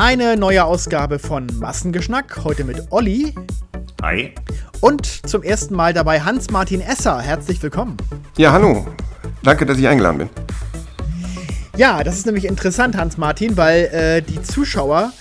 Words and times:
Eine 0.00 0.36
neue 0.36 0.64
Ausgabe 0.64 1.18
von 1.18 1.48
Massengeschnack, 1.58 2.44
heute 2.44 2.62
mit 2.62 2.86
Olli. 2.90 3.34
Hi. 4.00 4.32
Und 4.80 5.04
zum 5.28 5.42
ersten 5.42 5.74
Mal 5.74 5.92
dabei 5.92 6.20
Hans-Martin 6.20 6.80
Esser. 6.80 7.20
Herzlich 7.20 7.60
willkommen. 7.60 7.96
Ja, 8.36 8.52
hallo. 8.52 8.86
Danke, 9.42 9.66
dass 9.66 9.76
ich 9.76 9.88
eingeladen 9.88 10.18
bin. 10.18 10.30
Ja, 11.76 12.04
das 12.04 12.16
ist 12.16 12.26
nämlich 12.26 12.44
interessant, 12.44 12.96
Hans-Martin, 12.96 13.56
weil 13.56 13.86
äh, 13.86 14.22
die 14.22 14.40
Zuschauer 14.40 15.12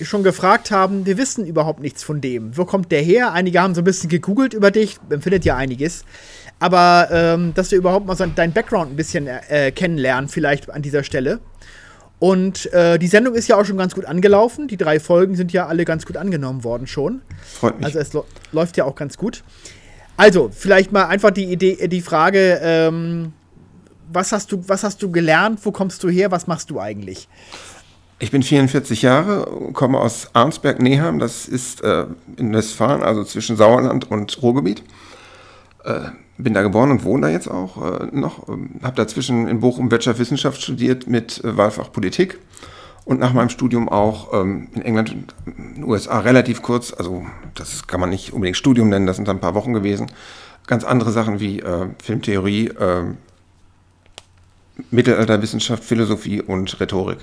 schon 0.00 0.24
gefragt 0.24 0.72
haben, 0.72 1.06
wir 1.06 1.16
wissen 1.16 1.46
überhaupt 1.46 1.78
nichts 1.78 2.02
von 2.02 2.20
dem. 2.20 2.56
Wo 2.56 2.64
kommt 2.64 2.90
der 2.90 3.02
her? 3.02 3.32
Einige 3.32 3.62
haben 3.62 3.76
so 3.76 3.82
ein 3.82 3.84
bisschen 3.84 4.10
gegoogelt 4.10 4.52
über 4.52 4.72
dich, 4.72 4.98
empfindet 5.10 5.44
ja 5.44 5.56
einiges. 5.56 6.04
Aber 6.58 7.06
ähm, 7.12 7.54
dass 7.54 7.70
wir 7.70 7.78
überhaupt 7.78 8.06
mal 8.06 8.16
so 8.16 8.26
dein 8.26 8.52
Background 8.52 8.90
ein 8.94 8.96
bisschen 8.96 9.28
äh, 9.28 9.70
kennenlernen, 9.70 10.28
vielleicht 10.28 10.68
an 10.72 10.82
dieser 10.82 11.04
Stelle. 11.04 11.38
Und 12.24 12.72
äh, 12.72 12.98
die 12.98 13.06
Sendung 13.06 13.34
ist 13.34 13.48
ja 13.48 13.56
auch 13.58 13.66
schon 13.66 13.76
ganz 13.76 13.94
gut 13.94 14.06
angelaufen. 14.06 14.66
Die 14.66 14.78
drei 14.78 14.98
Folgen 14.98 15.34
sind 15.34 15.52
ja 15.52 15.66
alle 15.66 15.84
ganz 15.84 16.06
gut 16.06 16.16
angenommen 16.16 16.64
worden 16.64 16.86
schon. 16.86 17.20
Freut 17.60 17.76
mich. 17.76 17.84
Also 17.84 17.98
es 17.98 18.12
läuft 18.50 18.78
ja 18.78 18.86
auch 18.86 18.94
ganz 18.94 19.18
gut. 19.18 19.44
Also, 20.16 20.48
vielleicht 20.50 20.90
mal 20.90 21.04
einfach 21.04 21.32
die 21.32 21.44
Idee, 21.44 21.86
die 21.86 22.00
Frage, 22.00 22.60
ähm, 22.62 23.34
was 24.10 24.32
hast 24.32 24.50
du, 24.52 24.64
was 24.66 24.84
hast 24.84 25.02
du 25.02 25.12
gelernt, 25.12 25.60
wo 25.64 25.70
kommst 25.70 26.02
du 26.02 26.08
her, 26.08 26.30
was 26.30 26.46
machst 26.46 26.70
du 26.70 26.80
eigentlich? 26.80 27.28
Ich 28.20 28.30
bin 28.30 28.42
44 28.42 29.02
Jahre, 29.02 29.70
komme 29.74 30.00
aus 30.00 30.30
Arnsberg-Neheim, 30.32 31.18
das 31.18 31.46
ist 31.46 31.82
äh, 31.82 32.06
in 32.38 32.54
Westfalen, 32.54 33.02
also 33.02 33.22
zwischen 33.24 33.58
Sauerland 33.58 34.10
und 34.10 34.40
Ruhrgebiet. 34.40 34.82
Äh, 35.84 36.06
bin 36.36 36.54
da 36.54 36.62
geboren 36.62 36.90
und 36.90 37.04
wohne 37.04 37.26
da 37.26 37.32
jetzt 37.32 37.48
auch 37.48 38.00
äh, 38.00 38.06
noch. 38.12 38.48
Ähm, 38.48 38.70
habe 38.82 38.96
dazwischen 38.96 39.46
in 39.48 39.60
Bochum 39.60 39.90
Wirtschaftswissenschaft 39.90 40.62
studiert 40.62 41.06
mit 41.06 41.42
äh, 41.44 41.56
Wahlfach 41.56 41.92
Politik 41.92 42.38
und 43.04 43.20
nach 43.20 43.32
meinem 43.32 43.50
Studium 43.50 43.88
auch 43.88 44.32
ähm, 44.32 44.68
in 44.74 44.82
England 44.82 45.12
und 45.12 45.34
den 45.46 45.84
USA 45.84 46.20
relativ 46.20 46.62
kurz, 46.62 46.92
also 46.92 47.24
das 47.54 47.86
kann 47.86 48.00
man 48.00 48.10
nicht 48.10 48.32
unbedingt 48.32 48.56
Studium 48.56 48.88
nennen, 48.88 49.06
das 49.06 49.16
sind 49.16 49.28
ein 49.28 49.40
paar 49.40 49.54
Wochen 49.54 49.72
gewesen. 49.72 50.10
Ganz 50.66 50.84
andere 50.84 51.12
Sachen 51.12 51.40
wie 51.40 51.60
äh, 51.60 51.88
Filmtheorie, 52.02 52.68
äh, 52.68 53.04
Mittelalterwissenschaft, 54.90 55.84
Philosophie 55.84 56.40
und 56.40 56.80
Rhetorik 56.80 57.18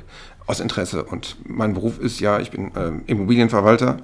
aus 0.45 0.59
Interesse. 0.59 1.03
Und 1.03 1.37
mein 1.45 1.73
Beruf 1.73 1.99
ist 1.99 2.19
ja, 2.19 2.39
ich 2.39 2.51
bin 2.51 2.73
äh, 2.75 2.91
Immobilienverwalter 3.07 3.97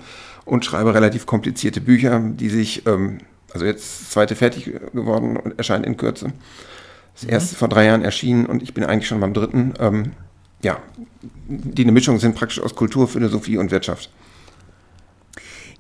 und 0.46 0.66
schreibe 0.66 0.94
relativ 0.94 1.26
komplizierte 1.26 1.80
Bücher, 1.80 2.20
die 2.20 2.50
sich 2.50 2.86
ähm, 2.88 3.20
also 3.54 3.66
jetzt 3.66 4.02
das 4.02 4.10
zweite 4.12 4.36
fertig 4.36 4.66
geworden 4.94 5.38
und 5.38 5.58
erscheint 5.58 5.86
in 5.86 5.98
Kürze. 5.98 6.34
Das 7.14 7.24
mhm. 7.24 7.30
erste 7.30 7.56
vor 7.56 7.68
drei 7.68 7.86
Jahren 7.86 8.04
erschienen 8.04 8.46
und 8.46 8.62
ich 8.62 8.74
bin 8.74 8.84
eigentlich 8.84 9.08
schon 9.08 9.20
beim 9.20 9.34
dritten. 9.34 9.74
Ähm, 9.80 10.12
ja, 10.62 10.80
die 11.48 11.84
eine 11.84 11.92
Mischung 11.92 12.20
sind 12.20 12.36
praktisch 12.36 12.60
aus 12.60 12.76
Kultur, 12.76 13.08
Philosophie 13.08 13.58
und 13.58 13.72
Wirtschaft. 13.72 14.10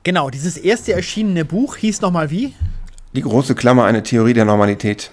Genau, 0.03 0.29
dieses 0.29 0.57
erste 0.57 0.93
erschienene 0.93 1.43
Buch 1.45 1.75
hieß 1.75 2.01
nochmal 2.01 2.29
wie? 2.29 2.53
Die 3.13 3.21
große 3.21 3.55
Klammer, 3.55 3.85
eine 3.85 4.03
Theorie 4.03 4.33
der 4.33 4.45
Normalität. 4.45 5.11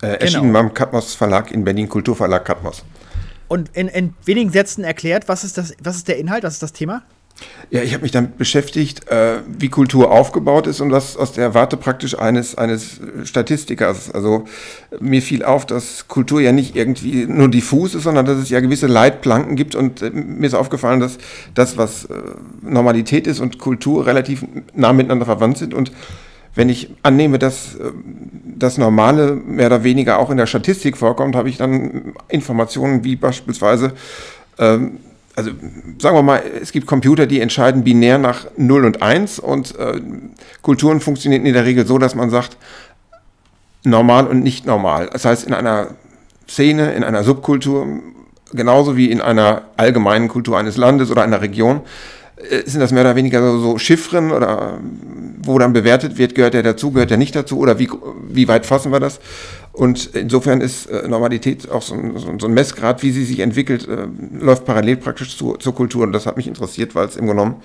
Äh, 0.00 0.06
genau. 0.06 0.14
Erschienen 0.20 0.52
beim 0.52 0.74
Katmos 0.74 1.14
Verlag 1.14 1.50
in 1.50 1.64
Berlin, 1.64 1.88
Kulturverlag 1.88 2.44
Katmos. 2.44 2.84
Und 3.48 3.76
in, 3.76 3.88
in 3.88 4.14
wenigen 4.24 4.50
Sätzen 4.50 4.84
erklärt, 4.84 5.28
was 5.28 5.44
ist, 5.44 5.58
das, 5.58 5.74
was 5.82 5.96
ist 5.96 6.08
der 6.08 6.18
Inhalt, 6.18 6.44
was 6.44 6.54
ist 6.54 6.62
das 6.62 6.72
Thema? 6.72 7.02
Ja, 7.72 7.82
ich 7.82 7.92
habe 7.92 8.02
mich 8.02 8.10
damit 8.10 8.36
beschäftigt, 8.36 9.08
äh, 9.08 9.42
wie 9.46 9.68
Kultur 9.68 10.10
aufgebaut 10.10 10.66
ist 10.66 10.80
und 10.80 10.90
das 10.90 11.16
aus 11.16 11.32
der 11.32 11.54
Warte 11.54 11.76
praktisch 11.76 12.18
eines, 12.18 12.58
eines 12.58 13.00
Statistikers. 13.22 14.10
Also 14.10 14.44
mir 14.98 15.22
fiel 15.22 15.44
auf, 15.44 15.66
dass 15.66 16.08
Kultur 16.08 16.40
ja 16.40 16.50
nicht 16.50 16.74
irgendwie 16.74 17.26
nur 17.26 17.48
diffus 17.48 17.94
ist, 17.94 18.02
sondern 18.02 18.26
dass 18.26 18.38
es 18.38 18.50
ja 18.50 18.58
gewisse 18.58 18.88
Leitplanken 18.88 19.54
gibt 19.54 19.76
und 19.76 20.02
äh, 20.02 20.10
mir 20.10 20.48
ist 20.48 20.54
aufgefallen, 20.54 20.98
dass 20.98 21.18
das, 21.54 21.76
was 21.76 22.06
äh, 22.06 22.14
Normalität 22.62 23.28
ist 23.28 23.38
und 23.38 23.58
Kultur 23.58 24.04
relativ 24.04 24.44
nah 24.74 24.92
miteinander 24.92 25.26
verwandt 25.26 25.58
sind 25.58 25.72
und 25.72 25.92
wenn 26.54 26.68
ich 26.68 26.90
annehme, 27.04 27.38
dass 27.38 27.76
äh, 27.76 27.92
das 28.58 28.78
Normale 28.78 29.34
mehr 29.34 29.66
oder 29.66 29.84
weniger 29.84 30.18
auch 30.18 30.30
in 30.30 30.36
der 30.36 30.46
Statistik 30.46 30.96
vorkommt, 30.96 31.36
habe 31.36 31.48
ich 31.48 31.56
dann 31.56 32.14
Informationen 32.28 33.04
wie 33.04 33.14
beispielsweise 33.14 33.92
ähm, 34.58 34.98
also 35.40 35.52
sagen 35.98 36.16
wir 36.16 36.22
mal, 36.22 36.42
es 36.60 36.72
gibt 36.72 36.86
Computer, 36.86 37.26
die 37.26 37.40
entscheiden 37.40 37.82
binär 37.82 38.18
nach 38.18 38.46
0 38.56 38.84
und 38.84 39.02
1 39.02 39.38
und 39.38 39.78
äh, 39.78 40.00
Kulturen 40.60 41.00
funktionieren 41.00 41.46
in 41.46 41.54
der 41.54 41.64
Regel 41.64 41.86
so, 41.86 41.98
dass 41.98 42.14
man 42.14 42.28
sagt, 42.30 42.58
normal 43.82 44.26
und 44.26 44.42
nicht 44.42 44.66
normal. 44.66 45.08
Das 45.12 45.24
heißt, 45.24 45.46
in 45.46 45.54
einer 45.54 45.94
Szene, 46.46 46.92
in 46.92 47.04
einer 47.04 47.24
Subkultur, 47.24 47.86
genauso 48.52 48.96
wie 48.96 49.10
in 49.10 49.22
einer 49.22 49.62
allgemeinen 49.78 50.28
Kultur 50.28 50.58
eines 50.58 50.76
Landes 50.76 51.10
oder 51.10 51.22
einer 51.22 51.40
Region, 51.40 51.80
sind 52.64 52.80
das 52.80 52.92
mehr 52.92 53.02
oder 53.02 53.16
weniger 53.16 53.40
so, 53.40 53.58
so 53.58 53.78
Chiffren 53.78 54.32
oder 54.32 54.78
wo 55.42 55.58
dann 55.58 55.72
bewertet 55.72 56.18
wird, 56.18 56.34
gehört 56.34 56.54
der 56.54 56.62
dazu, 56.62 56.90
gehört 56.90 57.10
der 57.10 57.18
nicht 57.18 57.34
dazu 57.34 57.58
oder 57.58 57.78
wie, 57.78 57.88
wie 58.28 58.48
weit 58.48 58.66
fassen 58.66 58.92
wir 58.92 59.00
das? 59.00 59.20
Und 59.72 60.10
insofern 60.14 60.60
ist 60.60 60.86
äh, 60.86 61.06
Normalität 61.08 61.70
auch 61.70 61.82
so 61.82 61.94
ein, 61.94 62.16
so 62.16 62.46
ein, 62.46 62.54
Messgrad, 62.54 63.02
wie 63.02 63.12
sie 63.12 63.24
sich 63.24 63.40
entwickelt, 63.40 63.88
äh, 63.88 64.06
läuft 64.38 64.64
parallel 64.64 64.96
praktisch 64.96 65.36
zu, 65.36 65.54
zur 65.56 65.74
Kultur. 65.74 66.02
Und 66.02 66.12
das 66.12 66.26
hat 66.26 66.36
mich 66.36 66.46
interessiert, 66.46 66.94
weil 66.94 67.06
es 67.06 67.16
im 67.16 67.26
genommen 67.26 67.62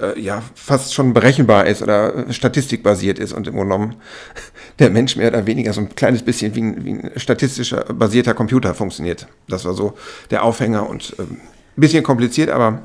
äh, 0.00 0.18
ja 0.20 0.42
fast 0.54 0.94
schon 0.94 1.12
berechenbar 1.12 1.66
ist 1.66 1.82
oder 1.82 2.32
statistikbasiert 2.32 3.18
ist 3.18 3.32
und 3.32 3.46
im 3.48 3.56
genommen 3.56 3.96
der 4.78 4.90
Mensch 4.90 5.16
mehr 5.16 5.28
oder 5.28 5.46
weniger 5.46 5.72
so 5.72 5.80
ein 5.80 5.94
kleines 5.94 6.22
bisschen 6.22 6.54
wie 6.54 6.62
ein, 6.62 6.84
wie 6.84 6.90
ein 6.92 7.10
statistischer 7.16 7.84
basierter 7.92 8.34
Computer 8.34 8.74
funktioniert. 8.74 9.26
Das 9.48 9.64
war 9.64 9.74
so 9.74 9.94
der 10.30 10.44
Aufhänger 10.44 10.88
und 10.88 11.14
ein 11.18 11.40
bisschen 11.76 12.04
kompliziert, 12.04 12.50
aber 12.50 12.82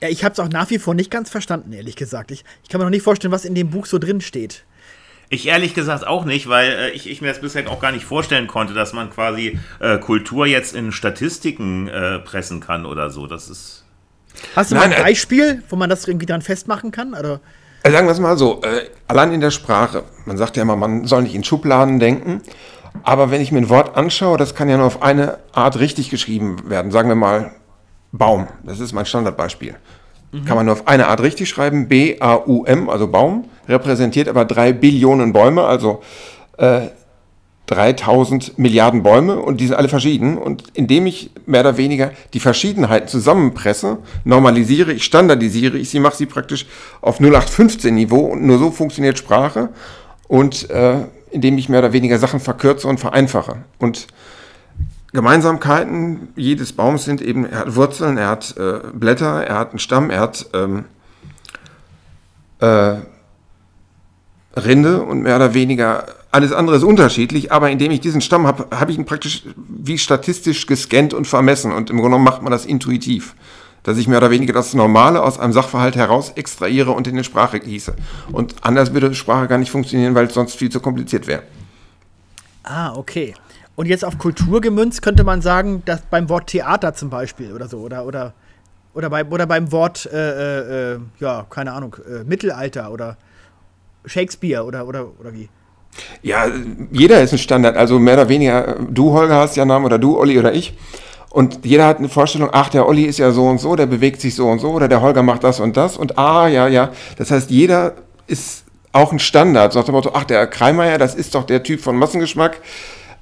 ja, 0.00 0.08
ich 0.08 0.24
habe 0.24 0.32
es 0.32 0.40
auch 0.40 0.48
nach 0.48 0.70
wie 0.70 0.78
vor 0.78 0.94
nicht 0.94 1.10
ganz 1.10 1.30
verstanden, 1.30 1.72
ehrlich 1.72 1.96
gesagt. 1.96 2.30
Ich, 2.30 2.44
ich 2.62 2.68
kann 2.68 2.80
mir 2.80 2.84
noch 2.84 2.90
nicht 2.90 3.02
vorstellen, 3.02 3.32
was 3.32 3.44
in 3.44 3.54
dem 3.54 3.70
Buch 3.70 3.86
so 3.86 3.98
drin 3.98 4.20
steht. 4.20 4.64
Ich 5.28 5.48
ehrlich 5.48 5.74
gesagt 5.74 6.06
auch 6.06 6.24
nicht, 6.24 6.48
weil 6.48 6.70
äh, 6.70 6.90
ich, 6.90 7.10
ich, 7.10 7.20
mir 7.20 7.28
das 7.28 7.40
bisher 7.40 7.68
auch 7.68 7.80
gar 7.80 7.90
nicht 7.90 8.04
vorstellen 8.04 8.46
konnte, 8.46 8.74
dass 8.74 8.92
man 8.92 9.10
quasi 9.10 9.58
äh, 9.80 9.98
Kultur 9.98 10.46
jetzt 10.46 10.74
in 10.74 10.92
Statistiken 10.92 11.88
äh, 11.88 12.20
pressen 12.20 12.60
kann 12.60 12.86
oder 12.86 13.10
so. 13.10 13.26
Das 13.26 13.48
ist. 13.48 13.84
Hast 14.54 14.70
du 14.70 14.76
Nein, 14.76 14.90
mal 14.90 14.96
ein 14.96 15.00
äh, 15.00 15.04
Beispiel, 15.04 15.62
wo 15.68 15.76
man 15.76 15.90
das 15.90 16.06
irgendwie 16.06 16.26
dann 16.26 16.42
festmachen 16.42 16.92
kann? 16.92 17.14
Oder? 17.14 17.40
Äh, 17.82 17.90
sagen 17.90 18.06
wir 18.06 18.12
es 18.12 18.20
mal 18.20 18.38
so, 18.38 18.60
äh, 18.62 18.88
allein 19.08 19.32
in 19.32 19.40
der 19.40 19.50
Sprache, 19.50 20.04
man 20.26 20.36
sagt 20.36 20.56
ja 20.56 20.62
immer, 20.62 20.76
man 20.76 21.06
soll 21.06 21.22
nicht 21.22 21.34
in 21.34 21.42
Schubladen 21.42 21.98
denken, 21.98 22.42
aber 23.02 23.30
wenn 23.30 23.40
ich 23.40 23.50
mir 23.50 23.58
ein 23.58 23.68
Wort 23.68 23.96
anschaue, 23.96 24.38
das 24.38 24.54
kann 24.54 24.68
ja 24.68 24.76
nur 24.76 24.86
auf 24.86 25.02
eine 25.02 25.38
Art 25.52 25.78
richtig 25.78 26.10
geschrieben 26.10 26.70
werden. 26.70 26.92
Sagen 26.92 27.08
wir 27.08 27.16
mal 27.16 27.52
Baum, 28.12 28.46
das 28.64 28.80
ist 28.80 28.92
mein 28.92 29.06
Standardbeispiel. 29.06 29.76
Mhm. 30.32 30.44
Kann 30.44 30.56
man 30.56 30.66
nur 30.66 30.74
auf 30.74 30.88
eine 30.88 31.08
Art 31.08 31.20
richtig 31.20 31.48
schreiben, 31.48 31.88
B-A-U-M, 31.88 32.88
also 32.88 33.08
Baum, 33.08 33.44
repräsentiert 33.68 34.28
aber 34.28 34.44
drei 34.44 34.72
Billionen 34.72 35.32
Bäume, 35.32 35.64
also 35.64 36.02
äh, 36.58 36.88
3000 37.66 38.58
Milliarden 38.58 39.02
Bäume 39.02 39.36
und 39.38 39.60
die 39.60 39.66
sind 39.66 39.76
alle 39.76 39.88
verschieden. 39.88 40.38
Und 40.38 40.64
indem 40.74 41.06
ich 41.06 41.30
mehr 41.46 41.60
oder 41.60 41.76
weniger 41.76 42.12
die 42.32 42.40
Verschiedenheiten 42.40 43.08
zusammenpresse, 43.08 43.98
normalisiere 44.24 44.92
ich, 44.92 45.04
standardisiere 45.04 45.76
ich 45.76 45.90
sie, 45.90 45.98
mache 45.98 46.16
sie 46.16 46.26
praktisch 46.26 46.66
auf 47.00 47.20
0815 47.20 47.94
Niveau 47.94 48.20
und 48.20 48.44
nur 48.44 48.58
so 48.58 48.70
funktioniert 48.70 49.18
Sprache 49.18 49.70
und 50.28 50.70
äh, 50.70 51.06
indem 51.30 51.58
ich 51.58 51.68
mehr 51.68 51.80
oder 51.80 51.92
weniger 51.92 52.18
Sachen 52.18 52.38
verkürze 52.38 52.86
und 52.86 53.00
vereinfache. 53.00 53.56
Und 53.78 54.06
Gemeinsamkeiten 55.12 56.28
jedes 56.36 56.72
Baums 56.72 57.04
sind 57.04 57.22
eben, 57.22 57.46
er 57.46 57.60
hat 57.60 57.76
Wurzeln, 57.76 58.18
er 58.18 58.28
hat 58.28 58.56
äh, 58.56 58.80
Blätter, 58.92 59.44
er 59.44 59.58
hat 59.58 59.70
einen 59.70 59.78
Stamm, 59.78 60.10
er 60.10 60.20
hat 60.20 60.46
ähm, 60.52 60.84
äh, 62.60 62.96
Rinde 64.56 65.02
und 65.02 65.22
mehr 65.22 65.36
oder 65.36 65.54
weniger 65.54 66.06
alles 66.36 66.52
andere 66.52 66.76
ist 66.76 66.82
unterschiedlich, 66.82 67.50
aber 67.50 67.70
indem 67.70 67.90
ich 67.90 68.00
diesen 68.00 68.20
Stamm 68.20 68.46
habe, 68.46 68.66
habe 68.76 68.92
ich 68.92 68.98
ihn 68.98 69.06
praktisch 69.06 69.44
wie 69.56 69.96
statistisch 69.96 70.66
gescannt 70.66 71.14
und 71.14 71.26
vermessen 71.26 71.72
und 71.72 71.88
im 71.88 71.96
Grunde 71.96 72.10
genommen 72.10 72.24
macht 72.24 72.42
man 72.42 72.52
das 72.52 72.66
intuitiv, 72.66 73.34
dass 73.84 73.96
ich 73.96 74.06
mehr 74.06 74.18
oder 74.18 74.30
weniger 74.30 74.52
das 74.52 74.74
Normale 74.74 75.22
aus 75.22 75.38
einem 75.38 75.54
Sachverhalt 75.54 75.96
heraus 75.96 76.32
extrahiere 76.34 76.90
und 76.90 77.06
in 77.06 77.14
eine 77.14 77.24
Sprache 77.24 77.58
gieße. 77.58 77.94
Und 78.32 78.54
anders 78.60 78.92
würde 78.92 79.14
Sprache 79.14 79.48
gar 79.48 79.56
nicht 79.56 79.70
funktionieren, 79.70 80.14
weil 80.14 80.26
es 80.26 80.34
sonst 80.34 80.56
viel 80.56 80.70
zu 80.70 80.80
kompliziert 80.80 81.26
wäre. 81.26 81.42
Ah, 82.64 82.94
okay. 82.94 83.34
Und 83.76 83.86
jetzt 83.86 84.04
auf 84.04 84.18
Kultur 84.18 84.60
gemünzt 84.62 85.02
könnte 85.02 85.22
man 85.22 85.42
sagen, 85.42 85.82
dass 85.84 86.00
beim 86.00 86.28
Wort 86.30 86.48
Theater 86.48 86.94
zum 86.94 87.10
Beispiel 87.10 87.52
oder 87.52 87.68
so, 87.68 87.78
oder, 87.78 88.06
oder, 88.06 88.32
oder, 88.94 89.10
bei, 89.10 89.24
oder 89.24 89.46
beim 89.46 89.70
Wort, 89.70 90.06
äh, 90.06 90.94
äh, 90.94 90.98
ja, 91.20 91.46
keine 91.48 91.72
Ahnung, 91.72 91.94
äh, 92.08 92.24
Mittelalter 92.24 92.90
oder 92.90 93.18
Shakespeare 94.06 94.64
oder, 94.64 94.88
oder, 94.88 95.06
oder 95.20 95.34
wie? 95.34 95.50
Ja, 96.22 96.46
jeder 96.90 97.20
ist 97.22 97.32
ein 97.32 97.38
Standard. 97.38 97.76
Also 97.76 97.98
mehr 97.98 98.14
oder 98.14 98.28
weniger, 98.28 98.76
du 98.90 99.12
Holger 99.12 99.36
hast 99.36 99.56
ja 99.56 99.62
einen 99.62 99.68
Namen 99.68 99.84
oder 99.84 99.98
du 99.98 100.18
Olli 100.18 100.38
oder 100.38 100.54
ich. 100.54 100.74
Und 101.30 101.66
jeder 101.66 101.86
hat 101.86 101.98
eine 101.98 102.08
Vorstellung, 102.08 102.48
ach, 102.52 102.70
der 102.70 102.86
Olli 102.86 103.04
ist 103.04 103.18
ja 103.18 103.30
so 103.30 103.46
und 103.46 103.60
so, 103.60 103.76
der 103.76 103.84
bewegt 103.84 104.22
sich 104.22 104.34
so 104.34 104.48
und 104.48 104.58
so 104.58 104.70
oder 104.70 104.88
der 104.88 105.02
Holger 105.02 105.22
macht 105.22 105.44
das 105.44 105.60
und 105.60 105.76
das 105.76 105.98
und 105.98 106.18
ah, 106.18 106.48
ja, 106.48 106.66
ja. 106.66 106.92
Das 107.18 107.30
heißt, 107.30 107.50
jeder 107.50 107.94
ist 108.26 108.64
auch 108.92 109.12
ein 109.12 109.18
Standard. 109.18 109.74
Sagt 109.74 109.88
dem 109.88 109.92
Motto, 109.94 110.12
ach, 110.14 110.24
der 110.24 110.46
Kreimeier, 110.46 110.96
das 110.96 111.14
ist 111.14 111.34
doch 111.34 111.44
der 111.44 111.62
Typ 111.62 111.80
von 111.80 111.96
Massengeschmack. 111.96 112.62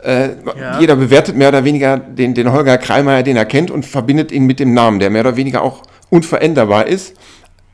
Äh, 0.04 0.36
ja. 0.58 0.80
Jeder 0.80 0.96
bewertet 0.96 1.34
mehr 1.34 1.48
oder 1.48 1.64
weniger 1.64 1.96
den, 1.96 2.34
den 2.34 2.52
Holger 2.52 2.76
Kreimeier, 2.76 3.22
den 3.22 3.36
er 3.36 3.46
kennt, 3.46 3.70
und 3.70 3.86
verbindet 3.86 4.32
ihn 4.32 4.44
mit 4.44 4.60
dem 4.60 4.74
Namen, 4.74 4.98
der 4.98 5.08
mehr 5.10 5.22
oder 5.22 5.36
weniger 5.36 5.62
auch 5.62 5.82
unveränderbar 6.10 6.86
ist. 6.86 7.14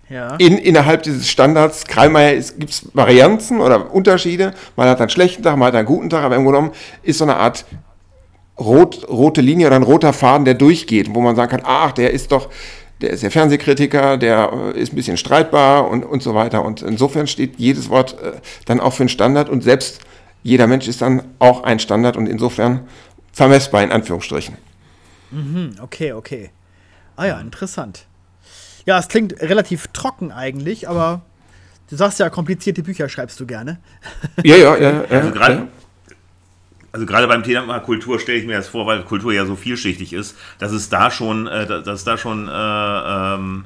Ja. 0.09 0.37
In, 0.37 0.59
innerhalb 0.59 1.03
dieses 1.05 1.29
Standards, 1.29 1.87
Kreilmeier, 1.87 2.35
gibt 2.59 2.71
es 2.71 2.89
Varianzen 2.95 3.61
oder 3.61 3.93
Unterschiede. 3.93 4.55
Man 4.77 4.89
hat 4.89 5.01
einen 5.01 5.11
schlechten 5.11 5.43
Tag, 5.43 5.57
man 5.57 5.69
hat 5.69 5.75
einen 5.75 5.87
guten 5.87 6.11
Tag, 6.11 6.25
aber 6.25 6.37
im 6.37 6.43
Grunde 6.43 6.59
genommen 6.59 6.75
ist 7.03 7.19
so 7.19 7.25
eine 7.25 7.37
Art 7.37 7.65
rot, 8.59 9.09
rote 9.09 9.41
Linie 9.41 9.69
oder 9.69 9.77
ein 9.77 9.85
roter 9.85 10.13
Faden, 10.13 10.45
der 10.45 10.55
durchgeht, 10.55 11.15
wo 11.15 11.21
man 11.21 11.37
sagen 11.37 11.51
kann, 11.51 11.63
ach, 11.65 11.93
der 11.93 12.13
ist 12.13 12.33
doch, 12.33 12.49
der 13.01 13.11
ist 13.11 13.23
der 13.23 13.31
Fernsehkritiker, 13.31 14.17
der 14.17 14.73
äh, 14.75 14.81
ist 14.81 14.93
ein 14.93 14.97
bisschen 14.97 15.17
streitbar 15.17 15.89
und, 15.89 16.05
und 16.05 16.23
so 16.23 16.35
weiter. 16.35 16.65
Und 16.65 16.83
insofern 16.83 17.29
steht 17.29 17.59
jedes 17.59 17.89
Wort 17.89 18.17
äh, 18.21 18.33
dann 18.67 18.81
auch 18.81 18.93
für 18.93 19.05
einen 19.05 19.09
Standard 19.09 19.49
und 19.49 19.63
selbst 19.63 20.01
jeder 20.43 20.67
Mensch 20.67 20.89
ist 20.89 21.03
dann 21.03 21.23
auch 21.39 21.63
ein 21.65 21.79
Standard 21.79 22.17
und 22.17 22.27
insofern 22.27 22.89
vermessbar 23.33 23.83
in 23.83 23.93
Anführungsstrichen. 23.93 24.57
Mhm, 25.31 25.77
okay, 25.81 26.13
okay. 26.13 26.51
Ah 27.17 27.27
ja, 27.27 27.41
interessant. 27.41 28.07
Ja, 28.87 28.99
es 28.99 29.09
klingt 29.09 29.41
relativ 29.41 29.89
trocken 29.89 30.33
eigentlich, 30.33 30.89
aber 30.89 31.23
du 31.91 31.97
sagst 31.97 32.19
ja, 32.19 32.31
komplizierte 32.31 32.83
Bücher 32.83 33.09
schreibst 33.09 33.39
du 33.41 33.47
gerne. 33.47 33.79
Ja, 34.45 34.57
ja, 34.57 34.77
ja. 34.77 34.91
ja 34.91 35.05
also 35.11 35.31
gerade 35.31 35.55
ja. 35.55 35.69
also 36.93 37.07
gerade 37.07 37.29
beim 37.29 37.43
Thema 37.43 37.79
Kultur 37.81 38.19
stelle 38.19 38.39
ich 38.39 38.47
mir 38.47 38.57
das 38.57 38.69
vor, 38.69 38.87
weil 38.87 39.03
Kultur 39.03 39.33
ja 39.33 39.45
so 39.45 39.55
vielschichtig 39.55 40.13
ist, 40.13 40.37
dass 40.59 40.73
es 40.73 40.89
da 40.89 41.11
schon, 41.11 41.47
äh, 41.47 41.67
dass 41.67 42.01
es 42.01 42.05
da 42.05 42.17
schon 42.17 42.49
äh, 42.49 42.51
ähm, 42.51 43.65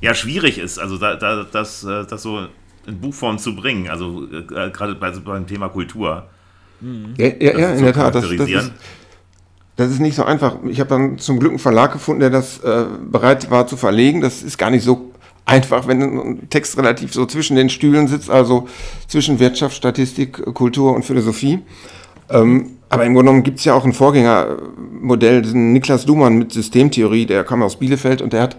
ja 0.00 0.14
schwierig 0.14 0.58
ist, 0.58 0.78
also 0.78 0.98
da, 0.98 1.16
da, 1.16 1.44
das, 1.44 1.82
äh, 1.84 2.04
das 2.04 2.22
so 2.22 2.46
in 2.86 3.00
Buchform 3.00 3.38
zu 3.38 3.54
bringen, 3.54 3.88
also 3.88 4.24
äh, 4.24 4.70
gerade 4.70 4.94
bei, 4.94 5.08
also 5.08 5.20
beim 5.20 5.46
Thema 5.46 5.68
Kultur. 5.68 6.24
Ja, 7.18 7.26
ja, 7.26 7.58
ja 7.58 7.72
in 7.72 7.84
der 7.84 7.92
Tat. 7.92 8.14
Das, 8.14 8.24
das, 8.24 8.48
ist, 8.48 8.72
das 9.76 9.90
ist 9.90 10.00
nicht 10.00 10.16
so 10.16 10.24
einfach. 10.24 10.56
Ich 10.66 10.80
habe 10.80 10.88
dann 10.88 11.18
zum 11.18 11.38
Glück 11.38 11.52
einen 11.52 11.58
Verlag 11.58 11.92
gefunden, 11.92 12.20
der 12.20 12.30
das 12.30 12.58
äh, 12.60 12.86
bereit 13.10 13.50
war 13.50 13.66
zu 13.66 13.76
verlegen. 13.76 14.20
Das 14.20 14.42
ist 14.42 14.56
gar 14.56 14.70
nicht 14.70 14.84
so 14.84 15.12
einfach, 15.44 15.86
wenn 15.86 16.02
ein 16.02 16.50
Text 16.50 16.78
relativ 16.78 17.12
so 17.12 17.26
zwischen 17.26 17.56
den 17.56 17.70
Stühlen 17.70 18.08
sitzt, 18.08 18.30
also 18.30 18.68
zwischen 19.08 19.38
Wirtschaft, 19.38 19.76
Statistik, 19.76 20.42
Kultur 20.54 20.94
und 20.94 21.04
Philosophie. 21.04 21.60
Ähm, 22.30 22.76
aber 22.88 23.04
im 23.04 23.14
Grunde 23.14 23.30
genommen 23.30 23.44
gibt 23.44 23.58
es 23.58 23.64
ja 23.64 23.74
auch 23.74 23.84
ein 23.84 23.92
Vorgängermodell, 23.92 25.42
den 25.42 25.72
Niklas 25.72 26.06
Luhmann 26.06 26.38
mit 26.38 26.52
Systemtheorie, 26.52 27.26
der 27.26 27.44
kam 27.44 27.62
aus 27.62 27.78
Bielefeld 27.78 28.22
und 28.22 28.32
der 28.32 28.42
hat 28.42 28.56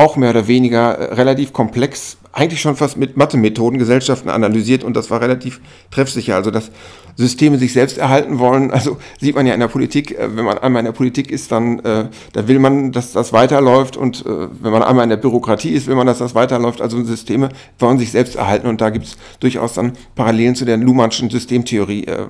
auch 0.00 0.16
mehr 0.16 0.30
oder 0.30 0.48
weniger 0.48 0.94
äh, 0.94 1.14
relativ 1.14 1.52
komplex, 1.52 2.16
eigentlich 2.32 2.60
schon 2.60 2.76
fast 2.76 2.96
mit 2.96 3.16
Mathemethoden 3.16 3.78
Gesellschaften 3.78 4.30
analysiert 4.30 4.82
und 4.82 4.96
das 4.96 5.10
war 5.10 5.20
relativ 5.20 5.60
treffsicher. 5.90 6.36
Also 6.36 6.50
dass 6.50 6.70
Systeme 7.16 7.58
sich 7.58 7.74
selbst 7.74 7.98
erhalten 7.98 8.38
wollen, 8.38 8.70
also 8.72 8.96
sieht 9.20 9.34
man 9.34 9.46
ja 9.46 9.52
in 9.52 9.60
der 9.60 9.68
Politik, 9.68 10.18
äh, 10.18 10.34
wenn 10.34 10.44
man 10.46 10.58
einmal 10.58 10.80
in 10.80 10.86
der 10.86 10.92
Politik 10.92 11.30
ist, 11.30 11.52
dann 11.52 11.80
äh, 11.80 12.06
da 12.32 12.48
will 12.48 12.58
man, 12.58 12.92
dass 12.92 13.12
das 13.12 13.34
weiterläuft 13.34 13.98
und 13.98 14.24
äh, 14.24 14.48
wenn 14.60 14.72
man 14.72 14.82
einmal 14.82 15.04
in 15.04 15.10
der 15.10 15.18
Bürokratie 15.18 15.70
ist, 15.70 15.86
will 15.86 15.96
man, 15.96 16.06
dass 16.06 16.18
das 16.18 16.34
weiterläuft. 16.34 16.80
Also 16.80 17.02
Systeme 17.04 17.50
wollen 17.78 17.98
sich 17.98 18.10
selbst 18.10 18.36
erhalten 18.36 18.68
und 18.68 18.80
da 18.80 18.88
gibt 18.88 19.04
es 19.04 19.16
durchaus 19.40 19.74
dann 19.74 19.92
Parallelen 20.14 20.54
zu 20.54 20.64
der 20.64 20.78
Luhmannschen 20.78 21.28
Systemtheorie 21.28 22.04
äh, 22.04 22.26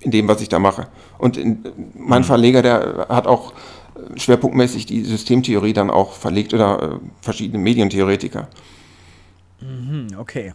in 0.00 0.10
dem, 0.10 0.28
was 0.28 0.42
ich 0.42 0.50
da 0.50 0.58
mache. 0.58 0.88
Und 1.16 1.38
in, 1.38 1.64
mein 1.96 2.24
Verleger, 2.24 2.60
der 2.60 3.06
hat 3.08 3.26
auch 3.26 3.54
schwerpunktmäßig 4.16 4.86
die 4.86 5.04
Systemtheorie 5.04 5.72
dann 5.72 5.90
auch 5.90 6.12
verlegt 6.12 6.54
oder 6.54 6.82
äh, 6.82 7.06
verschiedene 7.20 7.62
Medientheoretiker. 7.62 8.48
Mhm, 9.60 10.08
okay. 10.18 10.54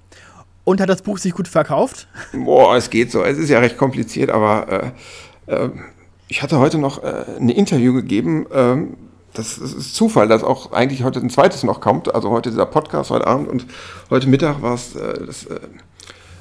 Und 0.63 0.81
hat 0.81 0.89
das 0.89 1.01
Buch 1.01 1.17
sich 1.17 1.33
gut 1.33 1.47
verkauft? 1.47 2.07
Boah, 2.33 2.75
es 2.75 2.89
geht 2.89 3.11
so. 3.11 3.23
Es 3.23 3.37
ist 3.37 3.49
ja 3.49 3.59
recht 3.59 3.77
kompliziert, 3.77 4.29
aber 4.31 4.93
äh, 5.47 5.53
äh, 5.53 5.69
ich 6.27 6.41
hatte 6.41 6.59
heute 6.59 6.77
noch 6.77 7.03
äh, 7.03 7.25
ein 7.39 7.49
Interview 7.49 7.93
gegeben. 7.93 8.47
Ähm, 8.51 8.97
das, 9.33 9.59
das, 9.59 9.73
ist 9.73 9.95
Zufall, 9.95 10.27
dass 10.27 10.43
auch 10.43 10.71
eigentlich 10.71 11.03
heute 11.03 11.19
ein 11.19 11.29
zweites 11.29 11.63
noch 11.63 11.81
kommt. 11.81 12.13
Also 12.15 12.31
heute 12.31 12.49
dieser 12.49 12.65
Podcast, 12.65 13.11
heute 13.11 13.27
Abend 13.27 13.47
und 13.47 13.67
heute 14.09 14.27
Mittag 14.27 14.61
war 14.61 14.73
es 14.73 14.95
äh, 14.95 15.25
das 15.25 15.45
äh, 15.45 15.59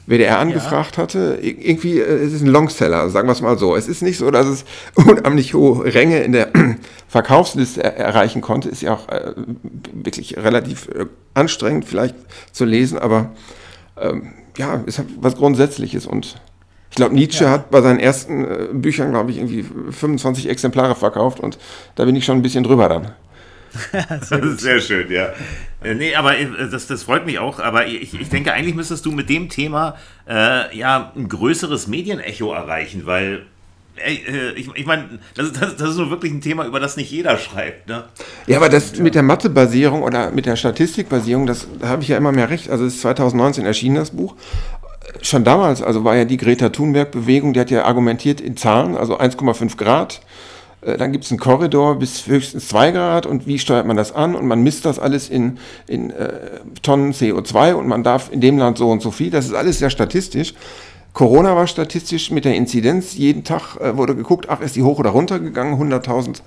WDR 0.06 0.38
angefragt 0.38 0.96
ja. 0.96 1.02
hatte. 1.02 1.38
Irgendwie, 1.40 1.98
äh, 1.98 2.24
es 2.24 2.32
ist 2.32 2.42
ein 2.42 2.48
Longseller, 2.48 3.08
sagen 3.10 3.28
wir 3.28 3.32
es 3.32 3.40
mal 3.40 3.58
so. 3.58 3.76
Es 3.76 3.88
ist 3.88 4.02
nicht 4.02 4.18
so, 4.18 4.30
dass 4.30 4.46
es 4.46 4.64
unheimlich 4.94 5.54
hohe 5.54 5.92
Ränge 5.94 6.22
in 6.22 6.32
der 6.32 6.50
Verkaufsliste 7.08 7.82
er 7.82 7.96
erreichen 7.96 8.40
konnte. 8.40 8.68
Ist 8.68 8.82
ja 8.82 8.94
auch 8.94 9.08
äh, 9.08 9.32
wirklich 9.92 10.36
relativ 10.36 10.88
äh, 10.88 11.06
anstrengend 11.34 11.84
vielleicht 11.84 12.14
zu 12.52 12.64
lesen, 12.64 12.98
aber 12.98 13.30
ähm, 14.00 14.32
ja, 14.56 14.82
es 14.86 14.98
hat 14.98 15.06
was 15.20 15.36
Grundsätzliches 15.36 16.06
und 16.06 16.40
ich 16.90 16.96
glaube, 16.96 17.14
Nietzsche 17.16 17.42
ja. 17.42 17.50
hat 17.50 17.72
bei 17.72 17.82
seinen 17.82 17.98
ersten 17.98 18.44
äh, 18.44 18.68
Büchern, 18.72 19.10
glaube 19.10 19.32
ich, 19.32 19.38
irgendwie 19.38 19.64
25 19.64 20.48
Exemplare 20.48 20.94
verkauft 20.94 21.40
und 21.40 21.58
da 21.96 22.04
bin 22.04 22.14
ich 22.14 22.24
schon 22.24 22.38
ein 22.38 22.42
bisschen 22.42 22.62
drüber 22.62 22.88
dann. 22.88 23.10
sehr, 24.20 24.56
sehr, 24.56 24.80
schön, 24.80 25.10
ja. 25.10 25.32
Äh, 25.82 25.94
nee, 25.94 26.14
aber 26.14 26.38
äh, 26.38 26.46
das, 26.70 26.86
das 26.86 27.02
freut 27.02 27.26
mich 27.26 27.38
auch. 27.38 27.58
Aber 27.58 27.86
ich, 27.86 28.14
ich 28.18 28.28
denke, 28.28 28.52
eigentlich 28.52 28.74
müsstest 28.74 29.04
du 29.06 29.12
mit 29.12 29.28
dem 29.28 29.48
Thema 29.48 29.96
äh, 30.28 30.76
ja 30.76 31.12
ein 31.14 31.28
größeres 31.28 31.86
Medienecho 31.86 32.52
erreichen, 32.52 33.06
weil 33.06 33.46
äh, 33.96 34.52
ich, 34.52 34.68
ich 34.74 34.86
meine, 34.86 35.18
das, 35.34 35.52
das, 35.52 35.76
das, 35.76 35.90
ist 35.90 35.96
nur 35.96 36.10
wirklich 36.10 36.32
ein 36.32 36.40
Thema, 36.40 36.66
über 36.66 36.80
das 36.80 36.96
nicht 36.96 37.10
jeder 37.10 37.38
schreibt. 37.38 37.88
Ne? 37.88 38.04
Ja, 38.46 38.56
aber 38.56 38.68
das 38.68 38.98
mit 38.98 39.14
der 39.14 39.22
Mathebasierung 39.22 40.02
oder 40.02 40.30
mit 40.30 40.46
der 40.46 40.56
Statistikbasierung, 40.56 41.46
das 41.46 41.66
da 41.80 41.88
habe 41.88 42.02
ich 42.02 42.08
ja 42.08 42.16
immer 42.16 42.32
mehr 42.32 42.50
recht. 42.50 42.70
Also 42.70 42.84
es 42.84 42.94
ist 42.94 43.00
2019 43.02 43.64
erschienen, 43.66 43.96
das 43.96 44.10
Buch. 44.10 44.34
Schon 45.20 45.44
damals, 45.44 45.82
also 45.82 46.02
war 46.02 46.16
ja 46.16 46.24
die 46.24 46.38
Greta 46.38 46.70
Thunberg-Bewegung, 46.70 47.52
die 47.52 47.60
hat 47.60 47.70
ja 47.70 47.84
argumentiert 47.84 48.40
in 48.40 48.56
Zahlen, 48.56 48.96
also 48.96 49.18
1,5 49.18 49.76
Grad 49.76 50.20
dann 50.84 51.12
gibt 51.12 51.24
es 51.24 51.30
einen 51.30 51.40
Korridor 51.40 51.98
bis 51.98 52.26
höchstens 52.26 52.68
2 52.68 52.90
Grad 52.92 53.26
und 53.26 53.46
wie 53.46 53.58
steuert 53.58 53.86
man 53.86 53.96
das 53.96 54.12
an 54.12 54.34
und 54.34 54.46
man 54.46 54.62
misst 54.62 54.84
das 54.84 54.98
alles 54.98 55.28
in, 55.28 55.58
in 55.86 56.10
äh, 56.10 56.60
Tonnen 56.82 57.12
CO2 57.12 57.74
und 57.74 57.88
man 57.88 58.02
darf 58.02 58.30
in 58.30 58.40
dem 58.40 58.58
Land 58.58 58.78
so 58.78 58.90
und 58.90 59.02
so 59.02 59.10
viel. 59.10 59.30
Das 59.30 59.46
ist 59.46 59.54
alles 59.54 59.78
sehr 59.78 59.90
statistisch. 59.90 60.54
Corona 61.14 61.54
war 61.54 61.68
statistisch 61.68 62.32
mit 62.32 62.44
der 62.44 62.56
Inzidenz. 62.56 63.14
Jeden 63.14 63.44
Tag 63.44 63.76
äh, 63.76 63.96
wurde 63.96 64.16
geguckt, 64.16 64.46
ach, 64.48 64.60
ist 64.60 64.74
die 64.74 64.82
hoch 64.82 64.98
oder 64.98 65.10
runter 65.10 65.38
gegangen? 65.38 65.80
100.000 65.80 66.40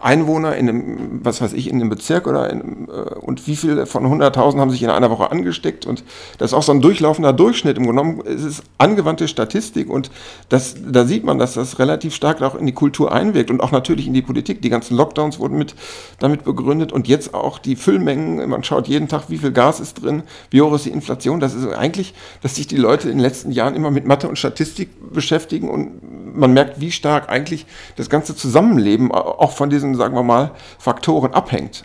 Einwohner 0.00 0.56
in 0.56 0.68
einem, 0.68 1.20
was 1.22 1.42
weiß 1.42 1.52
ich, 1.52 1.68
in 1.68 1.76
einem 1.76 1.90
Bezirk 1.90 2.26
oder 2.26 2.48
in, 2.48 2.88
äh, 2.88 3.14
und 3.20 3.46
wie 3.46 3.54
viele 3.54 3.84
von 3.84 4.06
100.000 4.06 4.58
haben 4.58 4.70
sich 4.70 4.82
in 4.82 4.88
einer 4.88 5.10
Woche 5.10 5.30
angesteckt? 5.30 5.84
Und 5.84 6.04
das 6.38 6.50
ist 6.50 6.54
auch 6.54 6.62
so 6.62 6.72
ein 6.72 6.80
durchlaufender 6.80 7.34
Durchschnitt. 7.34 7.76
Im 7.76 7.84
Grunde 7.84 8.02
genommen 8.02 8.20
ist 8.22 8.44
es 8.44 8.62
angewandte 8.78 9.28
Statistik 9.28 9.90
und 9.90 10.10
das, 10.48 10.74
da 10.86 11.04
sieht 11.04 11.24
man, 11.24 11.38
dass 11.38 11.52
das 11.52 11.78
relativ 11.78 12.14
stark 12.14 12.40
auch 12.40 12.54
in 12.54 12.64
die 12.64 12.72
Kultur 12.72 13.12
einwirkt 13.12 13.50
und 13.50 13.60
auch 13.60 13.72
natürlich 13.72 14.06
in 14.06 14.14
die 14.14 14.22
Politik. 14.22 14.62
Die 14.62 14.70
ganzen 14.70 14.96
Lockdowns 14.96 15.38
wurden 15.38 15.58
mit, 15.58 15.74
damit 16.18 16.44
begründet 16.44 16.92
und 16.92 17.08
jetzt 17.08 17.34
auch 17.34 17.58
die 17.58 17.76
Füllmengen. 17.76 18.48
Man 18.48 18.64
schaut 18.64 18.88
jeden 18.88 19.08
Tag, 19.08 19.24
wie 19.28 19.36
viel 19.36 19.52
Gas 19.52 19.80
ist 19.80 20.02
drin, 20.02 20.22
wie 20.48 20.62
hoch 20.62 20.72
ist 20.74 20.86
die 20.86 20.90
Inflation. 20.90 21.40
Das 21.40 21.52
ist 21.52 21.66
eigentlich, 21.66 22.14
dass 22.40 22.54
sich 22.54 22.66
die 22.66 22.78
Leute 22.78 23.10
in 23.10 23.18
den 23.18 23.22
letzten 23.22 23.50
Jahren 23.52 23.74
immer 23.74 23.90
mit 23.90 24.06
Mathe 24.14 24.28
und 24.28 24.38
Statistik 24.38 24.90
beschäftigen 25.12 25.68
und 25.68 26.36
man 26.36 26.52
merkt, 26.52 26.80
wie 26.80 26.92
stark 26.92 27.28
eigentlich 27.28 27.66
das 27.96 28.08
ganze 28.08 28.36
Zusammenleben 28.36 29.10
auch 29.10 29.50
von 29.52 29.70
diesen, 29.70 29.96
sagen 29.96 30.14
wir 30.14 30.22
mal, 30.22 30.52
Faktoren 30.78 31.34
abhängt. 31.34 31.84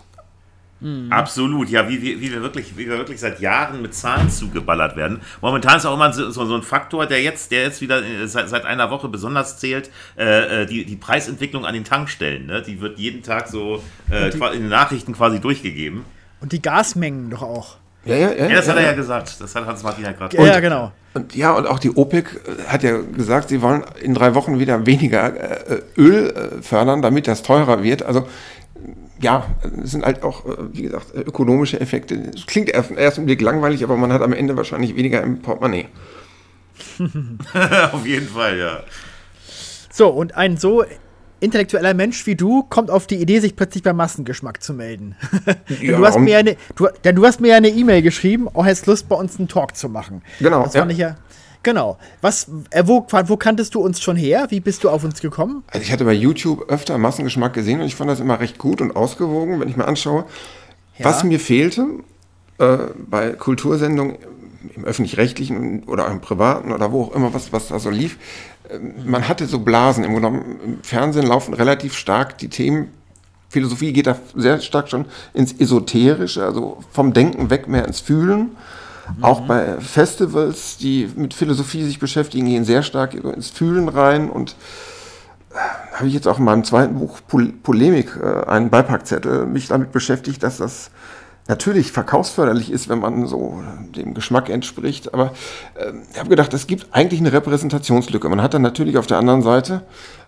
Mhm. 0.79 1.11
Absolut, 1.11 1.69
ja, 1.69 1.89
wie, 1.89 2.01
wie, 2.01 2.21
wie, 2.21 2.31
wir 2.31 2.41
wirklich, 2.41 2.77
wie 2.77 2.87
wir 2.87 2.97
wirklich 2.97 3.19
seit 3.19 3.39
Jahren 3.39 3.81
mit 3.81 3.95
Zahlen 3.95 4.29
zugeballert 4.29 4.95
werden. 4.95 5.21
Momentan 5.41 5.77
ist 5.77 5.85
auch 5.85 5.95
immer 5.95 6.13
so, 6.13 6.29
so 6.31 6.55
ein 6.55 6.61
Faktor, 6.61 7.07
der 7.07 7.21
jetzt, 7.21 7.51
der 7.51 7.63
jetzt 7.63 7.81
wieder 7.81 8.03
äh, 8.03 8.27
seit, 8.27 8.47
seit 8.47 8.63
einer 8.65 8.91
Woche 8.91 9.09
besonders 9.09 9.57
zählt, 9.57 9.89
äh, 10.17 10.61
äh, 10.61 10.65
die, 10.67 10.85
die 10.85 10.95
Preisentwicklung 10.95 11.65
an 11.65 11.73
den 11.73 11.83
Tankstellen. 11.83 12.45
Ne? 12.45 12.61
Die 12.61 12.79
wird 12.79 12.99
jeden 12.99 13.23
Tag 13.23 13.47
so 13.47 13.83
äh, 14.09 14.29
die, 14.29 14.37
in 14.37 14.61
den 14.61 14.69
Nachrichten 14.69 15.13
quasi 15.13 15.41
durchgegeben. 15.41 16.05
Und 16.41 16.53
die 16.53 16.61
Gasmengen 16.61 17.31
doch 17.31 17.41
auch. 17.41 17.77
Ja, 18.05 18.15
ja, 18.15 18.31
ja. 18.31 18.47
ja 18.47 18.55
das 18.55 18.67
hat 18.67 18.77
er 18.77 18.83
ja 18.83 18.93
gesagt. 18.93 19.41
Das 19.41 19.55
hat 19.55 19.65
Hans-Martin 19.65 20.03
ja 20.05 20.11
gerade 20.13 20.37
Ja, 20.37 20.59
genau. 20.59 20.91
Und 21.13 21.35
ja, 21.35 21.53
und 21.53 21.67
auch 21.67 21.79
die 21.79 21.95
OPEC 21.95 22.39
hat 22.67 22.83
ja 22.83 22.99
gesagt, 22.99 23.49
sie 23.49 23.61
wollen 23.61 23.83
in 24.01 24.13
drei 24.13 24.35
Wochen 24.35 24.59
wieder 24.59 24.85
weniger 24.85 25.69
äh, 25.69 25.81
Öl 25.97 26.29
äh, 26.29 26.61
fördern, 26.61 27.01
damit 27.01 27.27
das 27.27 27.43
teurer 27.43 27.83
wird. 27.83 28.03
Also 28.03 28.27
ja, 29.21 29.45
es 29.83 29.91
sind 29.91 30.05
halt 30.05 30.23
auch, 30.23 30.45
äh, 30.45 30.55
wie 30.71 30.83
gesagt, 30.83 31.13
ökonomische 31.13 31.79
Effekte. 31.79 32.17
Das 32.17 32.45
klingt 32.45 32.69
erst, 32.69 32.91
erst 32.91 33.17
im 33.17 33.25
Blick 33.25 33.41
langweilig, 33.41 33.83
aber 33.83 33.97
man 33.97 34.13
hat 34.13 34.21
am 34.21 34.33
Ende 34.33 34.55
wahrscheinlich 34.55 34.95
weniger 34.95 35.21
im 35.21 35.41
Portemonnaie. 35.41 35.87
Auf 37.91 38.05
jeden 38.05 38.29
Fall, 38.29 38.57
ja. 38.57 38.83
So, 39.91 40.07
und 40.07 40.35
ein 40.35 40.55
so 40.55 40.85
intellektueller 41.39 41.93
Mensch 41.93 42.25
wie 42.25 42.35
du 42.35 42.63
kommt 42.63 42.89
auf 42.89 43.07
die 43.07 43.15
Idee, 43.15 43.39
sich 43.39 43.55
plötzlich 43.55 43.83
beim 43.83 43.95
Massengeschmack 43.97 44.61
zu 44.61 44.73
melden. 44.73 45.15
Ja, 45.81 45.97
du, 45.97 46.05
hast 46.05 46.19
mir 46.19 46.37
eine, 46.37 46.57
du, 46.75 46.87
denn 47.03 47.15
du 47.15 47.25
hast 47.25 47.39
mir 47.39 47.49
ja 47.49 47.57
eine 47.57 47.69
E-Mail 47.69 48.01
geschrieben, 48.01 48.47
auch 48.53 48.65
hast 48.65 48.85
Lust, 48.87 49.07
bei 49.07 49.15
uns 49.15 49.37
einen 49.37 49.47
Talk 49.47 49.75
zu 49.75 49.87
machen. 49.87 50.21
Genau. 50.39 50.63
Das 50.63 50.75
fand 50.75 50.91
ja. 50.91 50.93
ich 50.93 50.97
ja. 50.97 51.15
Genau. 51.63 51.97
Was, 52.21 52.49
äh, 52.71 52.83
wo, 52.85 53.05
wo 53.25 53.37
kanntest 53.37 53.75
du 53.75 53.81
uns 53.81 54.01
schon 54.01 54.15
her? 54.15 54.47
Wie 54.49 54.59
bist 54.59 54.83
du 54.83 54.89
auf 54.89 55.03
uns 55.03 55.21
gekommen? 55.21 55.63
Also 55.67 55.83
ich 55.83 55.91
hatte 55.91 56.05
bei 56.05 56.13
YouTube 56.13 56.69
öfter 56.69 56.97
Massengeschmack 56.97 57.53
gesehen 57.53 57.81
und 57.81 57.87
ich 57.87 57.95
fand 57.95 58.09
das 58.09 58.19
immer 58.19 58.39
recht 58.39 58.57
gut 58.57 58.81
und 58.81 58.95
ausgewogen, 58.95 59.59
wenn 59.59 59.69
ich 59.69 59.77
mir 59.77 59.87
anschaue, 59.87 60.25
ja. 60.97 61.05
was 61.05 61.23
mir 61.23 61.39
fehlte 61.39 61.85
äh, 62.57 62.77
bei 63.09 63.31
Kultursendungen 63.31 64.17
im 64.75 64.85
öffentlich-rechtlichen 64.85 65.83
oder 65.83 66.07
im 66.07 66.21
privaten 66.21 66.71
oder 66.71 66.91
wo 66.91 67.03
auch 67.03 67.15
immer, 67.15 67.33
was, 67.33 67.51
was 67.53 67.69
da 67.69 67.79
so 67.79 67.89
lief, 67.89 68.17
man 69.05 69.27
hatte 69.27 69.45
so 69.47 69.59
Blasen. 69.59 70.03
Im, 70.03 70.13
Grunde, 70.13 70.27
Im 70.63 70.83
Fernsehen 70.83 71.27
laufen 71.27 71.53
relativ 71.53 71.95
stark 71.95 72.37
die 72.37 72.49
Themen 72.49 72.89
Philosophie 73.49 73.93
geht 73.93 74.07
da 74.07 74.15
sehr 74.35 74.59
stark 74.61 74.89
schon 74.89 75.05
ins 75.33 75.53
Esoterische, 75.53 76.43
also 76.43 76.77
vom 76.91 77.13
Denken 77.13 77.49
weg 77.49 77.67
mehr 77.67 77.85
ins 77.85 77.99
Fühlen. 77.99 78.51
Mhm. 79.17 79.23
Auch 79.23 79.41
bei 79.41 79.79
Festivals, 79.79 80.77
die 80.77 81.09
mit 81.15 81.33
Philosophie 81.33 81.83
sich 81.83 81.99
beschäftigen, 81.99 82.45
gehen 82.45 82.63
sehr 82.63 82.83
stark 82.83 83.15
ins 83.15 83.49
Fühlen 83.49 83.89
rein 83.89 84.29
und 84.29 84.55
äh, 85.51 85.95
habe 85.95 86.07
ich 86.07 86.13
jetzt 86.13 86.27
auch 86.27 86.37
in 86.37 86.45
meinem 86.45 86.63
zweiten 86.63 86.99
Buch 86.99 87.19
Pol 87.27 87.51
Polemik 87.63 88.15
äh, 88.21 88.47
einen 88.47 88.69
Beipackzettel 88.69 89.47
mich 89.47 89.67
damit 89.67 89.91
beschäftigt, 89.91 90.43
dass 90.43 90.57
das 90.57 90.91
natürlich 91.49 91.91
verkaufsförderlich 91.91 92.71
ist, 92.71 92.87
wenn 92.89 92.99
man 92.99 93.25
so 93.25 93.61
dem 93.95 94.13
Geschmack 94.13 94.49
entspricht. 94.49 95.13
Aber 95.13 95.33
äh, 95.75 95.91
ich 96.13 96.19
habe 96.19 96.29
gedacht, 96.29 96.53
es 96.53 96.67
gibt 96.67 96.87
eigentlich 96.91 97.19
eine 97.19 97.33
Repräsentationslücke. 97.33 98.29
Man 98.29 98.41
hat 98.41 98.53
dann 98.53 98.61
natürlich 98.61 98.97
auf 98.97 99.07
der 99.07 99.17
anderen 99.17 99.41
Seite, 99.41 99.81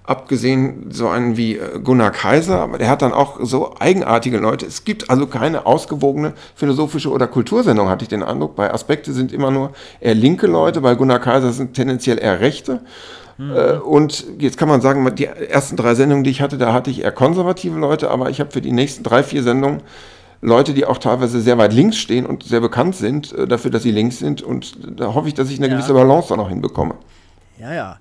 abgesehen 0.03 0.87
so 0.89 1.09
einen 1.09 1.37
wie 1.37 1.57
äh, 1.57 1.79
Gunnar 1.79 2.09
Kaiser, 2.09 2.59
aber 2.59 2.79
der 2.79 2.89
hat 2.89 3.03
dann 3.03 3.13
auch 3.13 3.37
so 3.39 3.75
eigenartige 3.79 4.39
Leute. 4.39 4.65
Es 4.65 4.83
gibt 4.83 5.11
also 5.11 5.27
keine 5.27 5.67
ausgewogene 5.67 6.33
philosophische 6.55 7.11
oder 7.11 7.27
Kultursendung, 7.27 7.87
hatte 7.87 8.03
ich 8.03 8.09
den 8.09 8.23
Eindruck. 8.23 8.55
Bei 8.55 8.73
Aspekte 8.73 9.13
sind 9.13 9.31
immer 9.31 9.51
nur 9.51 9.73
eher 9.99 10.15
linke 10.15 10.47
Leute, 10.47 10.81
bei 10.81 10.95
Gunnar 10.95 11.19
Kaiser 11.19 11.53
sind 11.53 11.75
tendenziell 11.75 12.17
eher 12.17 12.39
rechte. 12.39 12.81
Mhm. 13.37 13.51
Äh, 13.55 13.73
und 13.73 14.25
jetzt 14.39 14.57
kann 14.57 14.67
man 14.67 14.81
sagen, 14.81 15.07
die 15.15 15.25
ersten 15.25 15.75
drei 15.75 15.93
Sendungen, 15.93 16.23
die 16.23 16.31
ich 16.31 16.41
hatte, 16.41 16.57
da 16.57 16.73
hatte 16.73 16.89
ich 16.89 17.03
eher 17.03 17.11
konservative 17.11 17.77
Leute, 17.77 18.09
aber 18.09 18.31
ich 18.31 18.39
habe 18.39 18.49
für 18.49 18.61
die 18.61 18.71
nächsten 18.71 19.03
drei, 19.03 19.21
vier 19.21 19.43
Sendungen 19.43 19.83
Leute, 20.41 20.73
die 20.73 20.85
auch 20.85 20.97
teilweise 20.97 21.39
sehr 21.39 21.57
weit 21.57 21.73
links 21.73 21.97
stehen 21.97 22.25
und 22.25 22.43
sehr 22.43 22.61
bekannt 22.61 22.95
sind 22.95 23.31
äh, 23.33 23.47
dafür, 23.47 23.71
dass 23.71 23.83
sie 23.83 23.91
links 23.91 24.19
sind. 24.19 24.41
Und 24.41 24.99
da 24.99 25.13
hoffe 25.13 25.27
ich, 25.27 25.33
dass 25.33 25.49
ich 25.49 25.57
eine 25.57 25.67
ja. 25.67 25.75
gewisse 25.75 25.93
Balance 25.93 26.29
da 26.29 26.37
noch 26.37 26.49
hinbekomme. 26.49 26.95
Ja, 27.59 27.73
ja. 27.73 27.97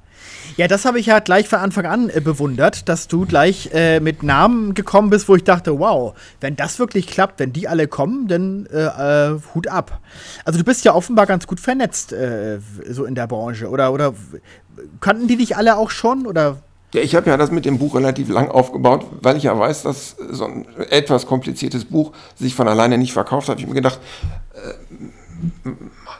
Ja, 0.57 0.69
das 0.69 0.85
habe 0.85 0.99
ich 0.99 1.07
ja 1.07 1.21
gleich 1.21 1.49
von 1.49 1.61
Anfang 1.61 1.87
an 1.87 2.11
äh, 2.11 2.21
bewundert, 2.21 2.89
dass 2.89 3.09
du 3.09 3.25
gleich 3.25 3.71
äh, 3.73 4.01
mit 4.01 4.23
Namen 4.23 4.75
gekommen 4.75 5.11
bist, 5.11 5.29
wo 5.29 5.37
ich 5.37 5.45
dachte, 5.45 5.79
wow, 5.79 6.15
wenn 6.41 6.57
das 6.57 6.79
wirklich 6.79 7.07
klappt, 7.07 7.41
wenn 7.41 7.53
die 7.53 7.69
alle 7.69 7.87
kommen, 7.89 8.27
dann 8.27 8.67
äh, 8.67 9.33
äh 9.33 9.41
Hut 9.55 9.69
ab. 9.69 10.01
Also 10.45 10.59
du 10.59 10.65
bist 10.65 10.85
ja 10.85 10.95
offenbar 10.95 11.27
ganz 11.27 11.47
gut 11.47 11.61
vernetzt, 11.61 12.13
äh, 12.13 12.59
so 12.89 13.05
in 13.05 13.15
der 13.15 13.27
Branche. 13.27 13.69
Oder, 13.69 13.93
oder 13.93 14.15
kannten 15.01 15.29
die 15.29 15.37
dich 15.37 15.57
alle 15.57 15.77
auch 15.77 15.91
schon? 15.91 16.27
Oder 16.27 16.59
ja, 16.93 17.01
ich 17.03 17.15
habe 17.15 17.31
ja 17.31 17.37
das 17.37 17.51
mit 17.51 17.65
dem 17.65 17.79
Buch 17.79 17.95
relativ 17.95 18.29
lang 18.29 18.49
aufgebaut, 18.51 19.07
weil 19.21 19.37
ich 19.37 19.45
ja 19.45 19.59
weiß, 19.59 19.85
dass 19.85 20.17
so 20.31 20.45
ein 20.45 20.67
etwas 20.91 21.27
kompliziertes 21.27 21.85
Buch 21.85 22.13
sich 22.35 22.55
von 22.55 22.67
alleine 22.67 22.99
nicht 22.99 23.13
verkauft 23.13 23.49
hat. 23.49 23.59
Ich 23.59 23.65
habe 23.65 23.75
mir 23.75 23.81
gedacht, 23.81 24.01
äh, 24.55 25.69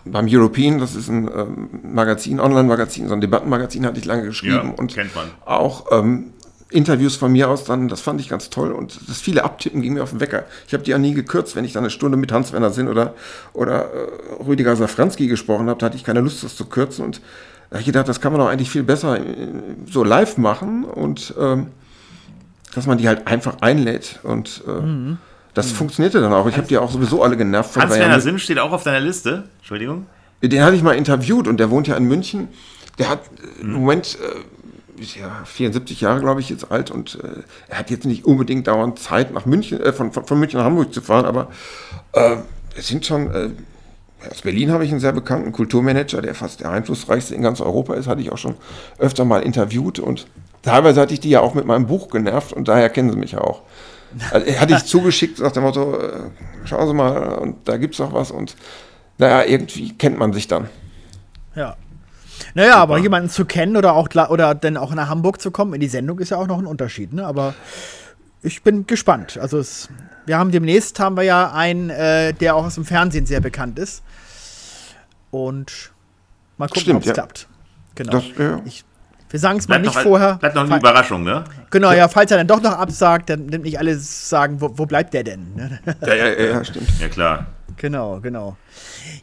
beim 0.05 0.27
European, 0.29 0.79
das 0.79 0.95
ist 0.95 1.09
ein 1.09 1.29
äh, 1.29 1.45
Magazin, 1.83 2.41
Online-Magazin, 2.41 3.09
so 3.09 3.15
ein 3.15 3.21
Debattenmagazin, 3.21 3.85
hatte 3.85 3.99
ich 3.99 4.05
lange 4.05 4.25
geschrieben 4.25 4.71
ja, 4.71 4.75
und 4.77 4.95
kennt 4.95 5.15
man. 5.15 5.27
auch 5.45 5.87
ähm, 5.91 6.33
Interviews 6.71 7.17
von 7.17 7.33
mir 7.33 7.49
aus 7.49 7.65
dann, 7.65 7.89
das 7.89 8.01
fand 8.01 8.21
ich 8.21 8.29
ganz 8.29 8.49
toll 8.49 8.71
und 8.71 9.01
das 9.09 9.21
viele 9.21 9.45
Abtippen 9.45 9.83
ging 9.83 9.95
mir 9.95 10.03
auf 10.03 10.11
den 10.11 10.21
Wecker. 10.21 10.45
Ich 10.69 10.73
habe 10.73 10.85
die 10.85 10.93
ja 10.93 10.99
nie 10.99 11.15
gekürzt, 11.15 11.57
wenn 11.57 11.65
ich 11.65 11.73
dann 11.73 11.83
eine 11.83 11.91
Stunde 11.91 12.17
mit 12.17 12.33
Hans-Werner 12.33 12.71
Sinn 12.71 12.89
oder, 12.89 13.15
oder 13.53 13.91
äh, 13.93 14.43
Rüdiger 14.47 14.77
Safranski 14.77 15.27
gesprochen 15.27 15.69
habe, 15.69 15.79
da 15.81 15.87
hatte 15.87 15.97
ich 15.97 16.05
keine 16.05 16.21
Lust, 16.21 16.45
das 16.45 16.57
zu 16.57 16.67
kürzen 16.67 17.05
und 17.05 17.21
da 17.71 17.77
habe 17.77 17.81
ich 17.81 17.87
gedacht, 17.87 18.09
das 18.09 18.21
kann 18.21 18.33
man 18.33 18.41
doch 18.41 18.49
eigentlich 18.49 18.69
viel 18.69 18.83
besser 18.83 19.19
äh, 19.19 19.49
so 19.89 20.03
live 20.03 20.37
machen 20.39 20.85
und 20.85 21.35
ähm, 21.39 21.69
dass 22.75 22.87
man 22.87 22.99
die 22.99 23.07
halt 23.07 23.27
einfach 23.29 23.59
einlädt 23.61 24.19
und 24.25 24.63
äh, 24.67 24.71
mhm. 24.71 25.19
das 25.55 25.71
mhm. 25.71 25.77
funktionierte 25.77 26.21
dann 26.21 26.33
auch. 26.33 26.47
Ich 26.49 26.57
habe 26.57 26.67
die 26.67 26.79
auch 26.79 26.91
sowieso 26.91 27.23
alle 27.23 27.37
genervt. 27.37 27.77
Hans-Werner 27.77 28.21
Sim 28.21 28.39
steht 28.39 28.59
auch 28.59 28.73
auf 28.73 28.83
deiner 28.83 29.01
Liste. 29.01 29.45
Entschuldigung. 29.59 30.07
Den 30.43 30.63
hatte 30.65 30.75
ich 30.75 30.83
mal 30.83 30.97
interviewt 30.97 31.47
und 31.47 31.59
der 31.59 31.71
wohnt 31.71 31.87
ja 31.87 31.97
in 31.97 32.05
München. 32.05 32.49
Der 32.99 33.09
hat 33.09 33.21
äh, 33.21 33.65
mhm. 33.65 33.75
im 33.75 33.81
Moment 33.81 34.19
äh, 34.21 35.01
ja, 35.19 35.45
74 35.45 36.01
Jahre, 36.01 36.21
glaube 36.21 36.41
ich, 36.41 36.51
jetzt 36.51 36.73
alt 36.73 36.91
und 36.91 37.21
äh, 37.23 37.43
er 37.69 37.79
hat 37.79 37.91
jetzt 37.91 38.05
nicht 38.05 38.25
unbedingt 38.25 38.67
dauernd 38.67 38.99
Zeit, 38.99 39.33
nach 39.33 39.47
München, 39.47 39.81
äh, 39.81 39.93
von, 39.93 40.13
von, 40.13 40.27
von, 40.27 40.41
München 40.41 40.59
nach 40.59 40.67
Hamburg 40.67 40.93
zu 40.93 41.03
fahren, 41.03 41.25
aber 41.25 41.51
äh, 42.13 42.37
es 42.77 42.89
sind 42.89 43.07
schon 43.07 43.57
aus 44.29 44.43
Berlin 44.43 44.71
habe 44.71 44.85
ich 44.85 44.91
einen 44.91 45.01
sehr 45.01 45.13
bekannten 45.13 45.53
Kulturmanager, 45.53 46.21
der 46.21 46.35
fast 46.35 46.61
der 46.61 46.71
einflussreichste 46.71 47.35
in 47.35 47.43
ganz 47.43 47.61
Europa 47.61 47.95
ist, 47.95 48.07
hatte 48.07 48.21
ich 48.21 48.33
auch 48.33 48.39
schon 48.39 48.57
öfter 48.99 49.25
mal 49.25 49.43
interviewt 49.43 49.99
und 49.99 50.27
teilweise 50.63 51.01
hatte 51.01 51.15
ich 51.15 51.21
die 51.21 51.31
ja 51.31 51.41
auch 51.41 51.55
mit 51.55 51.65
meinem 51.65 51.87
Buch 51.87 52.11
genervt 52.11 52.53
und 52.53 52.69
daher 52.69 52.91
kennen 52.91 53.11
sie 53.11 53.19
mich 53.19 53.33
ja 53.33 53.41
auch. 53.41 53.63
Also, 54.31 54.53
hatte 54.59 54.75
ich 54.75 54.85
zugeschickt 54.87 55.39
nach 55.41 55.53
dem 55.53 55.63
Motto, 55.63 55.97
äh, 55.97 56.21
schauen 56.65 56.87
Sie 56.87 56.95
mal, 56.95 57.39
und 57.39 57.69
da 57.69 57.77
gibt 57.77 57.95
es 57.95 58.01
noch 58.01 58.13
was 58.13 58.31
und 58.31 58.57
naja, 59.19 59.45
irgendwie 59.45 59.93
kennt 59.97 60.19
man 60.19 60.33
sich 60.33 60.49
dann. 60.49 60.69
Ja. 61.55 61.77
Naja, 62.55 62.73
Super. 62.73 62.83
aber 62.83 62.99
jemanden 62.99 63.29
zu 63.29 63.45
kennen 63.45 63.77
oder 63.77 63.95
auch 63.95 64.09
oder 64.31 64.55
dann 64.55 64.77
auch 64.77 64.95
nach 64.95 65.09
Hamburg 65.09 65.41
zu 65.41 65.51
kommen 65.51 65.75
in 65.75 65.81
die 65.81 65.89
Sendung 65.89 66.19
ist 66.19 66.31
ja 66.31 66.39
auch 66.39 66.47
noch 66.47 66.59
ein 66.59 66.67
Unterschied, 66.67 67.13
ne? 67.13 67.27
Aber 67.27 67.55
ich 68.43 68.63
bin 68.63 68.87
gespannt. 68.87 69.39
Also 69.39 69.59
es, 69.59 69.89
wir 70.31 70.39
haben 70.39 70.53
demnächst 70.53 71.01
haben 71.01 71.17
wir 71.17 71.25
ja 71.25 71.51
einen, 71.53 71.91
äh, 71.91 72.33
der 72.33 72.55
auch 72.55 72.65
aus 72.65 72.77
dem 72.77 72.85
Fernsehen 72.85 73.27
sehr 73.27 73.41
bekannt 73.41 73.81
ist. 73.81 74.05
Und 75.33 75.91
mal 76.57 76.69
gucken, 76.69 76.95
ob 76.95 77.03
es 77.03 77.09
ja. 77.09 77.15
klappt. 77.15 77.49
Genau. 77.97 78.13
Das, 78.13 78.25
ja. 78.39 78.63
ich, 78.65 78.85
wir 79.29 79.41
sagen 79.41 79.59
es 79.59 79.67
mal 79.67 79.81
nicht 79.81 79.93
noch, 79.93 80.03
vorher. 80.03 80.37
Bleibt 80.37 80.55
noch 80.55 80.63
eine 80.63 80.77
Überraschung, 80.77 81.25
ne? 81.25 81.43
Genau, 81.71 81.91
ja, 81.91 82.07
falls 82.07 82.31
er 82.31 82.37
dann 82.37 82.47
doch 82.47 82.63
noch 82.63 82.79
absagt, 82.79 83.29
dann 83.29 83.47
nimmt 83.47 83.65
nicht 83.65 83.81
alle 83.81 83.99
sagen, 83.99 84.61
wo, 84.61 84.71
wo 84.79 84.87
bleibt 84.87 85.15
der 85.15 85.25
denn? 85.25 85.53
Ne? 85.57 85.81
Ja, 86.07 86.15
ja, 86.15 86.29
ja, 86.29 86.65
stimmt. 86.65 86.89
Ja, 87.01 87.09
klar. 87.09 87.47
Genau, 87.77 88.21
genau. 88.21 88.57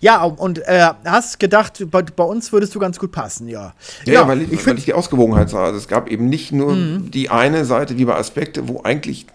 Ja, 0.02 0.24
und 0.24 0.60
äh, 0.68 0.90
hast 1.06 1.40
gedacht, 1.40 1.86
bei, 1.90 2.02
bei, 2.02 2.24
uns 2.24 2.52
würdest 2.52 2.76
du 2.76 2.80
ganz 2.80 3.00
gut 3.00 3.14
passen, 3.14 3.48
ja. 3.48 3.74
Ja, 4.06 4.14
ja 4.14 4.28
weil, 4.28 4.42
ich, 4.42 4.66
weil 4.68 4.78
ich 4.78 4.86
die 4.86 4.94
Ausgewogenheit 4.94 5.50
sah. 5.50 5.66
Also 5.66 5.78
es 5.78 5.88
gab 5.88 6.10
eben 6.10 6.28
nicht 6.28 6.52
nur 6.52 6.76
mhm. 6.76 7.12
die 7.12 7.30
eine 7.30 7.64
Seite 7.64 7.98
wie 7.98 8.04
bei 8.06 8.16
Aspekte, 8.16 8.68
wo 8.68 8.82
eigentlich 8.84 9.28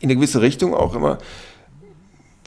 in 0.00 0.08
eine 0.08 0.16
gewisse 0.16 0.40
Richtung 0.40 0.74
auch 0.74 0.94
immer 0.94 1.18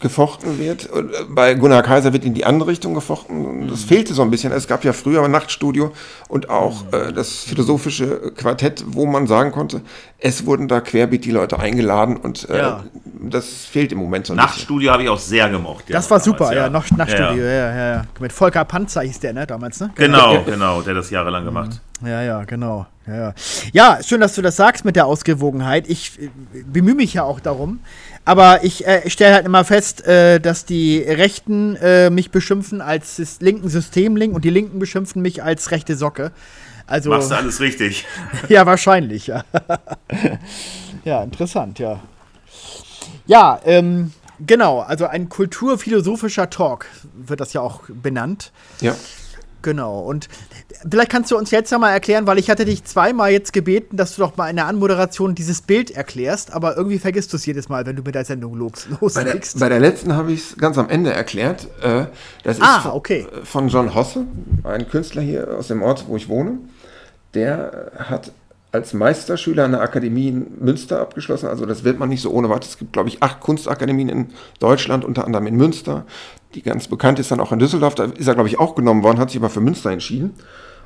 gefochten 0.01 0.59
wird. 0.59 0.89
Äh, 0.93 1.03
bei 1.29 1.53
Gunnar 1.53 1.83
Kaiser 1.83 2.11
wird 2.11 2.25
in 2.25 2.33
die 2.33 2.45
andere 2.45 2.69
Richtung 2.71 2.93
gefochten. 2.93 3.67
Das 3.69 3.83
fehlte 3.83 4.13
so 4.13 4.21
ein 4.23 4.31
bisschen. 4.31 4.51
Es 4.51 4.67
gab 4.67 4.83
ja 4.83 4.93
früher 4.93 5.23
ein 5.23 5.31
Nachtstudio 5.31 5.93
und 6.27 6.49
auch 6.49 6.91
äh, 6.91 7.13
das 7.13 7.43
philosophische 7.43 8.33
Quartett, 8.35 8.83
wo 8.87 9.05
man 9.05 9.27
sagen 9.27 9.51
konnte, 9.51 9.81
es 10.17 10.45
wurden 10.45 10.67
da 10.67 10.81
querbeet 10.81 11.23
die 11.23 11.31
Leute 11.31 11.59
eingeladen 11.59 12.17
und 12.17 12.49
äh, 12.49 12.57
ja. 12.57 12.83
das 13.21 13.65
fehlt 13.65 13.91
im 13.91 13.99
Moment 13.99 14.25
so 14.25 14.33
ein 14.33 14.37
Nachtstudio 14.37 14.91
habe 14.91 15.03
ich 15.03 15.09
auch 15.09 15.19
sehr 15.19 15.49
gemocht. 15.49 15.85
Ja, 15.87 15.95
das 15.95 16.09
war 16.11 16.19
super, 16.19 16.53
damals, 16.53 16.89
ja. 16.89 16.97
ja. 16.97 16.97
Nachtstudio, 16.97 17.43
ja. 17.43 17.75
Ja, 17.75 17.93
ja, 17.95 18.01
Mit 18.19 18.33
Volker 18.33 18.65
Panzer 18.65 19.01
hieß 19.01 19.19
der, 19.19 19.33
ne, 19.33 19.47
damals, 19.47 19.79
ne? 19.79 19.91
Genau, 19.95 20.43
genau, 20.45 20.81
der 20.81 20.95
das 20.95 21.09
jahrelang 21.09 21.45
gemacht. 21.45 21.79
Ja, 22.03 22.21
ja, 22.21 22.43
genau. 22.43 22.87
Ja, 23.07 23.15
ja. 23.15 23.33
ja, 23.73 24.03
schön, 24.03 24.21
dass 24.21 24.35
du 24.35 24.41
das 24.41 24.55
sagst 24.55 24.85
mit 24.85 24.95
der 24.95 25.05
Ausgewogenheit. 25.05 25.89
Ich 25.89 26.19
äh, 26.19 26.29
bemühe 26.65 26.95
mich 26.95 27.13
ja 27.13 27.23
auch 27.23 27.39
darum. 27.39 27.79
Aber 28.25 28.63
ich 28.63 28.85
äh, 28.85 29.09
stelle 29.09 29.33
halt 29.33 29.45
immer 29.45 29.65
fest, 29.65 30.05
äh, 30.05 30.39
dass 30.39 30.65
die 30.65 30.99
Rechten 30.99 31.75
äh, 31.77 32.09
mich 32.09 32.31
beschimpfen 32.31 32.81
als 32.81 33.39
linken 33.39 33.69
Systemling 33.69 34.33
und 34.33 34.45
die 34.45 34.49
Linken 34.49 34.79
beschimpfen 34.79 35.21
mich 35.21 35.43
als 35.43 35.71
rechte 35.71 35.95
Socke. 35.95 36.31
Also, 36.85 37.09
Machst 37.09 37.31
du 37.31 37.35
alles 37.35 37.59
richtig. 37.59 38.05
ja, 38.49 38.65
wahrscheinlich, 38.65 39.27
ja. 39.27 39.43
ja, 41.05 41.23
interessant, 41.23 41.79
ja. 41.79 42.01
Ja, 43.25 43.59
ähm, 43.65 44.11
genau, 44.39 44.81
also 44.81 45.05
ein 45.07 45.29
kulturphilosophischer 45.29 46.49
Talk 46.49 46.85
wird 47.13 47.39
das 47.39 47.53
ja 47.53 47.61
auch 47.61 47.83
benannt. 47.87 48.51
Ja. 48.81 48.95
Genau. 49.61 49.99
Und 49.99 50.27
vielleicht 50.89 51.11
kannst 51.11 51.31
du 51.31 51.37
uns 51.37 51.51
jetzt 51.51 51.71
ja 51.71 51.77
mal 51.77 51.91
erklären, 51.91 52.27
weil 52.27 52.39
ich 52.39 52.49
hatte 52.49 52.65
dich 52.65 52.83
zweimal 52.83 53.31
jetzt 53.31 53.53
gebeten, 53.53 53.97
dass 53.97 54.15
du 54.15 54.21
doch 54.21 54.37
mal 54.37 54.49
in 54.49 54.55
der 54.55 54.67
Anmoderation 54.67 55.35
dieses 55.35 55.61
Bild 55.61 55.91
erklärst, 55.91 56.53
aber 56.53 56.77
irgendwie 56.77 56.99
vergisst 56.99 57.31
du 57.33 57.37
es 57.37 57.45
jedes 57.45 57.69
Mal, 57.69 57.85
wenn 57.85 57.95
du 57.95 58.01
mit 58.01 58.15
der 58.15 58.25
Sendung 58.25 58.55
los, 58.55 58.87
loslegst. 59.01 59.59
Bei, 59.59 59.65
bei 59.65 59.69
der, 59.69 59.79
letzten 59.79 60.15
habe 60.15 60.31
ich 60.31 60.51
es 60.51 60.57
ganz 60.57 60.77
am 60.77 60.89
Ende 60.89 61.13
erklärt. 61.13 61.67
Äh, 61.81 62.05
das 62.43 62.57
ist 62.57 62.63
ah, 62.63 62.91
okay. 62.93 63.27
von 63.43 63.67
John 63.67 63.93
Hosse, 63.93 64.25
ein 64.63 64.87
Künstler 64.89 65.21
hier 65.21 65.57
aus 65.57 65.67
dem 65.67 65.81
Ort, 65.81 66.05
wo 66.07 66.15
ich 66.15 66.29
wohne. 66.29 66.57
Der 67.33 67.91
hat 67.97 68.31
als 68.71 68.93
Meisterschüler 68.93 69.65
an 69.65 69.71
der 69.71 69.81
Akademie 69.81 70.29
in 70.29 70.47
Münster 70.59 71.01
abgeschlossen. 71.01 71.47
Also 71.47 71.65
das 71.65 71.83
wird 71.83 71.99
man 71.99 72.09
nicht 72.09 72.21
so 72.21 72.31
ohne 72.31 72.49
weiteres. 72.49 72.69
Es 72.69 72.77
gibt, 72.77 72.93
glaube 72.93 73.09
ich, 73.09 73.21
acht 73.21 73.41
Kunstakademien 73.41 74.07
in 74.07 74.27
Deutschland, 74.59 75.03
unter 75.03 75.25
anderem 75.25 75.47
in 75.47 75.55
Münster. 75.55 76.05
Die 76.55 76.61
ganz 76.61 76.87
bekannt 76.87 77.19
ist 77.19 77.31
dann 77.31 77.41
auch 77.41 77.51
in 77.51 77.59
Düsseldorf. 77.59 77.95
Da 77.95 78.05
ist 78.05 78.27
er, 78.27 78.33
glaube 78.33 78.47
ich, 78.47 78.59
auch 78.59 78.75
genommen 78.75 79.03
worden, 79.03 79.19
hat 79.19 79.29
sich 79.29 79.39
aber 79.39 79.49
für 79.49 79.61
Münster 79.61 79.91
entschieden. 79.91 80.35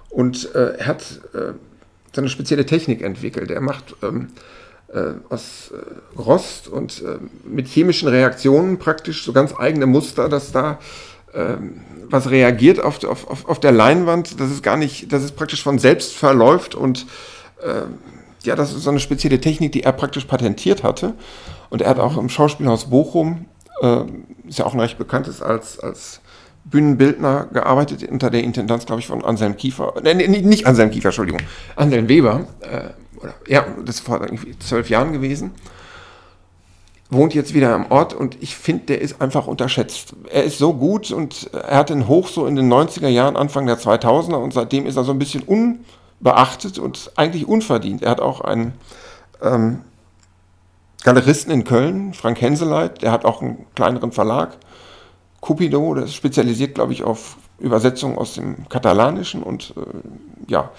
Und 0.10 0.54
äh, 0.56 0.78
er 0.78 0.88
hat 0.88 1.22
äh, 1.34 1.54
so 2.14 2.28
spezielle 2.28 2.66
Technik 2.66 3.02
entwickelt. 3.02 3.52
Er 3.52 3.62
macht 3.62 3.96
ähm, 4.02 4.30
äh, 4.92 5.14
aus 5.30 5.72
äh, 5.72 6.20
Rost 6.20 6.68
und 6.68 7.04
äh, 7.04 7.18
mit 7.48 7.68
chemischen 7.68 8.08
Reaktionen 8.08 8.80
praktisch 8.80 9.24
so 9.24 9.34
ganz 9.34 9.54
eigene 9.58 9.86
Muster, 9.86 10.30
dass 10.30 10.52
da 10.52 10.80
ähm, 11.34 11.82
was 12.10 12.30
reagiert 12.30 12.80
auf, 12.80 13.04
auf, 13.04 13.48
auf 13.48 13.60
der 13.60 13.72
Leinwand, 13.72 14.40
dass 14.40 14.50
es 14.50 14.62
gar 14.62 14.78
nicht, 14.78 15.12
dass 15.12 15.24
es 15.24 15.32
praktisch 15.32 15.64
von 15.64 15.80
selbst 15.80 16.16
verläuft 16.16 16.76
und 16.76 17.06
ja, 18.46 18.56
das 18.56 18.74
ist 18.74 18.84
so 18.84 18.90
eine 18.90 19.00
spezielle 19.00 19.42
Technik, 19.42 19.72
die 19.72 19.84
er 19.84 19.92
praktisch 19.92 20.26
patentiert 20.26 20.84
hatte. 20.84 21.14
Und 21.70 21.82
er 21.82 21.90
hat 21.90 22.00
auch 22.00 22.18
im 22.18 22.30
Schauspielhaus 22.30 22.90
Bochum, 22.90 23.46
äh, 23.82 24.02
ist 24.48 24.60
ja 24.60 24.66
auch 24.66 24.74
ein 24.74 24.80
recht 24.80 24.98
bekanntes 24.98 25.42
als, 25.42 25.80
als 25.80 26.22
Bühnenbildner 26.66 27.48
gearbeitet, 27.52 28.08
unter 28.10 28.30
der 28.30 28.44
Intendanz, 28.44 28.86
glaube 28.86 29.02
ich, 29.02 29.08
von 29.08 29.24
Anselm 29.24 29.58
Kiefer. 29.58 29.94
Äh, 30.04 30.14
nicht 30.14 30.66
Anselm 30.66 30.92
Kiefer, 30.92 31.10
Entschuldigung, 31.10 31.42
Anselm 31.76 32.08
Weber. 32.08 32.48
Äh, 32.62 32.90
oder, 33.22 33.34
ja, 33.48 33.66
das 33.84 34.08
war 34.08 34.22
irgendwie 34.22 34.58
zwölf 34.60 34.90
Jahren 34.90 35.14
gewesen. 35.14 35.52
wohnt 37.10 37.34
jetzt 37.34 37.54
wieder 37.54 37.74
am 37.74 37.92
Ort 37.92 38.14
und 38.14 38.42
ich 38.42 38.56
finde, 38.56 38.86
der 38.86 39.02
ist 39.02 39.22
einfach 39.22 39.48
unterschätzt. 39.48 40.16
Er 40.32 40.44
ist 40.44 40.58
so 40.58 40.74
gut 40.74 41.12
und 41.12 41.50
er 41.54 41.78
hatte 41.78 41.94
einen 41.94 42.08
Hoch 42.08 42.28
so 42.28 42.48
in 42.48 42.56
den 42.56 42.72
90er 42.72 43.08
Jahren, 43.08 43.36
Anfang 43.36 43.68
der 43.68 43.78
2000er 43.78 44.36
und 44.36 44.54
seitdem 44.54 44.86
ist 44.86 44.98
er 44.98 45.04
so 45.04 45.12
ein 45.12 45.20
bisschen 45.20 45.44
unbeachtet 46.20 46.80
und 46.80 47.12
eigentlich 47.16 47.48
unverdient. 47.48 48.02
Er 48.02 48.12
hat 48.12 48.20
auch 48.20 48.42
einen 48.42 48.74
ähm, 49.42 49.82
Galeristen 51.04 51.52
in 51.52 51.64
Köln, 51.64 52.14
Frank 52.14 52.42
Henseleit, 52.42 53.02
der 53.02 53.12
hat 53.12 53.26
auch 53.26 53.42
einen 53.42 53.66
kleineren 53.76 54.12
Verlag, 54.12 54.58
Cupido, 55.42 55.94
der 55.94 56.06
ist 56.06 56.16
spezialisiert, 56.16 56.74
glaube 56.74 56.94
ich, 56.94 57.04
auf 57.04 57.38
Übersetzungen 57.60 58.18
aus 58.18 58.34
dem 58.34 58.68
Katalanischen 58.70 59.44
und 59.44 59.74
äh, 59.78 60.52
ja, 60.52 60.72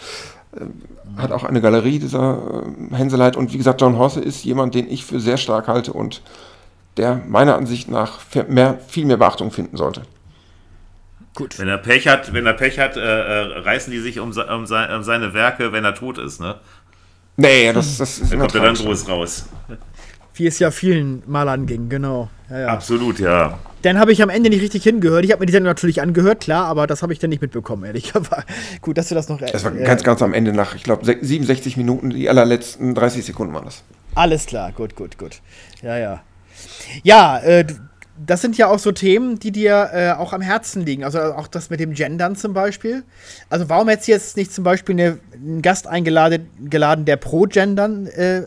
äh, 0.52 1.20
hat 1.20 1.30
auch 1.30 1.44
eine 1.44 1.60
Galerie, 1.60 2.00
dieser 2.00 2.64
äh, 2.90 2.94
Henseleit. 2.94 3.36
Und 3.36 3.52
wie 3.52 3.58
gesagt, 3.58 3.80
John 3.80 3.96
Hosse 3.96 4.20
ist 4.20 4.44
jemand, 4.44 4.74
den 4.74 4.90
ich 4.90 5.04
für 5.04 5.20
sehr 5.20 5.36
stark 5.36 5.68
halte 5.68 5.92
und 5.92 6.22
der 6.96 7.22
meiner 7.28 7.56
Ansicht 7.56 7.88
nach 7.88 8.18
mehr, 8.48 8.78
viel 8.88 9.04
mehr 9.04 9.18
Beachtung 9.18 9.52
finden 9.52 9.76
sollte. 9.76 10.02
Gut. 11.36 11.58
Wenn 11.58 11.68
er 11.68 11.78
Pech 11.78 12.08
hat, 12.08 12.32
wenn 12.32 12.46
er 12.46 12.54
Pech 12.54 12.78
hat, 12.78 12.96
äh, 12.96 13.00
äh 13.00 13.58
reißen 13.58 13.92
die 13.92 14.00
sich 14.00 14.18
um, 14.18 14.28
um, 14.30 14.66
seine, 14.66 14.96
um, 14.96 15.02
seine 15.04 15.34
Werke, 15.34 15.70
wenn 15.70 15.84
er 15.84 15.94
tot 15.94 16.18
ist, 16.18 16.40
ne? 16.40 16.56
Nee, 17.36 17.72
das, 17.74 17.98
das 17.98 18.18
ist 18.18 18.32
Dann 18.32 18.40
kommt 18.40 18.54
er 18.54 18.62
dann 18.62 18.74
groß 18.74 19.06
raus. 19.08 19.44
Wie 20.34 20.46
es 20.46 20.58
ja 20.58 20.70
vielen 20.70 21.22
Malern 21.26 21.66
ging, 21.66 21.90
genau. 21.90 22.30
Ja, 22.48 22.60
ja. 22.60 22.66
Absolut, 22.68 23.18
ja. 23.18 23.58
Dann 23.82 23.98
habe 23.98 24.12
ich 24.12 24.22
am 24.22 24.30
Ende 24.30 24.48
nicht 24.48 24.62
richtig 24.62 24.82
hingehört. 24.84 25.26
Ich 25.26 25.32
habe 25.32 25.40
mir 25.40 25.46
die 25.46 25.52
Sendung 25.52 25.68
natürlich 25.68 26.00
angehört, 26.00 26.40
klar, 26.40 26.64
aber 26.64 26.86
das 26.86 27.02
habe 27.02 27.12
ich 27.12 27.18
dann 27.18 27.28
nicht 27.28 27.42
mitbekommen, 27.42 27.84
ehrlich. 27.84 28.12
Aber 28.14 28.44
gut, 28.80 28.96
dass 28.96 29.08
du 29.08 29.14
das 29.14 29.28
noch. 29.28 29.38
Das 29.38 29.64
war 29.64 29.74
äh, 29.76 29.84
ganz, 29.84 30.02
ganz 30.02 30.22
am 30.22 30.32
Ende 30.32 30.54
nach, 30.54 30.74
ich 30.74 30.82
glaube, 30.82 31.04
67 31.04 31.76
Minuten, 31.76 32.10
die 32.10 32.28
allerletzten 32.28 32.94
30 32.94 33.24
Sekunden 33.24 33.52
waren 33.52 33.66
das. 33.66 33.82
Alles 34.14 34.46
klar, 34.46 34.72
gut, 34.72 34.96
gut, 34.96 35.18
gut. 35.18 35.40
Ja, 35.82 35.98
ja. 35.98 36.22
Ja, 37.02 37.38
äh, 37.38 37.66
das 38.24 38.40
sind 38.40 38.56
ja 38.56 38.68
auch 38.68 38.78
so 38.78 38.92
Themen, 38.92 39.38
die 39.38 39.50
dir 39.50 39.90
äh, 39.92 40.10
auch 40.12 40.32
am 40.32 40.40
Herzen 40.40 40.84
liegen. 40.84 41.04
Also 41.04 41.20
auch 41.20 41.48
das 41.48 41.70
mit 41.70 41.80
dem 41.80 41.92
Gendern 41.92 42.36
zum 42.36 42.52
Beispiel. 42.52 43.02
Also 43.50 43.68
warum 43.68 43.88
hättest 43.88 44.08
du 44.08 44.12
jetzt 44.12 44.36
nicht 44.36 44.52
zum 44.52 44.64
Beispiel 44.64 44.94
eine, 44.94 45.18
einen 45.32 45.62
Gast 45.62 45.86
eingeladen, 45.86 46.48
geladen, 46.64 47.04
der 47.04 47.16
pro 47.16 47.42
Gendern 47.42 48.06
äh, 48.06 48.42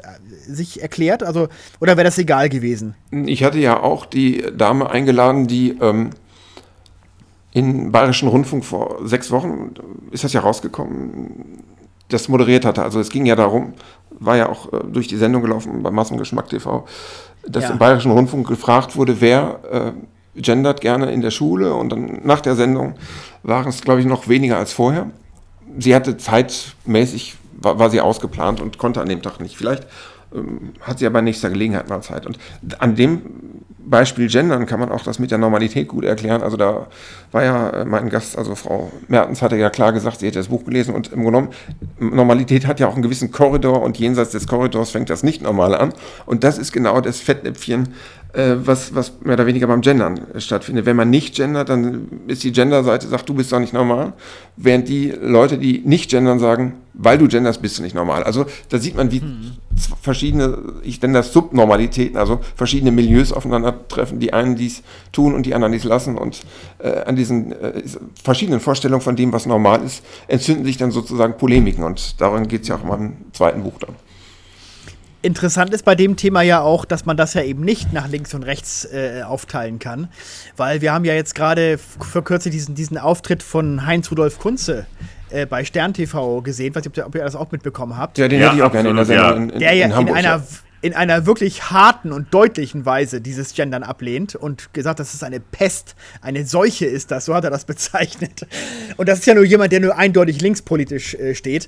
sich 0.47 0.81
erklärt? 0.81 1.23
Also, 1.23 1.49
oder 1.79 1.97
wäre 1.97 2.05
das 2.05 2.17
egal 2.17 2.49
gewesen? 2.49 2.95
Ich 3.11 3.43
hatte 3.43 3.59
ja 3.59 3.79
auch 3.79 4.05
die 4.05 4.43
Dame 4.55 4.89
eingeladen, 4.89 5.47
die 5.47 5.77
ähm, 5.81 6.11
im 7.51 7.91
Bayerischen 7.91 8.29
Rundfunk 8.29 8.65
vor 8.65 8.99
sechs 9.03 9.31
Wochen, 9.31 9.73
ist 10.11 10.23
das 10.23 10.33
ja 10.33 10.41
rausgekommen, 10.41 11.63
das 12.09 12.27
moderiert 12.27 12.65
hatte. 12.65 12.83
Also 12.83 12.99
es 12.99 13.09
ging 13.09 13.25
ja 13.25 13.35
darum, 13.35 13.73
war 14.11 14.35
ja 14.35 14.49
auch 14.49 14.73
äh, 14.73 14.79
durch 14.91 15.07
die 15.07 15.17
Sendung 15.17 15.41
gelaufen 15.41 15.83
bei 15.83 15.91
Massengeschmack 15.91 16.49
TV, 16.49 16.85
dass 17.47 17.63
ja. 17.65 17.71
im 17.71 17.77
Bayerischen 17.77 18.11
Rundfunk 18.11 18.47
gefragt 18.47 18.95
wurde, 18.95 19.21
wer 19.21 19.59
äh, 20.35 20.41
gendert 20.41 20.81
gerne 20.81 21.11
in 21.11 21.21
der 21.21 21.31
Schule 21.31 21.73
und 21.73 21.89
dann 21.89 22.19
nach 22.23 22.41
der 22.41 22.55
Sendung 22.55 22.95
waren 23.43 23.69
es, 23.69 23.81
glaube 23.81 24.01
ich, 24.01 24.05
noch 24.05 24.27
weniger 24.27 24.57
als 24.57 24.73
vorher. 24.73 25.07
Sie 25.77 25.95
hatte 25.95 26.17
zeitmäßig, 26.17 27.37
war, 27.53 27.79
war 27.79 27.89
sie 27.89 28.01
ausgeplant 28.01 28.61
und 28.61 28.77
konnte 28.77 29.01
an 29.01 29.09
dem 29.09 29.21
Tag 29.21 29.39
nicht. 29.39 29.57
Vielleicht 29.57 29.87
hat 30.81 30.99
sie 30.99 31.05
aber 31.05 31.21
nächster 31.21 31.49
Gelegenheit 31.49 31.89
mal 31.89 32.01
Zeit. 32.01 32.25
Und 32.25 32.37
an 32.79 32.95
dem 32.95 33.21
Beispiel 33.89 34.27
Gendern 34.27 34.67
kann 34.67 34.79
man 34.79 34.91
auch 34.91 35.03
das 35.03 35.17
mit 35.17 35.31
der 35.31 35.39
Normalität 35.39 35.87
gut 35.87 36.03
erklären. 36.03 36.43
Also 36.43 36.57
da 36.57 36.87
war 37.31 37.43
ja 37.43 37.69
äh, 37.69 37.85
mein 37.85 38.09
Gast, 38.09 38.37
also 38.37 38.53
Frau 38.53 38.91
Mertens 39.07 39.41
hatte 39.41 39.55
ja 39.55 39.69
klar 39.69 39.93
gesagt, 39.93 40.19
sie 40.19 40.27
hätte 40.27 40.37
das 40.37 40.49
Buch 40.49 40.63
gelesen 40.63 40.93
und 40.93 41.11
im 41.11 41.23
Grunde 41.23 41.49
genommen, 41.97 42.15
Normalität 42.15 42.67
hat 42.67 42.79
ja 42.79 42.87
auch 42.87 42.93
einen 42.93 43.01
gewissen 43.01 43.31
Korridor 43.31 43.81
und 43.81 43.97
jenseits 43.97 44.31
des 44.31 44.47
Korridors 44.47 44.91
fängt 44.91 45.09
das 45.09 45.23
Nicht-Normale 45.23 45.79
an. 45.79 45.93
Und 46.27 46.43
das 46.43 46.59
ist 46.59 46.71
genau 46.71 47.01
das 47.01 47.19
Fettnäpfchen, 47.19 47.89
was, 48.33 48.93
was 48.93 49.13
mehr 49.21 49.33
oder 49.33 49.47
weniger 49.47 49.65
beim 49.65 49.81
Gendern 49.81 50.21
stattfindet. 50.37 50.85
Wenn 50.85 50.95
man 50.95 51.09
nicht 51.09 51.35
gendert, 51.35 51.69
dann 51.69 52.21
ist 52.27 52.43
die 52.43 52.51
Gender-Seite, 52.51 53.07
sagt, 53.07 53.27
du 53.27 53.33
bist 53.33 53.51
doch 53.51 53.59
nicht 53.59 53.73
normal, 53.73 54.13
während 54.55 54.87
die 54.87 55.11
Leute, 55.19 55.57
die 55.57 55.81
nicht 55.83 56.11
gendern, 56.11 56.37
sagen, 56.37 56.75
weil 56.93 57.17
du 57.17 57.27
genderst, 57.27 57.61
bist 57.61 57.79
du 57.79 57.81
nicht 57.81 57.95
normal. 57.95 58.23
Also 58.23 58.45
da 58.69 58.77
sieht 58.77 58.95
man, 58.95 59.11
wie 59.11 59.21
mhm. 59.21 59.53
verschiedene, 60.01 60.59
ich 60.83 61.01
nenne 61.01 61.15
das 61.15 61.33
Subnormalitäten, 61.33 62.17
also 62.17 62.39
verschiedene 62.55 62.91
Milieus 62.91 63.33
aufeinandertreffen, 63.33 64.19
die 64.19 64.31
einen 64.31 64.55
dies 64.55 64.83
tun 65.11 65.33
und 65.33 65.47
die 65.47 65.55
anderen 65.55 65.71
dies 65.71 65.83
lassen 65.83 66.15
und 66.15 66.41
äh, 66.77 67.01
an 67.05 67.15
diesen 67.15 67.51
äh, 67.53 67.81
verschiedenen 68.23 68.59
Vorstellungen 68.59 69.01
von 69.01 69.15
dem, 69.15 69.33
was 69.33 69.47
normal 69.47 69.81
ist, 69.83 70.03
entzünden 70.27 70.65
sich 70.65 70.77
dann 70.77 70.91
sozusagen 70.91 71.35
Polemiken 71.37 71.83
und 71.83 72.21
daran 72.21 72.47
geht 72.47 72.61
es 72.61 72.67
ja 72.67 72.75
auch 72.75 72.83
mal 72.83 72.99
im 72.99 73.13
zweiten 73.33 73.63
Buch 73.63 73.79
dann. 73.79 73.95
Interessant 75.21 75.73
ist 75.73 75.83
bei 75.83 75.95
dem 75.95 76.15
Thema 76.15 76.41
ja 76.41 76.61
auch, 76.61 76.85
dass 76.85 77.05
man 77.05 77.17
das 77.17 77.33
ja 77.33 77.43
eben 77.43 77.63
nicht 77.63 77.91
nach 77.91 78.07
links 78.07 78.33
und 78.33 78.43
rechts 78.43 78.85
äh, 78.85 79.21
aufteilen 79.23 79.77
kann, 79.79 80.07
weil 80.55 80.81
wir 80.81 80.93
haben 80.93 81.03
ja 81.03 81.13
jetzt 81.13 81.35
gerade 81.35 81.77
vor 81.77 82.23
kürzlich 82.23 82.53
diesen, 82.53 82.73
diesen 82.75 82.97
Auftritt 82.97 83.43
von 83.43 83.85
Heinz 83.85 84.11
Rudolf 84.11 84.39
Kunze 84.39 84.85
äh, 85.29 85.45
bei 85.45 85.65
Stern 85.65 85.93
TV 85.93 86.41
gesehen, 86.41 86.73
weiß 86.73 86.85
nicht, 86.85 87.03
ob 87.03 87.15
ihr 87.15 87.23
das 87.23 87.35
auch 87.35 87.51
mitbekommen 87.51 87.97
habt. 87.97 88.17
Ja, 88.17 88.29
den 88.29 88.39
ja, 88.39 88.47
hätte 88.47 88.57
ich 88.57 88.63
auch 88.63 88.71
gerne 88.71 88.89
in 88.89 88.95
der 88.95 89.05
Sendung 89.05 89.25
ja. 89.25 89.35
in, 89.35 89.49
in, 89.49 89.59
Der 89.59 89.73
ja 89.73 89.85
in, 89.85 89.95
Hamburg, 89.95 90.17
in 90.17 90.25
einer 90.25 90.37
ja 90.37 90.43
in 90.81 90.93
einer 90.93 91.25
wirklich 91.25 91.69
harten 91.71 92.11
und 92.11 92.33
deutlichen 92.33 92.85
Weise 92.85 93.21
dieses 93.21 93.53
Gendern 93.53 93.83
ablehnt 93.83 94.35
und 94.35 94.73
gesagt, 94.73 94.99
dass 94.99 95.13
es 95.13 95.23
eine 95.23 95.39
Pest, 95.39 95.95
eine 96.21 96.45
Seuche 96.45 96.85
ist 96.85 97.11
das, 97.11 97.25
so 97.25 97.35
hat 97.35 97.43
er 97.43 97.49
das 97.49 97.65
bezeichnet. 97.65 98.47
Und 98.97 99.09
das 99.09 99.19
ist 99.19 99.25
ja 99.25 99.33
nur 99.33 99.43
jemand, 99.43 99.71
der 99.71 99.81
nur 99.81 99.97
eindeutig 99.97 100.41
linkspolitisch 100.41 101.15
äh, 101.15 101.35
steht. 101.35 101.67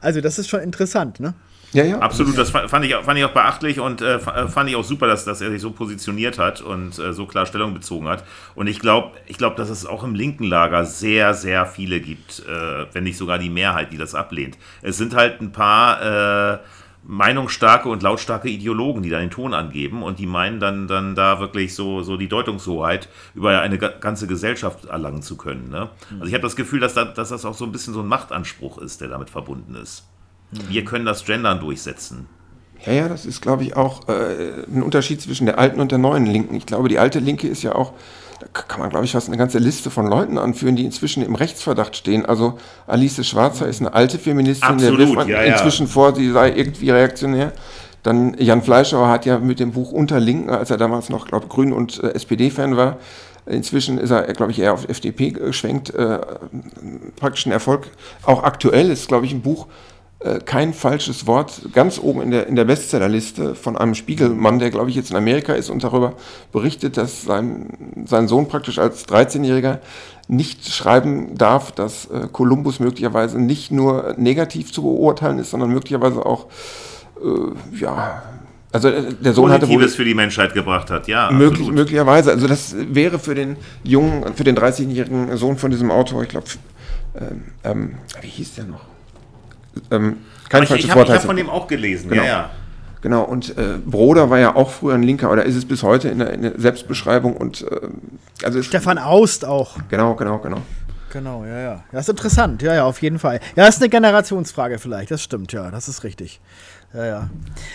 Also 0.00 0.20
das 0.20 0.38
ist 0.38 0.48
schon 0.48 0.60
interessant, 0.60 1.20
ne? 1.20 1.34
Ja, 1.72 1.84
ja. 1.84 1.98
Absolut, 2.00 2.36
das 2.36 2.50
fand 2.50 2.84
ich, 2.84 2.94
fand 2.94 3.18
ich 3.18 3.24
auch 3.24 3.32
beachtlich 3.32 3.80
und 3.80 4.02
äh, 4.02 4.16
äh, 4.16 4.48
fand 4.48 4.68
ich 4.68 4.76
auch 4.76 4.84
super, 4.84 5.06
dass, 5.06 5.24
dass 5.24 5.40
er 5.40 5.50
sich 5.50 5.62
so 5.62 5.70
positioniert 5.70 6.38
hat 6.38 6.60
und 6.60 6.98
äh, 6.98 7.14
so 7.14 7.26
klar 7.26 7.46
Stellung 7.46 7.72
bezogen 7.72 8.08
hat. 8.08 8.24
Und 8.54 8.66
ich 8.66 8.78
glaube, 8.78 9.12
ich 9.26 9.38
glaub, 9.38 9.56
dass 9.56 9.70
es 9.70 9.86
auch 9.86 10.04
im 10.04 10.14
linken 10.14 10.44
Lager 10.44 10.84
sehr, 10.84 11.32
sehr 11.32 11.64
viele 11.64 12.00
gibt, 12.00 12.40
äh, 12.40 12.86
wenn 12.92 13.04
nicht 13.04 13.16
sogar 13.16 13.38
die 13.38 13.48
Mehrheit, 13.48 13.92
die 13.92 13.96
das 13.96 14.14
ablehnt. 14.14 14.58
Es 14.82 14.98
sind 14.98 15.14
halt 15.14 15.40
ein 15.40 15.52
paar 15.52 16.54
äh, 16.54 16.58
meinungsstarke 17.04 17.88
und 17.88 18.02
lautstarke 18.02 18.48
Ideologen, 18.48 19.02
die 19.02 19.10
da 19.10 19.18
den 19.18 19.30
Ton 19.30 19.54
angeben 19.54 20.02
und 20.02 20.18
die 20.18 20.26
meinen 20.26 20.60
dann, 20.60 20.86
dann 20.86 21.14
da 21.14 21.40
wirklich 21.40 21.74
so, 21.74 22.02
so 22.02 22.18
die 22.18 22.28
Deutungshoheit 22.28 23.08
über 23.34 23.60
eine 23.60 23.78
ganze 23.78 24.26
Gesellschaft 24.26 24.84
erlangen 24.84 25.22
zu 25.22 25.36
können. 25.36 25.70
Ne? 25.70 25.88
Also 26.12 26.26
ich 26.26 26.34
habe 26.34 26.42
das 26.42 26.54
Gefühl, 26.54 26.80
dass, 26.80 26.94
da, 26.94 27.06
dass 27.06 27.30
das 27.30 27.44
auch 27.46 27.54
so 27.54 27.64
ein 27.64 27.72
bisschen 27.72 27.94
so 27.94 28.00
ein 28.00 28.06
Machtanspruch 28.06 28.78
ist, 28.78 29.00
der 29.00 29.08
damit 29.08 29.30
verbunden 29.30 29.74
ist. 29.74 30.06
Wir 30.68 30.84
können 30.84 31.04
das 31.04 31.24
Gendern 31.24 31.60
durchsetzen. 31.60 32.26
Ja, 32.84 32.92
ja, 32.92 33.08
das 33.08 33.26
ist, 33.26 33.40
glaube 33.40 33.62
ich, 33.62 33.76
auch 33.76 34.08
äh, 34.08 34.64
ein 34.66 34.82
Unterschied 34.82 35.20
zwischen 35.20 35.46
der 35.46 35.58
alten 35.58 35.80
und 35.80 35.92
der 35.92 35.98
neuen 35.98 36.26
Linken. 36.26 36.54
Ich 36.56 36.66
glaube, 36.66 36.88
die 36.88 36.98
alte 36.98 37.20
Linke 37.20 37.46
ist 37.46 37.62
ja 37.62 37.74
auch, 37.74 37.92
da 38.40 38.62
kann 38.62 38.80
man, 38.80 38.90
glaube 38.90 39.04
ich, 39.04 39.12
fast 39.12 39.28
eine 39.28 39.36
ganze 39.36 39.58
Liste 39.58 39.90
von 39.90 40.06
Leuten 40.06 40.36
anführen, 40.36 40.74
die 40.74 40.84
inzwischen 40.84 41.22
im 41.22 41.36
Rechtsverdacht 41.36 41.96
stehen. 41.96 42.26
Also 42.26 42.58
Alice 42.88 43.24
Schwarzer 43.24 43.68
ist 43.68 43.80
eine 43.80 43.94
alte 43.94 44.18
Feministin, 44.18 44.68
Absolut, 44.68 44.98
der 44.98 45.08
wirft 45.08 45.28
ja, 45.28 45.42
inzwischen 45.42 45.86
ja. 45.86 45.92
vor, 45.92 46.14
sie 46.14 46.30
sei 46.32 46.52
irgendwie 46.52 46.90
reaktionär. 46.90 47.52
Dann 48.02 48.34
Jan 48.38 48.62
Fleischauer 48.62 49.08
hat 49.08 49.26
ja 49.26 49.38
mit 49.38 49.60
dem 49.60 49.70
Buch 49.70 49.92
Unterlinken, 49.92 50.50
als 50.50 50.70
er 50.70 50.76
damals 50.76 51.08
noch, 51.08 51.28
glaube 51.28 51.46
ich, 51.46 51.52
Grün- 51.52 51.72
und 51.72 52.02
äh, 52.02 52.14
SPD-Fan 52.14 52.76
war, 52.76 52.98
Inzwischen 53.44 53.98
ist 53.98 54.10
er, 54.10 54.22
glaube 54.34 54.52
ich, 54.52 54.60
eher 54.60 54.72
auf 54.72 54.88
FDP 54.88 55.30
geschwenkt. 55.30 55.92
Äh, 55.94 56.20
praktisch 57.16 57.46
ein 57.46 57.52
Erfolg. 57.52 57.88
Auch 58.24 58.44
aktuell 58.44 58.88
ist, 58.90 59.08
glaube 59.08 59.26
ich, 59.26 59.32
ein 59.32 59.42
Buch, 59.42 59.66
äh, 60.24 60.38
kein 60.44 60.72
falsches 60.72 61.26
Wort, 61.26 61.62
ganz 61.72 61.98
oben 61.98 62.22
in 62.22 62.30
der, 62.30 62.46
in 62.46 62.54
der 62.54 62.64
Bestsellerliste 62.64 63.54
von 63.54 63.76
einem 63.76 63.94
Spiegelmann, 63.94 64.58
der, 64.58 64.70
glaube 64.70 64.90
ich, 64.90 64.96
jetzt 64.96 65.10
in 65.10 65.16
Amerika 65.16 65.52
ist 65.54 65.68
und 65.68 65.82
darüber 65.82 66.14
berichtet, 66.52 66.96
dass 66.96 67.22
sein, 67.22 68.04
sein 68.06 68.28
Sohn 68.28 68.46
praktisch 68.46 68.78
als 68.78 69.08
13-Jähriger 69.08 69.78
nicht 70.28 70.68
schreiben 70.68 71.36
darf, 71.36 71.72
dass 71.72 72.06
äh, 72.06 72.28
Kolumbus 72.30 72.78
möglicherweise 72.78 73.40
nicht 73.40 73.72
nur 73.72 74.14
negativ 74.16 74.72
zu 74.72 74.82
beurteilen 74.82 75.38
ist, 75.40 75.50
sondern 75.50 75.70
möglicherweise 75.70 76.24
auch, 76.24 76.46
äh, 77.20 77.76
ja, 77.80 78.22
also 78.70 78.88
äh, 78.88 79.12
der 79.12 79.32
Sohn 79.32 79.50
hatte 79.50 79.68
wohl 79.68 79.88
für 79.88 80.04
die 80.04 80.14
Menschheit 80.14 80.54
gebracht 80.54 80.90
hat, 80.90 81.08
ja. 81.08 81.30
Möglich, 81.32 81.68
möglicherweise, 81.70 82.30
also 82.30 82.46
das 82.46 82.76
wäre 82.76 83.18
für 83.18 83.34
den 83.34 83.56
jungen, 83.82 84.34
für 84.34 84.44
den 84.44 84.56
13-jährigen 84.56 85.36
Sohn 85.36 85.58
von 85.58 85.70
diesem 85.70 85.90
Autor, 85.90 86.22
ich 86.22 86.28
glaube, 86.28 86.46
ähm, 87.20 87.42
ähm, 87.64 87.94
wie 88.20 88.28
hieß 88.28 88.54
der 88.54 88.64
noch? 88.64 88.91
Ähm, 89.90 90.18
kein 90.48 90.62
ich, 90.62 90.68
falsches 90.68 90.84
ich 90.84 90.90
hab, 90.90 90.98
Wort. 90.98 91.08
Ich 91.08 91.14
habe 91.14 91.26
von 91.26 91.36
dem 91.36 91.50
auch 91.50 91.66
gelesen, 91.66 92.10
genau. 92.10 92.22
ja, 92.22 92.28
ja. 92.28 92.50
Genau, 93.02 93.22
und 93.22 93.58
äh, 93.58 93.78
Broder 93.84 94.30
war 94.30 94.38
ja 94.38 94.54
auch 94.54 94.70
früher 94.70 94.94
ein 94.94 95.02
Linker, 95.02 95.30
oder 95.30 95.44
ist 95.44 95.56
es 95.56 95.64
bis 95.64 95.82
heute 95.82 96.08
in 96.08 96.20
der, 96.20 96.32
in 96.32 96.42
der 96.42 96.52
Selbstbeschreibung 96.56 97.36
und 97.36 97.62
äh, 97.62 97.88
also 98.44 98.62
Stefan 98.62 98.98
Aust 98.98 99.44
auch. 99.44 99.76
Genau, 99.88 100.14
genau, 100.14 100.38
genau. 100.38 100.58
Genau, 101.12 101.44
ja, 101.44 101.58
ja. 101.58 101.84
Das 101.90 102.06
ist 102.06 102.10
interessant, 102.10 102.62
ja, 102.62 102.74
ja, 102.74 102.84
auf 102.84 103.02
jeden 103.02 103.18
Fall. 103.18 103.40
Ja, 103.56 103.66
das 103.66 103.76
ist 103.76 103.82
eine 103.82 103.90
Generationsfrage 103.90 104.78
vielleicht, 104.78 105.10
das 105.10 105.20
stimmt, 105.20 105.52
ja, 105.52 105.70
das 105.70 105.88
ist 105.88 106.04
richtig. 106.04 106.40
Ja, 106.94 107.06
ja. 107.06 107.30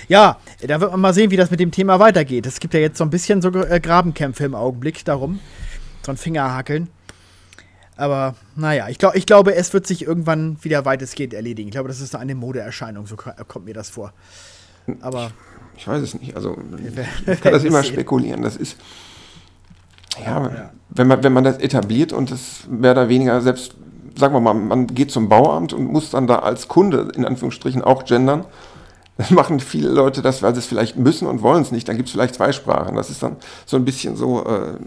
Ja, 0.07 0.37
da 0.65 0.79
wird 0.79 0.91
man 0.91 1.01
mal 1.01 1.13
sehen, 1.13 1.29
wie 1.29 1.37
das 1.37 1.51
mit 1.51 1.59
dem 1.59 1.71
Thema 1.71 1.99
weitergeht. 1.99 2.45
Es 2.45 2.59
gibt 2.59 2.73
ja 2.73 2.79
jetzt 2.79 2.97
so 2.97 3.03
ein 3.03 3.09
bisschen 3.09 3.41
so 3.41 3.49
äh, 3.49 3.79
Grabenkämpfe 3.79 4.45
im 4.45 4.55
Augenblick 4.55 5.03
darum. 5.05 5.39
So 6.05 6.11
ein 6.11 6.17
Fingerhackeln. 6.17 6.87
Aber 7.97 8.35
naja, 8.55 8.87
ich, 8.89 8.99
glaub, 8.99 9.15
ich 9.15 9.25
glaube, 9.25 9.55
es 9.55 9.73
wird 9.73 9.87
sich 9.87 10.05
irgendwann 10.05 10.57
wieder 10.61 10.85
weitestgehend 10.85 11.33
erledigen. 11.33 11.67
Ich 11.67 11.73
glaube, 11.73 11.89
das 11.89 11.99
ist 11.99 12.15
eine 12.15 12.35
Modeerscheinung, 12.35 13.07
so 13.07 13.15
kommt 13.15 13.65
mir 13.65 13.73
das 13.73 13.89
vor. 13.89 14.13
Aber. 15.01 15.31
Ich 15.75 15.87
weiß 15.87 16.01
es 16.01 16.19
nicht. 16.19 16.35
Also 16.35 16.57
ich 17.27 17.41
kann 17.41 17.53
das 17.53 17.63
immer 17.63 17.83
spekulieren. 17.83 18.41
Das 18.41 18.55
ist 18.55 18.77
ja, 20.25 20.41
ja, 20.41 20.71
Wenn, 20.89 21.07
man, 21.07 21.23
wenn 21.23 21.33
man 21.33 21.43
das 21.43 21.57
etabliert 21.57 22.13
und 22.13 22.31
das 22.31 22.67
mehr 22.69 22.91
oder 22.91 23.09
weniger 23.09 23.41
selbst, 23.41 23.75
sagen 24.15 24.33
wir 24.33 24.39
mal, 24.39 24.53
man 24.53 24.87
geht 24.87 25.11
zum 25.11 25.29
Bauamt 25.29 25.73
und 25.73 25.85
muss 25.91 26.09
dann 26.09 26.27
da 26.27 26.39
als 26.39 26.67
Kunde 26.67 27.11
in 27.15 27.25
Anführungsstrichen 27.25 27.83
auch 27.83 28.05
gendern, 28.05 28.45
dann 29.17 29.33
machen 29.33 29.59
viele 29.59 29.89
Leute 29.89 30.21
das, 30.21 30.43
weil 30.43 30.53
sie 30.53 30.59
es 30.59 30.67
vielleicht 30.67 30.97
müssen 30.97 31.27
und 31.27 31.41
wollen 31.41 31.61
es 31.61 31.71
nicht. 31.71 31.87
Dann 31.87 31.97
gibt 31.97 32.07
es 32.07 32.13
vielleicht 32.13 32.35
zwei 32.35 32.51
Sprachen. 32.51 32.95
Das 32.95 33.09
ist 33.09 33.23
dann 33.23 33.37
so 33.65 33.77
ein 33.77 33.85
bisschen 33.85 34.15
so, 34.15 34.45
äh, 34.45 34.77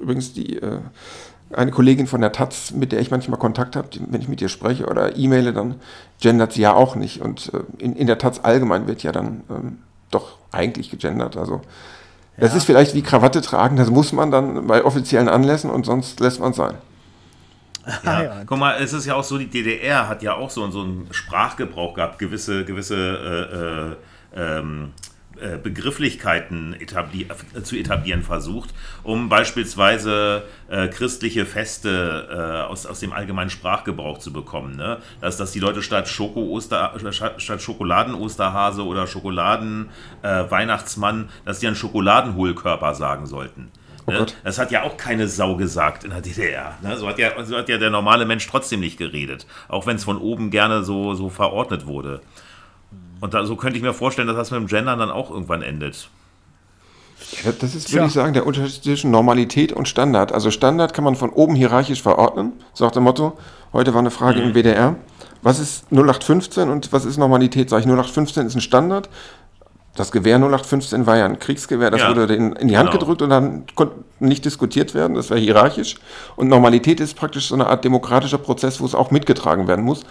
übrigens 0.00 0.32
die 0.32 0.56
äh, 0.56 0.78
eine 1.52 1.70
Kollegin 1.70 2.06
von 2.06 2.20
der 2.20 2.32
Taz, 2.32 2.70
mit 2.70 2.92
der 2.92 3.00
ich 3.00 3.10
manchmal 3.10 3.38
Kontakt 3.38 3.76
habe, 3.76 3.88
wenn 4.08 4.20
ich 4.20 4.28
mit 4.28 4.40
ihr 4.40 4.48
spreche 4.48 4.86
oder 4.86 5.16
e-maile, 5.16 5.52
dann 5.52 5.76
gendert 6.20 6.52
sie 6.52 6.62
ja 6.62 6.74
auch 6.74 6.94
nicht. 6.94 7.20
Und 7.20 7.52
äh, 7.52 7.60
in, 7.82 7.96
in 7.96 8.06
der 8.06 8.18
Taz 8.18 8.40
allgemein 8.42 8.86
wird 8.86 9.02
ja 9.02 9.12
dann 9.12 9.42
ähm, 9.50 9.78
doch 10.10 10.38
eigentlich 10.52 10.90
gegendert. 10.90 11.36
Also 11.36 11.60
das 12.36 12.54
ist 12.54 12.64
vielleicht 12.64 12.94
wie 12.94 13.02
Krawatte 13.02 13.42
tragen, 13.42 13.76
das 13.76 13.90
muss 13.90 14.12
man 14.12 14.30
dann 14.30 14.66
bei 14.66 14.84
offiziellen 14.84 15.28
Anlässen 15.28 15.70
und 15.70 15.84
sonst 15.84 16.20
lässt 16.20 16.40
man 16.40 16.50
es 16.50 16.56
sein. 16.56 16.74
Ja. 18.04 18.22
ja. 18.22 18.44
Guck 18.44 18.58
mal, 18.58 18.76
es 18.80 18.92
ist 18.92 19.06
ja 19.06 19.14
auch 19.14 19.24
so, 19.24 19.38
die 19.38 19.48
DDR 19.48 20.06
hat 20.06 20.22
ja 20.22 20.34
auch 20.34 20.50
so, 20.50 20.70
so 20.70 20.82
einen 20.82 21.08
Sprachgebrauch 21.10 21.94
gehabt, 21.94 22.18
gewisse, 22.18 22.64
gewisse 22.64 23.96
äh, 24.36 24.40
äh, 24.42 24.58
ähm, 24.58 24.92
äh, 24.98 24.99
Begrifflichkeiten 25.58 26.74
etabli 26.78 27.26
äh, 27.54 27.62
zu 27.62 27.76
etablieren 27.76 28.22
versucht, 28.22 28.70
um 29.02 29.28
beispielsweise 29.28 30.44
äh, 30.68 30.86
christliche 30.88 31.44
Feste 31.46 32.28
äh, 32.30 32.62
aus, 32.70 32.86
aus 32.86 33.00
dem 33.00 33.12
allgemeinen 33.12 33.50
Sprachgebrauch 33.50 34.18
zu 34.18 34.32
bekommen. 34.32 34.76
Ne? 34.76 34.98
Dass, 35.20 35.36
dass 35.36 35.50
die 35.52 35.60
Leute 35.60 35.82
statt, 35.82 36.08
Schoko 36.08 36.40
-Oster, 36.40 37.38
statt 37.38 37.62
Schokoladen-Osterhase 37.62 38.84
oder 38.84 39.06
Schokoladen-Weihnachtsmann, 39.06 41.24
äh, 41.24 41.46
dass 41.46 41.60
die 41.60 41.66
einen 41.66 41.76
Schokoladenhohlkörper 41.76 42.94
sagen 42.94 43.26
sollten. 43.26 43.70
Oh 44.06 44.12
ne? 44.12 44.26
das 44.44 44.58
hat 44.58 44.70
ja 44.70 44.82
auch 44.82 44.96
keine 44.96 45.28
Sau 45.28 45.56
gesagt 45.56 46.04
in 46.04 46.10
der 46.10 46.20
DDR. 46.20 46.76
Ne? 46.82 46.96
So, 46.96 47.08
hat 47.08 47.18
ja, 47.18 47.30
so 47.44 47.56
hat 47.56 47.68
ja 47.68 47.78
der 47.78 47.90
normale 47.90 48.26
Mensch 48.26 48.46
trotzdem 48.46 48.80
nicht 48.80 48.98
geredet, 48.98 49.46
auch 49.68 49.86
wenn 49.86 49.96
es 49.96 50.04
von 50.04 50.18
oben 50.18 50.50
gerne 50.50 50.84
so, 50.84 51.14
so 51.14 51.28
verordnet 51.28 51.86
wurde. 51.86 52.20
Und 53.20 53.34
da, 53.34 53.44
so 53.44 53.56
könnte 53.56 53.76
ich 53.76 53.82
mir 53.82 53.92
vorstellen, 53.92 54.28
dass 54.28 54.36
das 54.36 54.50
mit 54.50 54.60
dem 54.60 54.66
Gendern 54.66 54.98
dann 54.98 55.10
auch 55.10 55.30
irgendwann 55.30 55.62
endet. 55.62 56.08
Ja, 57.44 57.52
das 57.52 57.74
ist, 57.74 57.92
würde 57.92 58.06
ich 58.06 58.12
sagen, 58.12 58.32
der 58.32 58.46
Unterschied 58.46 58.82
zwischen 58.82 59.10
Normalität 59.10 59.72
und 59.72 59.88
Standard. 59.88 60.32
Also 60.32 60.50
Standard 60.50 60.94
kann 60.94 61.04
man 61.04 61.16
von 61.16 61.30
oben 61.30 61.54
hierarchisch 61.54 62.02
verordnen, 62.02 62.52
so 62.72 62.84
nach 62.84 62.92
dem 62.92 63.02
Motto, 63.02 63.36
heute 63.72 63.92
war 63.92 64.00
eine 64.00 64.10
Frage 64.10 64.40
mhm. 64.40 64.48
im 64.48 64.54
WDR, 64.54 64.96
was 65.42 65.58
ist 65.58 65.84
0815 65.90 66.68
und 66.68 66.92
was 66.92 67.04
ist 67.04 67.16
Normalität? 67.16 67.70
Sag 67.70 67.80
ich, 67.80 67.86
0815 67.86 68.46
ist 68.46 68.54
ein 68.54 68.60
Standard. 68.60 69.08
Das 69.96 70.12
Gewehr 70.12 70.36
0815 70.36 71.06
war 71.06 71.16
ja 71.16 71.24
ein 71.24 71.38
Kriegsgewehr, 71.38 71.90
das 71.90 72.00
ja. 72.00 72.08
wurde 72.10 72.32
in, 72.34 72.52
in 72.52 72.68
die 72.68 72.78
Hand 72.78 72.90
genau. 72.90 73.00
gedrückt 73.00 73.22
und 73.22 73.30
dann 73.30 73.64
konnte 73.74 73.96
nicht 74.20 74.44
diskutiert 74.44 74.94
werden, 74.94 75.14
das 75.14 75.30
war 75.30 75.36
hierarchisch. 75.36 75.96
Und 76.36 76.48
Normalität 76.48 77.00
ist 77.00 77.16
praktisch 77.16 77.48
so 77.48 77.54
eine 77.54 77.66
Art 77.66 77.84
demokratischer 77.84 78.38
Prozess, 78.38 78.80
wo 78.80 78.86
es 78.86 78.94
auch 78.94 79.10
mitgetragen 79.10 79.66
werden 79.66 79.84
muss. 79.84 80.04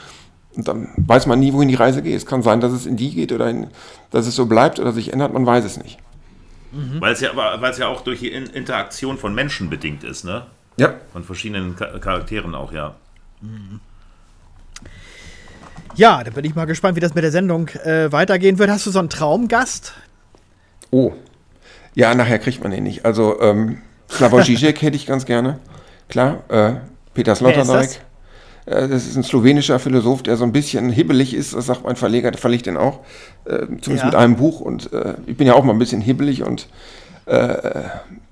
Und 0.59 0.67
dann 0.67 0.89
weiß 0.97 1.25
man 1.25 1.39
nie, 1.39 1.53
wohin 1.53 1.69
die 1.69 1.75
Reise 1.75 2.01
geht. 2.01 2.17
Es 2.17 2.25
kann 2.25 2.41
sein, 2.41 2.59
dass 2.59 2.73
es 2.73 2.85
in 2.85 2.97
die 2.97 3.15
geht 3.15 3.31
oder 3.31 3.49
in, 3.49 3.67
dass 4.11 4.27
es 4.27 4.35
so 4.35 4.45
bleibt 4.45 4.77
oder 4.77 4.91
sich 4.91 5.13
ändert, 5.13 5.31
man 5.31 5.45
weiß 5.45 5.63
es 5.63 5.81
nicht. 5.81 5.99
Mhm. 6.73 6.99
Weil, 6.99 7.13
es 7.13 7.21
ja, 7.21 7.29
weil 7.33 7.71
es 7.71 7.77
ja 7.77 7.87
auch 7.87 8.01
durch 8.01 8.19
die 8.19 8.29
Interaktion 8.29 9.17
von 9.17 9.33
Menschen 9.33 9.69
bedingt 9.69 10.03
ist, 10.03 10.25
ne? 10.25 10.47
Ja. 10.75 10.95
Von 11.13 11.23
verschiedenen 11.23 11.77
Charakteren 11.77 12.55
auch, 12.55 12.73
ja. 12.73 12.95
Mhm. 13.39 13.79
Ja, 15.95 16.25
da 16.25 16.31
bin 16.31 16.43
ich 16.43 16.55
mal 16.55 16.65
gespannt, 16.65 16.97
wie 16.97 16.99
das 16.99 17.15
mit 17.15 17.23
der 17.23 17.31
Sendung 17.31 17.69
äh, 17.69 18.11
weitergehen 18.11 18.59
wird. 18.59 18.69
Hast 18.69 18.85
du 18.85 18.91
so 18.91 18.99
einen 18.99 19.09
Traumgast? 19.09 19.93
Oh. 20.91 21.13
Ja, 21.95 22.13
nachher 22.15 22.39
kriegt 22.39 22.61
man 22.63 22.71
den 22.73 22.83
nicht. 22.83 23.05
Also, 23.05 23.39
ähm, 23.39 23.81
Slavoj 24.11 24.41
Žižek 24.43 24.81
hätte 24.81 24.97
ich 24.97 25.05
ganz 25.05 25.25
gerne. 25.25 25.59
Klar. 26.09 26.43
Äh, 26.49 26.73
Peter 27.13 27.33
Sloterdijk. 27.33 28.01
Äh, 28.69 28.87
das 28.87 29.07
ist 29.07 29.15
ein 29.15 29.23
slowenischer 29.23 29.79
Philosoph, 29.79 30.23
der 30.23 30.37
so 30.37 30.43
ein 30.43 30.51
bisschen 30.51 30.89
hibbelig 30.89 31.33
ist, 31.33 31.55
das 31.55 31.65
sagt 31.65 31.83
mein 31.83 31.95
Verleger, 31.95 32.31
der 32.31 32.39
verlegt 32.39 32.67
den 32.67 32.77
auch, 32.77 32.99
äh, 33.45 33.59
zumindest 33.81 33.87
ja. 33.87 34.05
mit 34.05 34.15
einem 34.15 34.35
Buch. 34.35 34.61
Und 34.61 34.93
äh, 34.93 35.15
ich 35.25 35.37
bin 35.37 35.47
ja 35.47 35.53
auch 35.53 35.63
mal 35.63 35.73
ein 35.73 35.79
bisschen 35.79 36.01
hibbelig 36.01 36.43
und 36.43 36.67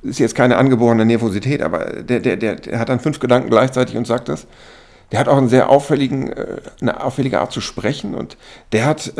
ist 0.01 0.17
jetzt 0.17 0.33
keine 0.33 0.57
angeborene 0.57 1.05
Nervosität, 1.05 1.61
aber 1.61 2.01
der, 2.01 2.19
der, 2.19 2.35
der, 2.35 2.55
der 2.55 2.79
hat 2.79 2.89
dann 2.89 2.99
fünf 2.99 3.19
Gedanken 3.19 3.51
gleichzeitig 3.51 3.95
und 3.95 4.07
sagt 4.07 4.27
das. 4.27 4.47
Der 5.11 5.19
hat 5.19 5.27
auch 5.27 5.37
einen 5.37 5.49
sehr 5.49 5.69
auffälligen, 5.69 6.33
eine 6.81 7.03
auffällige 7.03 7.39
Art 7.39 7.51
zu 7.51 7.61
sprechen 7.61 8.15
und 8.15 8.37
der 8.71 8.87
hat 8.87 9.13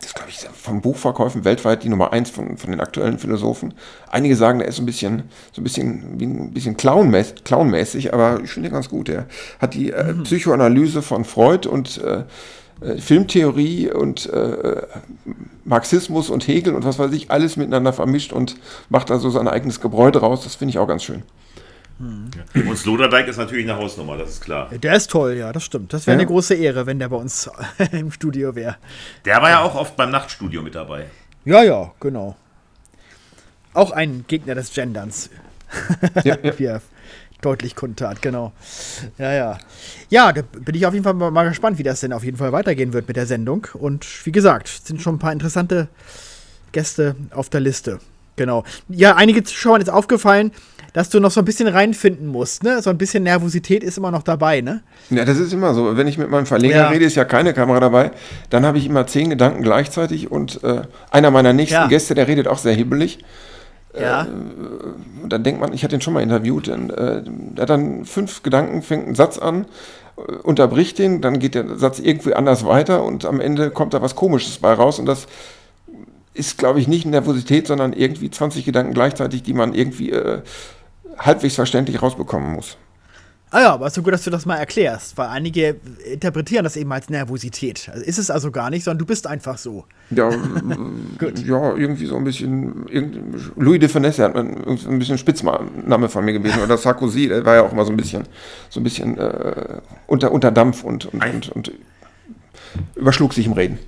das 0.00 0.14
glaube 0.14 0.30
ich 0.30 0.38
von 0.38 0.80
Buchverkäufen 0.80 1.44
weltweit 1.44 1.82
die 1.82 1.88
Nummer 1.88 2.12
eins 2.12 2.30
von, 2.30 2.56
von 2.56 2.70
den 2.70 2.80
aktuellen 2.80 3.18
Philosophen. 3.18 3.74
Einige 4.10 4.36
sagen, 4.36 4.60
er 4.60 4.68
ist 4.68 4.76
so 4.76 4.82
ein 4.82 4.86
bisschen, 4.86 5.24
so 5.52 5.60
ein 5.60 5.64
bisschen, 5.64 6.20
wie 6.20 6.26
ein 6.26 6.52
bisschen 6.52 6.76
clownmäßig, 6.76 7.44
clownmäßig 7.44 8.14
aber 8.14 8.40
ich 8.42 8.50
finde 8.50 8.68
ihn 8.68 8.72
ganz 8.72 8.88
gut. 8.88 9.08
Er 9.08 9.26
hat 9.60 9.74
die 9.74 9.90
äh, 9.90 10.12
mhm. 10.12 10.22
Psychoanalyse 10.22 11.02
von 11.02 11.24
Freud 11.24 11.68
und 11.68 11.98
äh, 11.98 12.24
äh, 12.80 12.98
Filmtheorie 12.98 13.90
und 13.90 14.26
äh, 14.26 14.82
Marxismus 15.64 16.30
und 16.30 16.46
Hegel 16.46 16.74
und 16.74 16.84
was 16.84 16.98
weiß 16.98 17.12
ich, 17.12 17.30
alles 17.30 17.56
miteinander 17.56 17.92
vermischt 17.92 18.32
und 18.32 18.56
macht 18.88 19.10
da 19.10 19.18
so 19.18 19.30
sein 19.30 19.48
eigenes 19.48 19.80
Gebräu 19.80 20.10
draus. 20.10 20.44
Das 20.44 20.54
finde 20.54 20.70
ich 20.70 20.78
auch 20.78 20.88
ganz 20.88 21.02
schön. 21.02 21.22
Und 21.98 22.76
Sloterdijk 22.76 23.26
ist 23.26 23.38
natürlich 23.38 23.68
eine 23.68 23.76
Hausnummer, 23.76 24.16
das 24.16 24.30
ist 24.30 24.40
klar. 24.40 24.70
Der 24.70 24.94
ist 24.94 25.10
toll, 25.10 25.34
ja, 25.34 25.52
das 25.52 25.64
stimmt. 25.64 25.92
Das 25.92 26.06
wäre 26.06 26.16
ja. 26.16 26.20
eine 26.20 26.26
große 26.26 26.54
Ehre, 26.54 26.86
wenn 26.86 26.98
der 26.98 27.08
bei 27.08 27.16
uns 27.16 27.50
im 27.92 28.12
Studio 28.12 28.54
wäre. 28.54 28.76
Der 29.24 29.42
war 29.42 29.50
ja 29.50 29.60
auch 29.60 29.74
oft 29.74 29.96
beim 29.96 30.10
Nachtstudio 30.10 30.62
mit 30.62 30.74
dabei. 30.74 31.06
Ja, 31.44 31.62
ja, 31.62 31.92
genau. 31.98 32.36
Auch 33.74 33.90
ein 33.90 34.24
Gegner 34.28 34.54
des 34.54 34.72
Genderns. 34.72 35.30
Ja, 36.24 36.36
ja. 36.42 36.58
Wie 36.58 36.64
er 36.64 36.80
deutlich 37.42 37.76
kundtat, 37.76 38.22
genau. 38.22 38.52
Ja, 39.18 39.32
ja. 39.32 39.58
Ja, 40.08 40.32
da 40.32 40.42
bin 40.42 40.74
ich 40.74 40.86
auf 40.86 40.94
jeden 40.94 41.04
Fall 41.04 41.14
mal 41.14 41.48
gespannt, 41.48 41.78
wie 41.78 41.82
das 41.82 42.00
denn 42.00 42.12
auf 42.12 42.24
jeden 42.24 42.36
Fall 42.36 42.52
weitergehen 42.52 42.92
wird 42.92 43.06
mit 43.06 43.16
der 43.16 43.26
Sendung. 43.26 43.66
Und 43.74 44.06
wie 44.24 44.32
gesagt, 44.32 44.68
sind 44.68 45.02
schon 45.02 45.16
ein 45.16 45.18
paar 45.18 45.32
interessante 45.32 45.88
Gäste 46.72 47.16
auf 47.30 47.48
der 47.48 47.60
Liste. 47.60 48.00
Genau. 48.36 48.64
Ja, 48.88 49.16
einige 49.16 49.42
Zuschauern 49.42 49.80
ist 49.80 49.90
aufgefallen, 49.90 50.52
dass 50.92 51.10
du 51.10 51.20
noch 51.20 51.30
so 51.30 51.40
ein 51.40 51.44
bisschen 51.44 51.68
reinfinden 51.68 52.26
musst, 52.26 52.62
ne? 52.62 52.82
So 52.82 52.90
ein 52.90 52.98
bisschen 52.98 53.22
Nervosität 53.22 53.82
ist 53.82 53.98
immer 53.98 54.10
noch 54.10 54.22
dabei, 54.22 54.60
ne? 54.60 54.82
Ja, 55.10 55.24
das 55.24 55.38
ist 55.38 55.52
immer 55.52 55.74
so. 55.74 55.96
Wenn 55.96 56.06
ich 56.06 56.18
mit 56.18 56.30
meinem 56.30 56.46
Verleger 56.46 56.76
ja. 56.76 56.88
rede, 56.88 57.04
ist 57.04 57.14
ja 57.14 57.24
keine 57.24 57.52
Kamera 57.52 57.80
dabei. 57.80 58.10
Dann 58.50 58.64
habe 58.64 58.78
ich 58.78 58.86
immer 58.86 59.06
zehn 59.06 59.30
Gedanken 59.30 59.62
gleichzeitig 59.62 60.30
und 60.30 60.62
äh, 60.64 60.82
einer 61.10 61.30
meiner 61.30 61.52
nächsten 61.52 61.74
ja. 61.74 61.86
Gäste, 61.86 62.14
der 62.14 62.28
redet 62.28 62.48
auch 62.48 62.58
sehr 62.58 62.74
hibbelig. 62.74 63.18
Ja. 63.98 64.22
Äh, 64.22 64.26
und 65.22 65.32
dann 65.32 65.42
denkt 65.42 65.60
man, 65.60 65.72
ich 65.72 65.84
hatte 65.84 65.96
ihn 65.96 66.00
schon 66.00 66.14
mal 66.14 66.22
interviewt, 66.22 66.66
denn, 66.66 66.90
äh, 66.90 67.22
der 67.24 67.62
hat 67.62 67.70
dann 67.70 68.04
fünf 68.04 68.42
Gedanken, 68.42 68.82
fängt 68.82 69.06
einen 69.06 69.14
Satz 69.14 69.38
an, 69.38 69.66
äh, 70.16 70.32
unterbricht 70.42 70.98
den, 70.98 71.20
dann 71.20 71.38
geht 71.38 71.54
der 71.54 71.76
Satz 71.76 71.98
irgendwie 71.98 72.34
anders 72.34 72.64
weiter 72.64 73.04
und 73.04 73.24
am 73.24 73.40
Ende 73.40 73.70
kommt 73.70 73.94
da 73.94 74.02
was 74.02 74.14
Komisches 74.14 74.58
bei 74.58 74.72
raus 74.72 74.98
und 74.98 75.06
das 75.06 75.26
ist, 76.34 76.56
glaube 76.56 76.78
ich, 76.78 76.86
nicht 76.86 77.04
Nervosität, 77.04 77.66
sondern 77.66 77.92
irgendwie 77.92 78.30
20 78.30 78.64
Gedanken 78.64 78.94
gleichzeitig, 78.94 79.42
die 79.42 79.54
man 79.54 79.74
irgendwie 79.74 80.12
äh, 80.12 80.42
halbwegs 81.18 81.54
verständlich 81.54 82.00
rausbekommen 82.00 82.52
muss. 82.52 82.76
Ah 83.50 83.62
ja, 83.62 83.72
aber 83.72 83.88
so 83.88 84.02
gut, 84.02 84.12
dass 84.12 84.24
du 84.24 84.30
das 84.30 84.44
mal 84.44 84.56
erklärst, 84.56 85.16
weil 85.16 85.28
einige 85.28 85.76
interpretieren 86.12 86.64
das 86.64 86.76
eben 86.76 86.92
als 86.92 87.08
Nervosität. 87.08 87.88
Also 87.90 88.04
ist 88.04 88.18
es 88.18 88.30
also 88.30 88.50
gar 88.50 88.68
nicht, 88.68 88.84
sondern 88.84 88.98
du 88.98 89.06
bist 89.06 89.26
einfach 89.26 89.56
so. 89.56 89.86
Ja, 90.10 90.28
ja 91.46 91.74
irgendwie 91.74 92.04
so 92.04 92.16
ein 92.16 92.24
bisschen. 92.24 92.84
Louis 93.56 93.80
de 93.80 93.88
Finesse 93.88 94.24
hat 94.24 94.36
ein 94.36 94.98
bisschen 94.98 95.16
Spitzname 95.16 96.10
von 96.10 96.24
mir 96.26 96.34
gewesen. 96.34 96.62
Oder 96.62 96.76
Sarkozy, 96.76 97.28
der 97.28 97.42
war 97.46 97.54
ja 97.54 97.62
auch 97.62 97.72
mal 97.72 97.86
so 97.86 97.90
ein 97.90 97.96
bisschen, 97.96 98.24
so 98.68 98.80
ein 98.80 98.84
bisschen 98.84 99.16
äh, 99.16 99.80
unter, 100.06 100.30
unter 100.30 100.50
Dampf 100.50 100.84
und, 100.84 101.06
und, 101.06 101.24
und, 101.24 101.48
und 101.48 101.72
überschlug 102.96 103.32
sich 103.32 103.46
im 103.46 103.52
Reden. 103.52 103.78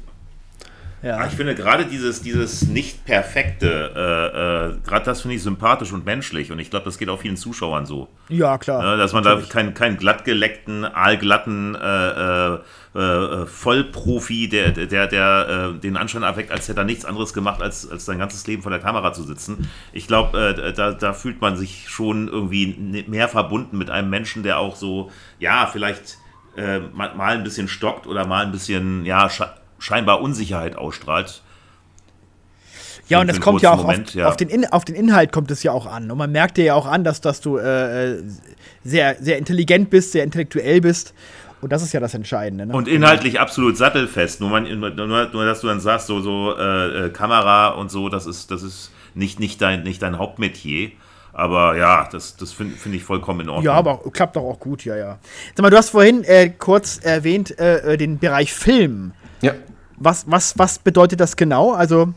Ja. 1.02 1.26
Ich 1.26 1.32
finde 1.32 1.54
gerade 1.54 1.86
dieses, 1.86 2.20
dieses 2.20 2.68
nicht 2.68 3.06
perfekte, 3.06 3.92
äh, 3.96 4.76
äh, 4.76 4.76
gerade 4.86 5.04
das 5.06 5.22
finde 5.22 5.36
ich 5.36 5.42
sympathisch 5.42 5.92
und 5.92 6.04
menschlich 6.04 6.52
und 6.52 6.58
ich 6.58 6.68
glaube, 6.68 6.84
das 6.84 6.98
geht 6.98 7.08
auch 7.08 7.20
vielen 7.20 7.38
Zuschauern 7.38 7.86
so. 7.86 8.08
Ja, 8.28 8.58
klar. 8.58 8.82
Ja, 8.82 8.96
dass 8.96 9.14
man 9.14 9.24
natürlich. 9.24 9.48
da 9.48 9.52
keinen 9.52 9.74
kein 9.74 9.96
glattgeleckten, 9.96 10.84
aalglatten 10.84 11.74
äh, 11.74 12.54
äh, 12.54 12.58
äh, 12.94 13.46
Vollprofi, 13.46 14.48
der, 14.48 14.72
der, 14.72 15.06
der 15.06 15.72
den 15.72 15.96
Anschein 15.96 16.22
erweckt, 16.22 16.50
als 16.50 16.68
hätte 16.68 16.80
er 16.80 16.84
nichts 16.84 17.04
anderes 17.04 17.32
gemacht, 17.32 17.62
als, 17.62 17.90
als 17.90 18.04
sein 18.04 18.18
ganzes 18.18 18.46
Leben 18.46 18.62
vor 18.62 18.70
der 18.70 18.80
Kamera 18.80 19.12
zu 19.12 19.22
sitzen. 19.22 19.70
Ich 19.92 20.06
glaube, 20.06 20.74
da, 20.76 20.92
da 20.92 21.12
fühlt 21.12 21.40
man 21.40 21.56
sich 21.56 21.88
schon 21.88 22.28
irgendwie 22.28 23.04
mehr 23.06 23.28
verbunden 23.28 23.78
mit 23.78 23.90
einem 23.90 24.10
Menschen, 24.10 24.42
der 24.42 24.58
auch 24.58 24.76
so, 24.76 25.10
ja, 25.38 25.66
vielleicht 25.66 26.18
mal, 26.56 27.14
mal 27.14 27.36
ein 27.36 27.44
bisschen 27.44 27.68
stockt 27.68 28.08
oder 28.08 28.26
mal 28.26 28.44
ein 28.44 28.52
bisschen, 28.52 29.06
ja, 29.06 29.28
scheinbar 29.80 30.20
Unsicherheit 30.20 30.76
ausstrahlt. 30.76 31.42
Ja, 33.08 33.20
und 33.20 33.28
es 33.28 33.40
kommt 33.40 33.60
ja 33.60 33.72
auch 33.72 33.82
Moment, 33.82 34.10
auf, 34.10 34.14
ja. 34.14 34.28
Auf, 34.28 34.36
den 34.36 34.48
In, 34.48 34.66
auf 34.66 34.84
den 34.84 34.94
Inhalt 34.94 35.32
kommt 35.32 35.50
es 35.50 35.64
ja 35.64 35.72
auch 35.72 35.86
an. 35.86 36.08
Und 36.10 36.16
man 36.16 36.30
merkt 36.30 36.56
dir 36.56 36.64
ja 36.64 36.74
auch 36.74 36.86
an, 36.86 37.02
dass, 37.02 37.20
dass 37.20 37.40
du 37.40 37.56
äh, 37.56 38.12
äh, 38.12 38.22
sehr, 38.84 39.16
sehr 39.20 39.36
intelligent 39.36 39.90
bist, 39.90 40.12
sehr 40.12 40.22
intellektuell 40.22 40.80
bist. 40.80 41.12
Und 41.60 41.72
das 41.72 41.82
ist 41.82 41.92
ja 41.92 41.98
das 41.98 42.14
Entscheidende. 42.14 42.66
Ne? 42.66 42.72
Und 42.72 42.86
inhaltlich 42.86 43.40
absolut 43.40 43.76
sattelfest. 43.76 44.40
Nur, 44.40 44.50
man, 44.50 44.64
nur, 44.78 44.90
nur, 44.90 45.44
dass 45.44 45.60
du 45.60 45.66
dann 45.66 45.80
sagst, 45.80 46.06
so, 46.06 46.20
so 46.20 46.56
äh, 46.56 47.06
äh, 47.06 47.10
Kamera 47.10 47.70
und 47.70 47.90
so, 47.90 48.08
das 48.08 48.26
ist, 48.26 48.52
das 48.52 48.62
ist 48.62 48.92
nicht, 49.14 49.40
nicht, 49.40 49.60
dein, 49.60 49.82
nicht 49.82 50.00
dein 50.02 50.16
Hauptmetier. 50.16 50.92
Aber 51.32 51.76
ja, 51.76 52.08
das, 52.10 52.36
das 52.36 52.52
finde 52.52 52.76
find 52.76 52.94
ich 52.94 53.02
vollkommen 53.02 53.40
in 53.40 53.48
Ordnung. 53.48 53.64
Ja, 53.64 53.72
aber 53.74 54.00
klappt 54.12 54.36
doch 54.36 54.42
auch 54.42 54.58
gut, 54.58 54.84
ja, 54.84 54.96
ja. 54.96 55.18
Sag 55.54 55.62
mal, 55.62 55.70
du 55.70 55.76
hast 55.76 55.90
vorhin 55.90 56.24
äh, 56.24 56.50
kurz 56.50 56.98
erwähnt 56.98 57.58
äh, 57.58 57.94
äh 57.94 57.96
den 57.96 58.18
Bereich 58.18 58.52
Film. 58.52 59.12
Ja. 59.40 59.54
Was, 60.00 60.24
was, 60.26 60.58
was 60.58 60.78
bedeutet 60.78 61.20
das 61.20 61.36
genau? 61.36 61.72
Also. 61.72 62.12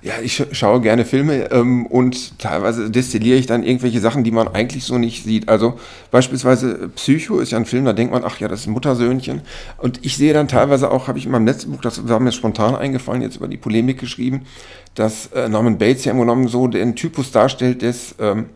Ja, 0.00 0.14
ich 0.22 0.46
schaue 0.52 0.80
gerne 0.80 1.04
Filme 1.04 1.50
ähm, 1.50 1.84
und 1.86 2.38
teilweise 2.38 2.88
destilliere 2.88 3.36
ich 3.36 3.46
dann 3.46 3.64
irgendwelche 3.64 4.00
Sachen, 4.00 4.22
die 4.22 4.30
man 4.30 4.46
eigentlich 4.46 4.84
so 4.84 4.96
nicht 4.96 5.24
sieht. 5.24 5.48
Also 5.48 5.78
beispielsweise 6.12 6.88
Psycho 6.94 7.40
ist 7.40 7.50
ja 7.50 7.58
ein 7.58 7.64
Film, 7.64 7.84
da 7.84 7.92
denkt 7.92 8.12
man, 8.12 8.22
ach 8.24 8.38
ja, 8.38 8.46
das 8.46 8.60
ist 8.60 8.66
ein 8.68 8.72
Muttersöhnchen. 8.72 9.42
Und 9.78 10.04
ich 10.04 10.16
sehe 10.16 10.32
dann 10.32 10.46
teilweise 10.46 10.90
auch, 10.90 11.08
habe 11.08 11.18
ich 11.18 11.26
in 11.26 11.32
meinem 11.32 11.46
letzten 11.46 11.72
Buch, 11.72 11.80
das 11.80 12.08
war 12.08 12.20
mir 12.20 12.30
spontan 12.30 12.76
eingefallen, 12.76 13.22
jetzt 13.22 13.36
über 13.36 13.48
die 13.48 13.56
Polemik 13.56 13.98
geschrieben, 13.98 14.46
dass 14.94 15.26
äh, 15.32 15.48
Norman 15.48 15.78
Bates 15.78 16.04
ja 16.04 16.12
im 16.12 16.18
Grunde 16.18 16.32
genommen 16.32 16.48
so 16.48 16.68
den 16.68 16.94
Typus 16.94 17.32
darstellt 17.32 17.82
des 17.82 18.14
ähm, 18.20 18.46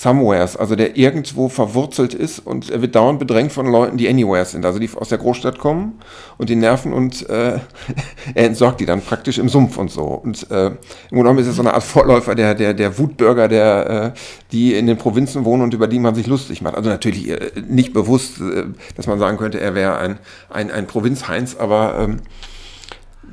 Somewheres, 0.00 0.56
also 0.56 0.76
der 0.76 0.96
irgendwo 0.96 1.50
verwurzelt 1.50 2.14
ist 2.14 2.38
und 2.38 2.70
er 2.70 2.80
wird 2.80 2.94
dauernd 2.94 3.18
bedrängt 3.18 3.52
von 3.52 3.70
Leuten, 3.70 3.98
die 3.98 4.08
Anywheres 4.08 4.52
sind, 4.52 4.64
also 4.64 4.78
die 4.78 4.88
aus 4.96 5.10
der 5.10 5.18
Großstadt 5.18 5.58
kommen 5.58 6.00
und 6.38 6.48
die 6.48 6.56
nerven 6.56 6.94
und 6.94 7.28
äh, 7.28 7.58
er 8.34 8.46
entsorgt 8.46 8.80
die 8.80 8.86
dann 8.86 9.02
praktisch 9.02 9.36
im 9.36 9.50
Sumpf 9.50 9.76
und 9.76 9.90
so. 9.90 10.04
Und 10.04 10.50
äh, 10.50 10.68
im 10.68 10.78
Grunde 11.10 11.24
genommen 11.24 11.38
ist 11.40 11.48
es 11.48 11.56
so 11.56 11.60
eine 11.60 11.74
Art 11.74 11.82
Vorläufer 11.82 12.34
der, 12.34 12.54
der, 12.54 12.72
der 12.72 12.96
Wutbürger, 12.96 13.46
der, 13.46 13.90
äh, 14.14 14.18
die 14.52 14.72
in 14.72 14.86
den 14.86 14.96
Provinzen 14.96 15.44
wohnen 15.44 15.64
und 15.64 15.74
über 15.74 15.86
die 15.86 15.98
man 15.98 16.14
sich 16.14 16.26
lustig 16.26 16.62
macht. 16.62 16.76
Also 16.76 16.88
natürlich 16.88 17.28
äh, 17.28 17.50
nicht 17.68 17.92
bewusst, 17.92 18.40
äh, 18.40 18.68
dass 18.96 19.06
man 19.06 19.18
sagen 19.18 19.36
könnte, 19.36 19.60
er 19.60 19.74
wäre 19.74 19.98
ein, 19.98 20.18
ein, 20.48 20.70
ein 20.70 20.86
Provinz-Heinz, 20.86 21.56
aber 21.56 21.98
ähm, 21.98 22.22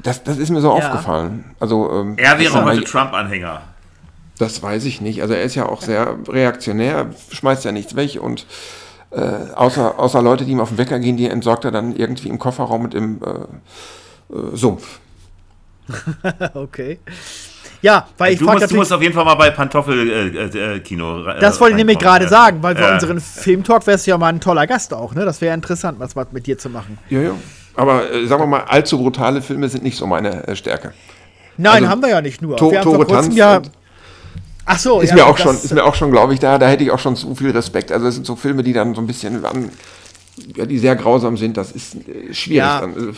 das, 0.04 0.22
das 0.22 0.38
ist 0.38 0.50
mir 0.50 0.60
so 0.60 0.78
ja. 0.78 0.86
aufgefallen. 0.86 1.46
Also, 1.62 1.90
ähm, 1.94 2.16
er 2.18 2.38
wäre 2.38 2.66
heute 2.66 2.84
Trump-Anhänger. 2.84 3.62
Das 4.40 4.62
weiß 4.62 4.86
ich 4.86 5.02
nicht. 5.02 5.22
Also 5.22 5.34
er 5.34 5.44
ist 5.44 5.56
ja 5.56 5.68
auch 5.68 5.82
sehr 5.82 6.18
reaktionär, 6.28 7.10
schmeißt 7.32 7.66
ja 7.66 7.72
nichts 7.72 7.96
weg 7.96 8.20
und 8.22 8.46
äh, 9.12 9.54
außer, 9.56 10.00
außer 10.00 10.22
Leute, 10.22 10.46
die 10.46 10.52
ihm 10.52 10.60
auf 10.60 10.70
den 10.70 10.78
Wecker 10.78 11.00
gehen, 11.00 11.18
die 11.18 11.28
entsorgt 11.28 11.66
er 11.66 11.72
dann 11.72 11.96
irgendwie 11.96 12.30
im 12.30 12.38
Kofferraum 12.38 12.84
und 12.84 12.94
im 12.94 13.20
äh, 13.24 14.36
äh, 14.36 14.56
Sumpf. 14.56 15.00
okay. 16.54 17.00
Ja, 17.82 18.08
weil 18.18 18.34
ich 18.34 18.40
du 18.40 18.46
musst, 18.46 18.72
du 18.72 18.76
musst 18.76 18.92
auf 18.92 19.02
jeden 19.02 19.14
Fall 19.14 19.24
mal 19.24 19.36
bei 19.36 19.52
Pantoffel-Kino. 19.52 21.26
Äh, 21.26 21.38
äh, 21.38 21.40
das 21.40 21.60
wollte 21.60 21.74
ich 21.74 21.78
nämlich 21.78 22.00
gerade 22.00 22.28
sagen, 22.28 22.62
weil 22.62 22.76
für 22.76 22.92
unseren 22.92 23.22
Filmtalk 23.22 23.86
wärst 23.86 24.08
du 24.08 24.12
ja 24.12 24.18
mal 24.18 24.30
ein 24.30 24.42
toller 24.42 24.66
Gast 24.68 24.94
auch, 24.94 25.14
ne? 25.14 25.26
Das 25.26 25.42
wäre 25.42 25.54
interessant, 25.54 26.00
was 26.00 26.16
mit 26.32 26.48
dir 26.48 26.58
zu 26.58 26.70
machen. 26.70 26.98
Ja, 27.10 27.22
ja. 27.22 27.32
Aber 27.76 28.12
äh, 28.12 28.26
sagen 28.26 28.42
wir 28.42 28.48
mal, 28.48 28.64
allzu 28.64 28.98
brutale 28.98 29.42
Filme 29.42 29.70
sind 29.70 29.84
nicht 29.84 29.96
so 29.96 30.08
meine 30.08 30.56
Stärke. 30.56 30.94
Nein, 31.58 31.76
also, 31.76 31.90
haben 31.90 32.02
wir 32.02 32.10
ja 32.10 32.22
nicht 32.22 32.42
nur. 32.42 32.58
To 32.58 32.72
wir 32.72 32.80
haben 32.80 32.84
Tore 32.84 33.08
Tanz 33.08 33.36
ja 33.36 33.62
Ach 34.70 34.78
so, 34.78 35.00
ist 35.00 35.12
ja, 35.12 35.16
mir 35.16 35.26
auch 35.26 35.38
schon, 35.38 35.56
ist 35.56 35.74
mir 35.74 35.86
auch 35.86 35.96
schon, 35.96 36.12
glaube 36.12 36.34
ich, 36.34 36.42
da, 36.42 36.58
da 36.58 36.68
hätte 36.68 36.84
ich 36.84 36.92
auch 36.92 37.00
schon 37.00 37.16
zu 37.16 37.34
viel 37.36 37.52
Respekt. 37.52 37.90
Also 37.90 38.08
es 38.08 38.16
sind 38.16 38.28
so 38.28 38.36
Filme, 38.36 38.64
die 38.64 38.74
dann 38.74 38.94
so 38.94 39.02
ein 39.02 39.08
bisschen 39.08 39.46
an, 39.46 39.72
ja, 40.56 40.66
die 40.66 40.78
sehr 40.78 40.98
grausam 40.98 41.38
sind. 41.38 41.56
Das 41.56 41.72
ist 41.72 41.96
äh, 41.96 42.34
schwierig. 42.34 42.58
Ja. 42.58 42.82
Dann. 42.82 42.94
Also, 42.94 43.12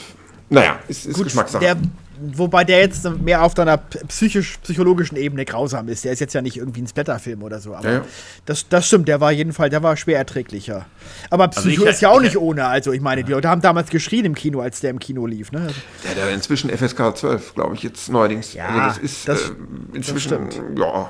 naja, 0.51 0.79
ist, 0.87 1.07
ist 1.07 1.15
Gut, 1.15 1.25
Geschmackssache. 1.25 1.63
Der, 1.63 1.77
wobei 2.19 2.63
der 2.63 2.79
jetzt 2.81 3.03
mehr 3.21 3.43
auf 3.43 3.55
deiner 3.55 3.77
psychisch-psychologischen 3.77 5.17
Ebene 5.17 5.43
grausam 5.43 5.87
ist. 5.89 6.05
Der 6.05 6.11
ist 6.11 6.19
jetzt 6.19 6.33
ja 6.33 6.43
nicht 6.43 6.57
irgendwie 6.57 6.81
ein 6.81 6.87
Splatterfilm 6.87 7.41
oder 7.41 7.59
so. 7.59 7.73
Aber 7.73 7.87
ja, 7.87 7.93
ja. 7.95 8.05
Das, 8.45 8.67
das 8.69 8.85
stimmt, 8.85 9.07
der 9.07 9.19
war 9.19 9.31
jeden 9.31 9.53
Fall, 9.53 9.71
der 9.71 9.81
war 9.81 9.97
schwer 9.97 10.19
erträglicher. 10.19 10.85
Aber 11.31 11.45
also 11.45 11.61
Psycho 11.61 11.81
also 11.81 11.91
ist 11.91 12.01
ja 12.01 12.09
auch 12.09 12.21
nicht 12.21 12.37
ohne. 12.37 12.65
Also 12.65 12.91
ich 12.91 13.01
meine, 13.01 13.23
die 13.23 13.31
Leute 13.31 13.49
haben 13.49 13.61
damals 13.61 13.89
geschrien 13.89 14.25
im 14.25 14.35
Kino, 14.35 14.61
als 14.61 14.81
der 14.81 14.91
im 14.91 14.99
Kino 14.99 15.25
lief. 15.25 15.51
Ne? 15.51 15.67
Der 16.15 16.25
hat 16.25 16.31
inzwischen 16.31 16.69
FSK 16.69 17.17
12, 17.17 17.55
glaube 17.55 17.73
ich, 17.73 17.81
jetzt 17.81 18.09
neuerdings. 18.09 18.53
Ja, 18.53 18.67
also 18.67 18.79
das 18.79 18.97
ist 18.99 19.27
das, 19.27 19.49
äh, 19.49 19.53
inzwischen, 19.93 20.47
das 20.47 20.55
ja, 20.77 21.09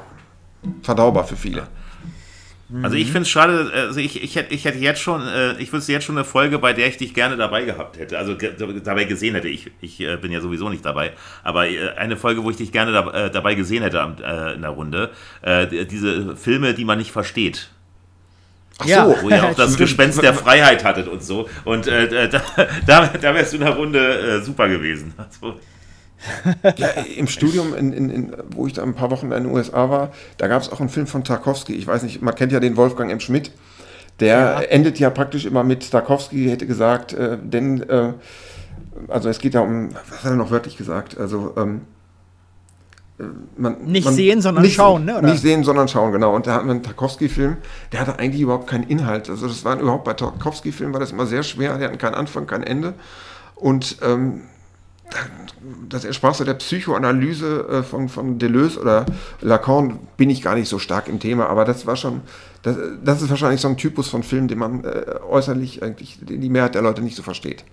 verdaubar 0.81 1.25
für 1.25 1.35
viele. 1.35 1.67
Also 2.83 2.97
ich 2.97 3.07
finde 3.07 3.21
es 3.21 3.29
schade, 3.29 3.71
also 3.73 3.99
ich, 3.99 4.21
ich, 4.21 4.35
hätte, 4.35 4.53
ich 4.53 4.63
hätte 4.63 4.77
jetzt 4.77 5.01
schon, 5.01 5.27
äh, 5.27 5.53
ich 5.57 5.73
wüsste 5.73 5.91
jetzt 5.91 6.03
schon 6.05 6.17
eine 6.17 6.23
Folge, 6.23 6.59
bei 6.59 6.71
der 6.71 6.85
ich 6.85 6.97
dich 6.97 7.15
gerne 7.15 7.35
dabei 7.35 7.63
gehabt 7.63 7.97
hätte, 7.97 8.15
also 8.19 8.35
dabei 8.35 9.05
gesehen 9.05 9.33
hätte. 9.33 9.47
Ich, 9.47 9.71
ich 9.81 9.99
äh, 10.01 10.17
bin 10.17 10.31
ja 10.31 10.39
sowieso 10.39 10.69
nicht 10.69 10.85
dabei, 10.85 11.13
aber 11.43 11.67
äh, 11.67 11.89
eine 11.97 12.15
Folge, 12.15 12.43
wo 12.43 12.51
ich 12.51 12.57
dich 12.57 12.71
gerne 12.71 12.91
dabei 13.33 13.55
gesehen 13.55 13.81
hätte 13.81 13.97
in 14.55 14.61
der 14.61 14.69
Runde. 14.69 15.09
diese 15.89 16.35
Filme, 16.35 16.75
die 16.75 16.85
man 16.85 16.99
nicht 16.99 17.11
versteht. 17.11 17.71
Ach 18.79 18.85
so, 18.85 18.91
ja. 18.91 19.15
wo 19.21 19.29
ihr 19.29 19.43
auch 19.43 19.55
das 19.55 19.75
Gespenst 19.77 20.21
der 20.21 20.33
Freiheit 20.33 20.83
hattet 20.83 21.07
und 21.07 21.23
so. 21.23 21.49
Und 21.65 21.87
äh, 21.87 22.29
da, 22.29 22.41
da, 22.85 23.07
da 23.07 23.35
wärst 23.35 23.53
du 23.53 23.57
in 23.57 23.63
der 23.63 23.73
Runde 23.73 24.19
äh, 24.19 24.41
super 24.41 24.69
gewesen. 24.69 25.13
Also, 25.17 25.59
ja, 26.77 26.87
im 27.15 27.27
Studium, 27.27 27.73
in, 27.73 27.93
in, 27.93 28.09
in, 28.09 28.35
wo 28.51 28.67
ich 28.67 28.73
da 28.73 28.83
ein 28.83 28.93
paar 28.93 29.11
Wochen 29.11 29.31
in 29.31 29.43
den 29.43 29.53
USA 29.53 29.89
war, 29.89 30.11
da 30.37 30.47
gab 30.47 30.61
es 30.61 30.71
auch 30.71 30.79
einen 30.79 30.89
Film 30.89 31.07
von 31.07 31.23
Tarkovsky. 31.23 31.73
Ich 31.73 31.87
weiß 31.87 32.03
nicht, 32.03 32.21
man 32.21 32.35
kennt 32.35 32.51
ja 32.51 32.59
den 32.59 32.77
Wolfgang 32.77 33.11
M. 33.11 33.19
Schmidt. 33.19 33.51
Der 34.19 34.37
ja. 34.37 34.61
endet 34.61 34.99
ja 34.99 35.09
praktisch 35.09 35.45
immer 35.45 35.63
mit 35.63 35.89
Tarkovsky, 35.89 36.49
hätte 36.49 36.67
gesagt, 36.67 37.13
äh, 37.13 37.37
denn, 37.41 37.81
äh, 37.89 38.13
also 39.07 39.29
es 39.29 39.39
geht 39.39 39.53
ja 39.53 39.61
um, 39.61 39.89
was 40.09 40.23
hat 40.23 40.31
er 40.31 40.35
noch 40.35 40.51
wörtlich 40.51 40.75
gesagt? 40.75 41.17
Also, 41.17 41.53
ähm, 41.55 41.81
äh, 43.17 43.23
man, 43.55 43.85
nicht 43.85 44.03
man, 44.03 44.13
sehen, 44.13 44.41
sondern 44.41 44.63
nicht, 44.63 44.75
schauen, 44.75 45.05
ne? 45.05 45.19
Oder? 45.19 45.29
Nicht 45.29 45.41
sehen, 45.41 45.63
sondern 45.63 45.87
schauen, 45.87 46.11
genau. 46.11 46.35
Und 46.35 46.47
da 46.47 46.55
hatten 46.55 46.67
wir 46.67 46.73
einen 46.73 46.83
Tarkovsky-Film, 46.83 47.57
der 47.93 48.01
hatte 48.01 48.19
eigentlich 48.19 48.41
überhaupt 48.41 48.67
keinen 48.67 48.83
Inhalt. 48.83 49.29
Also 49.29 49.47
das 49.47 49.63
war 49.63 49.79
überhaupt 49.79 50.03
bei 50.03 50.13
Tarkovsky-Filmen 50.13 50.93
war 50.93 50.99
das 50.99 51.13
immer 51.13 51.25
sehr 51.25 51.43
schwer, 51.43 51.77
die 51.77 51.85
hatten 51.85 51.97
keinen 51.97 52.15
Anfang, 52.15 52.45
kein 52.45 52.63
Ende. 52.63 52.95
Und 53.55 53.97
ähm, 54.01 54.41
das 55.89 56.05
entsprach 56.05 56.35
so 56.35 56.43
der 56.43 56.53
Psychoanalyse 56.53 57.67
äh, 57.69 57.83
von, 57.83 58.09
von 58.09 58.39
Deleuze 58.39 58.79
oder 58.79 59.05
Lacan, 59.41 59.99
bin 60.17 60.29
ich 60.29 60.41
gar 60.41 60.55
nicht 60.55 60.69
so 60.69 60.79
stark 60.79 61.07
im 61.07 61.19
Thema, 61.19 61.47
aber 61.47 61.65
das 61.65 61.85
war 61.85 61.95
schon, 61.95 62.21
das, 62.61 62.77
das 63.03 63.21
ist 63.21 63.29
wahrscheinlich 63.29 63.61
so 63.61 63.67
ein 63.67 63.77
Typus 63.77 64.07
von 64.07 64.23
Film, 64.23 64.47
den 64.47 64.59
man 64.59 64.83
äh, 64.83 65.15
äußerlich 65.27 65.83
eigentlich, 65.83 66.19
die 66.21 66.49
Mehrheit 66.49 66.75
der 66.75 66.81
Leute 66.81 67.01
nicht 67.01 67.15
so 67.15 67.23
versteht. 67.23 67.65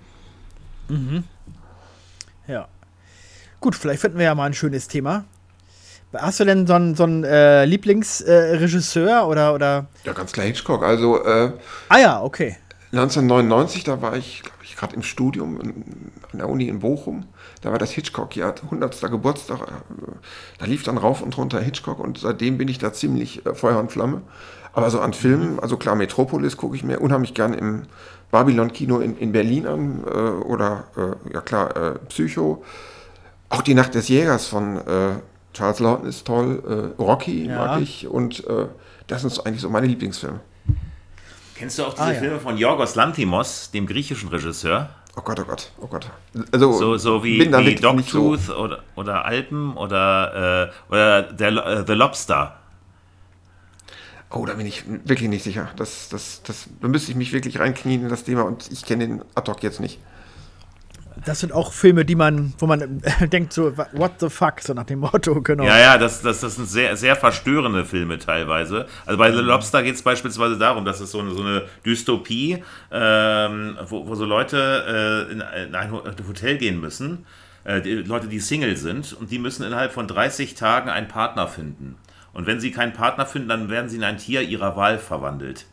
Mhm. 0.88 1.25
Ja. 2.46 2.68
Gut, 3.61 3.75
vielleicht 3.75 4.01
finden 4.01 4.18
wir 4.18 4.27
ja 4.27 4.35
mal 4.35 4.46
ein 4.46 4.55
schönes 4.55 4.88
Thema. 4.88 5.25
Hast 6.12 6.40
du 6.40 6.44
denn 6.44 6.66
so 6.66 6.75
einen, 6.75 6.94
so 6.94 7.03
einen 7.03 7.25
äh, 7.25 7.64
Lieblingsregisseur 7.64 9.20
äh, 9.20 9.25
oder, 9.25 9.55
oder? 9.55 9.87
Ja, 10.05 10.12
ganz 10.12 10.33
klar 10.33 10.46
Hitchcock. 10.46 10.83
Also, 10.83 11.22
äh, 11.25 11.53
ah 11.88 11.99
ja, 11.99 12.22
okay. 12.22 12.57
1999, 12.99 13.85
da 13.85 14.01
war 14.01 14.17
ich, 14.17 14.43
glaube 14.43 14.59
ich, 14.63 14.77
gerade 14.77 14.95
im 14.95 15.03
Studium 15.03 15.61
in, 15.61 16.13
an 16.33 16.39
der 16.39 16.49
Uni 16.49 16.69
in 16.69 16.81
Bochum. 16.81 17.27
Da 17.61 17.71
war 17.71 17.79
das 17.79 17.91
Hitchcock-Jahr, 17.91 18.55
100. 18.65 19.01
Geburtstag. 19.11 19.61
Äh, 19.61 19.73
da 20.59 20.67
lief 20.67 20.83
dann 20.83 20.99
rauf 20.99 21.23
und 21.23 21.37
runter 21.37 21.61
Hitchcock 21.61 21.99
und 21.99 22.19
seitdem 22.19 22.59
bin 22.59 22.69
ich 22.69 22.79
da 22.79 22.93
ziemlich 22.93 23.45
äh, 23.45 23.55
Feuer 23.55 23.79
und 23.79 23.93
Flamme. 23.93 24.23
Aber 24.73 24.91
so 24.91 25.01
an 25.01 25.15
Filmen, 25.15 25.59
also 25.59 25.77
klar, 25.77 25.95
Metropolis 25.95 26.57
gucke 26.57 26.77
ich 26.77 26.85
mir 26.85 27.01
unheimlich 27.01 27.33
gern 27.33 27.55
im 27.55 27.83
Babylon-Kino 28.31 28.99
in, 29.01 29.17
in 29.17 29.33
Berlin 29.33 29.67
an 29.67 30.05
äh, 30.05 30.11
oder, 30.11 30.85
äh, 30.97 31.33
ja 31.33 31.41
klar, 31.41 31.77
äh, 31.77 31.99
Psycho. 32.09 32.63
Auch 33.49 33.63
die 33.63 33.75
Nacht 33.75 33.95
des 33.95 34.09
Jägers 34.09 34.47
von 34.47 34.77
äh, 34.77 35.15
Charles 35.55 35.81
Lawton 35.81 36.07
ist 36.07 36.27
toll. 36.27 36.95
Rocky 36.99 37.47
ja. 37.47 37.57
mag 37.57 37.81
ich 37.81 38.07
und 38.07 38.45
das 39.07 39.23
sind 39.23 39.33
so 39.33 39.45
eigentlich 39.45 39.63
so 39.63 39.71
meine 39.71 39.87
Lieblingsfilme. 39.87 40.41
Kennst 41.59 41.79
du 41.79 41.85
auch 41.85 41.95
diese 41.95 42.03
ah, 42.03 42.12
ja. 42.12 42.19
Filme 42.21 42.38
von 42.38 42.59
Yorgos 42.59 42.95
Lantimos, 42.95 43.71
dem 43.71 43.87
griechischen 43.87 44.29
Regisseur? 44.29 44.90
Oh 45.16 45.23
Gott, 45.23 45.40
oh 45.40 45.45
Gott, 45.45 45.73
oh 45.81 45.87
Gott. 45.87 46.11
Also, 46.53 46.73
so, 46.73 46.97
so 46.99 47.25
wie, 47.25 47.40
wie 47.40 47.75
Dogtooth 47.75 48.40
so. 48.40 48.57
oder, 48.57 48.83
oder 48.97 49.25
Alpen 49.25 49.75
oder, 49.77 50.71
äh, 50.88 50.92
oder 50.92 51.23
der, 51.23 51.49
äh, 51.66 51.85
The 51.87 51.95
Lobster. 51.95 52.59
Oh, 54.29 54.45
da 54.45 54.55
bin 54.55 54.66
ich 54.66 54.85
wirklich 54.87 55.31
nicht 55.31 55.45
sicher. 55.45 55.71
Das, 55.77 56.11
das, 56.11 56.42
das, 56.42 56.69
da 56.81 56.88
müsste 56.88 57.12
ich 57.12 57.16
mich 57.16 57.33
wirklich 57.33 57.59
reinknien 57.59 58.03
in 58.03 58.09
das 58.11 58.25
Thema 58.25 58.42
und 58.42 58.71
ich 58.71 58.85
kenne 58.85 59.07
den 59.07 59.25
ad 59.35 59.51
hoc 59.51 59.62
jetzt 59.62 59.81
nicht 59.81 59.99
das 61.24 61.40
sind 61.40 61.52
auch 61.52 61.72
Filme, 61.72 62.05
die 62.05 62.14
man, 62.14 62.52
wo 62.59 62.66
man 62.66 63.02
denkt 63.33 63.52
so, 63.52 63.76
what 63.92 64.12
the 64.20 64.29
fuck, 64.29 64.61
so 64.61 64.74
nach 64.74 64.85
dem 64.85 65.00
Motto, 65.00 65.40
genau. 65.40 65.64
Ja, 65.64 65.79
ja, 65.79 65.98
das, 65.98 66.22
das, 66.22 66.40
das 66.40 66.57
sind 66.57 66.68
sehr, 66.68 66.96
sehr 66.96 67.16
verstörende 67.16 67.85
Filme 67.85 68.18
teilweise. 68.18 68.87
Also 69.07 69.18
bei 69.18 69.33
The 69.33 69.38
Lobster 69.38 69.83
geht 69.83 69.94
es 69.94 70.02
beispielsweise 70.02 70.59
darum, 70.59 70.85
dass 70.85 71.00
es 71.00 71.11
so 71.11 71.20
eine, 71.20 71.31
so 71.33 71.42
eine 71.42 71.62
Dystopie, 71.85 72.62
ähm, 72.90 73.79
wo, 73.88 74.07
wo 74.07 74.14
so 74.14 74.24
Leute 74.24 75.26
äh, 75.29 75.33
in, 75.33 75.40
in, 75.68 75.74
ein 75.74 75.92
Hotel 75.92 76.59
gehen 76.59 76.81
müssen, 76.81 77.24
äh, 77.64 77.81
die 77.81 77.94
Leute, 77.94 78.29
die 78.29 78.40
Single 78.40 78.76
sind, 78.76 79.12
und 79.14 79.31
die 79.31 79.38
müssen 79.38 79.64
innerhalb 79.64 79.92
von 79.92 80.07
30 80.07 80.55
Tagen 80.55 80.90
einen 80.90 81.09
Partner 81.09 81.48
finden. 81.48 81.96
Und 82.33 82.46
wenn 82.46 82.61
sie 82.61 82.70
keinen 82.70 82.92
Partner 82.92 83.24
finden, 83.24 83.48
dann 83.48 83.70
werden 83.70 83.88
sie 83.88 83.96
in 83.96 84.05
ein 84.05 84.18
Tier 84.18 84.42
ihrer 84.42 84.76
Wahl 84.76 84.98
verwandelt. 84.98 85.64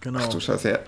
Genau. 0.00 0.20
Ach 0.22 0.28
du 0.28 0.40
Scheiße, 0.40 0.70
ja. 0.70 0.78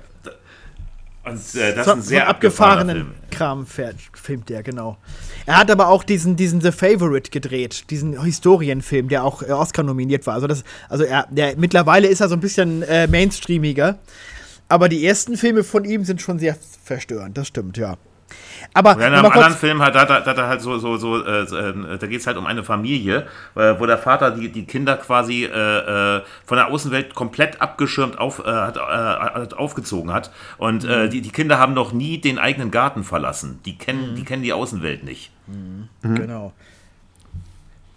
Und 1.24 1.54
äh, 1.54 1.74
das 1.74 1.86
so, 1.86 1.92
ist 1.92 1.98
ein 1.98 2.02
sehr 2.02 2.22
so 2.22 2.26
abgefahrenen 2.26 2.96
Film. 2.96 3.14
Kram 3.30 3.66
filmt 3.66 4.48
der, 4.48 4.62
genau. 4.62 4.96
Er 5.46 5.56
hat 5.56 5.70
aber 5.70 5.88
auch 5.88 6.02
diesen, 6.02 6.36
diesen 6.36 6.60
The 6.60 6.72
Favorite 6.72 7.30
gedreht, 7.30 7.90
diesen 7.90 8.20
Historienfilm, 8.22 9.08
der 9.08 9.24
auch 9.24 9.42
äh, 9.42 9.52
Oscar 9.52 9.84
nominiert 9.84 10.26
war. 10.26 10.34
Also, 10.34 10.48
das, 10.48 10.64
also 10.88 11.04
er, 11.04 11.28
der, 11.30 11.56
mittlerweile 11.56 12.08
ist 12.08 12.20
er 12.20 12.28
so 12.28 12.34
ein 12.34 12.40
bisschen 12.40 12.82
äh, 12.82 13.06
mainstreamiger. 13.06 13.98
Aber 14.68 14.88
die 14.88 15.06
ersten 15.06 15.36
Filme 15.36 15.64
von 15.64 15.84
ihm 15.84 16.04
sind 16.04 16.22
schon 16.22 16.38
sehr 16.38 16.56
verstörend, 16.82 17.36
das 17.36 17.48
stimmt, 17.48 17.76
ja. 17.76 17.96
Aber 18.74 18.92
in 18.94 19.02
einem 19.02 19.26
anderen 19.26 19.54
Film 19.54 19.82
hat, 19.82 19.94
hat, 19.94 20.08
hat, 20.08 20.26
hat 20.26 20.38
er 20.38 20.48
halt 20.48 20.60
so, 20.60 20.78
so, 20.78 20.96
so 20.96 21.24
äh, 21.24 21.42
äh 21.42 21.98
da 21.98 22.06
geht 22.06 22.20
es 22.20 22.26
halt 22.26 22.36
um 22.36 22.46
eine 22.46 22.64
Familie, 22.64 23.26
äh, 23.54 23.74
wo 23.78 23.86
der 23.86 23.98
Vater 23.98 24.30
die, 24.30 24.50
die 24.50 24.64
Kinder 24.64 24.96
quasi 24.96 25.44
äh, 25.44 25.48
äh 25.48 26.22
von 26.46 26.56
der 26.56 26.68
Außenwelt 26.68 27.14
komplett 27.14 27.60
abgeschirmt 27.60 28.18
auf, 28.18 28.38
äh, 28.38 28.50
hat, 28.50 29.54
aufgezogen 29.54 30.12
hat. 30.12 30.30
Und 30.58 30.84
mhm. 30.84 31.10
die, 31.10 31.20
die 31.20 31.30
Kinder 31.30 31.58
haben 31.58 31.74
noch 31.74 31.92
nie 31.92 32.18
den 32.18 32.38
eigenen 32.38 32.70
Garten 32.70 33.04
verlassen. 33.04 33.60
Die 33.64 33.76
kennen, 33.76 34.12
mhm. 34.12 34.16
die, 34.16 34.24
kennen 34.24 34.42
die 34.42 34.52
Außenwelt 34.52 35.04
nicht. 35.04 35.30
Mhm. 35.46 35.88
Genau 36.14 36.52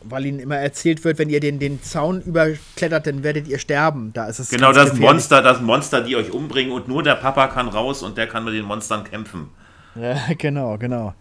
weil 0.08 0.26
ihnen 0.26 0.40
immer 0.40 0.58
erzählt 0.58 1.04
wird, 1.04 1.20
wenn 1.20 1.30
ihr 1.30 1.40
den, 1.40 1.60
den 1.60 1.82
Zaun 1.82 2.22
überklettert, 2.22 3.08
dann 3.08 3.24
werdet 3.24 3.48
ihr 3.48 3.60
sterben. 3.60 4.12
Da 4.14 4.28
ist 4.28 4.40
es 4.40 4.50
genau 4.50 4.72
das 4.72 4.94
Monster, 4.94 5.42
das 5.42 5.62
Monster, 5.62 6.02
die 6.02 6.16
euch 6.16 6.32
umbringen 6.32 6.72
und 6.72 6.88
nur 6.88 7.04
der 7.04 7.16
Papa 7.16 7.48
kann 7.48 7.68
raus 7.68 8.04
und 8.04 8.18
der 8.18 8.28
kann 8.28 8.44
mit 8.46 8.54
den 8.54 8.66
Monstern 8.66 9.04
kämpfen. 9.04 9.50
Ja, 9.96 10.18
genau, 10.38 10.78
genau. 10.78 11.14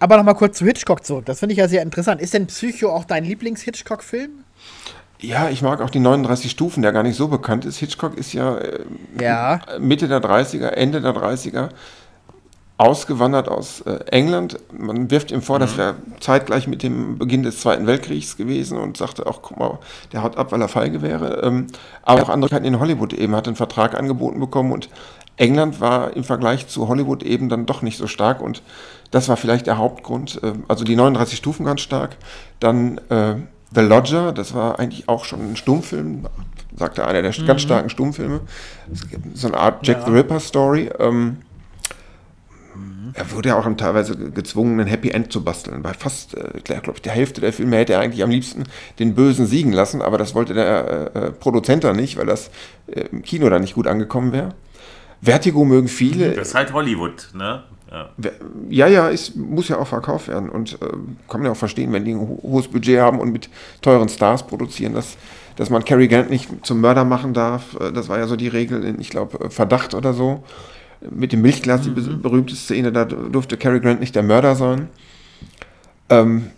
Aber 0.00 0.16
nochmal 0.16 0.34
kurz 0.34 0.58
zu 0.58 0.64
Hitchcock 0.64 1.04
zurück. 1.04 1.26
Das 1.26 1.40
finde 1.40 1.54
ich 1.54 1.58
ja 1.58 1.68
sehr 1.68 1.82
interessant. 1.82 2.20
Ist 2.20 2.34
denn 2.34 2.46
Psycho 2.46 2.90
auch 2.90 3.04
dein 3.04 3.24
Lieblings-Hitchcock-Film? 3.24 4.44
Ja, 5.20 5.48
ich 5.48 5.62
mag 5.62 5.80
auch 5.80 5.90
die 5.90 5.98
39 5.98 6.50
Stufen, 6.50 6.82
der 6.82 6.92
gar 6.92 7.02
nicht 7.02 7.16
so 7.16 7.26
bekannt 7.26 7.64
ist. 7.64 7.78
Hitchcock 7.78 8.16
ist 8.16 8.32
ja, 8.32 8.56
äh, 8.58 8.84
ja. 9.20 9.60
Mitte 9.80 10.06
der 10.06 10.22
30er, 10.22 10.68
Ende 10.68 11.00
der 11.00 11.12
30er 11.12 11.70
ausgewandert 12.78 13.48
aus 13.48 13.80
äh, 13.80 13.98
England. 14.12 14.60
Man 14.72 15.10
wirft 15.10 15.32
ihm 15.32 15.42
vor, 15.42 15.56
mhm. 15.56 15.60
das 15.60 15.76
wäre 15.76 15.96
zeitgleich 16.20 16.68
mit 16.68 16.84
dem 16.84 17.18
Beginn 17.18 17.42
des 17.42 17.60
Zweiten 17.60 17.88
Weltkriegs 17.88 18.36
gewesen 18.36 18.78
und 18.78 18.96
sagte 18.96 19.26
auch, 19.26 19.42
guck 19.42 19.58
mal, 19.58 19.78
der 20.12 20.22
haut 20.22 20.36
ab, 20.36 20.52
weil 20.52 20.62
er 20.62 20.68
feige 20.68 21.02
wäre. 21.02 21.42
Ähm, 21.42 21.66
aber 22.02 22.22
auch 22.22 22.28
andere 22.28 22.56
in 22.58 22.78
Hollywood 22.78 23.12
eben 23.12 23.34
hat 23.34 23.48
einen 23.48 23.56
Vertrag 23.56 23.98
angeboten 23.98 24.38
bekommen 24.38 24.70
und 24.70 24.88
England 25.38 25.80
war 25.80 26.14
im 26.16 26.24
Vergleich 26.24 26.66
zu 26.66 26.88
Hollywood 26.88 27.22
eben 27.22 27.48
dann 27.48 27.64
doch 27.64 27.82
nicht 27.82 27.96
so 27.96 28.06
stark 28.06 28.40
und 28.42 28.62
das 29.10 29.28
war 29.28 29.36
vielleicht 29.36 29.66
der 29.66 29.78
Hauptgrund. 29.78 30.40
Ähm, 30.42 30.64
also 30.68 30.84
die 30.84 30.96
39 30.96 31.38
Stufen 31.38 31.64
ganz 31.64 31.80
stark. 31.80 32.16
Dann 32.60 32.98
äh, 33.08 33.36
The 33.74 33.80
Lodger, 33.80 34.32
das 34.32 34.54
war 34.54 34.78
eigentlich 34.78 35.08
auch 35.08 35.24
schon 35.24 35.52
ein 35.52 35.56
Stummfilm, 35.56 36.26
sagte 36.76 37.06
einer 37.06 37.22
der 37.22 37.32
mhm. 37.38 37.46
ganz 37.46 37.62
starken 37.62 37.90
Stummfilme. 37.90 38.40
So 39.34 39.48
eine 39.48 39.58
Art 39.58 39.86
Jack 39.86 40.00
ja. 40.00 40.06
the 40.06 40.12
Ripper 40.12 40.40
Story. 40.40 40.90
Ähm, 40.98 41.38
mhm. 42.74 43.12
er 43.14 43.30
wurde 43.32 43.50
ja 43.50 43.58
auch 43.58 43.76
teilweise 43.76 44.16
gezwungen, 44.16 44.80
ein 44.80 44.86
Happy 44.86 45.10
End 45.10 45.32
zu 45.32 45.44
basteln. 45.44 45.82
Bei 45.82 45.92
fast, 45.92 46.34
äh, 46.34 46.60
glaube 46.64 46.92
ich, 46.94 47.02
der 47.02 47.12
Hälfte 47.12 47.40
der 47.40 47.52
Filme 47.52 47.76
hätte 47.76 47.92
er 47.92 48.00
eigentlich 48.00 48.22
am 48.22 48.30
liebsten 48.30 48.64
den 48.98 49.14
Bösen 49.14 49.46
siegen 49.46 49.72
lassen, 49.72 50.02
aber 50.02 50.18
das 50.18 50.34
wollte 50.34 50.54
der 50.54 51.12
äh, 51.14 51.18
äh 51.18 51.30
Produzent 51.30 51.84
dann 51.84 51.96
nicht, 51.96 52.16
weil 52.16 52.26
das 52.26 52.50
äh, 52.86 53.02
im 53.12 53.22
Kino 53.22 53.48
dann 53.50 53.60
nicht 53.60 53.74
gut 53.74 53.86
angekommen 53.86 54.32
wäre. 54.32 54.54
Vertigo 55.20 55.64
mögen 55.64 55.88
viele. 55.88 56.32
Das 56.32 56.48
ist 56.48 56.54
halt 56.54 56.72
Hollywood, 56.72 57.30
ne? 57.34 57.62
Ja, 57.90 58.10
ja, 58.68 58.86
ja 58.86 59.10
es 59.10 59.34
muss 59.34 59.68
ja 59.68 59.78
auch 59.78 59.86
verkauft 59.86 60.28
werden 60.28 60.50
und 60.50 60.74
äh, 60.74 60.88
kann 61.28 61.40
man 61.40 61.44
ja 61.46 61.52
auch 61.52 61.56
verstehen, 61.56 61.92
wenn 61.92 62.04
die 62.04 62.12
ein 62.12 62.20
ho 62.20 62.38
hohes 62.42 62.68
Budget 62.68 63.00
haben 63.00 63.18
und 63.18 63.32
mit 63.32 63.48
teuren 63.80 64.10
Stars 64.10 64.46
produzieren, 64.46 64.92
dass, 64.92 65.16
dass 65.56 65.70
man 65.70 65.84
Cary 65.84 66.06
Grant 66.06 66.28
nicht 66.28 66.50
zum 66.66 66.82
Mörder 66.82 67.04
machen 67.04 67.32
darf. 67.32 67.76
Äh, 67.80 67.92
das 67.92 68.08
war 68.10 68.18
ja 68.18 68.26
so 68.26 68.36
die 68.36 68.48
Regel 68.48 68.84
in, 68.84 69.00
ich 69.00 69.08
glaube, 69.08 69.46
äh, 69.46 69.50
Verdacht 69.50 69.94
oder 69.94 70.12
so. 70.12 70.44
Mit 71.10 71.32
dem 71.32 71.40
Milchglas, 71.40 71.86
mhm. 71.86 71.94
die 71.94 72.16
berühmte 72.16 72.56
Szene, 72.56 72.92
da 72.92 73.04
durfte 73.06 73.56
Cary 73.56 73.80
Grant 73.80 74.00
nicht 74.00 74.14
der 74.14 74.22
Mörder 74.22 74.54
sein. 74.54 74.88
Ähm, 76.10 76.50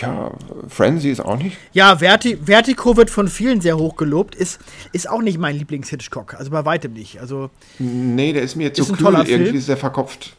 ja, 0.00 0.32
Frenzy 0.68 1.10
ist 1.10 1.20
auch 1.20 1.38
nicht. 1.38 1.56
Ja, 1.72 1.96
Verti 1.96 2.38
Vertigo 2.44 2.96
wird 2.96 3.10
von 3.10 3.28
vielen 3.28 3.60
sehr 3.60 3.76
hoch 3.76 3.96
gelobt. 3.96 4.34
Ist, 4.34 4.60
ist 4.92 5.08
auch 5.08 5.22
nicht 5.22 5.38
mein 5.38 5.56
Lieblings-Hitchcock. 5.56 6.34
Also 6.34 6.50
bei 6.50 6.64
weitem 6.64 6.92
nicht. 6.92 7.20
Also, 7.20 7.50
nee, 7.78 8.32
der 8.32 8.42
ist 8.42 8.56
mir 8.56 8.72
zu 8.72 8.84
kühl. 8.92 9.14
Irgendwie 9.14 9.50
Film. 9.50 9.60
sehr 9.60 9.76
verkopft. 9.76 10.36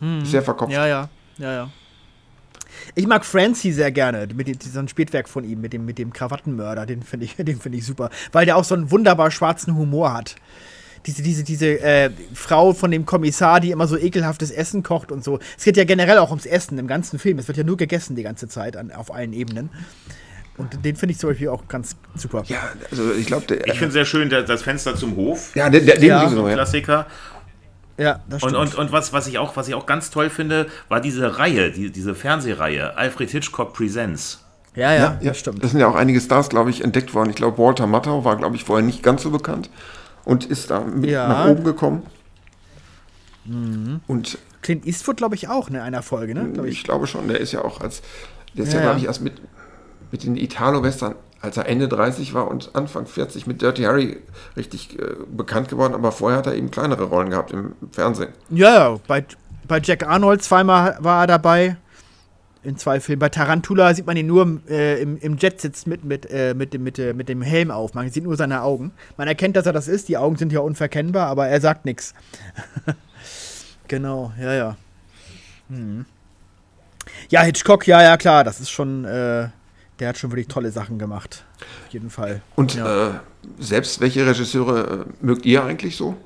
Hm. 0.00 0.24
Sehr 0.24 0.42
verkopft. 0.42 0.72
Ja, 0.72 0.86
ja. 0.86 1.08
Ja, 1.38 1.52
ja. 1.52 1.70
Ich 2.94 3.06
mag 3.06 3.24
Francie 3.24 3.72
sehr 3.72 3.92
gerne, 3.92 4.26
mit 4.34 4.62
so 4.62 4.78
ein 4.78 4.88
Spätwerk 4.88 5.28
von 5.28 5.44
ihm, 5.44 5.60
mit 5.60 5.72
dem, 5.72 5.84
mit 5.84 5.98
dem 5.98 6.12
Krawattenmörder, 6.12 6.86
den 6.86 7.02
finde 7.02 7.26
ich, 7.26 7.34
find 7.34 7.74
ich 7.74 7.84
super. 7.84 8.10
Weil 8.32 8.46
der 8.46 8.56
auch 8.56 8.64
so 8.64 8.74
einen 8.74 8.90
wunderbar 8.90 9.30
schwarzen 9.30 9.76
Humor 9.76 10.12
hat 10.12 10.36
diese, 11.06 11.22
diese, 11.22 11.44
diese 11.44 11.80
äh, 11.80 12.10
Frau 12.34 12.72
von 12.72 12.90
dem 12.90 13.06
Kommissar, 13.06 13.60
die 13.60 13.70
immer 13.70 13.86
so 13.86 13.96
ekelhaftes 13.96 14.50
Essen 14.50 14.82
kocht 14.82 15.10
und 15.10 15.24
so. 15.24 15.38
Es 15.56 15.64
geht 15.64 15.76
ja 15.76 15.84
generell 15.84 16.18
auch 16.18 16.30
ums 16.30 16.46
Essen 16.46 16.78
im 16.78 16.86
ganzen 16.86 17.18
Film. 17.18 17.38
Es 17.38 17.48
wird 17.48 17.58
ja 17.58 17.64
nur 17.64 17.76
gegessen 17.76 18.16
die 18.16 18.22
ganze 18.22 18.48
Zeit 18.48 18.76
an, 18.76 18.92
auf 18.92 19.12
allen 19.12 19.32
Ebenen. 19.32 19.70
Und 20.56 20.84
den 20.84 20.96
finde 20.96 21.12
ich 21.12 21.18
zum 21.18 21.30
Beispiel 21.30 21.48
auch 21.48 21.68
ganz 21.68 21.96
super. 22.14 22.42
Ja, 22.46 22.58
also 22.90 23.12
ich 23.14 23.26
glaube, 23.26 23.46
Ich 23.64 23.78
finde 23.78 23.92
sehr 23.92 24.04
schön 24.04 24.28
der, 24.28 24.42
das 24.42 24.62
Fenster 24.62 24.94
zum 24.94 25.16
Hof. 25.16 25.56
Ja, 25.56 25.70
der, 25.70 25.80
der, 25.80 25.96
den 25.96 26.08
ja. 26.08 26.28
So, 26.28 26.46
ja. 26.46 26.54
Klassiker. 26.54 27.06
Ja, 27.96 28.20
das 28.28 28.42
stimmt. 28.42 28.56
Und, 28.56 28.68
und, 28.68 28.74
und 28.74 28.92
was, 28.92 29.12
was, 29.14 29.26
ich 29.26 29.38
auch, 29.38 29.56
was 29.56 29.68
ich 29.68 29.74
auch 29.74 29.86
ganz 29.86 30.10
toll 30.10 30.28
finde, 30.28 30.66
war 30.88 31.00
diese 31.00 31.38
Reihe, 31.38 31.70
die, 31.70 31.90
diese 31.90 32.14
Fernsehreihe, 32.14 32.96
Alfred 32.96 33.30
Hitchcock 33.30 33.72
Presents. 33.72 34.44
Ja, 34.74 34.92
ja, 34.92 35.18
ja, 35.20 35.34
stimmt. 35.34 35.64
Das 35.64 35.72
sind 35.72 35.80
ja 35.80 35.88
auch 35.88 35.96
einige 35.96 36.20
Stars, 36.20 36.48
glaube 36.48 36.70
ich, 36.70 36.84
entdeckt 36.84 37.14
worden. 37.14 37.30
Ich 37.30 37.36
glaube, 37.36 37.58
Walter 37.58 37.86
Matthau 37.86 38.24
war, 38.24 38.36
glaube 38.36 38.56
ich, 38.56 38.64
vorher 38.64 38.84
nicht 38.84 39.02
ganz 39.02 39.22
so 39.22 39.30
bekannt 39.30 39.70
und 40.30 40.46
ist 40.46 40.70
da 40.70 40.80
mit 40.80 41.10
ja. 41.10 41.26
nach 41.26 41.48
oben 41.48 41.64
gekommen. 41.64 42.02
Mhm. 43.44 44.00
Und 44.06 44.38
Clint 44.62 44.86
Eastwood, 44.86 45.16
glaube 45.16 45.34
ich, 45.34 45.48
auch 45.48 45.68
in 45.68 45.76
einer 45.76 46.02
Folge, 46.02 46.34
ne? 46.34 46.50
Glaub 46.52 46.66
ich. 46.66 46.72
ich. 46.72 46.84
glaube 46.84 47.08
schon, 47.08 47.26
der 47.26 47.40
ist 47.40 47.50
ja 47.50 47.64
auch 47.64 47.80
als, 47.80 48.00
der 48.54 48.64
ist 48.64 48.72
ja, 48.72 48.78
ja 48.78 48.84
glaube 48.84 49.00
ich, 49.00 49.06
erst 49.06 49.22
mit, 49.22 49.40
mit 50.12 50.22
den 50.22 50.36
Italo-Western, 50.36 51.16
als 51.40 51.56
er 51.56 51.66
Ende 51.66 51.88
30 51.88 52.32
war 52.32 52.46
und 52.46 52.70
Anfang 52.76 53.06
40 53.06 53.48
mit 53.48 53.60
Dirty 53.60 53.82
Harry 53.82 54.18
richtig 54.56 54.96
äh, 55.00 55.16
bekannt 55.34 55.68
geworden, 55.68 55.94
aber 55.94 56.12
vorher 56.12 56.38
hat 56.38 56.46
er 56.46 56.54
eben 56.54 56.70
kleinere 56.70 57.04
Rollen 57.04 57.30
gehabt 57.30 57.50
im 57.50 57.72
Fernsehen. 57.90 58.30
Ja, 58.50 58.74
ja, 58.74 59.00
bei, 59.08 59.24
bei 59.66 59.80
Jack 59.82 60.06
Arnold 60.06 60.44
zweimal 60.44 60.96
war 61.00 61.22
er 61.22 61.26
dabei 61.26 61.76
in 62.62 62.76
zwei 62.76 63.00
Filmen. 63.00 63.20
Bei 63.20 63.28
Tarantula 63.28 63.94
sieht 63.94 64.06
man 64.06 64.16
ihn 64.16 64.26
nur 64.26 64.60
äh, 64.68 65.00
im, 65.00 65.18
im 65.18 65.36
Jet 65.38 65.60
sitzt 65.60 65.86
mit, 65.86 66.04
mit, 66.04 66.30
äh, 66.30 66.54
mit, 66.54 66.74
dem, 66.74 66.82
mit, 66.82 66.98
äh, 66.98 67.14
mit 67.14 67.28
dem 67.28 67.42
Helm 67.42 67.70
auf. 67.70 67.94
Man 67.94 68.10
sieht 68.10 68.24
nur 68.24 68.36
seine 68.36 68.62
Augen. 68.62 68.92
Man 69.16 69.28
erkennt, 69.28 69.56
dass 69.56 69.66
er 69.66 69.72
das 69.72 69.88
ist. 69.88 70.08
Die 70.08 70.16
Augen 70.16 70.36
sind 70.36 70.52
ja 70.52 70.60
unverkennbar, 70.60 71.26
aber 71.26 71.48
er 71.48 71.60
sagt 71.60 71.84
nichts. 71.84 72.14
genau, 73.88 74.32
ja, 74.40 74.54
ja. 74.54 74.76
Hm. 75.68 76.04
Ja, 77.30 77.42
Hitchcock, 77.42 77.86
ja, 77.86 78.02
ja, 78.02 78.16
klar. 78.16 78.44
Das 78.44 78.60
ist 78.60 78.70
schon. 78.70 79.04
Äh, 79.04 79.48
der 80.00 80.08
hat 80.08 80.18
schon 80.18 80.30
wirklich 80.30 80.48
tolle 80.48 80.70
Sachen 80.70 80.98
gemacht. 80.98 81.44
Auf 81.86 81.92
jeden 81.92 82.10
Fall. 82.10 82.40
Und 82.56 82.74
ja. 82.74 83.08
Äh, 83.08 83.12
selbst 83.58 84.00
welche 84.00 84.26
Regisseure 84.26 85.06
äh, 85.06 85.24
mögt 85.24 85.44
ihr 85.44 85.62
eigentlich 85.62 85.96
so? 85.96 86.16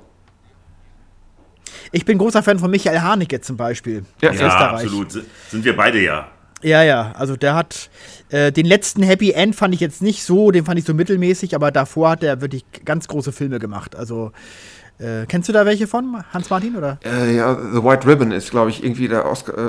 Ich 1.93 2.05
bin 2.05 2.19
großer 2.19 2.43
Fan 2.43 2.59
von 2.59 2.71
Michael 2.71 3.01
Haneke 3.01 3.41
zum 3.41 3.57
Beispiel. 3.57 4.05
Ja, 4.21 4.33
ja 4.33 4.71
absolut. 4.71 5.13
Sind 5.13 5.65
wir 5.65 5.77
beide 5.77 6.01
ja. 6.01 6.29
Ja, 6.63 6.83
ja, 6.83 7.13
also 7.19 7.37
der 7.37 7.55
hat 7.55 7.91
äh, 8.31 8.51
den 8.51 8.65
letzten 8.65 9.03
Happy 9.03 9.33
End 9.33 9.55
fand 9.55 9.75
ich 9.75 9.81
jetzt 9.81 10.01
nicht 10.01 10.25
so, 10.25 10.51
den 10.51 10.65
fand 10.65 10.79
ich 10.79 10.87
so 10.87 10.95
mittelmäßig, 10.95 11.55
aber 11.55 11.71
davor 11.71 12.11
hat 12.11 12.23
er 12.23 12.41
wirklich 12.41 12.65
ganz 12.87 13.07
große 13.07 13.33
Filme 13.33 13.59
gemacht. 13.59 13.95
Also 13.95 14.33
äh, 14.99 15.27
kennst 15.27 15.49
du 15.49 15.53
da 15.53 15.67
welche 15.67 15.87
von, 15.87 16.25
Hans 16.33 16.49
Martin, 16.51 16.77
oder? 16.77 16.99
Äh, 17.05 17.37
ja, 17.37 17.55
The 17.55 17.83
White 17.83 18.07
Ribbon 18.07 18.31
ist, 18.31 18.51
glaube 18.51 18.71
ich, 18.71 18.83
irgendwie 18.83 19.09
der 19.09 19.27
Oscar. 19.27 19.59
Äh, 19.59 19.63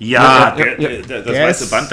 ja, 0.00 0.20
ja, 0.20 0.50
der, 0.56 0.76
der, 0.76 0.88
der, 1.02 1.22
das 1.22 1.32
der 1.32 1.48
weiße 1.48 1.70
Band, 1.70 1.90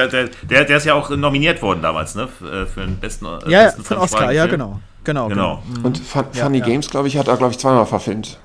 der, 0.49 0.65
der, 0.65 0.77
ist 0.77 0.85
ja 0.85 0.95
auch 0.95 1.09
nominiert 1.11 1.61
worden 1.61 1.81
damals, 1.81 2.15
ne? 2.15 2.23
Äh, 2.23 2.65
für 2.65 2.81
den 2.81 2.97
besten. 2.97 3.25
Äh, 3.25 3.51
ja, 3.51 3.63
besten 3.65 3.83
von 3.83 3.97
Oscar, 3.97 4.31
ja, 4.31 4.47
genau. 4.47 4.79
Genau, 5.03 5.27
genau. 5.27 5.61
genau. 5.65 5.85
Und 5.87 5.99
Fun 5.99 6.25
Funny 6.31 6.61
Games, 6.61 6.89
glaube 6.89 7.07
ich, 7.07 7.17
hat 7.17 7.27
er, 7.27 7.37
glaube 7.37 7.51
ich, 7.51 7.59
zweimal 7.59 7.85
verfilmt. 7.85 8.39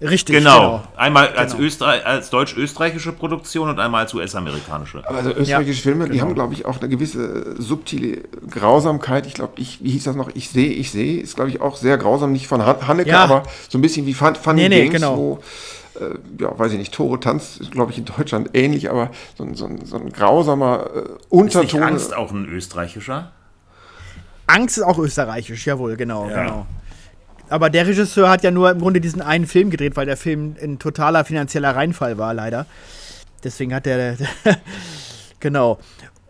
Richtig. 0.00 0.36
Genau. 0.36 0.58
genau. 0.58 0.82
Einmal 0.96 1.28
als, 1.28 1.56
genau. 1.56 1.86
als 1.86 2.30
deutsch-österreichische 2.30 3.12
Produktion 3.12 3.68
und 3.68 3.78
einmal 3.78 4.02
als 4.02 4.14
US-amerikanische. 4.14 5.02
Also 5.06 5.30
österreichische 5.30 5.78
ja, 5.78 5.82
Filme, 5.82 6.04
genau. 6.04 6.14
die 6.14 6.20
haben, 6.20 6.34
glaube 6.34 6.54
ich, 6.54 6.66
auch 6.66 6.80
eine 6.80 6.88
gewisse 6.88 7.60
subtile 7.62 8.22
Grausamkeit. 8.50 9.26
Ich 9.26 9.34
glaube, 9.34 9.52
ich, 9.56 9.82
wie 9.82 9.90
hieß 9.90 10.04
das 10.04 10.16
noch? 10.16 10.30
Ich 10.34 10.50
sehe, 10.50 10.70
ich 10.70 10.90
sehe, 10.90 11.20
ist, 11.20 11.36
glaube 11.36 11.50
ich, 11.50 11.60
auch 11.60 11.76
sehr 11.76 11.96
grausam. 11.96 12.32
Nicht 12.32 12.48
von 12.48 12.64
Hanneke, 12.64 13.10
ja. 13.10 13.22
aber 13.22 13.44
so 13.68 13.78
ein 13.78 13.82
bisschen 13.82 14.06
wie 14.06 14.14
Fun, 14.14 14.34
Funny 14.34 14.62
nee, 14.62 14.68
nee, 14.68 14.82
Games, 14.84 14.94
genau. 14.94 15.16
wo 15.16 15.40
äh, 16.00 16.42
ja, 16.42 16.58
weiß 16.58 16.72
ich 16.72 16.78
nicht, 16.78 16.92
Tore 16.92 17.20
Tanz 17.20 17.56
ist, 17.58 17.70
glaube 17.70 17.92
ich, 17.92 17.98
in 17.98 18.04
Deutschland 18.04 18.50
ähnlich, 18.54 18.90
aber 18.90 19.10
so 19.36 19.44
ein, 19.44 19.54
so 19.54 19.66
ein, 19.66 19.84
so 19.84 19.96
ein 19.96 20.10
grausamer 20.10 20.86
äh, 20.94 21.00
Unterton. 21.28 21.66
Ist 21.66 21.72
nicht 21.72 21.82
Angst 21.82 22.14
auch 22.14 22.32
ein 22.32 22.46
österreichischer? 22.46 23.30
Angst 24.46 24.78
ist 24.78 24.84
auch 24.84 24.98
österreichisch, 24.98 25.66
jawohl, 25.66 25.96
genau, 25.96 26.28
ja. 26.28 26.42
genau. 26.42 26.66
Aber 27.48 27.70
der 27.70 27.86
Regisseur 27.86 28.28
hat 28.28 28.42
ja 28.42 28.50
nur 28.50 28.70
im 28.70 28.78
Grunde 28.80 29.00
diesen 29.00 29.22
einen 29.22 29.46
Film 29.46 29.70
gedreht, 29.70 29.96
weil 29.96 30.06
der 30.06 30.16
Film 30.16 30.56
ein 30.62 30.78
totaler 30.78 31.24
finanzieller 31.24 31.76
Reinfall 31.76 32.18
war, 32.18 32.34
leider. 32.34 32.66
Deswegen 33.42 33.74
hat 33.74 33.86
der. 33.86 34.16
genau. 35.40 35.78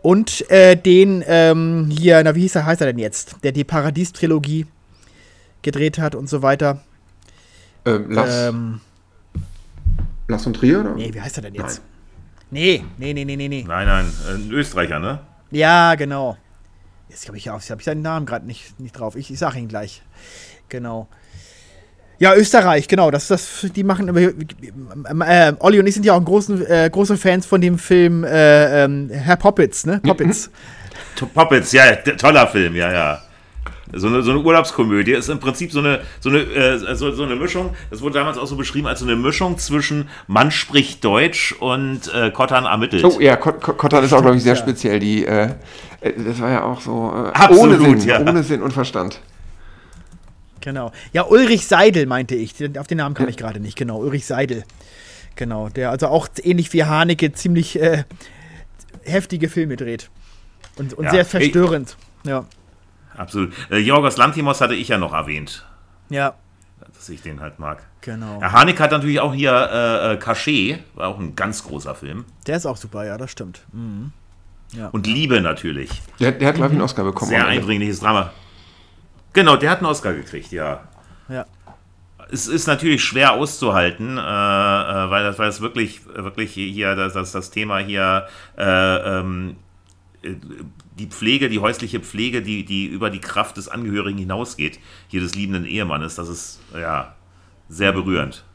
Und 0.01 0.49
äh, 0.51 0.75
den 0.75 1.23
ähm, 1.25 1.89
hier, 1.89 2.21
na, 2.23 2.35
wie 2.35 2.41
hieß 2.41 2.55
er, 2.55 2.65
heißt 2.65 2.81
er 2.81 2.87
denn 2.87 2.99
jetzt? 2.99 3.37
Der 3.43 3.51
die 3.51 3.63
Paradies-Trilogie 3.63 4.67
gedreht 5.63 5.97
hat 5.97 6.13
und 6.13 6.29
so 6.29 6.41
weiter. 6.41 6.81
Ähm, 7.85 8.05
Lass. 8.09 8.49
Ähm, 8.49 8.81
Lass 10.27 10.45
und 10.45 10.55
Trier, 10.55 10.81
oder? 10.81 10.93
Nee, 10.93 11.13
wie 11.13 11.21
heißt 11.21 11.37
er 11.37 11.43
denn 11.43 11.55
jetzt? 11.55 11.79
Nein. 11.79 11.89
Nee, 12.51 12.85
nee, 12.97 13.13
nee, 13.13 13.35
nee, 13.35 13.47
nee. 13.47 13.65
Nein, 13.67 13.87
nein, 13.87 14.13
ein 14.29 14.51
Österreicher, 14.51 14.99
ne? 14.99 15.19
Ja, 15.51 15.95
genau. 15.95 16.37
Jetzt 17.09 17.27
habe 17.27 17.37
ich, 17.37 17.47
hab 17.47 17.61
ich 17.61 17.85
seinen 17.85 18.01
Namen 18.01 18.25
gerade 18.25 18.45
nicht, 18.45 18.79
nicht 18.79 18.93
drauf. 18.93 19.15
Ich, 19.15 19.31
ich 19.31 19.39
sage 19.39 19.57
ihn 19.57 19.67
gleich. 19.67 20.01
Genau. 20.69 21.07
Ja, 22.17 22.33
Österreich, 22.35 22.87
genau. 22.87 23.11
Das, 23.11 23.27
das, 23.27 23.67
die 23.75 23.83
machen. 23.83 24.15
Äh, 24.15 25.53
Olli 25.59 25.79
und 25.79 25.87
ich 25.87 25.93
sind 25.93 26.05
ja 26.05 26.13
auch 26.13 26.23
großen, 26.23 26.65
äh, 26.65 26.89
große 26.91 27.17
Fans 27.17 27.45
von 27.45 27.59
dem 27.59 27.77
Film 27.77 28.23
äh, 28.23 28.85
ähm, 28.85 29.09
Herr 29.11 29.35
Poppitz, 29.35 29.85
ne? 29.85 29.99
Poppitz. 30.03 30.49
Poppitz, 31.33 31.71
ja, 31.71 31.95
toller 31.95 32.47
Film, 32.47 32.75
ja, 32.75 32.91
ja. 32.91 33.21
So 33.93 34.07
eine, 34.07 34.23
so 34.23 34.31
eine 34.31 34.39
Urlaubskomödie 34.41 35.11
ist 35.11 35.29
im 35.29 35.39
Prinzip 35.39 35.71
so 35.71 35.79
eine, 35.79 36.01
so, 36.19 36.29
eine, 36.29 36.39
äh, 36.39 36.95
so, 36.95 37.11
so, 37.11 37.23
eine 37.23 37.35
Mischung, 37.35 37.75
das 37.91 38.01
wurde 38.01 38.15
damals 38.15 38.37
auch 38.37 38.47
so 38.47 38.55
beschrieben 38.55 38.87
als 38.87 38.99
so 38.99 39.05
eine 39.05 39.15
Mischung 39.15 39.57
zwischen 39.57 40.09
Mann 40.27 40.51
spricht 40.51 41.03
Deutsch 41.05 41.53
und 41.59 42.13
äh, 42.13 42.31
Kottan 42.31 42.65
ermittelt. 42.65 43.05
Oh 43.05 43.19
ja, 43.19 43.35
Kottan 43.35 44.03
ist 44.03 44.11
auch, 44.11 44.21
glaube 44.21 44.37
ich, 44.37 44.43
sehr 44.43 44.55
ja. 44.55 44.59
speziell. 44.59 44.99
Die, 44.99 45.25
äh, 45.25 45.51
äh, 46.01 46.13
das 46.17 46.41
war 46.41 46.49
ja 46.49 46.63
auch 46.63 46.81
so 46.81 47.13
äh, 47.13 47.29
Absolut, 47.37 47.79
ohne, 47.79 47.97
Sinn, 47.97 48.09
ja. 48.09 48.19
ohne 48.19 48.43
Sinn 48.43 48.61
und 48.63 48.71
Verstand. 48.71 49.21
Genau. 50.65 50.91
Ja, 51.13 51.25
Ulrich 51.27 51.67
Seidel 51.67 52.07
meinte 52.07 52.33
ich. 52.33 52.55
Auf 52.79 52.87
den 52.87 52.97
Namen 52.97 53.13
kam 53.13 53.27
ja. 53.27 53.29
ich 53.29 53.37
gerade 53.37 53.59
nicht. 53.59 53.77
Genau, 53.77 53.99
Ulrich 53.99 54.25
Seidel. 54.25 54.63
Genau, 55.35 55.69
der 55.69 55.91
also 55.91 56.07
auch 56.07 56.27
ähnlich 56.41 56.73
wie 56.73 56.83
Haneke 56.83 57.31
ziemlich 57.33 57.79
äh, 57.79 58.03
heftige 59.03 59.47
Filme 59.47 59.75
dreht. 59.75 60.09
Und, 60.75 60.95
und 60.95 61.05
ja. 61.05 61.11
sehr 61.11 61.25
verstörend. 61.25 61.95
Ich, 62.23 62.29
ja. 62.29 62.45
Absolut. 63.15 63.53
Äh, 63.69 63.77
Jorgos 63.77 64.17
Lantimos 64.17 64.59
hatte 64.59 64.73
ich 64.73 64.87
ja 64.87 64.97
noch 64.97 65.13
erwähnt. 65.13 65.67
Ja. 66.09 66.33
Dass 66.93 67.09
ich 67.09 67.21
den 67.21 67.41
halt 67.41 67.59
mag. 67.59 67.83
Genau. 68.01 68.39
Herr 68.41 68.51
Haneke 68.51 68.81
hat 68.81 68.91
natürlich 68.91 69.19
auch 69.19 69.35
hier 69.35 69.51
äh, 69.51 70.13
äh, 70.13 70.17
Cachet, 70.17 70.79
war 70.95 71.09
auch 71.09 71.19
ein 71.19 71.35
ganz 71.35 71.63
großer 71.63 71.93
Film. 71.93 72.25
Der 72.47 72.57
ist 72.57 72.65
auch 72.65 72.77
super, 72.77 73.05
ja, 73.05 73.17
das 73.19 73.29
stimmt. 73.29 73.61
Mhm. 73.71 74.13
Ja. 74.71 74.87
Und 74.87 75.05
Liebe 75.05 75.41
natürlich. 75.41 75.91
Der, 76.19 76.31
der 76.31 76.47
hat, 76.47 76.55
glaube 76.55 76.69
ich, 76.69 76.73
einen 76.73 76.81
Oscar 76.81 77.03
bekommen. 77.03 77.29
Sehr 77.29 77.45
eindringliches 77.45 77.99
Drama. 77.99 78.31
Genau, 79.35 79.57
der 79.57 79.69
hat 79.69 79.79
einen 79.79 79.87
Oscar 79.87 80.13
gekriegt, 80.13 80.53
ja. 80.53 80.87
Ja. 81.27 81.45
Es 82.31 82.47
ist 82.47 82.67
natürlich 82.67 83.03
schwer 83.03 83.33
auszuhalten, 83.33 84.17
äh, 84.17 84.21
äh, 84.21 85.09
weil, 85.09 85.23
das, 85.25 85.37
weil 85.37 85.47
das 85.47 85.59
wirklich, 85.59 86.05
wirklich 86.07 86.53
hier 86.53 86.95
das, 86.95 87.13
das, 87.13 87.33
das 87.33 87.51
Thema 87.51 87.79
hier 87.79 88.27
äh, 88.57 89.19
ähm, 89.19 89.57
die 90.23 91.07
Pflege, 91.07 91.49
die 91.49 91.59
häusliche 91.59 91.99
Pflege, 91.99 92.41
die, 92.41 92.63
die 92.63 92.85
über 92.85 93.09
die 93.09 93.19
Kraft 93.19 93.57
des 93.57 93.67
Angehörigen 93.67 94.17
hinausgeht, 94.17 94.79
hier 95.09 95.19
des 95.19 95.35
liebenden 95.35 95.65
Ehemannes, 95.65 96.15
das 96.15 96.29
ist 96.29 96.61
ja 96.73 97.13
sehr 97.67 97.91
berührend. 97.91 98.45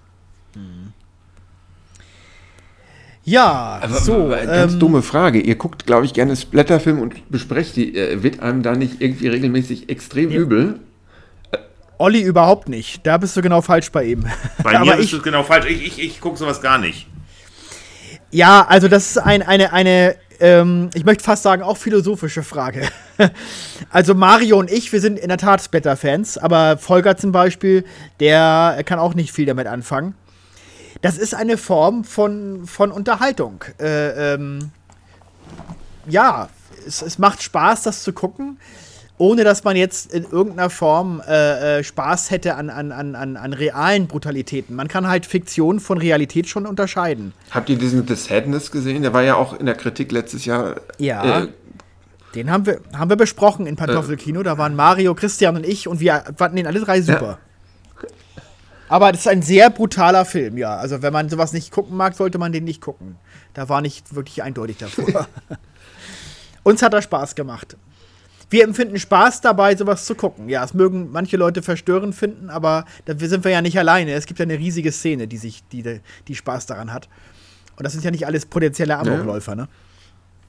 Ja, 3.30 3.78
Aber, 3.80 3.94
so. 3.94 4.28
Ganz 4.28 4.72
ähm, 4.72 4.80
dumme 4.80 5.02
Frage. 5.02 5.38
Ihr 5.38 5.54
guckt, 5.54 5.86
glaube 5.86 6.04
ich, 6.04 6.14
gerne 6.14 6.34
Splatterfilme 6.34 7.00
und 7.00 7.30
besprecht 7.30 7.76
die. 7.76 7.96
Äh, 7.96 8.24
wird 8.24 8.40
einem 8.40 8.64
da 8.64 8.74
nicht 8.74 9.00
irgendwie 9.00 9.28
regelmäßig 9.28 9.88
extrem 9.88 10.30
ja. 10.30 10.40
übel? 10.40 10.80
Olli 11.98 12.22
überhaupt 12.22 12.68
nicht. 12.68 13.06
Da 13.06 13.18
bist 13.18 13.36
du 13.36 13.42
genau 13.42 13.60
falsch 13.60 13.92
bei 13.92 14.04
ihm. 14.04 14.24
Bei 14.64 14.80
mir 14.80 14.96
bist 14.96 15.04
ich, 15.04 15.10
du 15.12 15.22
genau 15.22 15.44
falsch. 15.44 15.66
Ich, 15.68 15.86
ich, 15.86 16.02
ich 16.02 16.20
gucke 16.20 16.38
sowas 16.38 16.60
gar 16.60 16.78
nicht. 16.78 17.06
Ja, 18.32 18.66
also 18.68 18.88
das 18.88 19.10
ist 19.10 19.18
ein, 19.18 19.42
eine, 19.42 19.72
eine 19.72 20.16
ähm, 20.40 20.90
ich 20.94 21.04
möchte 21.04 21.22
fast 21.22 21.44
sagen, 21.44 21.62
auch 21.62 21.76
philosophische 21.76 22.42
Frage. 22.42 22.88
also 23.90 24.14
Mario 24.14 24.58
und 24.58 24.72
ich, 24.72 24.90
wir 24.92 25.00
sind 25.00 25.20
in 25.20 25.28
der 25.28 25.38
Tat 25.38 25.62
Splatter-Fans, 25.62 26.36
aber 26.38 26.78
Volker 26.78 27.16
zum 27.16 27.30
Beispiel, 27.30 27.84
der 28.18 28.82
kann 28.84 28.98
auch 28.98 29.14
nicht 29.14 29.32
viel 29.32 29.46
damit 29.46 29.68
anfangen. 29.68 30.14
Das 31.02 31.16
ist 31.16 31.34
eine 31.34 31.56
Form 31.56 32.04
von, 32.04 32.66
von 32.66 32.92
Unterhaltung. 32.92 33.64
Äh, 33.80 34.34
ähm, 34.34 34.70
ja, 36.06 36.48
es, 36.86 37.02
es 37.02 37.18
macht 37.18 37.42
Spaß, 37.42 37.82
das 37.82 38.02
zu 38.02 38.12
gucken 38.12 38.58
ohne 39.20 39.44
dass 39.44 39.64
man 39.64 39.76
jetzt 39.76 40.12
in 40.12 40.24
irgendeiner 40.24 40.70
Form 40.70 41.22
äh, 41.28 41.80
äh, 41.80 41.84
Spaß 41.84 42.30
hätte 42.30 42.54
an, 42.54 42.70
an, 42.70 42.90
an, 42.90 43.36
an 43.36 43.52
realen 43.52 44.06
Brutalitäten. 44.06 44.74
Man 44.74 44.88
kann 44.88 45.06
halt 45.06 45.26
Fiktion 45.26 45.78
von 45.78 45.98
Realität 45.98 46.48
schon 46.48 46.64
unterscheiden. 46.64 47.34
Habt 47.50 47.68
ihr 47.68 47.76
diesen 47.76 48.08
The 48.08 48.14
Sadness 48.14 48.70
gesehen? 48.70 49.02
Der 49.02 49.12
war 49.12 49.22
ja 49.22 49.34
auch 49.34 49.52
in 49.52 49.66
der 49.66 49.74
Kritik 49.74 50.10
letztes 50.10 50.46
Jahr. 50.46 50.76
Ja. 50.96 51.42
Äh, 51.42 51.48
den 52.34 52.50
haben 52.50 52.64
wir, 52.64 52.80
haben 52.96 53.10
wir 53.10 53.16
besprochen 53.16 53.66
in 53.66 53.76
Pantoffelkino. 53.76 54.42
Da 54.42 54.56
waren 54.56 54.74
Mario, 54.74 55.14
Christian 55.14 55.54
und 55.54 55.66
ich 55.66 55.86
und 55.86 56.00
wir 56.00 56.24
fanden 56.36 56.56
den 56.56 56.66
alle 56.66 56.80
drei 56.80 57.02
super. 57.02 57.22
Ja. 57.22 57.49
Aber 58.90 59.12
das 59.12 59.22
ist 59.22 59.28
ein 59.28 59.42
sehr 59.42 59.70
brutaler 59.70 60.24
Film, 60.24 60.58
ja. 60.58 60.76
Also 60.76 61.00
wenn 61.00 61.12
man 61.12 61.28
sowas 61.28 61.52
nicht 61.52 61.70
gucken 61.70 61.96
mag, 61.96 62.14
sollte 62.14 62.38
man 62.38 62.52
den 62.52 62.64
nicht 62.64 62.80
gucken. 62.80 63.16
Da 63.54 63.68
war 63.68 63.80
nicht 63.80 64.14
wirklich 64.14 64.42
eindeutig 64.42 64.78
davor. 64.78 65.28
Uns 66.62 66.82
hat 66.82 66.92
er 66.92 67.00
Spaß 67.00 67.34
gemacht 67.34 67.76
wir 68.50 68.64
empfinden 68.64 68.98
Spaß 68.98 69.40
dabei, 69.40 69.76
sowas 69.76 70.04
zu 70.04 70.14
gucken. 70.16 70.48
Ja, 70.48 70.64
es 70.64 70.74
mögen 70.74 71.10
manche 71.12 71.36
Leute 71.36 71.62
verstörend 71.62 72.14
finden, 72.14 72.50
aber 72.50 72.84
da 73.04 73.14
sind 73.16 73.44
wir 73.44 73.52
ja 73.52 73.62
nicht 73.62 73.78
alleine. 73.78 74.12
Es 74.12 74.26
gibt 74.26 74.40
ja 74.40 74.42
eine 74.42 74.58
riesige 74.58 74.90
Szene, 74.90 75.28
die 75.28 75.36
sich, 75.36 75.62
die, 75.68 76.00
die 76.26 76.34
Spaß 76.34 76.66
daran 76.66 76.92
hat. 76.92 77.08
Und 77.76 77.84
das 77.84 77.92
sind 77.92 78.04
ja 78.04 78.10
nicht 78.10 78.26
alles 78.26 78.46
potenzielle 78.46 78.98
Amokläufer, 78.98 79.54
ne? 79.54 79.68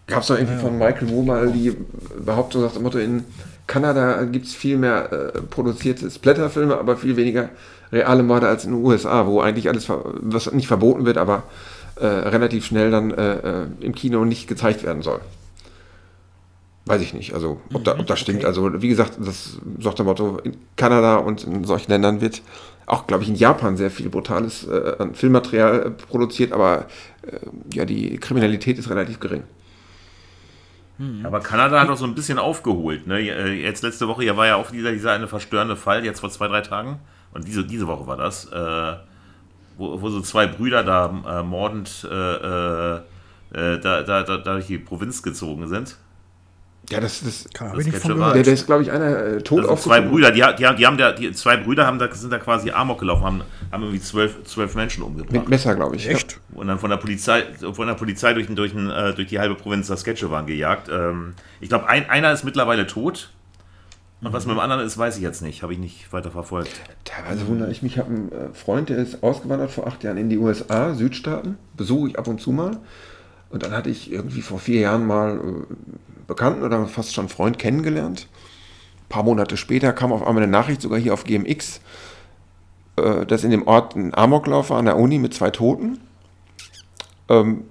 Gab 0.07 0.21
es 0.21 0.27
doch 0.27 0.35
irgendwie 0.35 0.55
ja. 0.55 0.59
von 0.59 0.77
Michael 0.77 1.07
Moore 1.07 1.25
mal 1.25 1.51
die 1.51 1.77
Behauptung, 2.25 2.63
sagt 2.63 2.81
Motto, 2.81 2.97
in 2.97 3.23
Kanada 3.71 4.25
gibt 4.25 4.47
es 4.47 4.53
viel 4.53 4.77
mehr 4.77 5.13
äh, 5.13 5.41
produzierte 5.43 6.11
Splatterfilme, 6.11 6.77
aber 6.77 6.97
viel 6.97 7.15
weniger 7.15 7.51
reale 7.93 8.21
Morde 8.21 8.49
als 8.49 8.65
in 8.65 8.71
den 8.71 8.83
USA, 8.83 9.27
wo 9.27 9.39
eigentlich 9.39 9.69
alles, 9.69 9.87
was 9.87 10.51
nicht 10.51 10.67
verboten 10.67 11.05
wird, 11.05 11.17
aber 11.17 11.43
äh, 11.95 12.05
relativ 12.05 12.65
schnell 12.65 12.91
dann 12.91 13.11
äh, 13.11 13.33
äh 13.35 13.65
im 13.79 13.95
Kino 13.95 14.25
nicht 14.25 14.49
gezeigt 14.49 14.83
werden 14.83 15.01
soll. 15.03 15.21
Weiß 16.85 17.01
ich 17.01 17.13
nicht, 17.13 17.33
also 17.33 17.61
ob, 17.71 17.85
da, 17.85 17.97
ob 17.97 18.05
das 18.07 18.19
stimmt. 18.19 18.39
Okay. 18.39 18.47
Also 18.47 18.81
wie 18.81 18.89
gesagt, 18.89 19.13
das 19.21 19.57
sagt 19.79 19.99
der 19.99 20.05
Motto, 20.05 20.39
in 20.43 20.57
Kanada 20.75 21.15
und 21.15 21.45
in 21.45 21.63
solchen 21.63 21.91
Ländern 21.91 22.19
wird 22.19 22.41
auch, 22.87 23.07
glaube 23.07 23.23
ich, 23.23 23.29
in 23.29 23.35
Japan 23.35 23.77
sehr 23.77 23.89
viel 23.89 24.09
brutales 24.09 24.67
äh, 24.67 25.07
Filmmaterial 25.13 25.85
äh, 25.85 25.89
produziert, 25.91 26.51
aber 26.51 26.87
äh, 27.25 27.37
ja, 27.73 27.85
die 27.85 28.17
Kriminalität 28.17 28.77
ist 28.77 28.89
relativ 28.89 29.21
gering. 29.21 29.43
Hm. 31.01 31.25
Aber 31.25 31.39
Kanada 31.39 31.81
hat 31.81 31.89
auch 31.89 31.97
so 31.97 32.05
ein 32.05 32.13
bisschen 32.13 32.37
aufgeholt. 32.37 33.07
Ne? 33.07 33.21
Äh, 33.21 33.63
jetzt 33.63 33.81
letzte 33.81 34.07
Woche 34.07 34.23
ja, 34.23 34.37
war 34.37 34.45
ja 34.45 34.55
auch 34.55 34.69
dieser, 34.69 34.91
dieser 34.91 35.13
eine 35.13 35.27
verstörende 35.27 35.75
Fall, 35.75 36.05
jetzt 36.05 36.19
vor 36.19 36.29
zwei, 36.29 36.47
drei 36.47 36.61
Tagen. 36.61 36.99
Und 37.33 37.47
diese, 37.47 37.65
diese 37.65 37.87
Woche 37.87 38.05
war 38.05 38.17
das, 38.17 38.45
äh, 38.51 38.93
wo, 39.79 39.99
wo 39.99 40.09
so 40.09 40.21
zwei 40.21 40.45
Brüder 40.45 40.83
da 40.83 41.39
äh, 41.39 41.43
mordend 41.43 42.07
da, 42.07 43.03
da, 43.51 44.03
da, 44.03 44.23
da 44.23 44.37
durch 44.37 44.67
die 44.67 44.77
Provinz 44.77 45.23
gezogen 45.23 45.67
sind. 45.67 45.97
Ja, 46.89 46.99
das, 46.99 47.21
das, 47.23 47.45
Kann 47.53 47.75
das 47.75 47.85
nicht 47.85 47.97
von 47.97 48.17
der, 48.17 48.43
der 48.43 48.53
ist, 48.53 48.65
glaube 48.65 48.83
ich, 48.83 48.91
einer 48.91 49.17
äh, 49.17 49.41
tot 49.41 49.61
also 49.61 49.75
Zwei 49.75 50.01
Brüder, 50.01 50.31
die, 50.31 50.43
die, 50.57 50.75
die 50.75 50.87
haben 50.87 50.97
da, 50.97 51.11
die 51.13 51.31
zwei 51.31 51.55
Brüder 51.55 51.85
haben 51.85 51.99
da, 51.99 52.13
sind 52.13 52.31
da 52.31 52.39
quasi 52.39 52.71
Amok 52.71 52.99
gelaufen, 52.99 53.23
haben, 53.23 53.43
haben 53.71 53.83
irgendwie 53.83 54.01
zwölf, 54.01 54.43
zwölf 54.43 54.75
Menschen 54.75 55.03
umgebracht. 55.03 55.31
Mit 55.31 55.49
Messer, 55.49 55.75
glaube 55.75 55.95
ich. 55.95 56.09
Echt? 56.09 56.33
Ja. 56.33 56.59
Und 56.59 56.67
dann 56.67 56.79
von 56.79 56.89
der 56.89 56.97
Polizei, 56.97 57.43
von 57.73 57.87
der 57.87 57.93
Polizei 57.93 58.33
durch, 58.33 58.47
durch, 58.47 58.73
äh, 58.73 59.13
durch 59.13 59.27
die 59.27 59.39
halbe 59.39 59.55
Provinz 59.55 59.87
Saskatchewan 59.87 60.45
gejagt. 60.47 60.89
Ähm, 60.91 61.33
ich 61.61 61.69
glaube, 61.69 61.87
ein, 61.87 62.09
einer 62.09 62.33
ist 62.33 62.43
mittlerweile 62.43 62.87
tot. 62.87 63.29
Und 64.21 64.33
was 64.33 64.45
mit 64.45 64.55
dem 64.55 64.59
anderen 64.59 64.85
ist, 64.85 64.97
weiß 64.97 65.17
ich 65.17 65.23
jetzt 65.23 65.41
nicht. 65.41 65.63
Habe 65.63 65.73
ich 65.73 65.79
nicht 65.79 66.11
weiter 66.13 66.29
verfolgt. 66.29 66.69
Teilweise 67.05 67.47
wundere 67.47 67.71
ich 67.71 67.81
mich. 67.81 67.93
Ich 67.93 67.99
habe 67.99 68.09
einen 68.09 68.31
äh, 68.31 68.53
Freund, 68.53 68.89
der 68.89 68.97
ist 68.97 69.23
ausgewandert 69.23 69.71
vor 69.71 69.87
acht 69.87 70.03
Jahren 70.03 70.17
in 70.17 70.29
die 70.29 70.37
USA, 70.37 70.93
Südstaaten. 70.93 71.57
Besuche 71.75 72.09
ich 72.09 72.19
ab 72.19 72.27
und 72.27 72.39
zu 72.39 72.51
mal. 72.51 72.79
Und 73.49 73.63
dann 73.63 73.71
hatte 73.71 73.89
ich 73.89 74.11
irgendwie 74.11 74.41
vor 74.41 74.59
vier 74.59 74.81
Jahren 74.81 75.05
mal 75.07 75.37
äh, 75.37 76.10
Bekannten 76.31 76.63
oder 76.63 76.85
fast 76.85 77.13
schon 77.13 77.27
Freund 77.27 77.59
kennengelernt. 77.59 78.29
Ein 79.03 79.09
paar 79.09 79.23
Monate 79.23 79.57
später 79.57 79.91
kam 79.91 80.13
auf 80.13 80.25
einmal 80.25 80.43
eine 80.43 80.51
Nachricht, 80.51 80.81
sogar 80.81 80.97
hier 80.97 81.13
auf 81.13 81.25
GMX, 81.25 81.81
äh, 82.95 83.25
dass 83.25 83.43
in 83.43 83.51
dem 83.51 83.67
Ort 83.67 83.97
ein 83.97 84.15
Amoklauf 84.15 84.69
war 84.69 84.77
an 84.77 84.85
der 84.85 84.95
Uni 84.95 85.19
mit 85.19 85.33
zwei 85.33 85.49
Toten. 85.49 85.99
Ähm, 87.27 87.65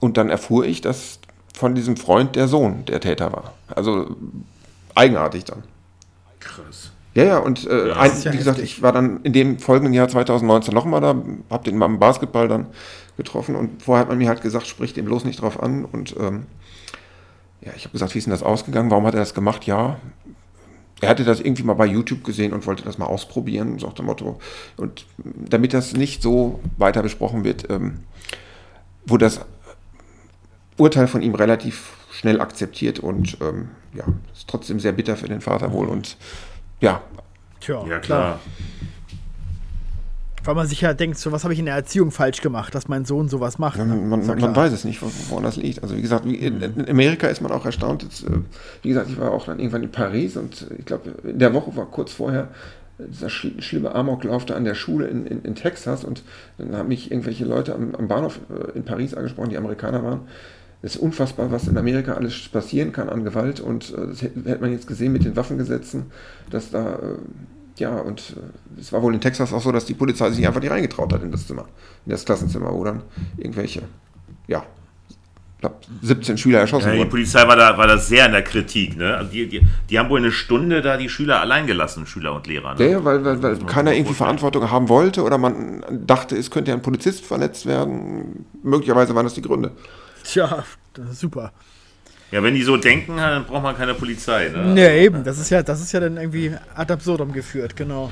und 0.00 0.16
dann 0.16 0.30
erfuhr 0.30 0.64
ich, 0.64 0.80
dass 0.80 1.20
von 1.54 1.74
diesem 1.74 1.98
Freund 1.98 2.34
der 2.34 2.48
Sohn 2.48 2.86
der 2.86 3.00
Täter 3.00 3.30
war. 3.30 3.52
Also 3.68 4.16
eigenartig 4.94 5.44
dann. 5.44 5.62
Krass. 6.38 6.92
Ja, 7.12 7.24
ja, 7.24 7.38
und 7.40 7.66
äh, 7.66 7.88
ja, 7.88 7.96
ein, 7.96 8.22
ja 8.22 8.32
wie 8.32 8.38
gesagt, 8.38 8.58
ich 8.60 8.80
war 8.80 8.92
dann 8.92 9.20
in 9.22 9.34
dem 9.34 9.58
folgenden 9.58 9.92
Jahr 9.92 10.08
2019 10.08 10.72
nochmal 10.72 11.02
da, 11.02 11.14
hab 11.50 11.64
den 11.64 11.76
mal 11.76 11.86
im 11.86 11.98
Basketball 11.98 12.48
dann 12.48 12.68
getroffen 13.18 13.54
und 13.54 13.82
vorher 13.82 14.00
hat 14.00 14.08
man 14.08 14.16
mir 14.16 14.28
halt 14.28 14.40
gesagt, 14.40 14.66
sprich 14.66 14.94
den 14.94 15.04
bloß 15.04 15.26
nicht 15.26 15.42
drauf 15.42 15.62
an 15.62 15.84
und 15.84 16.16
ähm, 16.18 16.46
ja, 17.62 17.72
ich 17.76 17.84
habe 17.84 17.92
gesagt, 17.92 18.14
wie 18.14 18.18
ist 18.18 18.24
denn 18.24 18.32
das 18.32 18.42
ausgegangen? 18.42 18.90
Warum 18.90 19.06
hat 19.06 19.14
er 19.14 19.20
das 19.20 19.34
gemacht? 19.34 19.64
Ja, 19.66 19.98
er 21.00 21.08
hatte 21.08 21.24
das 21.24 21.40
irgendwie 21.40 21.62
mal 21.62 21.74
bei 21.74 21.86
YouTube 21.86 22.24
gesehen 22.24 22.52
und 22.52 22.66
wollte 22.66 22.84
das 22.84 22.98
mal 22.98 23.06
ausprobieren, 23.06 23.78
so 23.78 23.86
nach 23.86 23.94
dem 23.94 24.06
Motto. 24.06 24.38
Und 24.76 25.06
damit 25.18 25.72
das 25.72 25.94
nicht 25.94 26.22
so 26.22 26.60
weiter 26.76 27.02
besprochen 27.02 27.44
wird, 27.44 27.70
ähm, 27.70 28.00
wurde 29.06 29.24
das 29.26 29.40
Urteil 30.76 31.08
von 31.08 31.22
ihm 31.22 31.34
relativ 31.34 31.96
schnell 32.12 32.40
akzeptiert 32.40 32.98
und 32.98 33.38
ähm, 33.40 33.70
ja, 33.94 34.04
ist 34.32 34.48
trotzdem 34.48 34.78
sehr 34.78 34.92
bitter 34.92 35.16
für 35.16 35.28
den 35.28 35.40
Vater 35.40 35.72
wohl 35.72 35.88
und 35.88 36.16
ja. 36.80 37.02
Tja, 37.60 37.84
ja, 37.86 37.98
klar. 37.98 38.00
klar. 38.00 38.40
Weil 40.50 40.56
man 40.56 40.66
sich 40.66 40.80
ja 40.80 40.94
denkt, 40.94 41.16
so 41.16 41.30
was 41.30 41.44
habe 41.44 41.54
ich 41.54 41.60
in 41.60 41.66
der 41.66 41.76
Erziehung 41.76 42.10
falsch 42.10 42.40
gemacht, 42.40 42.74
dass 42.74 42.88
mein 42.88 43.04
Sohn 43.04 43.28
sowas 43.28 43.60
macht. 43.60 43.78
Ja, 43.78 43.84
man, 43.84 44.08
man, 44.08 44.26
man, 44.26 44.56
weiß 44.56 44.72
es 44.72 44.84
nicht, 44.84 45.00
woran 45.30 45.44
das 45.44 45.54
liegt. 45.54 45.80
Also 45.80 45.96
wie 45.96 46.02
gesagt, 46.02 46.26
in, 46.26 46.56
mhm. 46.56 46.62
in 46.74 46.88
Amerika 46.88 47.28
ist 47.28 47.40
man 47.40 47.52
auch 47.52 47.64
erstaunt. 47.64 48.02
Jetzt, 48.02 48.24
äh, 48.24 48.32
wie 48.82 48.88
gesagt, 48.88 49.10
ich 49.10 49.20
war 49.20 49.30
auch 49.30 49.44
dann 49.44 49.60
irgendwann 49.60 49.84
in 49.84 49.92
Paris 49.92 50.36
und 50.36 50.66
ich 50.76 50.84
glaube, 50.86 51.12
in 51.22 51.38
der 51.38 51.54
Woche 51.54 51.76
war 51.76 51.86
kurz 51.86 52.12
vorher 52.14 52.48
dieser 52.98 53.30
schl 53.30 53.62
schlimme 53.62 53.94
Amoklauf 53.94 54.44
da 54.44 54.56
an 54.56 54.64
der 54.64 54.74
Schule 54.74 55.06
in, 55.06 55.24
in, 55.24 55.42
in, 55.42 55.54
Texas 55.54 56.02
und 56.02 56.24
dann 56.58 56.74
haben 56.74 56.88
mich 56.88 57.12
irgendwelche 57.12 57.44
Leute 57.44 57.72
am, 57.72 57.94
am 57.94 58.08
Bahnhof 58.08 58.40
äh, 58.50 58.76
in 58.76 58.84
Paris 58.84 59.14
angesprochen, 59.14 59.50
die 59.50 59.56
Amerikaner 59.56 60.02
waren. 60.02 60.22
Es 60.82 60.96
ist 60.96 61.00
unfassbar, 61.00 61.52
was 61.52 61.68
in 61.68 61.78
Amerika 61.78 62.14
alles 62.14 62.48
passieren 62.48 62.90
kann 62.90 63.08
an 63.08 63.22
Gewalt 63.22 63.60
und 63.60 63.94
äh, 63.94 64.08
das 64.08 64.22
hätte 64.22 64.58
man 64.60 64.72
jetzt 64.72 64.88
gesehen 64.88 65.12
mit 65.12 65.24
den 65.24 65.36
Waffengesetzen, 65.36 66.06
dass 66.50 66.72
da, 66.72 66.94
äh, 66.94 66.98
ja, 67.76 67.98
und 67.98 68.36
äh, 68.36 68.80
es 68.80 68.92
war 68.92 69.02
wohl 69.02 69.14
in 69.14 69.20
Texas 69.20 69.52
auch 69.52 69.62
so, 69.62 69.72
dass 69.72 69.84
die 69.84 69.94
Polizei 69.94 70.30
sich 70.30 70.46
einfach 70.46 70.60
nicht 70.60 70.70
reingetraut 70.70 71.12
hat 71.12 71.22
in 71.22 71.30
das 71.30 71.46
Zimmer, 71.46 71.66
in 72.06 72.12
das 72.12 72.24
Klassenzimmer, 72.24 72.72
wo 72.72 72.84
dann 72.84 73.02
irgendwelche, 73.38 73.82
ja, 74.46 74.64
glaube, 75.60 75.76
17 76.02 76.38
Schüler 76.38 76.60
erschossen 76.60 76.88
ja, 76.88 76.92
Die 76.92 76.98
wurden. 76.98 77.10
Polizei 77.10 77.46
war 77.46 77.56
da, 77.56 77.76
war 77.76 77.86
da 77.86 77.98
sehr 77.98 78.26
in 78.26 78.32
der 78.32 78.42
Kritik. 78.42 78.96
Ne? 78.96 79.16
Also 79.16 79.30
die, 79.30 79.46
die, 79.48 79.66
die 79.88 79.98
haben 79.98 80.08
wohl 80.08 80.18
eine 80.18 80.32
Stunde 80.32 80.82
da 80.82 80.96
die 80.96 81.08
Schüler 81.08 81.40
allein 81.40 81.66
gelassen, 81.66 82.06
Schüler 82.06 82.34
und 82.34 82.46
Lehrer. 82.46 82.74
Ne? 82.74 82.90
Ja, 82.90 83.04
weil, 83.04 83.24
weil, 83.24 83.42
weil 83.42 83.58
keiner 83.66 83.94
irgendwie 83.94 84.14
Verantwortung 84.14 84.70
haben 84.70 84.88
wollte 84.88 85.22
oder 85.22 85.38
man 85.38 85.84
dachte, 85.90 86.36
es 86.36 86.50
könnte 86.50 86.70
ja 86.70 86.76
ein 86.76 86.82
Polizist 86.82 87.24
verletzt 87.24 87.66
werden. 87.66 88.46
Möglicherweise 88.62 89.14
waren 89.14 89.24
das 89.24 89.34
die 89.34 89.42
Gründe. 89.42 89.72
Tja, 90.24 90.64
das 90.94 91.10
ist 91.10 91.20
super. 91.20 91.52
Ja, 92.30 92.42
wenn 92.42 92.54
die 92.54 92.62
so 92.62 92.76
denken, 92.76 93.16
dann 93.16 93.44
braucht 93.44 93.62
man 93.62 93.76
keine 93.76 93.94
Polizei. 93.94 94.48
Ne? 94.48 94.80
Ja, 94.80 94.92
eben. 94.92 95.24
Das 95.24 95.38
ist 95.38 95.50
ja, 95.50 95.62
das 95.62 95.80
ist 95.80 95.92
ja 95.92 96.00
dann 96.00 96.16
irgendwie 96.16 96.54
ad 96.74 96.92
absurdum 96.92 97.32
geführt, 97.32 97.74
genau. 97.74 98.10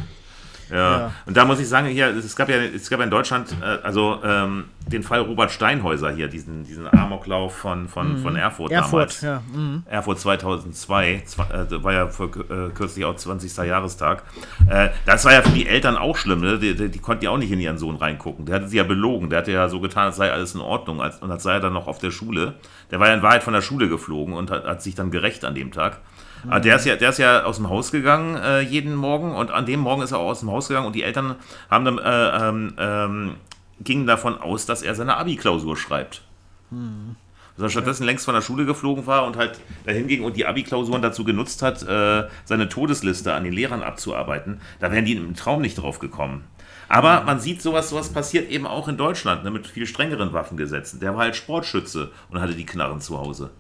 Ja. 0.70 1.12
Und 1.26 1.36
da 1.36 1.44
muss 1.44 1.60
ich 1.60 1.68
sagen, 1.68 1.88
hier, 1.88 2.08
es 2.08 2.36
gab 2.36 2.48
ja, 2.48 2.56
es 2.56 2.88
gab 2.90 2.98
ja 2.98 3.04
in 3.04 3.10
Deutschland, 3.10 3.54
äh, 3.60 3.64
also 3.82 4.20
ähm, 4.24 4.64
den 4.86 5.02
Fall 5.02 5.20
Robert 5.20 5.50
Steinhäuser 5.50 6.10
hier, 6.10 6.28
diesen, 6.28 6.64
diesen 6.64 6.86
Amoklauf 6.88 7.54
von, 7.54 7.88
von, 7.88 8.14
mhm. 8.14 8.22
von 8.22 8.36
Erfurt, 8.36 8.72
Erfurt 8.72 8.92
damals. 8.92 9.20
Ja. 9.20 9.42
Mhm. 9.52 9.82
Erfurt 9.86 10.20
2002, 10.20 11.22
zwei, 11.26 11.44
äh, 11.44 11.82
war 11.84 11.92
ja 11.92 12.08
für, 12.08 12.24
äh, 12.24 12.70
kürzlich 12.74 13.04
auch 13.04 13.16
20. 13.16 13.56
Jahrestag. 13.58 14.22
Äh, 14.68 14.90
das 15.06 15.24
war 15.24 15.32
ja 15.32 15.42
für 15.42 15.50
die 15.50 15.66
Eltern 15.66 15.96
auch 15.96 16.16
schlimm, 16.16 16.40
ne? 16.40 16.58
die, 16.58 16.74
die, 16.74 16.88
die, 16.88 16.98
konnten 16.98 17.24
ja 17.24 17.30
auch 17.30 17.38
nicht 17.38 17.50
in 17.50 17.60
ihren 17.60 17.78
Sohn 17.78 17.96
reingucken. 17.96 18.46
Der 18.46 18.56
hatte 18.56 18.68
sie 18.68 18.76
ja 18.76 18.84
belogen, 18.84 19.30
der 19.30 19.40
hatte 19.40 19.52
ja 19.52 19.68
so 19.68 19.80
getan, 19.80 20.06
als 20.06 20.16
sei 20.16 20.32
alles 20.32 20.54
in 20.54 20.60
Ordnung 20.60 21.00
als, 21.00 21.18
und 21.18 21.30
als 21.30 21.42
sei 21.42 21.54
er 21.54 21.60
dann 21.60 21.72
noch 21.72 21.86
auf 21.86 21.98
der 21.98 22.10
Schule. 22.10 22.54
Der 22.90 23.00
war 23.00 23.08
ja 23.08 23.14
in 23.14 23.22
Wahrheit 23.22 23.42
von 23.42 23.52
der 23.52 23.62
Schule 23.62 23.88
geflogen 23.88 24.34
und 24.34 24.50
hat, 24.50 24.64
hat 24.64 24.82
sich 24.82 24.94
dann 24.94 25.10
gerecht 25.10 25.44
an 25.44 25.54
dem 25.54 25.72
Tag. 25.72 26.00
Mhm. 26.44 26.62
Der, 26.62 26.76
ist 26.76 26.84
ja, 26.84 26.96
der 26.96 27.10
ist 27.10 27.18
ja 27.18 27.44
aus 27.44 27.56
dem 27.56 27.68
Haus 27.68 27.90
gegangen 27.90 28.36
äh, 28.36 28.60
jeden 28.60 28.94
Morgen 28.94 29.34
und 29.34 29.50
an 29.50 29.66
dem 29.66 29.80
Morgen 29.80 30.02
ist 30.02 30.12
er 30.12 30.18
auch 30.18 30.30
aus 30.30 30.40
dem 30.40 30.50
Haus 30.50 30.68
gegangen 30.68 30.86
und 30.86 30.94
die 30.94 31.02
Eltern 31.02 31.36
haben 31.70 31.84
dann, 31.84 31.98
äh, 31.98 32.48
ähm, 32.48 32.74
ähm, 32.78 33.34
gingen 33.80 34.06
davon 34.06 34.40
aus, 34.40 34.66
dass 34.66 34.82
er 34.82 34.94
seine 34.94 35.16
Abi-Klausur 35.16 35.76
schreibt. 35.76 36.22
Mhm. 36.70 37.16
Dass 37.56 37.64
er 37.64 37.70
stattdessen 37.70 38.04
längst 38.04 38.24
von 38.24 38.34
der 38.34 38.42
Schule 38.42 38.66
geflogen 38.66 39.06
war 39.06 39.24
und 39.26 39.36
halt 39.36 39.60
dahin 39.84 40.06
ging 40.06 40.22
und 40.22 40.36
die 40.36 40.46
Abi-Klausuren 40.46 41.02
dazu 41.02 41.24
genutzt 41.24 41.62
hat, 41.62 41.82
äh, 41.82 42.28
seine 42.44 42.68
Todesliste 42.68 43.34
an 43.34 43.44
den 43.44 43.52
Lehrern 43.52 43.82
abzuarbeiten. 43.82 44.60
Da 44.78 44.92
wären 44.92 45.04
die 45.04 45.14
im 45.14 45.34
Traum 45.34 45.60
nicht 45.60 45.76
drauf 45.76 45.98
gekommen. 45.98 46.44
Aber 46.88 47.22
man 47.22 47.38
sieht, 47.38 47.60
sowas, 47.60 47.90
sowas 47.90 48.08
passiert 48.08 48.50
eben 48.50 48.66
auch 48.66 48.88
in 48.88 48.96
Deutschland, 48.96 49.44
ne, 49.44 49.50
mit 49.50 49.66
viel 49.66 49.86
strengeren 49.86 50.32
Waffengesetzen. 50.32 51.00
Der 51.00 51.14
war 51.14 51.24
halt 51.24 51.36
Sportschütze 51.36 52.10
und 52.30 52.40
hatte 52.40 52.54
die 52.54 52.64
Knarren 52.64 53.00
zu 53.00 53.18
Hause. 53.18 53.50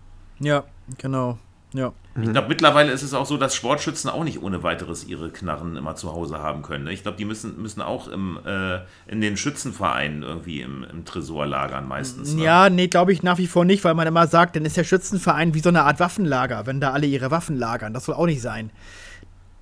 Ja, 0.40 0.64
genau. 0.96 1.38
Ja. 1.74 1.92
Ich 2.20 2.32
glaube, 2.32 2.48
mittlerweile 2.48 2.92
ist 2.92 3.02
es 3.02 3.14
auch 3.14 3.26
so, 3.26 3.36
dass 3.36 3.54
Sportschützen 3.54 4.10
auch 4.10 4.24
nicht 4.24 4.42
ohne 4.42 4.62
weiteres 4.62 5.04
ihre 5.04 5.30
Knarren 5.30 5.76
immer 5.76 5.94
zu 5.96 6.12
Hause 6.12 6.38
haben 6.38 6.62
können. 6.62 6.84
Ne? 6.84 6.92
Ich 6.92 7.02
glaube, 7.02 7.18
die 7.18 7.26
müssen, 7.26 7.60
müssen 7.60 7.82
auch 7.82 8.08
im, 8.08 8.38
äh, 8.44 8.80
in 9.06 9.20
den 9.20 9.36
Schützenvereinen 9.36 10.22
irgendwie 10.22 10.62
im, 10.62 10.84
im 10.84 11.04
Tresor 11.04 11.46
lagern 11.46 11.86
meistens. 11.86 12.34
Ne? 12.34 12.42
Ja, 12.42 12.70
nee, 12.70 12.88
glaube 12.88 13.12
ich 13.12 13.22
nach 13.22 13.38
wie 13.38 13.46
vor 13.46 13.64
nicht, 13.64 13.84
weil 13.84 13.94
man 13.94 14.06
immer 14.06 14.26
sagt, 14.26 14.56
dann 14.56 14.64
ist 14.64 14.76
der 14.76 14.84
Schützenverein 14.84 15.54
wie 15.54 15.60
so 15.60 15.68
eine 15.68 15.82
Art 15.82 16.00
Waffenlager, 16.00 16.66
wenn 16.66 16.80
da 16.80 16.92
alle 16.92 17.06
ihre 17.06 17.30
Waffen 17.30 17.56
lagern. 17.56 17.92
Das 17.92 18.06
soll 18.06 18.14
auch 18.14 18.26
nicht 18.26 18.40
sein. 18.40 18.70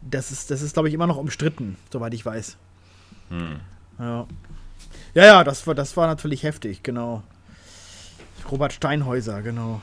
Das 0.01 0.31
ist, 0.31 0.51
das 0.51 0.63
ist 0.63 0.75
glaube 0.75 0.89
ich, 0.89 0.95
immer 0.95 1.09
noch 1.09 1.17
umstritten, 1.17 1.77
soweit 1.93 2.15
ich 2.15 2.25
weiß. 2.25 2.57
Hm. 3.31 3.57
Ja. 3.99 4.27
Ja, 5.15 5.25
ja, 5.25 5.45
das 5.45 5.67
war, 5.67 5.75
das 5.75 5.97
war 5.97 6.07
natürlich 6.07 6.43
heftig, 6.43 6.83
genau. 6.83 7.23
Robert 8.51 8.73
Steinhäuser, 8.73 9.43
genau. 9.43 9.81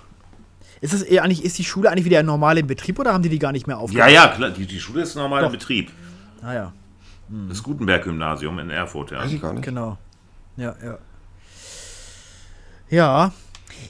Ist 0.83 0.91
es 0.91 1.01
eher 1.01 1.23
eigentlich, 1.23 1.45
ist 1.45 1.57
die 1.57 1.63
Schule 1.63 1.89
eigentlich 1.89 2.03
wieder 2.03 2.21
normal 2.23 2.57
im 2.57 2.67
Betrieb 2.67 2.99
oder 2.99 3.13
haben 3.13 3.23
die 3.23 3.29
die 3.29 3.39
gar 3.39 3.53
nicht 3.53 3.67
mehr 3.67 3.77
aufgehört? 3.77 4.11
Ja, 4.11 4.25
ja, 4.25 4.27
klar, 4.27 4.49
die, 4.49 4.65
die 4.65 4.81
Schule 4.81 5.03
ist 5.03 5.15
normal 5.15 5.39
Doch. 5.39 5.47
im 5.47 5.53
Betrieb. 5.53 5.89
Ah 6.41 6.53
ja. 6.53 6.73
Hm. 7.29 7.47
Das 7.47 7.63
Gutenberg-Gymnasium 7.63 8.59
in 8.59 8.69
Erfurt, 8.69 9.11
ja. 9.11 9.19
Weiß 9.19 9.31
ich 9.31 9.41
gar 9.41 9.53
nicht. 9.53 9.63
Genau. 9.63 9.97
Ja, 10.57 10.75
ja. 10.83 10.97
Ja. 12.89 13.31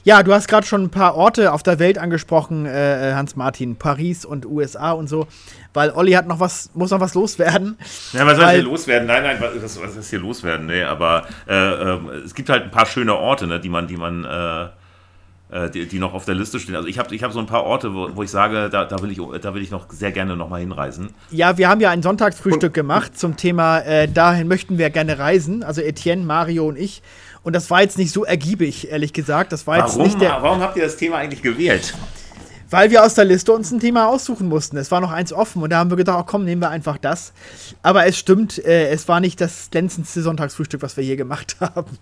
Ja, 0.04 0.22
du 0.22 0.32
hast 0.32 0.46
gerade 0.46 0.64
schon 0.68 0.84
ein 0.84 0.90
paar 0.90 1.16
Orte 1.16 1.52
auf 1.52 1.64
der 1.64 1.80
Welt 1.80 1.98
angesprochen, 1.98 2.64
äh, 2.64 3.10
äh 3.10 3.14
Hans-Martin. 3.14 3.74
Paris 3.74 4.24
und 4.24 4.46
USA 4.46 4.92
und 4.92 5.08
so. 5.08 5.26
Weil 5.72 5.90
Olli 5.90 6.12
hat 6.12 6.28
noch 6.28 6.38
was, 6.38 6.70
muss 6.74 6.92
noch 6.92 7.00
was 7.00 7.14
loswerden. 7.14 7.76
Ja, 8.12 8.24
was 8.24 8.36
soll 8.36 8.50
hier 8.50 8.62
loswerden? 8.62 9.08
Nein, 9.08 9.24
nein, 9.24 9.38
was, 9.40 9.82
was 9.82 9.96
ist 9.96 10.10
hier 10.10 10.20
loswerden? 10.20 10.66
Nee, 10.66 10.84
aber 10.84 11.26
äh, 11.48 11.54
äh, 11.54 11.98
es 12.24 12.36
gibt 12.36 12.50
halt 12.50 12.62
ein 12.62 12.70
paar 12.70 12.86
schöne 12.86 13.16
Orte, 13.16 13.48
ne, 13.48 13.58
die 13.58 13.68
man, 13.68 13.88
die 13.88 13.96
man 13.96 14.24
äh, 14.24 14.68
die, 15.70 15.86
die, 15.86 15.98
noch 15.98 16.14
auf 16.14 16.24
der 16.24 16.34
Liste 16.34 16.58
stehen. 16.58 16.74
Also 16.74 16.88
ich 16.88 16.98
habe 16.98 17.14
ich 17.14 17.22
hab 17.22 17.32
so 17.32 17.38
ein 17.38 17.46
paar 17.46 17.64
Orte, 17.64 17.94
wo, 17.94 18.08
wo 18.14 18.22
ich 18.22 18.30
sage, 18.30 18.68
da, 18.70 18.84
da, 18.84 19.00
will 19.02 19.10
ich, 19.10 19.20
da 19.40 19.54
will 19.54 19.62
ich 19.62 19.70
noch 19.70 19.86
sehr 19.90 20.10
gerne 20.10 20.36
nochmal 20.36 20.60
hinreisen. 20.60 21.10
Ja, 21.30 21.56
wir 21.58 21.68
haben 21.68 21.80
ja 21.80 21.90
ein 21.90 22.02
Sonntagsfrühstück 22.02 22.70
und, 22.70 22.74
gemacht 22.74 23.18
zum 23.18 23.36
Thema, 23.36 23.78
äh, 23.80 24.08
dahin 24.08 24.48
möchten 24.48 24.78
wir 24.78 24.90
gerne 24.90 25.18
reisen, 25.18 25.62
also 25.62 25.80
Etienne, 25.80 26.24
Mario 26.24 26.66
und 26.66 26.76
ich. 26.76 27.02
Und 27.44 27.54
das 27.54 27.70
war 27.70 27.82
jetzt 27.82 27.98
nicht 27.98 28.10
so 28.10 28.24
ergiebig, 28.24 28.90
ehrlich 28.90 29.12
gesagt. 29.12 29.52
Das 29.52 29.66
war 29.66 29.78
warum, 29.78 30.00
jetzt 30.00 30.04
nicht 30.06 30.20
der, 30.20 30.42
warum 30.42 30.60
habt 30.60 30.76
ihr 30.76 30.84
das 30.84 30.96
Thema 30.96 31.18
eigentlich 31.18 31.42
gewählt? 31.42 31.94
Weil 32.70 32.90
wir 32.90 33.04
aus 33.04 33.14
der 33.14 33.24
Liste 33.24 33.52
uns 33.52 33.70
ein 33.70 33.80
Thema 33.80 34.08
aussuchen 34.08 34.48
mussten. 34.48 34.76
Es 34.76 34.90
war 34.90 35.00
noch 35.00 35.12
eins 35.12 35.32
offen 35.32 35.62
und 35.62 35.70
da 35.70 35.78
haben 35.78 35.90
wir 35.90 35.96
gedacht, 35.96 36.18
oh, 36.20 36.24
komm, 36.26 36.44
nehmen 36.44 36.62
wir 36.62 36.70
einfach 36.70 36.98
das. 36.98 37.32
Aber 37.82 38.06
es 38.06 38.18
stimmt, 38.18 38.64
äh, 38.64 38.88
es 38.88 39.08
war 39.08 39.20
nicht 39.20 39.40
das 39.40 39.70
glänzendste 39.70 40.22
Sonntagsfrühstück, 40.22 40.82
was 40.82 40.96
wir 40.96 41.04
hier 41.04 41.16
gemacht 41.16 41.56
haben. 41.60 41.98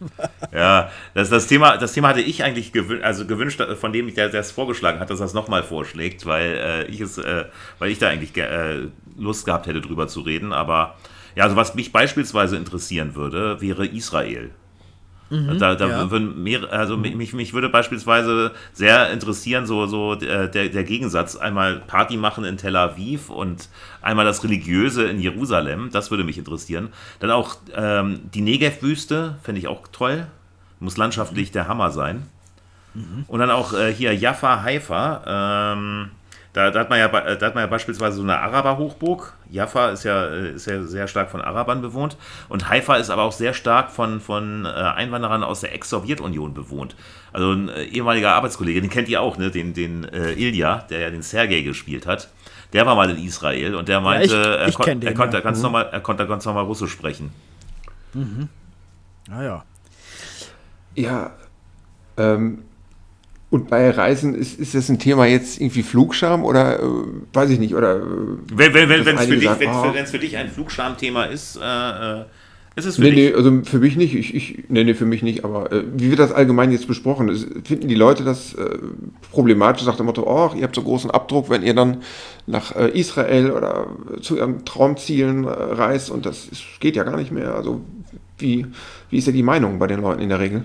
ja, 0.53 0.91
das, 1.15 1.31
das, 1.31 1.47
Thema, 1.47 1.77
das 1.77 1.93
Thema 1.93 2.09
hatte 2.09 2.21
ich 2.21 2.45
eigentlich 2.45 2.73
gewün 2.73 3.03
also 3.03 3.27
gewünscht, 3.27 3.61
äh, 3.61 3.77
von 3.77 3.93
dem 3.93 4.09
ich 4.09 4.15
der 4.15 4.33
es 4.33 4.51
vorgeschlagen 4.51 5.01
hat, 5.01 5.11
dass 5.11 5.21
er 5.21 5.27
es 5.27 5.35
nochmal 5.35 5.63
vorschlägt, 5.63 6.27
weil 6.27 6.53
äh, 6.53 6.85
ich 6.87 7.01
es, 7.01 7.19
äh, 7.19 7.45
weil 7.79 7.91
ich 7.91 7.99
da 7.99 8.09
eigentlich 8.09 8.37
äh, 8.37 8.89
Lust 9.17 9.45
gehabt 9.45 9.67
hätte, 9.67 9.81
drüber 9.81 10.09
zu 10.09 10.21
reden. 10.21 10.53
Aber 10.53 10.97
ja, 11.35 11.45
also 11.45 11.57
was 11.57 11.75
mich 11.75 11.93
beispielsweise 11.93 12.57
interessieren 12.57 13.15
würde, 13.15 13.61
wäre 13.61 13.87
Israel. 13.87 14.51
Mhm, 15.33 15.59
da, 15.59 15.75
da 15.75 15.89
ja. 15.89 16.11
würden 16.11 16.43
mehr, 16.43 16.71
also 16.71 16.99
mhm. 16.99 17.17
mich, 17.17 17.33
mich 17.33 17.55
würde 17.55 17.71
beispielsweise 17.71 18.53
sehr 18.75 19.11
interessieren, 19.11 19.65
so, 19.65 19.87
so 19.87 20.15
der, 20.15 20.49
der 20.49 20.85
Gegensatz, 20.85 21.37
einmal 21.37 21.77
Party 21.87 22.19
machen 22.19 22.45
in 22.45 22.59
Tel 22.59 22.77
Aviv 22.77 23.31
und 23.31 23.71
einmal 24.03 24.27
das 24.27 24.45
Religiöse 24.45 25.05
in 25.05 25.19
Jerusalem, 25.19 25.89
das 25.91 26.11
würde 26.11 26.23
mich 26.23 26.37
interessieren. 26.37 26.91
Dann 27.19 27.31
auch 27.31 27.57
ähm, 27.75 28.21
die 28.35 28.43
Negev-Wüste, 28.43 29.37
fände 29.43 29.59
ich 29.59 29.69
auch 29.69 29.89
toll. 29.91 30.27
Muss 30.81 30.99
landschaftlich 30.99 31.51
der 31.51 31.67
Hammer 31.67 31.93
sein. 31.93 32.27
Mhm. 32.93 33.25
Und 33.27 33.41
dann 33.41 33.51
auch 33.51 33.73
äh, 33.73 33.91
hier 33.91 34.15
Jaffa, 34.15 34.63
Haifa. 34.63 35.73
Ähm, 35.73 36.11
da, 36.53 36.71
da, 36.71 36.81
hat 36.81 36.91
man 36.91 36.99
ja, 36.99 37.09
da 37.09 37.47
hat 37.47 37.55
man 37.55 37.65
ja 37.65 37.67
beispielsweise 37.67 38.17
so 38.17 38.23
eine 38.23 38.39
Araber-Hochburg. 38.39 39.33
Jaffa 39.51 39.91
ist 39.91 40.05
ja, 40.05 40.27
äh, 40.27 40.51
ist 40.53 40.67
ja 40.67 40.83
sehr 40.83 41.09
stark 41.09 41.31
von 41.31 41.41
Arabern 41.41 41.81
bewohnt. 41.81 42.19
Und 42.51 42.69
Haifa 42.69 42.97
ist 42.97 43.09
aber 43.09 43.23
auch 43.23 43.33
sehr 43.33 43.55
stark 43.55 43.91
von, 43.91 44.21
von 44.21 44.67
äh, 44.67 44.69
Einwanderern 44.69 45.45
aus 45.45 45.61
der 45.61 45.75
Ex-Sowjetunion 45.75 46.53
bewohnt. 46.53 46.95
Also 47.33 47.53
ein 47.53 47.71
äh, 47.71 47.85
ehemaliger 47.85 48.33
Arbeitskollege, 48.35 48.83
den 48.83 48.91
kennt 48.91 49.09
ihr 49.09 49.23
auch, 49.23 49.39
ne? 49.39 49.51
den, 49.51 49.73
den 49.73 50.05
äh, 50.05 50.33
Ilja, 50.33 50.85
der 50.91 51.01
ja 51.01 51.11
den 51.11 51.23
Sergei 51.23 51.63
gespielt 51.63 52.07
hat. 52.07 52.29
Der 52.75 52.85
war 52.85 52.97
mal 52.97 53.09
in 53.09 53.25
Israel 53.25 53.75
und 53.75 53.89
der 53.89 54.01
meinte, 54.01 54.35
ja, 54.35 54.63
ich, 54.63 54.69
ich 54.69 54.79
er, 54.79 54.85
kon 54.85 55.01
den, 55.01 55.09
er, 55.09 55.15
konnte, 55.15 55.37
ja. 55.39 55.43
ganz 55.43 55.59
mhm. 55.59 55.65
normal, 55.65 55.89
er 55.91 56.01
konnte 56.01 56.27
ganz 56.27 56.45
normal 56.45 56.65
Russisch 56.65 56.93
sprechen. 56.93 57.31
Mhm. 58.13 58.49
Ah 59.31 59.43
ja. 59.43 59.65
Ja, 60.95 61.31
ähm, 62.19 62.65
und 63.53 63.69
bei 63.69 63.91
Reisen 63.91 64.35
ist, 64.35 64.59
ist 64.59 64.75
das 64.75 64.89
ein 64.89 64.99
Thema 64.99 65.27
jetzt 65.27 65.61
irgendwie 65.61 65.83
Flugscham 65.83 66.43
oder 66.43 66.81
äh, 66.81 66.87
weiß 67.35 67.51
ich 67.51 67.59
nicht 67.59 67.75
oder 67.75 67.97
äh, 67.97 68.01
wenn 68.55 68.73
wenn 68.73 68.89
wenn 69.05 69.17
es 69.19 69.27
für 69.27 69.37
dich 69.37 69.49
oh. 69.51 69.93
für 70.07 70.19
dich 70.19 70.37
ein 70.39 70.49
Flugscham-Thema 70.49 71.25
ist 71.25 71.59
äh, 71.63 72.21
äh, 72.21 72.25
ist 72.75 72.87
es 72.87 72.97
für 72.97 73.03
nee, 73.03 73.11
dich? 73.11 73.31
Nee, 73.31 73.35
also 73.35 73.61
für 73.65 73.81
mich 73.81 73.97
nicht. 73.97 74.15
Ich, 74.15 74.35
ich, 74.35 74.65
nee, 74.71 74.83
nee, 74.83 74.95
für 74.95 75.05
mich 75.05 75.23
nicht. 75.23 75.45
Aber 75.45 75.71
äh, 75.71 75.85
wie 75.95 76.09
wird 76.09 76.19
das 76.19 76.33
allgemein 76.33 76.73
jetzt 76.73 76.89
besprochen? 76.89 77.29
Finden 77.65 77.87
die 77.87 77.95
Leute 77.95 78.25
das 78.25 78.55
äh, 78.55 78.79
problematisch? 79.31 79.85
Sagt 79.85 79.99
der 79.99 80.07
Motto, 80.07 80.25
oh, 80.27 80.57
ihr 80.57 80.63
habt 80.63 80.75
so 80.75 80.83
großen 80.83 81.11
Abdruck, 81.11 81.51
wenn 81.51 81.63
ihr 81.63 81.75
dann 81.75 81.99
nach 82.47 82.75
äh, 82.75 82.89
Israel 82.99 83.51
oder 83.51 83.89
zu 84.23 84.39
ihren 84.39 84.65
Traumzielen 84.65 85.45
äh, 85.45 85.49
reist 85.49 86.11
und 86.11 86.25
das 86.25 86.47
ist, 86.47 86.65
geht 86.81 86.97
ja 86.97 87.05
gar 87.05 87.19
nicht 87.19 87.31
mehr. 87.31 87.55
Also 87.55 87.83
wie, 88.39 88.65
wie 89.11 89.19
ist 89.19 89.27
ja 89.27 89.35
die 89.35 89.43
Meinung 89.43 89.79
bei 89.79 89.87
den 89.87 90.01
Leuten 90.01 90.23
in 90.23 90.31
der 90.31 90.41
Regel? 90.41 90.65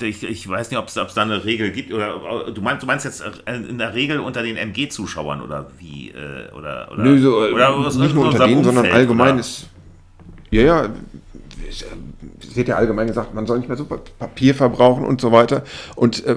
Ich, 0.00 0.22
ich, 0.22 0.48
weiß 0.48 0.70
nicht, 0.70 0.78
ob 0.78 0.88
es 0.88 0.94
da 0.94 1.22
eine 1.22 1.44
Regel 1.44 1.70
gibt. 1.70 1.92
Oder 1.92 2.50
du 2.50 2.62
meinst, 2.62 2.82
du 2.82 2.86
meinst 2.86 3.04
jetzt 3.04 3.20
äh, 3.20 3.56
in 3.56 3.76
der 3.76 3.94
Regel 3.94 4.20
unter 4.20 4.42
den 4.42 4.56
MG-Zuschauern 4.56 5.42
oder 5.42 5.70
wie? 5.78 6.10
Äh, 6.10 6.50
oder, 6.52 6.90
oder, 6.90 7.02
Nö, 7.02 7.20
so, 7.20 7.36
oder 7.36 7.78
nicht 7.78 8.14
nur 8.14 8.28
unter 8.28 8.46
denen, 8.46 8.64
sondern 8.64 8.86
allgemein 8.86 9.32
oder? 9.32 9.40
ist. 9.40 9.68
Ja, 10.50 10.62
ja. 10.62 10.88
Es 11.68 11.84
wird 12.54 12.68
ja 12.68 12.76
allgemein 12.76 13.06
gesagt, 13.06 13.34
man 13.34 13.46
soll 13.46 13.58
nicht 13.58 13.68
mehr 13.68 13.76
so 13.76 13.84
Papier 13.84 14.54
verbrauchen 14.54 15.04
und 15.04 15.20
so 15.20 15.32
weiter. 15.32 15.62
Und 15.96 16.24
äh, 16.26 16.36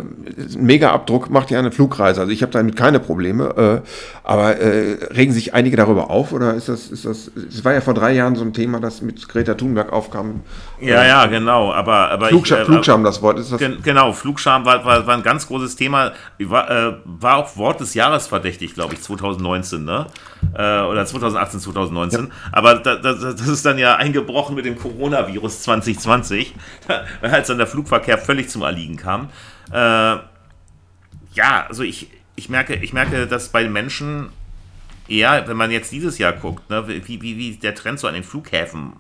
Mega-Abdruck 0.58 1.30
macht 1.30 1.52
ja 1.52 1.60
eine 1.60 1.72
Flugreise. 1.72 2.22
Also 2.22 2.32
ich 2.32 2.42
habe 2.42 2.52
damit 2.52 2.76
keine 2.76 3.00
Probleme. 3.00 3.82
Äh, 3.84 3.88
Aber 4.24 4.58
äh, 4.58 4.98
regen 5.12 5.34
sich 5.34 5.54
einige 5.54 5.78
darüber 5.78 6.10
auf 6.10 6.32
oder 6.32 6.54
ist 6.54 6.70
das, 6.70 6.90
ist 6.90 7.06
das, 7.06 7.32
es 7.36 7.66
war 7.66 7.74
ja 7.74 7.82
vor 7.82 7.94
drei 7.94 8.14
Jahren 8.14 8.36
so 8.36 8.44
ein 8.44 8.54
Thema, 8.54 8.80
das 8.80 9.02
mit 9.02 9.28
Greta 9.28 9.56
Thunberg 9.56 9.92
aufkam. 9.92 10.42
Ja, 10.80 11.06
ja, 11.06 11.26
genau. 11.26 11.72
Aber, 11.72 12.10
aber 12.10 12.28
Flugscham, 12.28 12.60
ich, 12.60 12.64
äh, 12.64 12.66
Flugscham 12.66 13.04
das 13.04 13.22
Wort 13.22 13.40
ist 13.40 13.52
das. 13.52 13.62
Genau, 13.84 14.14
Flugscham 14.14 14.66
war, 14.66 14.86
war, 14.86 15.06
war 15.08 15.16
ein 15.16 15.24
ganz 15.24 15.48
großes 15.48 15.76
Thema. 15.76 16.12
War, 16.40 16.70
äh, 16.70 16.94
war 17.06 17.38
auch 17.38 17.58
Wort 17.58 17.80
des 17.80 17.94
Jahres 17.94 18.28
verdächtig, 18.28 18.74
glaube 18.74 18.94
ich, 18.94 19.02
2019, 19.02 19.84
ne? 19.84 20.08
Äh, 20.54 20.82
oder 20.82 21.06
2018, 21.06 21.60
2019. 21.60 22.26
Ja. 22.26 22.32
Aber 22.52 22.76
da, 22.76 22.96
da, 22.96 23.14
das 23.14 23.48
ist 23.48 23.66
dann 23.66 23.78
ja 23.78 23.96
eingebrochen 23.96 24.56
mit 24.56 24.66
dem 24.66 24.78
Coronavirus 24.78 25.64
2020, 25.64 26.54
als 27.22 27.48
dann 27.48 27.58
der 27.58 27.68
Flugverkehr 27.68 28.18
völlig 28.18 28.50
zum 28.50 28.64
Erliegen 28.64 28.98
kam. 28.98 29.30
Äh, 29.72 30.18
ja, 31.34 31.66
also 31.68 31.84
ich, 31.84 32.10
ich, 32.36 32.50
merke, 32.50 32.76
ich 32.76 32.94
merke, 32.94 33.28
dass 33.28 33.50
bei 33.50 33.64
den 33.64 33.72
Menschen 33.72 34.30
eher, 35.08 35.48
wenn 35.48 35.58
man 35.58 35.72
jetzt 35.72 35.92
dieses 35.92 36.18
Jahr 36.18 36.34
guckt, 36.34 36.70
ne, 36.70 36.88
wie, 36.88 37.22
wie, 37.22 37.38
wie 37.38 37.56
der 37.56 37.76
Trend 37.76 38.00
so 38.00 38.08
an 38.08 38.14
den 38.14 38.24
Flughäfen 38.24 38.94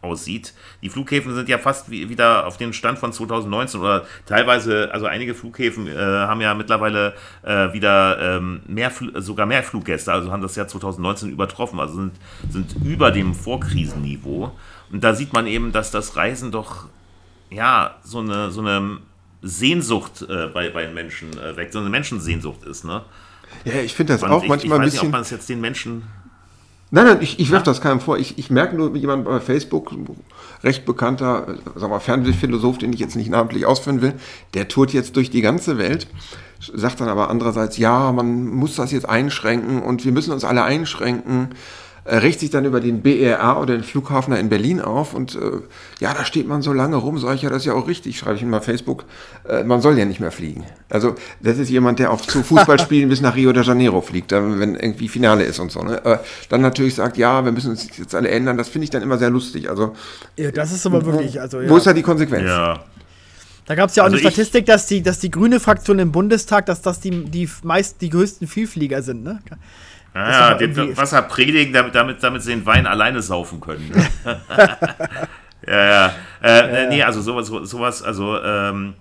aussieht. 0.00 0.54
Die 0.82 0.88
Flughäfen 0.88 1.34
sind 1.34 1.48
ja 1.48 1.58
fast 1.58 1.90
wie, 1.90 2.08
wieder 2.08 2.46
auf 2.46 2.56
den 2.56 2.72
Stand 2.72 2.98
von 2.98 3.12
2019 3.12 3.80
oder 3.80 4.06
teilweise, 4.26 4.90
also 4.92 5.06
einige 5.06 5.34
Flughäfen 5.34 5.88
äh, 5.88 5.96
haben 5.96 6.40
ja 6.40 6.54
mittlerweile 6.54 7.14
äh, 7.42 7.72
wieder 7.72 8.36
ähm, 8.36 8.60
mehr, 8.66 8.92
sogar 9.16 9.46
mehr 9.46 9.62
Fluggäste, 9.62 10.12
also 10.12 10.30
haben 10.30 10.42
das 10.42 10.56
Jahr 10.56 10.68
2019 10.68 11.30
übertroffen, 11.30 11.80
also 11.80 11.94
sind, 11.94 12.12
sind 12.48 12.76
über 12.84 13.10
dem 13.10 13.34
Vorkrisenniveau. 13.34 14.52
Und 14.92 15.04
da 15.04 15.14
sieht 15.14 15.32
man 15.32 15.46
eben, 15.46 15.72
dass 15.72 15.90
das 15.90 16.16
Reisen 16.16 16.52
doch 16.52 16.86
ja 17.50 17.96
so 18.02 18.20
eine, 18.20 18.50
so 18.50 18.60
eine 18.60 18.98
Sehnsucht 19.42 20.22
äh, 20.22 20.46
bei, 20.46 20.70
bei 20.70 20.88
Menschen 20.88 21.36
äh, 21.38 21.56
weckt, 21.56 21.72
so 21.72 21.80
eine 21.80 21.90
Menschensehnsucht 21.90 22.64
ist, 22.64 22.84
ne? 22.84 23.02
Ja, 23.64 23.80
ich 23.80 23.94
finde 23.94 24.12
das 24.12 24.22
Und 24.22 24.30
auch 24.30 24.42
ich, 24.42 24.48
manchmal 24.48 24.78
ich 24.78 24.80
ein 24.80 24.84
bisschen. 24.84 25.00
Nicht, 25.00 25.08
ob 25.08 25.12
man 25.12 25.22
es 25.22 25.30
jetzt 25.30 25.48
den 25.48 25.60
Menschen 25.60 26.02
Nein, 26.90 27.04
nein, 27.04 27.18
ich, 27.20 27.38
ich 27.38 27.50
werfe 27.50 27.66
das 27.66 27.82
keinem 27.82 28.00
vor. 28.00 28.18
Ich, 28.18 28.38
ich 28.38 28.50
merke 28.50 28.74
nur 28.74 28.94
jemand 28.96 29.24
bei 29.24 29.40
Facebook, 29.40 29.92
recht 30.64 30.86
bekannter, 30.86 31.58
sagen 31.74 31.92
wir, 31.92 32.00
Fernsehphilosoph, 32.00 32.78
den 32.78 32.92
ich 32.92 33.00
jetzt 33.00 33.14
nicht 33.14 33.30
namentlich 33.30 33.66
ausführen 33.66 34.00
will, 34.00 34.14
der 34.54 34.68
tourt 34.68 34.92
jetzt 34.94 35.16
durch 35.16 35.30
die 35.30 35.42
ganze 35.42 35.76
Welt, 35.76 36.06
sagt 36.74 37.00
dann 37.00 37.08
aber 37.08 37.28
andererseits, 37.28 37.76
ja, 37.76 38.10
man 38.12 38.46
muss 38.46 38.76
das 38.76 38.90
jetzt 38.90 39.08
einschränken 39.08 39.82
und 39.82 40.04
wir 40.04 40.12
müssen 40.12 40.32
uns 40.32 40.44
alle 40.44 40.62
einschränken 40.62 41.50
regt 42.16 42.40
sich 42.40 42.50
dann 42.50 42.64
über 42.64 42.80
den 42.80 43.02
BER 43.02 43.58
oder 43.60 43.74
den 43.74 43.84
Flughafen 43.84 44.34
in 44.34 44.48
Berlin 44.48 44.80
auf 44.80 45.14
und 45.14 45.34
äh, 45.34 45.60
ja, 46.00 46.14
da 46.14 46.24
steht 46.24 46.48
man 46.48 46.62
so 46.62 46.72
lange 46.72 46.96
rum, 46.96 47.18
sage 47.18 47.34
ich 47.34 47.42
ja, 47.42 47.50
das 47.50 47.58
ist 47.58 47.66
ja 47.66 47.74
auch 47.74 47.86
richtig, 47.86 48.18
schreibe 48.18 48.36
ich 48.36 48.42
ihm 48.42 48.50
mal 48.50 48.60
Facebook, 48.60 49.04
äh, 49.48 49.62
man 49.64 49.80
soll 49.80 49.98
ja 49.98 50.04
nicht 50.04 50.20
mehr 50.20 50.30
fliegen. 50.30 50.64
Also 50.88 51.14
das 51.40 51.58
ist 51.58 51.68
jemand, 51.68 51.98
der 51.98 52.10
auch 52.10 52.20
zu 52.20 52.42
Fußballspielen 52.42 53.08
bis 53.10 53.20
nach 53.20 53.36
Rio 53.36 53.52
de 53.52 53.62
Janeiro 53.62 54.00
fliegt, 54.00 54.32
wenn 54.32 54.74
irgendwie 54.74 55.08
Finale 55.08 55.44
ist 55.44 55.58
und 55.58 55.70
so. 55.70 55.82
Ne? 55.82 56.04
Äh, 56.04 56.18
dann 56.48 56.62
natürlich 56.62 56.94
sagt, 56.94 57.16
ja, 57.18 57.44
wir 57.44 57.52
müssen 57.52 57.70
uns 57.70 57.88
jetzt 57.96 58.14
alle 58.14 58.28
ändern, 58.28 58.56
das 58.56 58.68
finde 58.68 58.84
ich 58.84 58.90
dann 58.90 59.02
immer 59.02 59.18
sehr 59.18 59.30
lustig. 59.30 59.68
Also, 59.68 59.94
ja, 60.36 60.50
das 60.50 60.72
ist 60.72 60.86
aber 60.86 61.04
wirklich, 61.04 61.40
also 61.40 61.60
ja. 61.60 61.68
Wo 61.68 61.76
ist 61.76 61.86
da 61.86 61.92
die 61.92 62.02
Konsequenz? 62.02 62.48
Ja. 62.48 62.84
Da 63.66 63.74
gab 63.74 63.90
es 63.90 63.96
ja 63.96 64.02
auch 64.02 64.06
also 64.06 64.16
eine 64.16 64.30
Statistik, 64.30 64.64
dass 64.64 64.86
die, 64.86 65.02
dass 65.02 65.18
die 65.18 65.30
grüne 65.30 65.60
Fraktion 65.60 65.98
im 65.98 66.10
Bundestag, 66.10 66.64
dass 66.64 66.80
das 66.80 67.00
die, 67.00 67.26
die 67.26 67.46
meist 67.62 68.00
die 68.00 68.08
größten 68.08 68.48
Vielflieger 68.48 69.02
sind, 69.02 69.22
ne? 69.22 69.40
Ja, 70.18 70.58
ja 70.58 70.96
Wasser 70.96 71.22
predigen, 71.22 71.72
damit, 71.72 71.94
damit, 71.94 72.22
damit 72.22 72.42
sie 72.42 72.50
den 72.50 72.66
Wein 72.66 72.86
alleine 72.86 73.22
saufen 73.22 73.60
können. 73.60 73.92
ja, 75.66 75.84
ja. 75.84 76.14
Äh, 76.42 76.84
ja. 76.84 76.88
Nee, 76.88 77.02
also 77.02 77.20
sowas, 77.20 77.46
sowas 77.46 78.02
also 78.02 78.40
ähm, 78.42 78.94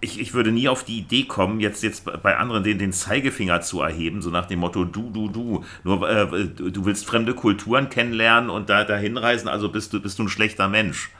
ich, 0.00 0.20
ich 0.20 0.34
würde 0.34 0.52
nie 0.52 0.68
auf 0.68 0.84
die 0.84 0.98
Idee 0.98 1.24
kommen, 1.24 1.60
jetzt, 1.60 1.82
jetzt 1.82 2.04
bei 2.22 2.36
anderen 2.36 2.62
den, 2.62 2.78
den 2.78 2.92
Zeigefinger 2.92 3.62
zu 3.62 3.80
erheben, 3.80 4.20
so 4.20 4.30
nach 4.30 4.46
dem 4.46 4.60
Motto, 4.60 4.84
du, 4.84 5.10
du, 5.10 5.28
du. 5.28 5.64
Nur 5.84 6.08
äh, 6.08 6.46
du 6.46 6.84
willst 6.84 7.06
fremde 7.06 7.34
Kulturen 7.34 7.88
kennenlernen 7.88 8.50
und 8.50 8.68
da, 8.68 8.84
da 8.84 8.96
hinreisen, 8.96 9.48
also 9.48 9.70
bist 9.70 9.92
du, 9.92 10.00
bist 10.00 10.18
du 10.18 10.24
ein 10.24 10.28
schlechter 10.28 10.68
Mensch. 10.68 11.10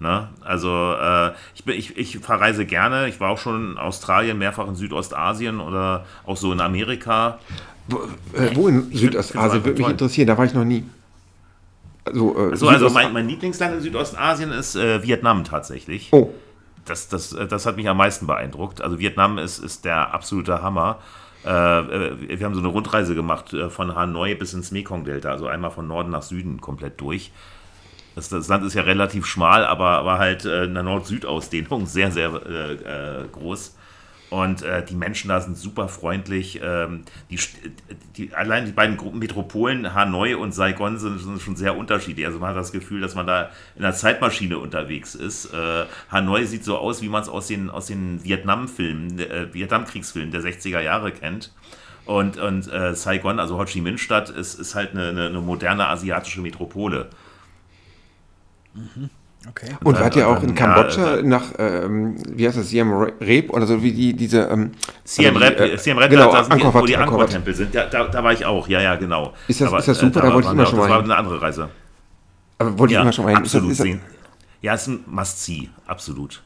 Ne? 0.00 0.28
Also 0.40 0.68
äh, 1.00 1.30
ich, 1.54 1.64
bin, 1.64 1.78
ich, 1.78 1.96
ich 1.96 2.18
verreise 2.18 2.66
gerne. 2.66 3.08
Ich 3.08 3.20
war 3.20 3.30
auch 3.30 3.38
schon 3.38 3.72
in 3.72 3.78
Australien, 3.78 4.38
mehrfach 4.38 4.66
in 4.66 4.74
Südostasien 4.74 5.60
oder 5.60 6.04
auch 6.26 6.36
so 6.36 6.52
in 6.52 6.60
Amerika. 6.60 7.38
Wo, 7.88 7.98
äh, 8.36 8.54
wo 8.54 8.68
in 8.68 8.90
Südostasien 8.92 9.64
würde 9.64 9.80
mich 9.80 9.90
interessieren, 9.90 10.26
da 10.26 10.36
war 10.36 10.44
ich 10.44 10.54
noch 10.54 10.64
nie. 10.64 10.84
Also, 12.04 12.36
äh, 12.36 12.50
also, 12.50 12.68
also 12.68 12.90
mein, 12.90 13.12
mein, 13.12 13.28
Lieblingsland 13.28 13.76
in 13.76 13.80
Südostasien 13.80 14.52
ist 14.52 14.76
äh, 14.76 15.02
Vietnam 15.02 15.44
tatsächlich. 15.44 16.08
Oh. 16.12 16.30
Das, 16.84 17.08
das, 17.08 17.32
äh, 17.32 17.46
das 17.46 17.64
hat 17.64 17.76
mich 17.76 17.88
am 17.88 17.96
meisten 17.96 18.26
beeindruckt. 18.26 18.82
Also 18.82 18.98
Vietnam 18.98 19.38
ist, 19.38 19.58
ist 19.58 19.84
der 19.84 20.12
absolute 20.12 20.60
Hammer. 20.60 20.98
Äh, 21.44 21.48
wir 21.48 22.44
haben 22.44 22.54
so 22.54 22.60
eine 22.60 22.68
Rundreise 22.68 23.14
gemacht 23.14 23.56
von 23.68 23.94
Hanoi 23.94 24.34
bis 24.34 24.54
ins 24.54 24.70
Mekong-Delta, 24.70 25.30
also 25.30 25.46
einmal 25.46 25.70
von 25.70 25.86
Norden 25.86 26.10
nach 26.10 26.22
Süden 26.22 26.60
komplett 26.60 27.00
durch. 27.00 27.32
Das, 28.14 28.28
das, 28.28 28.48
Land 28.48 28.64
ist 28.64 28.74
ja 28.74 28.82
relativ 28.82 29.26
schmal, 29.26 29.64
aber, 29.64 29.98
aber 29.98 30.18
halt 30.18 30.44
in 30.44 30.74
der 30.74 30.82
Nord-Süd-Ausdehnung 30.82 31.86
sehr, 31.86 32.10
sehr 32.12 32.32
äh, 32.34 33.28
groß. 33.30 33.74
Und 34.34 34.62
äh, 34.62 34.84
die 34.84 34.96
Menschen 34.96 35.28
da 35.28 35.40
sind 35.40 35.56
super 35.56 35.88
freundlich. 35.88 36.60
Ähm, 36.60 37.04
die, 37.30 37.38
die, 38.16 38.34
allein 38.34 38.66
die 38.66 38.72
beiden 38.72 38.96
Gruppen 38.96 39.20
Metropolen, 39.20 39.94
Hanoi 39.94 40.34
und 40.34 40.52
Saigon, 40.52 40.98
sind, 40.98 41.20
sind, 41.20 41.40
schon 41.40 41.54
sehr 41.54 41.76
unterschiedlich. 41.76 42.26
Also 42.26 42.40
man 42.40 42.50
hat 42.50 42.56
das 42.56 42.72
Gefühl, 42.72 43.00
dass 43.00 43.14
man 43.14 43.28
da 43.28 43.50
in 43.76 43.84
einer 43.84 43.94
Zeitmaschine 43.94 44.58
unterwegs 44.58 45.14
ist. 45.14 45.52
Äh, 45.54 45.84
Hanoi 46.10 46.46
sieht 46.46 46.64
so 46.64 46.78
aus, 46.78 47.00
wie 47.00 47.08
man 47.08 47.22
es 47.22 47.28
aus 47.28 47.46
den, 47.46 47.70
aus 47.70 47.86
den 47.86 48.24
Vietnam-Filmen, 48.24 49.20
äh, 49.20 49.54
Vietnamkriegsfilmen 49.54 50.32
der 50.32 50.40
60er 50.40 50.80
Jahre 50.80 51.12
kennt. 51.12 51.52
Und, 52.04 52.36
und 52.36 52.70
äh, 52.72 52.94
Saigon, 52.96 53.38
also 53.38 53.56
Ho 53.56 53.64
Chi 53.66 53.80
Minh-Stadt, 53.80 54.30
ist, 54.30 54.58
ist 54.58 54.74
halt 54.74 54.92
eine, 54.92 55.10
eine, 55.10 55.26
eine 55.26 55.40
moderne 55.40 55.86
asiatische 55.86 56.40
Metropole. 56.40 57.08
Mhm. 58.74 59.10
Okay. 59.48 59.76
Und, 59.80 59.86
und 59.86 60.00
wart 60.00 60.16
ihr 60.16 60.26
auch 60.26 60.42
in 60.42 60.54
Kambodscha 60.54 61.16
ja, 61.16 61.22
nach, 61.22 61.52
ähm, 61.58 62.16
wie 62.26 62.46
heißt 62.46 62.56
das, 62.56 62.70
Siem 62.70 62.92
Reap 63.20 63.50
oder 63.50 63.66
so 63.66 63.82
wie 63.82 63.92
die, 63.92 64.14
diese. 64.14 64.42
Ähm, 64.44 64.72
Siem 65.04 65.36
Reap, 65.36 65.60
äh, 65.60 65.76
Siem 65.76 65.98
Reap 65.98 66.10
genau, 66.10 66.32
da, 66.32 66.44
sind 66.44 66.62
wo 66.62 66.86
die 66.86 66.96
Angkor-Tempel 66.96 67.54
sind. 67.54 67.74
Da, 67.74 67.84
da, 67.86 68.04
da, 68.04 68.24
war 68.24 68.32
ich 68.32 68.44
auch, 68.46 68.66
ja, 68.68 68.80
ja, 68.80 68.96
genau. 68.96 69.34
Ist 69.46 69.60
das, 69.60 69.68
Aber, 69.68 69.78
ist 69.80 69.88
das 69.88 69.98
super? 69.98 70.20
Äh, 70.20 70.22
da, 70.22 70.28
da 70.28 70.34
wollte 70.34 70.48
ich 70.48 70.54
immer 70.54 70.66
schon 70.66 70.78
mal 70.78 70.88
Das 70.88 70.96
war 70.96 71.04
eine 71.04 71.16
andere 71.16 71.42
Reise. 71.42 71.68
Aber 72.58 72.78
wollte 72.78 72.94
ich 72.94 73.00
immer 73.00 73.12
schon 73.12 73.24
mal 73.24 73.32
hin. 73.32 73.38
Absolut 73.38 73.70
ist 73.70 73.80
das, 73.80 73.86
ist 73.86 73.94
das, 73.94 74.00
Ja, 74.62 74.74
es 74.74 74.82
ist 74.82 74.88
ein 74.88 75.04
Must-See, 75.06 75.68
absolut. 75.86 76.42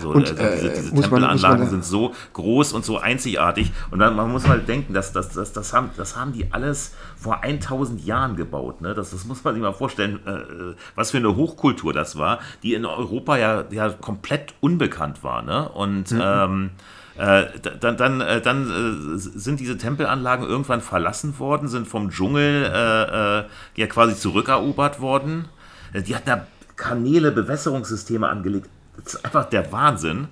So, 0.00 0.10
und, 0.10 0.28
also 0.28 0.34
diese, 0.34 0.70
diese 0.70 0.94
äh, 0.94 1.00
Tempelanlagen 1.00 1.60
man, 1.60 1.70
sind 1.70 1.84
so 1.84 2.12
groß 2.34 2.72
und 2.74 2.84
so 2.84 2.98
einzigartig. 2.98 3.72
Und 3.90 3.98
dann 3.98 4.14
man 4.14 4.30
muss 4.30 4.46
halt 4.46 4.68
denken, 4.68 4.92
dass, 4.92 5.12
dass, 5.12 5.30
dass, 5.30 5.52
das, 5.52 5.72
haben, 5.72 5.90
das 5.96 6.16
haben 6.16 6.32
die 6.32 6.52
alles 6.52 6.94
vor 7.16 7.42
1000 7.42 8.04
Jahren 8.04 8.36
gebaut. 8.36 8.82
Ne? 8.82 8.94
Das, 8.94 9.10
das 9.10 9.24
muss 9.24 9.42
man 9.42 9.54
sich 9.54 9.62
mal 9.62 9.72
vorstellen, 9.72 10.20
äh, 10.26 10.30
äh, 10.30 10.74
was 10.94 11.10
für 11.12 11.16
eine 11.16 11.34
Hochkultur 11.34 11.92
das 11.92 12.18
war, 12.18 12.40
die 12.62 12.74
in 12.74 12.84
Europa 12.84 13.38
ja, 13.38 13.64
ja 13.70 13.88
komplett 13.90 14.54
unbekannt 14.60 15.24
war. 15.24 15.42
Ne? 15.42 15.68
Und 15.68 16.12
mhm. 16.12 16.20
ähm, 16.22 16.70
äh, 17.16 17.46
dann, 17.80 17.96
dann, 17.96 18.20
äh, 18.20 18.40
dann 18.40 18.70
äh, 18.70 19.18
sind 19.18 19.60
diese 19.60 19.78
Tempelanlagen 19.78 20.46
irgendwann 20.46 20.82
verlassen 20.82 21.38
worden, 21.38 21.68
sind 21.68 21.88
vom 21.88 22.10
Dschungel 22.10 22.64
äh, 22.64 23.80
ja 23.80 23.86
quasi 23.88 24.14
zurückerobert 24.14 25.00
worden. 25.00 25.46
Die 25.94 26.14
hatten 26.14 26.26
da 26.26 26.46
Kanäle, 26.76 27.32
Bewässerungssysteme 27.32 28.28
angelegt 28.28 28.68
das 29.04 29.14
ist 29.14 29.24
einfach 29.24 29.46
der 29.46 29.70
Wahnsinn. 29.72 30.28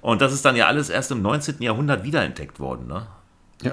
Und 0.00 0.20
das 0.20 0.32
ist 0.32 0.44
dann 0.44 0.56
ja 0.56 0.66
alles 0.66 0.88
erst 0.88 1.10
im 1.10 1.22
19. 1.22 1.56
Jahrhundert 1.60 2.04
wiederentdeckt 2.04 2.60
worden. 2.60 2.86
Ne? 2.86 3.06
Ja. 3.62 3.72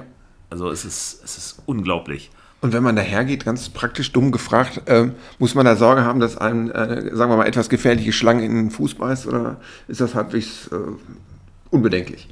Also 0.50 0.70
es 0.70 0.84
ist, 0.84 1.22
es 1.24 1.38
ist 1.38 1.62
unglaublich. 1.66 2.30
Und 2.60 2.72
wenn 2.72 2.82
man 2.82 2.96
dahergeht, 2.96 3.44
ganz 3.44 3.68
praktisch 3.68 4.10
dumm 4.12 4.32
gefragt, 4.32 4.82
äh, 4.86 5.10
muss 5.38 5.54
man 5.54 5.66
da 5.66 5.76
Sorge 5.76 6.02
haben, 6.04 6.18
dass 6.18 6.38
einem, 6.38 6.70
äh, 6.70 7.14
sagen 7.14 7.30
wir 7.30 7.36
mal, 7.36 7.46
etwas 7.46 7.68
gefährliche 7.68 8.12
Schlange 8.12 8.44
in 8.44 8.54
den 8.54 8.70
Fuß 8.70 8.94
beißt 8.94 9.26
oder 9.26 9.56
ist 9.86 10.00
das 10.00 10.14
halbwegs 10.14 10.68
äh, 10.68 10.76
unbedenklich? 11.70 12.26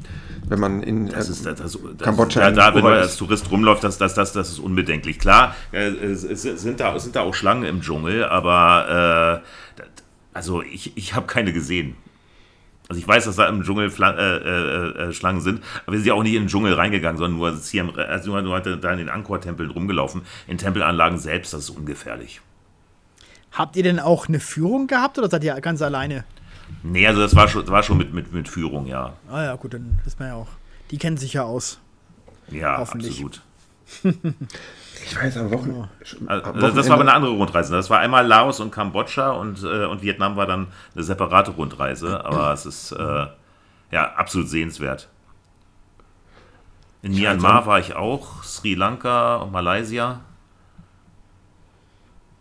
Wenn 0.49 0.59
man 0.59 0.83
in 0.83 1.09
das 1.09 1.29
ist, 1.29 1.45
das, 1.45 1.59
das, 1.59 1.79
Kambodscha. 1.99 2.41
Ja, 2.41 2.51
da, 2.51 2.75
wenn 2.75 2.83
man 2.83 2.95
als 2.95 3.17
Tourist 3.17 3.51
rumläuft, 3.51 3.85
das, 3.85 3.99
das, 3.99 4.15
das, 4.15 4.33
das 4.33 4.53
ist 4.53 4.59
unbedenklich. 4.59 5.19
Klar, 5.19 5.55
äh, 5.71 5.89
es, 5.89 6.23
sind, 6.23 6.81
da, 6.81 6.99
sind 6.99 7.15
da 7.15 7.21
auch 7.21 7.35
Schlangen 7.35 7.65
im 7.65 7.83
Dschungel, 7.83 8.25
aber 8.25 9.43
äh, 9.79 9.83
also 10.33 10.63
ich, 10.63 10.97
ich 10.97 11.15
habe 11.15 11.27
keine 11.27 11.53
gesehen. 11.53 11.97
Also 12.89 13.01
ich 13.01 13.07
weiß, 13.09 13.25
dass 13.25 13.37
da 13.37 13.49
im 13.49 13.63
Dschungel 13.63 13.91
Fla 13.91 14.11
äh, 14.11 14.37
äh, 14.37 15.09
äh, 15.09 15.13
Schlangen 15.13 15.41
sind, 15.41 15.63
aber 15.85 15.93
wir 15.93 15.99
sind 16.01 16.09
ja 16.09 16.15
auch 16.15 16.23
nicht 16.23 16.35
in 16.35 16.43
den 16.43 16.49
Dschungel 16.49 16.75
reingegangen, 16.75 17.17
sondern 17.17 17.39
nur, 17.39 17.59
hier, 17.59 17.97
also 17.97 18.31
nur, 18.31 18.43
nur 18.43 18.61
da 18.61 18.93
in 18.93 18.99
den 18.99 19.09
Angkor-Tempeln 19.09 19.71
rumgelaufen. 19.71 20.23
In 20.47 20.59
Tempelanlagen 20.59 21.19
selbst, 21.19 21.55
das 21.55 21.61
ist 21.61 21.71
ungefährlich. 21.71 22.41
Habt 23.53 23.77
ihr 23.77 23.83
denn 23.83 24.01
auch 24.01 24.29
eine 24.29 24.41
Führung 24.41 24.87
gehabt 24.87 25.19
oder 25.19 25.31
seid 25.31 25.45
ihr 25.45 25.59
ganz 25.61 25.81
alleine? 25.81 26.25
Nee, 26.83 27.07
also 27.07 27.21
das 27.21 27.37
war 27.37 27.49
schon, 27.49 27.67
war 27.69 27.83
schon 27.83 27.99
mit, 27.99 28.13
mit, 28.13 28.33
mit 28.33 28.49
Führung, 28.49 28.87
ja. 28.87 29.13
Ah 29.31 29.45
ja, 29.45 29.55
gut, 29.57 29.75
dann 29.75 29.99
ist 30.07 30.19
man 30.19 30.29
ja 30.29 30.35
auch. 30.35 30.49
Die 30.91 30.99
kennen 30.99 31.17
sich 31.17 31.35
ja 31.35 31.45
aus. 31.45 31.79
Ja, 32.51 32.77
absolut. 32.77 33.43
Ich 35.05 35.17
weiß, 35.17 35.37
am 35.39 35.51
Wochenende. 35.51 35.89
Also, 36.27 36.71
das 36.71 36.89
war 36.89 36.95
aber 36.95 37.03
eine 37.03 37.15
andere 37.15 37.33
Rundreise. 37.33 37.73
Das 37.75 37.91
war 37.91 37.99
einmal 37.99 38.27
Laos 38.27 38.61
und 38.61 38.71
Kambodscha 38.71 39.31
und, 39.31 39.63
äh, 39.63 39.85
und 39.85 40.03
Vietnam 40.03 40.37
war 40.37 40.47
dann 40.47 40.69
eine 40.95 41.03
separate 41.03 41.53
Rundreise. 41.53 42.25
Aber 42.25 42.53
es 42.53 42.67
ist 42.67 42.93
äh, 42.93 43.27
ja 43.91 44.13
absolut 44.15 44.49
sehenswert. 44.49 45.09
In 47.03 47.13
Myanmar 47.13 47.67
war 47.67 47.81
ich 47.81 47.97
auch, 47.97 48.45
Sri 48.45 48.75
Lanka 48.75 49.37
und 49.37 49.51
Malaysia. 49.51 50.21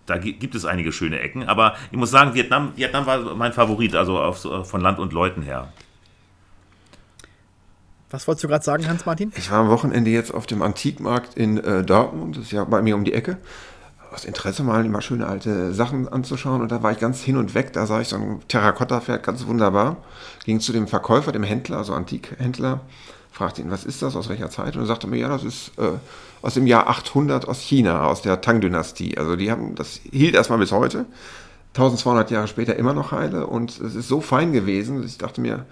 Da 0.05 0.17
gibt 0.17 0.55
es 0.55 0.65
einige 0.65 0.91
schöne 0.91 1.19
Ecken, 1.19 1.47
aber 1.47 1.75
ich 1.89 1.97
muss 1.97 2.11
sagen, 2.11 2.33
Vietnam, 2.33 2.73
Vietnam 2.75 3.05
war 3.05 3.35
mein 3.35 3.53
Favorit, 3.53 3.95
also 3.95 4.19
auf, 4.19 4.41
von 4.67 4.81
Land 4.81 4.99
und 4.99 5.13
Leuten 5.13 5.41
her. 5.41 5.71
Was 8.11 8.27
wolltest 8.27 8.43
du 8.43 8.49
gerade 8.49 8.63
sagen, 8.63 8.87
Hans-Martin? 8.87 9.31
Ich 9.37 9.49
war 9.51 9.59
am 9.59 9.69
Wochenende 9.69 10.11
jetzt 10.11 10.33
auf 10.33 10.45
dem 10.45 10.61
Antikmarkt 10.61 11.35
in 11.35 11.57
äh, 11.57 11.83
Dortmund, 11.83 12.35
das 12.35 12.45
ist 12.45 12.51
ja 12.51 12.65
bei 12.65 12.81
mir 12.81 12.95
um 12.95 13.05
die 13.05 13.13
Ecke. 13.13 13.37
Aus 14.13 14.25
Interesse 14.25 14.63
mal 14.63 14.85
immer 14.85 15.01
schöne 15.01 15.25
alte 15.25 15.73
Sachen 15.73 16.09
anzuschauen 16.09 16.61
und 16.61 16.69
da 16.69 16.83
war 16.83 16.91
ich 16.91 16.99
ganz 16.99 17.21
hin 17.21 17.37
und 17.37 17.55
weg. 17.55 17.71
Da 17.71 17.85
sah 17.85 18.01
ich 18.01 18.09
so 18.09 18.17
ein 18.17 18.41
Terrakotta-Pferd 18.49 19.23
ganz 19.23 19.45
wunderbar. 19.47 19.95
Ging 20.43 20.59
zu 20.59 20.73
dem 20.73 20.87
Verkäufer, 20.87 21.31
dem 21.31 21.43
Händler, 21.43 21.77
also 21.77 21.93
Antikhändler, 21.93 22.81
fragte 23.31 23.61
ihn, 23.61 23.71
was 23.71 23.85
ist 23.85 24.01
das, 24.01 24.17
aus 24.17 24.27
welcher 24.27 24.49
Zeit? 24.49 24.75
Und 24.75 24.83
er 24.83 24.87
sagte 24.87 25.07
mir, 25.07 25.17
ja, 25.17 25.29
das 25.29 25.45
ist 25.45 25.71
äh, 25.77 25.91
aus 26.41 26.55
dem 26.55 26.67
Jahr 26.67 26.89
800 26.89 27.47
aus 27.47 27.61
China, 27.61 28.07
aus 28.07 28.21
der 28.21 28.41
Tang-Dynastie. 28.41 29.17
Also 29.17 29.37
die 29.37 29.49
haben, 29.49 29.75
das 29.75 30.01
hielt 30.11 30.35
erstmal 30.35 30.59
bis 30.59 30.73
heute. 30.73 31.05
1200 31.75 32.29
Jahre 32.31 32.49
später 32.49 32.75
immer 32.75 32.93
noch 32.93 33.13
heile 33.13 33.47
und 33.47 33.79
es 33.79 33.95
ist 33.95 34.09
so 34.09 34.19
fein 34.19 34.51
gewesen, 34.51 35.01
dass 35.01 35.11
ich 35.11 35.17
dachte 35.17 35.39
mir, 35.39 35.65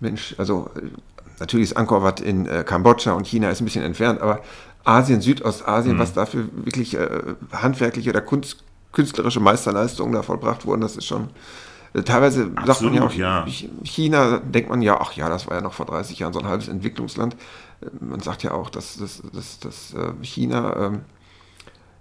Mensch, 0.00 0.34
also 0.38 0.70
natürlich 1.40 1.70
ist 1.70 1.76
Angkor 1.76 2.02
Wat 2.02 2.20
in 2.20 2.46
äh, 2.46 2.64
Kambodscha 2.64 3.12
und 3.12 3.26
China 3.26 3.50
ist 3.50 3.60
ein 3.60 3.64
bisschen 3.64 3.84
entfernt, 3.84 4.20
aber 4.20 4.40
Asien, 4.84 5.20
Südostasien, 5.20 5.96
mhm. 5.96 6.00
was 6.00 6.12
dafür 6.12 6.48
wirklich 6.64 6.94
äh, 6.94 7.08
handwerkliche 7.52 8.10
oder 8.10 8.20
kunst, 8.20 8.64
künstlerische 8.92 9.40
Meisterleistungen 9.40 10.12
da 10.12 10.22
vollbracht 10.22 10.66
wurden, 10.66 10.80
das 10.80 10.96
ist 10.96 11.06
schon 11.06 11.28
äh, 11.94 12.02
teilweise 12.02 12.50
Absolut, 12.54 12.66
sagt 12.66 12.82
man 12.82 12.94
ja 12.94 13.02
auch, 13.02 13.12
ja. 13.12 13.46
China 13.84 14.38
denkt 14.38 14.70
man 14.70 14.82
ja, 14.82 15.00
ach 15.00 15.12
ja, 15.12 15.28
das 15.28 15.46
war 15.46 15.56
ja 15.56 15.62
noch 15.62 15.74
vor 15.74 15.86
30 15.86 16.18
Jahren 16.18 16.32
so 16.32 16.40
ein 16.40 16.46
halbes 16.46 16.68
Entwicklungsland. 16.68 17.34
Äh, 17.80 17.86
man 18.00 18.20
sagt 18.20 18.42
ja 18.42 18.52
auch, 18.52 18.70
dass, 18.70 18.96
dass, 18.96 19.22
dass, 19.32 19.58
dass 19.60 19.94
äh, 19.94 20.12
China 20.22 20.76
ähm, 20.76 21.00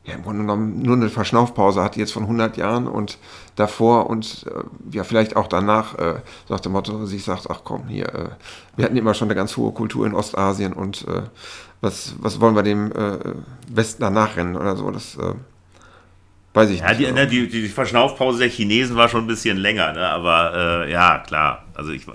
ja, 0.08 0.16
im 0.16 0.24
Grunde 0.24 0.39
genommen 0.39 0.82
nur 0.82 0.95
eine 0.95 1.10
Verschnaufpause 1.10 1.84
hatte 1.84 1.99
jetzt 1.99 2.14
von 2.14 2.24
100 2.24 2.55
Jahren 2.55 2.88
und 2.88 3.18
davor 3.58 4.10
und 4.10 4.45
äh, 4.47 4.95
ja 4.95 5.03
vielleicht 5.03 5.36
auch 5.36 5.47
danach, 5.47 5.97
äh, 5.99 6.22
sagt 6.47 6.64
der 6.64 6.72
Motto, 6.72 7.05
sich 7.05 7.26
sagt, 7.26 7.47
ach 7.49 7.62
komm, 7.66 7.88
hier, 7.88 8.08
äh, 8.08 8.30
wir 8.78 8.86
hatten 8.86 8.95
immer 8.95 9.14
schon 9.14 9.28
eine 9.28 9.36
ganz 9.36 9.58
hohe 9.58 9.74
Kultur 9.74 10.05
in 10.05 10.14
Ostasien 10.14 10.72
und 10.72 11.05
äh, 11.10 11.24
was, 11.82 12.16
was 12.20 12.39
wollen 12.39 12.55
wir 12.55 12.64
dem 12.64 12.91
äh, 12.93 13.18
Westen 13.70 14.01
danach 14.01 14.38
rennen 14.38 14.55
oder 14.55 14.78
so, 14.78 14.89
das 14.91 15.18
äh, 15.18 15.34
weiß 16.53 16.70
ich 16.70 16.80
ja, 16.80 16.88
nicht. 16.88 17.01
Die, 17.01 17.12
ne, 17.12 17.28
die, 17.28 17.49
die, 17.49 17.68
Verschnaufpause 17.68 18.39
der 18.39 18.49
Chinesen 18.49 18.95
war 18.95 19.10
schon 19.10 19.26
ein 19.26 19.28
bisschen 19.28 19.58
länger, 19.58 19.91
ne? 19.91 20.08
aber 20.08 20.88
ja, 20.88 21.20
klar, 21.20 21.66
also 21.74 21.91
ich... 21.91 22.08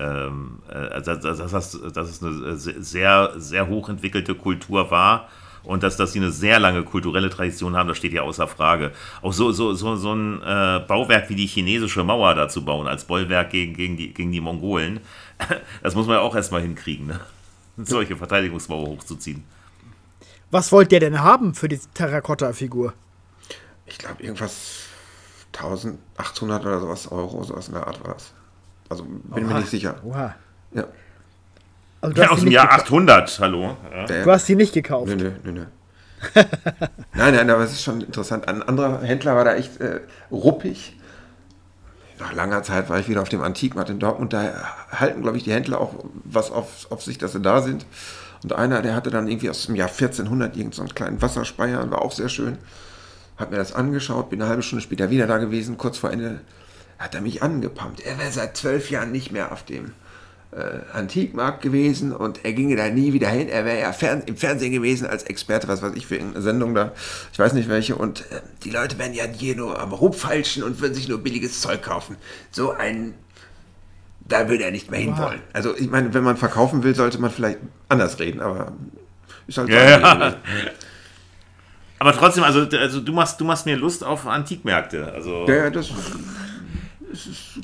Ähm, 0.00 0.60
dass, 1.04 1.20
dass, 1.20 1.36
dass, 1.36 1.92
dass 1.92 2.08
es 2.08 2.22
eine 2.22 2.56
sehr, 2.56 3.32
sehr 3.36 3.68
hochentwickelte 3.68 4.34
Kultur 4.34 4.90
war, 4.90 5.28
und 5.64 5.82
dass, 5.82 5.96
dass 5.96 6.12
sie 6.12 6.18
eine 6.18 6.30
sehr 6.30 6.58
lange 6.58 6.82
kulturelle 6.82 7.30
Tradition 7.30 7.76
haben, 7.76 7.88
das 7.88 7.98
steht 7.98 8.12
ja 8.12 8.22
außer 8.22 8.48
Frage. 8.48 8.92
Auch 9.20 9.32
so, 9.32 9.52
so, 9.52 9.74
so, 9.74 9.96
so 9.96 10.14
ein 10.14 10.42
äh, 10.42 10.80
Bauwerk 10.86 11.28
wie 11.28 11.34
die 11.34 11.46
chinesische 11.46 12.04
Mauer 12.04 12.34
da 12.34 12.48
zu 12.48 12.64
bauen, 12.64 12.86
als 12.88 13.04
Bollwerk 13.04 13.50
gegen, 13.50 13.74
gegen, 13.74 13.96
die, 13.96 14.12
gegen 14.12 14.32
die 14.32 14.40
Mongolen, 14.40 15.00
das 15.82 15.94
muss 15.94 16.06
man 16.06 16.16
ja 16.16 16.22
auch 16.22 16.34
erstmal 16.34 16.62
hinkriegen, 16.62 17.06
ne? 17.06 17.20
solche 17.78 18.16
Verteidigungsmauer 18.16 18.86
hochzuziehen. 18.86 19.44
Was 20.50 20.70
wollt 20.72 20.92
ihr 20.92 21.00
denn 21.00 21.22
haben 21.22 21.54
für 21.54 21.68
die 21.68 21.78
Terrakotta-Figur? 21.94 22.92
Ich 23.86 23.98
glaube, 23.98 24.22
irgendwas 24.22 24.86
1800 25.54 26.64
oder 26.64 26.80
sowas 26.80 27.10
Euro, 27.10 27.42
sowas 27.42 27.68
in 27.68 27.74
der 27.74 27.86
Art 27.86 28.04
war 28.04 28.14
das. 28.14 28.32
Also 28.88 29.04
bin 29.04 29.22
Oha. 29.44 29.54
mir 29.54 29.60
nicht 29.60 29.70
sicher. 29.70 30.00
Oha. 30.04 30.34
Ja. 30.72 30.84
Also 32.02 32.20
ja, 32.20 32.30
aus 32.30 32.40
dem 32.40 32.50
Jahr 32.50 32.72
800, 32.72 33.38
hallo. 33.40 33.76
Ja. 33.92 34.24
Du 34.24 34.30
hast 34.30 34.48
die 34.48 34.56
nicht 34.56 34.74
gekauft. 34.74 35.06
Nö, 35.06 35.14
nö, 35.14 35.30
nö, 35.44 35.52
nö. 35.52 35.64
nein, 37.14 37.34
nein, 37.34 37.48
aber 37.48 37.62
es 37.62 37.72
ist 37.72 37.82
schon 37.84 38.00
interessant. 38.00 38.48
Ein 38.48 38.62
anderer 38.62 39.02
Händler 39.02 39.36
war 39.36 39.44
da 39.44 39.54
echt 39.54 39.80
äh, 39.80 40.00
ruppig. 40.30 40.98
Nach 42.18 42.32
langer 42.32 42.64
Zeit 42.64 42.88
war 42.88 42.98
ich 42.98 43.08
wieder 43.08 43.22
auf 43.22 43.28
dem 43.28 43.40
Antikmarkt 43.42 43.90
in 43.90 44.00
Dortmund. 44.00 44.32
Da 44.32 44.52
halten, 44.90 45.22
glaube 45.22 45.36
ich, 45.36 45.44
die 45.44 45.52
Händler 45.52 45.80
auch 45.80 45.94
was 46.24 46.50
auf, 46.50 46.90
auf 46.90 47.02
sich, 47.02 47.18
dass 47.18 47.32
sie 47.32 47.40
da 47.40 47.62
sind. 47.62 47.86
Und 48.42 48.52
einer, 48.52 48.82
der 48.82 48.96
hatte 48.96 49.10
dann 49.10 49.28
irgendwie 49.28 49.50
aus 49.50 49.66
dem 49.66 49.76
Jahr 49.76 49.88
1400 49.88 50.56
irgendeinen 50.56 50.88
so 50.88 50.94
kleinen 50.94 51.22
Wasserspeier, 51.22 51.88
war 51.88 52.02
auch 52.02 52.12
sehr 52.12 52.28
schön. 52.28 52.58
Hat 53.36 53.52
mir 53.52 53.58
das 53.58 53.72
angeschaut, 53.72 54.28
bin 54.28 54.40
eine 54.40 54.50
halbe 54.50 54.62
Stunde 54.64 54.82
später 54.82 55.10
wieder 55.10 55.28
da 55.28 55.38
gewesen. 55.38 55.78
Kurz 55.78 55.98
vor 55.98 56.10
Ende 56.10 56.40
hat 56.98 57.14
er 57.14 57.20
mich 57.20 57.44
angepumpt. 57.44 58.00
Er 58.00 58.18
wäre 58.18 58.32
seit 58.32 58.56
zwölf 58.56 58.90
Jahren 58.90 59.12
nicht 59.12 59.30
mehr 59.30 59.52
auf 59.52 59.64
dem 59.64 59.92
äh, 60.52 60.80
Antikmarkt 60.92 61.62
gewesen 61.62 62.12
und 62.12 62.44
er 62.44 62.52
ginge 62.52 62.76
da 62.76 62.88
nie 62.88 63.12
wieder 63.12 63.28
hin. 63.28 63.48
Er 63.48 63.64
wäre 63.64 63.80
ja 63.80 63.92
fern, 63.92 64.22
im 64.26 64.36
Fernsehen 64.36 64.72
gewesen 64.72 65.06
als 65.06 65.24
Experte, 65.24 65.68
was 65.68 65.82
weiß 65.82 65.94
ich, 65.94 66.06
für 66.06 66.18
eine 66.18 66.40
Sendung 66.42 66.74
da, 66.74 66.92
ich 67.32 67.38
weiß 67.38 67.54
nicht 67.54 67.68
welche. 67.68 67.96
Und 67.96 68.20
äh, 68.30 68.40
die 68.64 68.70
Leute 68.70 68.98
werden 68.98 69.14
ja 69.14 69.24
hier 69.24 69.56
nur 69.56 69.80
am 69.80 69.92
Rumfalschen 69.92 70.62
und 70.62 70.80
würden 70.80 70.94
sich 70.94 71.08
nur 71.08 71.18
billiges 71.18 71.60
Zeug 71.60 71.82
kaufen. 71.82 72.16
So 72.50 72.72
ein, 72.72 73.14
da 74.20 74.48
würde 74.48 74.64
er 74.64 74.70
nicht 74.70 74.90
mehr 74.90 75.00
hinwollen. 75.00 75.40
Also 75.52 75.76
ich 75.76 75.90
meine, 75.90 76.12
wenn 76.12 76.24
man 76.24 76.36
verkaufen 76.36 76.82
will, 76.82 76.94
sollte 76.94 77.18
man 77.18 77.30
vielleicht 77.30 77.58
anders 77.88 78.18
reden, 78.18 78.40
aber 78.40 78.72
ist 79.46 79.58
halt 79.58 79.68
ja, 79.68 79.98
ja. 79.98 80.36
Aber 81.98 82.12
trotzdem, 82.14 82.42
also, 82.42 82.66
also 82.76 82.98
du 82.98 83.12
machst, 83.12 83.40
du 83.40 83.44
machst 83.44 83.64
mir 83.64 83.76
Lust 83.76 84.02
auf 84.02 84.26
Antikmärkte. 84.26 85.12
Also. 85.12 85.46
Ja, 85.46 85.70
das, 85.70 85.88
das 87.08 87.26
ist, 87.26 87.60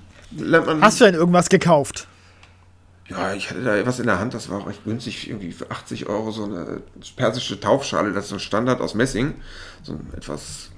Hast 0.81 1.01
du 1.01 1.07
denn 1.07 1.15
irgendwas 1.15 1.49
gekauft? 1.49 2.07
Ja, 3.09 3.33
ich 3.33 3.49
hatte 3.51 3.63
da 3.63 3.87
was 3.87 3.99
in 3.99 4.07
der 4.07 4.19
Hand, 4.19 4.35
das 4.35 4.51
war 4.51 4.59
auch 4.59 4.67
recht 4.67 4.85
günstig, 4.85 5.29
irgendwie 5.29 5.53
für 5.53 5.71
80 5.71 6.09
Euro 6.09 6.31
so 6.31 6.45
eine 6.45 6.83
persische 7.17 7.59
Taufschale, 7.59 8.13
das 8.13 8.25
ist 8.25 8.31
so 8.31 8.37
ein 8.37 8.41
Standard 8.41 8.81
aus 8.81 8.95
Messing, 8.95 9.35
so 9.83 9.93
ein 9.93 10.13
etwas 10.15 10.71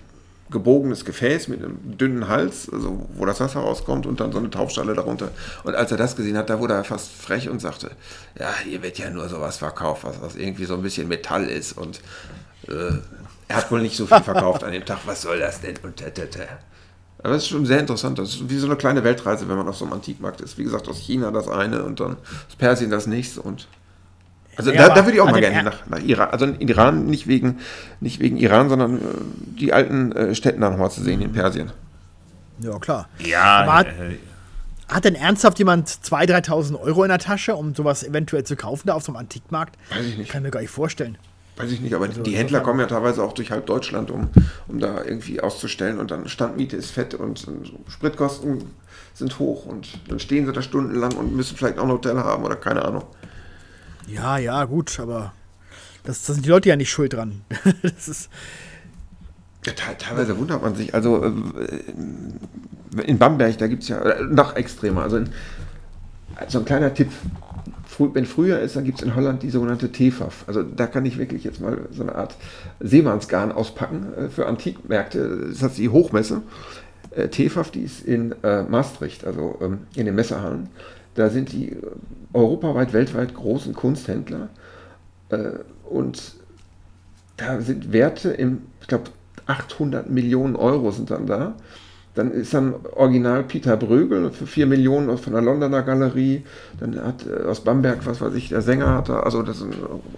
gebogenes 0.50 1.04
Gefäß 1.04 1.48
mit 1.48 1.62
einem 1.62 1.96
dünnen 1.96 2.28
Hals, 2.28 2.68
also 2.72 3.08
wo 3.14 3.24
das 3.24 3.40
Wasser 3.40 3.60
rauskommt 3.60 4.06
und 4.06 4.20
dann 4.20 4.32
so 4.32 4.38
eine 4.38 4.50
Taufschale 4.50 4.94
darunter. 4.94 5.30
Und 5.64 5.74
als 5.74 5.90
er 5.90 5.96
das 5.96 6.16
gesehen 6.16 6.36
hat, 6.36 6.50
da 6.50 6.58
wurde 6.58 6.74
er 6.74 6.84
fast 6.84 7.12
frech 7.12 7.48
und 7.48 7.60
sagte, 7.60 7.92
ja, 8.38 8.52
hier 8.64 8.82
wird 8.82 8.98
ja 8.98 9.10
nur 9.10 9.28
sowas 9.28 9.58
verkauft, 9.58 10.04
was, 10.04 10.20
was 10.20 10.36
irgendwie 10.36 10.64
so 10.64 10.74
ein 10.74 10.82
bisschen 10.82 11.08
Metall 11.08 11.44
ist 11.44 11.72
und 11.72 12.00
äh, 12.68 12.98
er 13.48 13.56
hat 13.56 13.70
wohl 13.72 13.82
nicht 13.82 13.96
so 13.96 14.06
viel 14.06 14.22
verkauft 14.22 14.62
an 14.62 14.72
dem 14.72 14.84
Tag, 14.84 14.98
was 15.06 15.22
soll 15.22 15.40
das 15.40 15.60
denn? 15.60 15.76
Und 15.82 15.96
tete. 15.96 16.46
Aber 17.22 17.34
es 17.34 17.42
ist 17.42 17.48
schon 17.48 17.66
sehr 17.66 17.80
interessant. 17.80 18.18
Das 18.18 18.30
ist 18.30 18.50
wie 18.50 18.58
so 18.58 18.66
eine 18.66 18.76
kleine 18.76 19.04
Weltreise, 19.04 19.48
wenn 19.48 19.56
man 19.56 19.68
auf 19.68 19.76
so 19.76 19.84
einem 19.84 19.94
Antikmarkt 19.94 20.40
ist. 20.40 20.58
Wie 20.58 20.64
gesagt, 20.64 20.88
aus 20.88 20.98
China 20.98 21.30
das 21.30 21.48
eine 21.48 21.82
und 21.82 22.00
dann 22.00 22.12
aus 22.48 22.56
Persien 22.56 22.90
das 22.90 23.06
nächste 23.06 23.42
und 23.42 23.68
also 24.56 24.72
ja, 24.72 24.88
da, 24.88 24.94
da 24.94 25.04
würde 25.06 25.12
ich 25.12 25.20
auch 25.22 25.30
mal 25.30 25.40
gerne 25.40 25.62
nach, 25.62 25.86
nach, 25.86 26.00
Iran. 26.00 26.28
Also 26.30 26.44
in 26.44 26.68
Iran 26.68 27.06
nicht 27.06 27.26
wegen, 27.26 27.60
nicht 28.00 28.20
wegen 28.20 28.36
Iran, 28.36 28.68
sondern 28.68 28.98
äh, 28.98 29.00
die 29.58 29.72
alten 29.72 30.12
äh, 30.12 30.34
Städte 30.34 30.58
da 30.58 30.68
nochmal 30.68 30.90
zu 30.90 31.02
sehen 31.02 31.22
in 31.22 31.32
Persien. 31.32 31.72
Ja, 32.58 32.78
klar. 32.78 33.08
Ja, 33.20 33.64
hat, 33.72 33.86
äh, 33.86 34.18
hat 34.88 35.04
denn 35.04 35.14
ernsthaft 35.14 35.58
jemand 35.58 35.88
2.000, 35.88 36.48
3.000 36.48 36.80
Euro 36.80 37.04
in 37.04 37.08
der 37.08 37.18
Tasche, 37.18 37.54
um 37.54 37.74
sowas 37.74 38.02
eventuell 38.02 38.44
zu 38.44 38.54
kaufen 38.54 38.88
da 38.88 38.94
auf 38.94 39.04
so 39.04 39.12
einem 39.12 39.16
Antikmarkt? 39.16 39.78
Weiß 39.90 40.04
ich 40.04 40.18
nicht. 40.18 40.30
Kann 40.30 40.42
mir 40.42 40.50
gar 40.50 40.60
nicht 40.60 40.70
vorstellen. 40.70 41.16
Weiß 41.60 41.72
ich 41.72 41.80
nicht, 41.80 41.94
aber 41.94 42.06
also, 42.06 42.22
die 42.22 42.36
Händler 42.36 42.60
kommen 42.60 42.80
ja 42.80 42.86
teilweise 42.86 43.22
auch 43.22 43.32
durch 43.34 43.50
halb 43.50 43.66
Deutschland, 43.66 44.10
um, 44.10 44.30
um 44.66 44.78
da 44.78 45.04
irgendwie 45.04 45.40
auszustellen 45.40 45.98
und 45.98 46.10
dann 46.10 46.28
Standmiete 46.28 46.76
ist 46.76 46.90
fett 46.90 47.14
und, 47.14 47.46
und 47.46 47.72
Spritkosten 47.88 48.64
sind 49.12 49.38
hoch 49.38 49.66
und 49.66 50.00
dann 50.08 50.18
stehen 50.18 50.46
sie 50.46 50.52
da 50.52 50.62
stundenlang 50.62 51.12
und 51.12 51.36
müssen 51.36 51.56
vielleicht 51.56 51.78
auch 51.78 51.84
ein 51.84 51.90
Hotel 51.90 52.16
haben 52.18 52.44
oder 52.44 52.56
keine 52.56 52.84
Ahnung. 52.84 53.04
Ja, 54.06 54.38
ja, 54.38 54.64
gut, 54.64 54.98
aber 54.98 55.32
das, 56.04 56.24
das 56.24 56.36
sind 56.36 56.46
die 56.46 56.50
Leute 56.50 56.68
ja 56.68 56.76
nicht 56.76 56.90
schuld 56.90 57.12
dran. 57.12 57.42
das 57.82 58.08
ist. 58.08 58.30
Ja, 59.66 59.72
teilweise 59.74 60.38
wundert 60.38 60.62
man 60.62 60.74
sich. 60.74 60.94
Also 60.94 61.22
äh, 61.22 63.02
in 63.02 63.18
Bamberg, 63.18 63.58
da 63.58 63.66
gibt 63.66 63.82
es 63.82 63.88
ja 63.88 64.00
äh, 64.00 64.22
noch 64.22 64.56
extremer. 64.56 65.02
Also 65.02 65.18
in, 65.18 65.28
so 66.48 66.60
ein 66.60 66.64
kleiner 66.64 66.94
Tipp 66.94 67.10
wenn 68.14 68.26
Frühjahr 68.26 68.60
ist, 68.60 68.76
dann 68.76 68.84
gibt 68.84 68.98
es 68.98 69.04
in 69.04 69.14
Holland 69.14 69.42
die 69.42 69.50
sogenannte 69.50 69.92
Tefaf. 69.92 70.44
Also 70.46 70.62
da 70.62 70.86
kann 70.86 71.04
ich 71.04 71.18
wirklich 71.18 71.44
jetzt 71.44 71.60
mal 71.60 71.78
so 71.90 72.02
eine 72.02 72.14
Art 72.14 72.36
Seemannsgarn 72.80 73.52
auspacken 73.52 74.06
äh, 74.14 74.28
für 74.28 74.46
Antikmärkte. 74.46 75.48
Das 75.50 75.62
heißt 75.62 75.78
die 75.78 75.88
Hochmesse. 75.88 76.42
Äh, 77.10 77.28
Tefaf, 77.28 77.70
die 77.70 77.82
ist 77.82 78.04
in 78.04 78.34
äh, 78.42 78.62
Maastricht, 78.62 79.24
also 79.24 79.58
ähm, 79.60 79.80
in 79.94 80.06
den 80.06 80.14
Messehallen. 80.14 80.68
Da 81.14 81.28
sind 81.28 81.52
die 81.52 81.76
europaweit, 82.32 82.92
weltweit 82.92 83.34
großen 83.34 83.74
Kunsthändler. 83.74 84.48
und 85.88 86.34
da 87.36 87.60
sind 87.60 87.92
Werte 87.92 88.30
im, 88.30 88.62
ich 88.80 88.86
glaube, 88.86 89.10
800 89.46 90.08
Millionen 90.08 90.54
Euro 90.56 90.92
sind 90.92 91.10
dann 91.10 91.26
da. 91.26 91.54
Dann 92.20 92.32
ist 92.32 92.52
dann 92.52 92.74
original 92.96 93.44
Peter 93.44 93.78
Brögel 93.78 94.30
für 94.30 94.46
4 94.46 94.66
Millionen 94.66 95.16
von 95.16 95.32
der 95.32 95.40
Londoner 95.40 95.80
Galerie. 95.80 96.44
Dann 96.78 97.02
hat 97.02 97.24
äh, 97.26 97.46
aus 97.46 97.60
Bamberg, 97.64 98.04
was 98.04 98.20
weiß 98.20 98.34
ich, 98.34 98.50
der 98.50 98.60
Sänger 98.60 98.92
hatte, 98.92 99.22
also 99.22 99.40
das 99.40 99.60
sind 99.60 99.74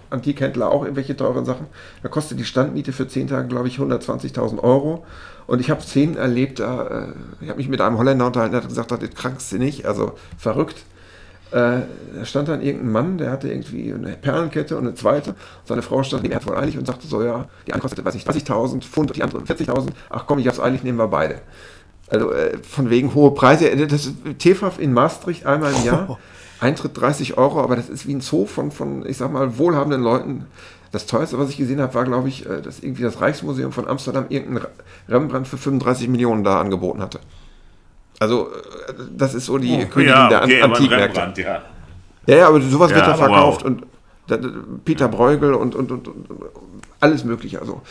Antikhändler 0.09 0.69
auch 0.69 0.83
irgendwelche 0.83 1.15
teuren 1.15 1.45
Sachen. 1.45 1.67
Da 2.01 2.09
kostet 2.09 2.41
die 2.41 2.43
Standmiete 2.43 2.91
für 2.91 3.07
10 3.07 3.29
Tage, 3.29 3.47
glaube 3.47 3.69
ich, 3.69 3.77
120.000 3.77 4.59
Euro. 4.61 5.05
Und 5.47 5.61
ich 5.61 5.71
habe 5.71 5.81
Szenen 5.81 6.17
erlebt, 6.17 6.59
da, 6.59 6.87
äh, 6.87 7.07
ich 7.39 7.47
habe 7.47 7.55
mich 7.55 7.69
mit 7.69 7.79
einem 7.79 7.97
Holländer 7.97 8.25
unterhalten, 8.25 8.51
der 8.51 8.63
hat 8.63 8.67
gesagt, 8.67 8.91
das 8.91 9.01
ist 9.01 9.15
krankste 9.15 9.57
nicht, 9.57 9.85
also 9.85 10.11
verrückt. 10.37 10.83
Äh, 11.51 11.83
da 12.15 12.25
stand 12.25 12.49
dann 12.49 12.61
irgendein 12.61 12.91
Mann, 12.91 13.17
der 13.17 13.31
hatte 13.31 13.47
irgendwie 13.47 13.93
eine 13.93 14.17
Perlenkette 14.17 14.75
und 14.75 14.87
eine 14.87 14.95
zweite. 14.95 15.35
Seine 15.63 15.83
Frau 15.83 16.03
stand 16.03 16.23
neben 16.23 16.45
wohl 16.45 16.57
eilig 16.57 16.77
und 16.77 16.85
sagte 16.85 17.07
so, 17.07 17.23
ja, 17.23 17.47
die 17.65 17.71
eine 17.71 17.81
kostet, 17.81 18.03
weiß 18.03 18.15
ich, 18.15 18.25
30.000 18.25 18.81
Pfund, 18.81 19.15
die 19.15 19.23
andere 19.23 19.41
40.000. 19.43 19.91
Ach 20.09 20.25
komm, 20.25 20.39
ich 20.39 20.47
hab's 20.47 20.59
eilig, 20.59 20.83
nehmen 20.83 20.97
wir 20.97 21.07
beide. 21.07 21.41
Also 22.13 22.31
äh, 22.31 22.57
von 22.59 22.89
wegen 22.89 23.13
hohe 23.15 23.31
Preise. 23.31 23.69
Äh, 23.69 23.87
das 23.87 24.05
ist 24.05 24.15
TFAF 24.39 24.79
in 24.79 24.93
Maastricht 24.93 25.45
einmal 25.45 25.73
im 25.73 25.83
Jahr. 25.83 26.19
Eintritt 26.59 26.97
30 26.97 27.37
Euro, 27.37 27.61
aber 27.61 27.75
das 27.75 27.89
ist 27.89 28.07
wie 28.07 28.13
ein 28.13 28.21
Zoo 28.21 28.45
von, 28.45 28.71
von 28.71 29.05
ich 29.05 29.17
sag 29.17 29.33
mal, 29.33 29.57
wohlhabenden 29.57 30.01
Leuten. 30.01 30.45
Das 30.93 31.07
teuerste, 31.07 31.37
was 31.37 31.49
ich 31.49 31.57
gesehen 31.57 31.81
habe, 31.81 31.93
war, 31.95 32.05
glaube 32.05 32.29
ich, 32.29 32.45
äh, 32.45 32.61
dass 32.61 32.79
irgendwie 32.79 33.01
das 33.01 33.19
Reichsmuseum 33.19 33.71
von 33.71 33.87
Amsterdam 33.87 34.27
irgendeinen 34.29 34.67
Rembrandt 35.09 35.47
für 35.47 35.57
35 35.57 36.07
Millionen 36.07 36.43
da 36.43 36.61
angeboten 36.61 37.01
hatte. 37.01 37.19
Also, 38.19 38.47
äh, 38.47 38.93
das 39.11 39.33
ist 39.33 39.47
so 39.47 39.57
die 39.57 39.73
oh, 39.73 39.89
Königin 39.89 40.13
ja, 40.13 40.29
der 40.29 40.43
okay, 40.43 40.61
Antikmärkte. 40.61 41.41
Ja. 41.41 41.61
ja, 42.27 42.35
ja, 42.35 42.47
aber 42.47 42.61
sowas 42.61 42.91
ja, 42.91 42.97
wird 42.97 43.07
da 43.07 43.15
verkauft 43.15 43.65
wow. 43.65 43.71
und 43.71 44.85
Peter 44.85 45.09
Bruegel 45.09 45.55
und, 45.55 45.75
und, 45.75 45.91
und, 45.91 46.07
und, 46.07 46.27
alles 46.99 47.25
Mögliche. 47.25 47.59
Also, 47.59 47.81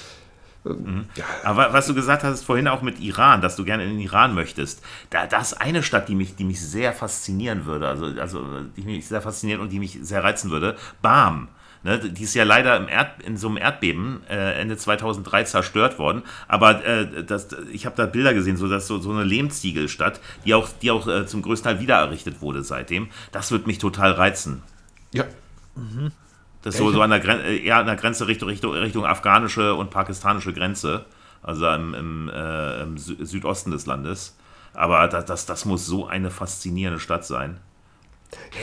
Mhm. 0.64 1.06
Ja. 1.16 1.24
Aber 1.44 1.72
was 1.72 1.86
du 1.86 1.94
gesagt 1.94 2.22
hast 2.22 2.44
vorhin 2.44 2.68
auch 2.68 2.82
mit 2.82 3.00
Iran, 3.00 3.40
dass 3.40 3.56
du 3.56 3.64
gerne 3.64 3.84
in 3.84 3.90
den 3.90 4.00
Iran 4.00 4.34
möchtest, 4.34 4.82
da, 5.10 5.26
das 5.26 5.52
ist 5.52 5.60
eine 5.60 5.82
Stadt, 5.82 6.08
die 6.08 6.14
mich, 6.14 6.36
die 6.36 6.44
mich 6.44 6.60
sehr 6.60 6.92
faszinieren 6.92 7.66
würde, 7.66 7.88
also, 7.88 8.06
also 8.06 8.44
die 8.76 8.82
mich 8.82 9.08
sehr 9.08 9.22
fasziniert 9.22 9.60
und 9.60 9.70
die 9.70 9.78
mich 9.78 9.98
sehr 10.02 10.22
reizen 10.22 10.50
würde, 10.50 10.76
Bam. 11.00 11.48
Ne, 11.84 11.98
die 11.98 12.22
ist 12.22 12.34
ja 12.34 12.44
leider 12.44 12.76
im 12.76 12.86
Erd, 12.86 13.20
in 13.24 13.36
so 13.36 13.48
einem 13.48 13.56
Erdbeben 13.56 14.20
äh, 14.30 14.60
Ende 14.60 14.76
2003 14.76 15.44
zerstört 15.44 15.98
worden. 15.98 16.22
Aber 16.46 16.84
äh, 16.84 17.24
das, 17.24 17.48
ich 17.72 17.86
habe 17.86 17.96
da 17.96 18.06
Bilder 18.06 18.34
gesehen, 18.34 18.56
so 18.56 18.68
dass 18.68 18.86
so, 18.86 19.00
so 19.00 19.10
eine 19.10 19.24
Lehmziegelstadt, 19.24 20.20
die 20.44 20.54
auch, 20.54 20.68
die 20.80 20.92
auch 20.92 21.08
äh, 21.08 21.26
zum 21.26 21.42
größten 21.42 21.72
Teil 21.72 21.80
wiedererrichtet 21.80 22.40
wurde 22.40 22.62
seitdem. 22.62 23.08
Das 23.32 23.50
wird 23.50 23.66
mich 23.66 23.78
total 23.78 24.12
reizen. 24.12 24.62
Ja. 25.12 25.24
Mhm. 25.74 26.12
Das 26.62 26.74
ist 26.74 26.78
so, 26.78 26.90
so 26.90 27.02
an 27.02 27.10
der, 27.10 27.20
Gren 27.20 27.40
äh, 27.40 27.56
eher 27.56 27.78
an 27.78 27.86
der 27.86 27.96
Grenze 27.96 28.26
Richtung, 28.26 28.48
Richtung, 28.48 28.72
Richtung 28.72 29.04
afghanische 29.04 29.74
und 29.74 29.90
pakistanische 29.90 30.52
Grenze. 30.52 31.04
Also 31.42 31.68
im, 31.68 31.92
im, 31.94 32.28
äh, 32.28 32.82
im 32.82 32.96
Südosten 32.98 33.72
des 33.72 33.86
Landes. 33.86 34.36
Aber 34.74 35.08
das, 35.08 35.24
das, 35.24 35.44
das 35.44 35.64
muss 35.64 35.86
so 35.86 36.06
eine 36.06 36.30
faszinierende 36.30 37.00
Stadt 37.00 37.24
sein. 37.24 37.58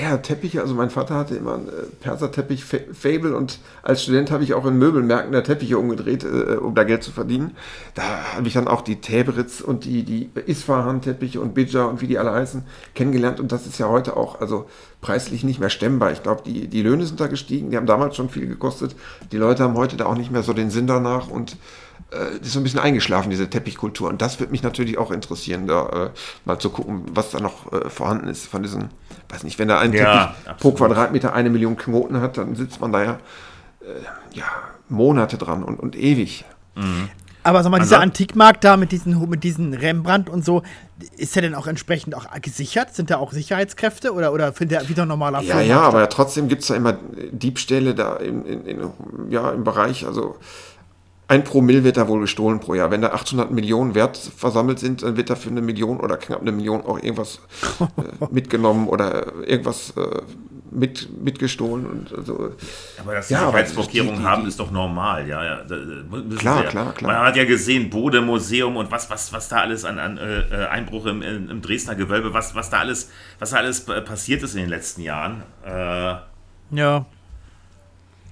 Ja, 0.01 0.17
Teppiche, 0.17 0.61
also 0.61 0.76
mein 0.76 0.89
Vater 0.89 1.15
hatte 1.15 1.36
immer 1.36 1.55
einen 1.55 1.67
äh, 1.67 1.72
Perserteppich-Fable 1.99 3.36
und 3.36 3.59
als 3.84 4.03
Student 4.03 4.32
habe 4.32 4.43
ich 4.43 4.53
auch 4.53 4.65
in 4.65 4.78
Möbelmärkten 4.78 5.32
der 5.32 5.43
Teppiche 5.43 5.78
umgedreht, 5.78 6.24
äh, 6.24 6.57
um 6.57 6.74
da 6.74 6.84
Geld 6.84 7.03
zu 7.03 7.11
verdienen. 7.11 7.55
Da 7.95 8.03
habe 8.36 8.47
ich 8.47 8.53
dann 8.53 8.67
auch 8.67 8.82
die 8.82 9.01
Täberitz 9.01 9.61
und 9.61 9.86
die, 9.86 10.03
die 10.03 10.30
Isfahan-Teppiche 10.45 11.41
und 11.41 11.53
Bidja 11.53 11.86
und 11.86 12.01
wie 12.01 12.07
die 12.07 12.17
alle 12.17 12.32
heißen 12.32 12.63
kennengelernt 12.95 13.39
und 13.39 13.51
das 13.51 13.67
ist 13.67 13.78
ja 13.78 13.89
heute 13.89 14.15
auch 14.15 14.39
also 14.41 14.67
preislich 15.01 15.43
nicht 15.43 15.59
mehr 15.59 15.70
stemmbar. 15.70 16.11
Ich 16.11 16.24
glaube, 16.24 16.41
die, 16.45 16.67
die 16.67 16.82
Löhne 16.82 17.05
sind 17.05 17.20
da 17.20 17.28
gestiegen, 17.28 17.72
die 17.72 17.78
haben 17.78 17.86
damals 17.86 18.15
schon 18.15 18.30
viel 18.30 18.47
gekostet. 18.47 18.95
Die 19.32 19.38
Leute 19.38 19.63
haben 19.63 19.76
heute 19.76 19.97
da 19.97 20.05
auch 20.05 20.17
nicht 20.17 20.32
mehr 20.32 20.43
so 20.43 20.53
den 20.53 20.70
Sinn 20.70 20.88
danach 20.88 21.30
und 21.30 21.57
äh, 22.12 22.38
ist 22.41 22.53
so 22.53 22.60
ein 22.60 22.64
bisschen 22.64 22.80
eingeschlafen, 22.80 23.30
diese 23.30 23.49
Teppichkultur. 23.49 24.10
Und 24.10 24.22
das 24.22 24.39
wird 24.39 24.51
mich 24.51 24.64
natürlich 24.64 24.97
auch 24.97 25.12
interessieren, 25.12 25.68
da 25.68 25.89
äh, 25.89 26.10
mal 26.45 26.60
zu 26.60 26.70
gucken, 26.70 27.03
was 27.14 27.32
da 27.32 27.39
noch 27.39 27.72
äh, 27.72 27.89
vorhanden 27.89 28.28
ist 28.28 28.47
von 28.47 28.64
diesen, 28.64 28.89
weiß 29.30 29.43
nicht, 29.43 29.60
wenn 29.60 29.68
da 29.68 29.80
ein 29.80 29.93
ja, 29.93 29.99
Teppich 29.99 30.47
absolut. 30.49 30.60
pro 30.60 30.72
Quadratmeter 30.72 31.34
eine 31.34 31.49
Million 31.49 31.78
Knoten 31.78 32.22
hat, 32.22 32.38
dann 32.38 32.55
sitzt 32.55 32.82
man 32.82 32.91
da 32.91 33.03
ja, 33.03 33.12
äh, 33.82 34.36
ja 34.36 34.45
Monate 34.88 35.38
dran 35.38 35.64
und, 35.64 35.80
und 35.80 35.95
ewig. 35.95 36.45
Mhm. 36.76 37.10
Aber 37.41 37.64
sag 37.64 37.70
mal, 37.70 37.80
dieser 37.80 38.01
Antikmarkt 38.01 38.64
da 38.64 38.76
mit 38.76 38.91
diesen, 38.91 39.28
mit 39.30 39.43
diesen 39.43 39.74
Rembrandt 39.74 40.30
und 40.30 40.43
so, 40.43 40.62
ist 41.16 41.36
der 41.36 41.41
denn 41.41 41.55
auch 41.55 41.68
entsprechend 41.68 42.14
auch 42.14 42.26
gesichert? 42.41 42.93
Sind 42.93 43.10
da 43.10 43.18
auch 43.18 43.32
Sicherheitskräfte 43.32 44.14
oder, 44.14 44.34
oder 44.34 44.51
findet 44.51 44.82
der 44.82 44.89
wieder 44.89 45.05
normaler 45.05 45.41
Ja, 45.41 45.62
ja, 45.62 45.80
aber 45.80 46.10
trotzdem 46.10 46.49
gibt 46.49 46.64
es 46.64 46.68
da 46.68 46.76
immer 46.76 46.97
Diebstähle 47.32 47.95
da 47.95 48.18
in, 48.18 48.45
in, 48.45 48.66
in, 48.66 48.91
ja, 49.30 49.51
im 49.51 49.64
Bereich, 49.64 50.05
also 50.05 50.36
ein 51.30 51.43
Promille 51.43 51.84
wird 51.84 51.97
da 51.97 52.07
wohl 52.07 52.21
gestohlen 52.21 52.59
pro 52.59 52.73
Jahr. 52.73 52.89
Wenn 52.89 53.01
da 53.01 53.09
800 53.09 53.51
Millionen 53.51 53.93
Wert 53.93 54.17
versammelt 54.17 54.80
sind, 54.80 55.03
dann 55.03 55.15
wird 55.15 55.30
da 55.30 55.36
für 55.36 55.49
eine 55.49 55.61
Million 55.61 55.99
oder 55.99 56.17
knapp 56.17 56.41
eine 56.41 56.51
Million 56.51 56.82
auch 56.82 56.97
irgendwas 56.97 57.39
äh, 57.80 58.25
mitgenommen 58.32 58.88
oder 58.88 59.32
irgendwas 59.45 59.93
äh, 59.95 60.23
mit, 60.71 61.23
mitgestohlen. 61.23 61.86
Und 61.86 62.17
also, 62.17 62.53
aber 62.99 63.13
dass 63.13 63.27
sie 63.27 63.36
ja, 63.36 63.41
Sicherheitsvorkehrungen 63.41 64.23
haben, 64.23 64.47
ist 64.47 64.59
doch 64.59 64.71
normal. 64.71 65.27
Ja, 65.27 65.45
ja. 65.45 65.57
Klar, 66.38 66.63
ja, 66.63 66.69
klar, 66.69 66.93
klar. 66.93 67.13
Man 67.13 67.21
hat 67.27 67.36
ja 67.36 67.45
gesehen, 67.45 67.91
Bode-Museum 67.91 68.75
und 68.75 68.89
was, 68.89 69.11
was, 69.11 69.32
was 69.32 69.49
da 69.49 69.57
alles 69.57 69.86
an, 69.86 69.99
an 69.99 70.17
äh, 70.17 70.65
Einbruch 70.65 71.05
im, 71.05 71.21
im 71.21 71.61
Dresdner 71.61 71.93
Gewölbe, 71.93 72.34
was, 72.34 72.55
was, 72.55 72.71
da 72.71 72.80
alles, 72.80 73.11
was 73.38 73.51
da 73.51 73.57
alles 73.57 73.82
passiert 73.82 74.41
ist 74.41 74.55
in 74.55 74.61
den 74.61 74.69
letzten 74.69 75.03
Jahren. 75.03 75.43
Äh, 75.63 76.15
ja. 76.71 77.05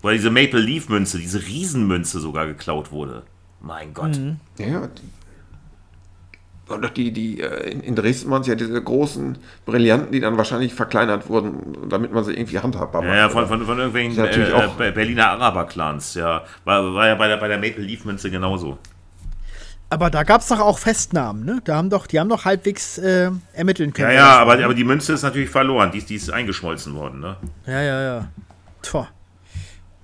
Weil 0.01 0.15
diese 0.15 0.29
Maple 0.29 0.59
Leaf 0.59 0.89
Münze, 0.89 1.17
diese 1.17 1.41
Riesenmünze 1.45 2.19
sogar 2.19 2.47
geklaut 2.47 2.91
wurde. 2.91 3.23
Mein 3.59 3.93
Gott. 3.93 4.17
Mhm. 4.17 4.39
Ja, 4.57 4.87
die, 4.87 5.01
und 6.69 6.97
die, 6.97 7.11
die, 7.11 7.39
äh, 7.39 7.71
in 7.71 7.95
Dresden 7.95 8.29
waren 8.29 8.41
es 8.41 8.47
ja 8.47 8.55
diese 8.55 8.81
großen 8.81 9.37
Brillanten, 9.65 10.11
die 10.11 10.19
dann 10.19 10.37
wahrscheinlich 10.37 10.73
verkleinert 10.73 11.29
wurden, 11.29 11.89
damit 11.89 12.11
man 12.11 12.25
sie 12.25 12.33
irgendwie 12.33 12.59
handhabbar 12.59 13.01
macht. 13.01 13.13
Ja, 13.13 13.17
ja 13.17 13.29
von, 13.29 13.47
von, 13.47 13.65
von 13.65 13.77
irgendwelchen 13.77 14.25
äh, 14.25 14.51
auch 14.51 14.75
Berliner 14.75 15.29
Araber-Clans, 15.29 16.15
ja. 16.15 16.43
War, 16.65 16.93
war 16.93 17.07
ja 17.07 17.15
bei 17.15 17.29
der, 17.29 17.37
bei 17.37 17.47
der 17.47 17.57
Maple 17.57 17.83
Leaf-Münze 17.83 18.29
genauso. 18.29 18.77
Aber 19.89 20.09
da 20.09 20.23
gab 20.23 20.41
es 20.41 20.49
doch 20.49 20.59
auch 20.59 20.77
Festnahmen, 20.77 21.45
ne? 21.45 21.61
Da 21.63 21.77
haben 21.77 21.89
doch, 21.89 22.07
die 22.07 22.19
haben 22.19 22.27
doch 22.27 22.43
halbwegs 22.43 22.97
äh, 22.97 23.31
ermitteln 23.53 23.93
können. 23.93 24.09
Ja, 24.09 24.15
ja, 24.15 24.39
aber, 24.39 24.61
aber 24.61 24.73
die 24.73 24.83
Münze 24.83 25.13
ist 25.13 25.23
natürlich 25.23 25.49
verloren, 25.49 25.91
die, 25.91 26.01
die 26.01 26.15
ist 26.15 26.29
eingeschmolzen 26.29 26.93
worden, 26.95 27.21
ne? 27.21 27.37
Ja, 27.65 27.81
ja, 27.81 28.01
ja. 28.01 28.27
Tja. 28.81 29.07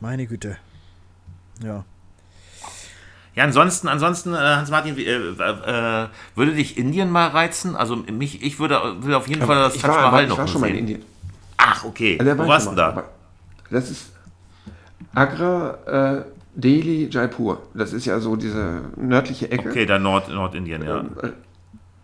Meine 0.04 0.28
Güte. 0.28 0.58
Ja. 1.64 1.86
Ja, 3.36 3.43
ansonsten, 3.45 3.88
ansonsten, 3.88 4.34
äh, 4.34 4.38
Hans-Martin, 4.38 4.97
äh, 4.97 5.06
äh, 5.06 6.08
würde 6.36 6.51
dich 6.56 6.78
Indien 6.78 7.10
mal 7.10 7.30
reizen? 7.30 7.78
Also 7.78 7.95
mich, 7.95 8.43
ich 8.43 8.60
würde, 8.60 8.82
würde 8.99 9.16
auf 9.16 9.30
jeden 9.30 9.43
Fall 9.43 9.56
das 9.56 9.78
Taj 9.78 9.88
Mahal 9.88 10.28
noch 10.28 10.34
Ich 10.34 10.39
war 10.39 10.47
schon 10.49 10.60
mal 10.60 10.72
in 10.72 10.80
Indien. 10.80 11.04
Ach, 11.56 11.86
okay. 11.86 12.18
Also, 12.20 12.38
Wo 12.38 12.47
warst 12.49 12.70
du 12.70 12.76
da? 12.76 13.06
Das 13.72 13.89
ist 13.89 14.12
Agra, 15.16 16.18
äh, 16.18 16.26
Delhi, 16.54 17.08
Jaipur. 17.10 17.62
Das 17.74 17.93
ist 17.93 18.04
ja 18.04 18.20
so 18.20 18.36
diese 18.36 18.82
nördliche 18.97 19.49
Ecke. 19.51 19.70
Okay, 19.70 19.86
da 19.86 19.99
Nord, 19.99 20.28
Nordindien, 20.28 20.84
ja. 20.84 20.99
Ähm, 20.99 21.12
äh, 21.24 21.30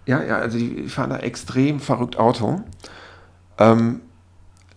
ja, 0.06 0.24
ja, 0.24 0.38
also 0.38 0.58
die 0.58 0.88
fahren 0.88 1.10
da 1.10 1.18
extrem 1.18 1.82
verrückt 1.82 2.16
Auto. 2.16 2.64
Ähm, 3.58 4.00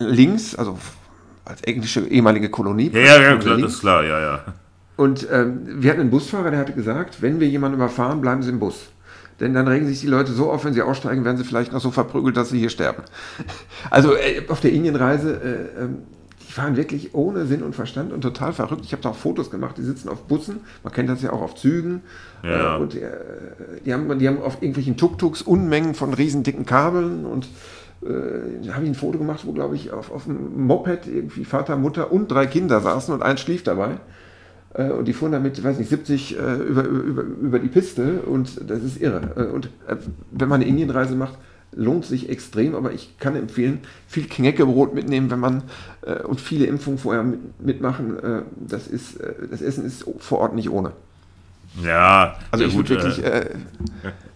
links, 0.00 0.56
also 0.56 0.76
als 1.52 1.62
englische 1.62 2.00
ehemalige 2.00 2.48
Kolonie. 2.48 2.90
Ja, 2.92 3.00
ja, 3.00 3.22
ja 3.22 3.36
klar, 3.36 3.58
das 3.58 3.74
ist 3.74 3.80
klar, 3.80 4.04
ja, 4.04 4.20
ja. 4.20 4.44
Und 4.96 5.26
ähm, 5.32 5.62
wir 5.66 5.90
hatten 5.90 6.00
einen 6.00 6.10
Busfahrer, 6.10 6.50
der 6.50 6.60
hatte 6.60 6.72
gesagt, 6.72 7.22
wenn 7.22 7.40
wir 7.40 7.48
jemanden 7.48 7.76
überfahren, 7.76 8.20
bleiben 8.20 8.42
Sie 8.42 8.50
im 8.50 8.58
Bus. 8.58 8.92
Denn 9.40 9.54
dann 9.54 9.66
regen 9.66 9.88
sich 9.88 10.00
die 10.00 10.06
Leute 10.06 10.32
so 10.32 10.52
auf, 10.52 10.64
wenn 10.64 10.72
sie 10.72 10.82
aussteigen, 10.82 11.24
werden 11.24 11.36
sie 11.36 11.44
vielleicht 11.44 11.72
noch 11.72 11.80
so 11.80 11.90
verprügelt, 11.90 12.36
dass 12.36 12.50
sie 12.50 12.58
hier 12.58 12.70
sterben. 12.70 13.02
Also 13.90 14.14
äh, 14.14 14.42
auf 14.48 14.60
der 14.60 14.72
Indienreise, 14.72 15.32
äh, 15.32 15.82
ähm, 15.82 15.98
die 16.46 16.52
fahren 16.52 16.76
wirklich 16.76 17.14
ohne 17.14 17.46
Sinn 17.46 17.62
und 17.62 17.74
Verstand 17.74 18.12
und 18.12 18.20
total 18.20 18.52
verrückt. 18.52 18.84
Ich 18.84 18.92
habe 18.92 19.02
da 19.02 19.10
auch 19.10 19.16
Fotos 19.16 19.50
gemacht, 19.50 19.76
die 19.78 19.82
sitzen 19.82 20.08
auf 20.08 20.28
Bussen, 20.28 20.60
man 20.84 20.92
kennt 20.92 21.08
das 21.08 21.22
ja 21.22 21.32
auch 21.32 21.42
auf 21.42 21.56
Zügen. 21.56 22.02
Ja. 22.44 22.76
Äh, 22.76 22.80
und 22.80 22.94
äh, 22.94 23.10
die, 23.84 23.92
haben, 23.92 24.18
die 24.18 24.28
haben 24.28 24.40
auf 24.40 24.58
irgendwelchen 24.62 24.96
Tuk-Tuks 24.96 25.42
Unmengen 25.42 25.94
von 25.94 26.14
riesen 26.14 26.44
dicken 26.44 26.64
Kabeln 26.64 27.26
und 27.26 27.48
äh, 28.04 28.68
habe 28.70 28.84
ich 28.84 28.90
ein 28.90 28.94
Foto 28.94 29.18
gemacht, 29.18 29.42
wo, 29.44 29.52
glaube 29.52 29.76
ich, 29.76 29.92
auf, 29.92 30.10
auf 30.10 30.24
dem 30.24 30.66
Moped 30.66 31.06
irgendwie 31.06 31.44
Vater, 31.44 31.76
Mutter 31.76 32.12
und 32.12 32.30
drei 32.30 32.46
Kinder 32.46 32.80
saßen 32.80 33.14
und 33.14 33.22
eins 33.22 33.40
schlief 33.40 33.62
dabei. 33.62 33.98
Äh, 34.74 34.90
und 34.90 35.06
die 35.06 35.12
fuhren 35.12 35.32
damit, 35.32 35.62
weiß 35.62 35.78
nicht, 35.78 35.90
70 35.90 36.38
äh, 36.38 36.54
über, 36.54 36.84
über, 36.84 37.22
über 37.22 37.58
die 37.58 37.68
Piste 37.68 38.22
und 38.22 38.68
das 38.68 38.82
ist 38.82 39.00
irre. 39.00 39.22
Äh, 39.36 39.54
und 39.54 39.66
äh, 39.86 39.96
wenn 40.30 40.48
man 40.48 40.60
eine 40.60 40.68
Indienreise 40.68 41.14
macht, 41.14 41.38
lohnt 41.74 42.04
sich 42.04 42.28
extrem, 42.28 42.74
aber 42.74 42.92
ich 42.92 43.18
kann 43.18 43.34
empfehlen, 43.34 43.80
viel 44.06 44.26
Knäckebrot 44.26 44.94
mitnehmen, 44.94 45.30
wenn 45.30 45.40
man 45.40 45.62
äh, 46.02 46.22
und 46.22 46.40
viele 46.40 46.66
Impfungen 46.66 46.98
vorher 46.98 47.22
mit, 47.22 47.62
mitmachen. 47.64 48.16
das 48.56 48.86
ist, 48.88 49.18
das 49.50 49.62
Essen 49.62 49.86
ist 49.86 50.04
vor 50.18 50.40
Ort 50.40 50.54
nicht 50.54 50.68
ohne. 50.68 50.92
Ja, 51.82 52.36
also 52.50 52.66
ich 52.66 52.76
würde 52.76 52.90
wirklich 52.90 53.22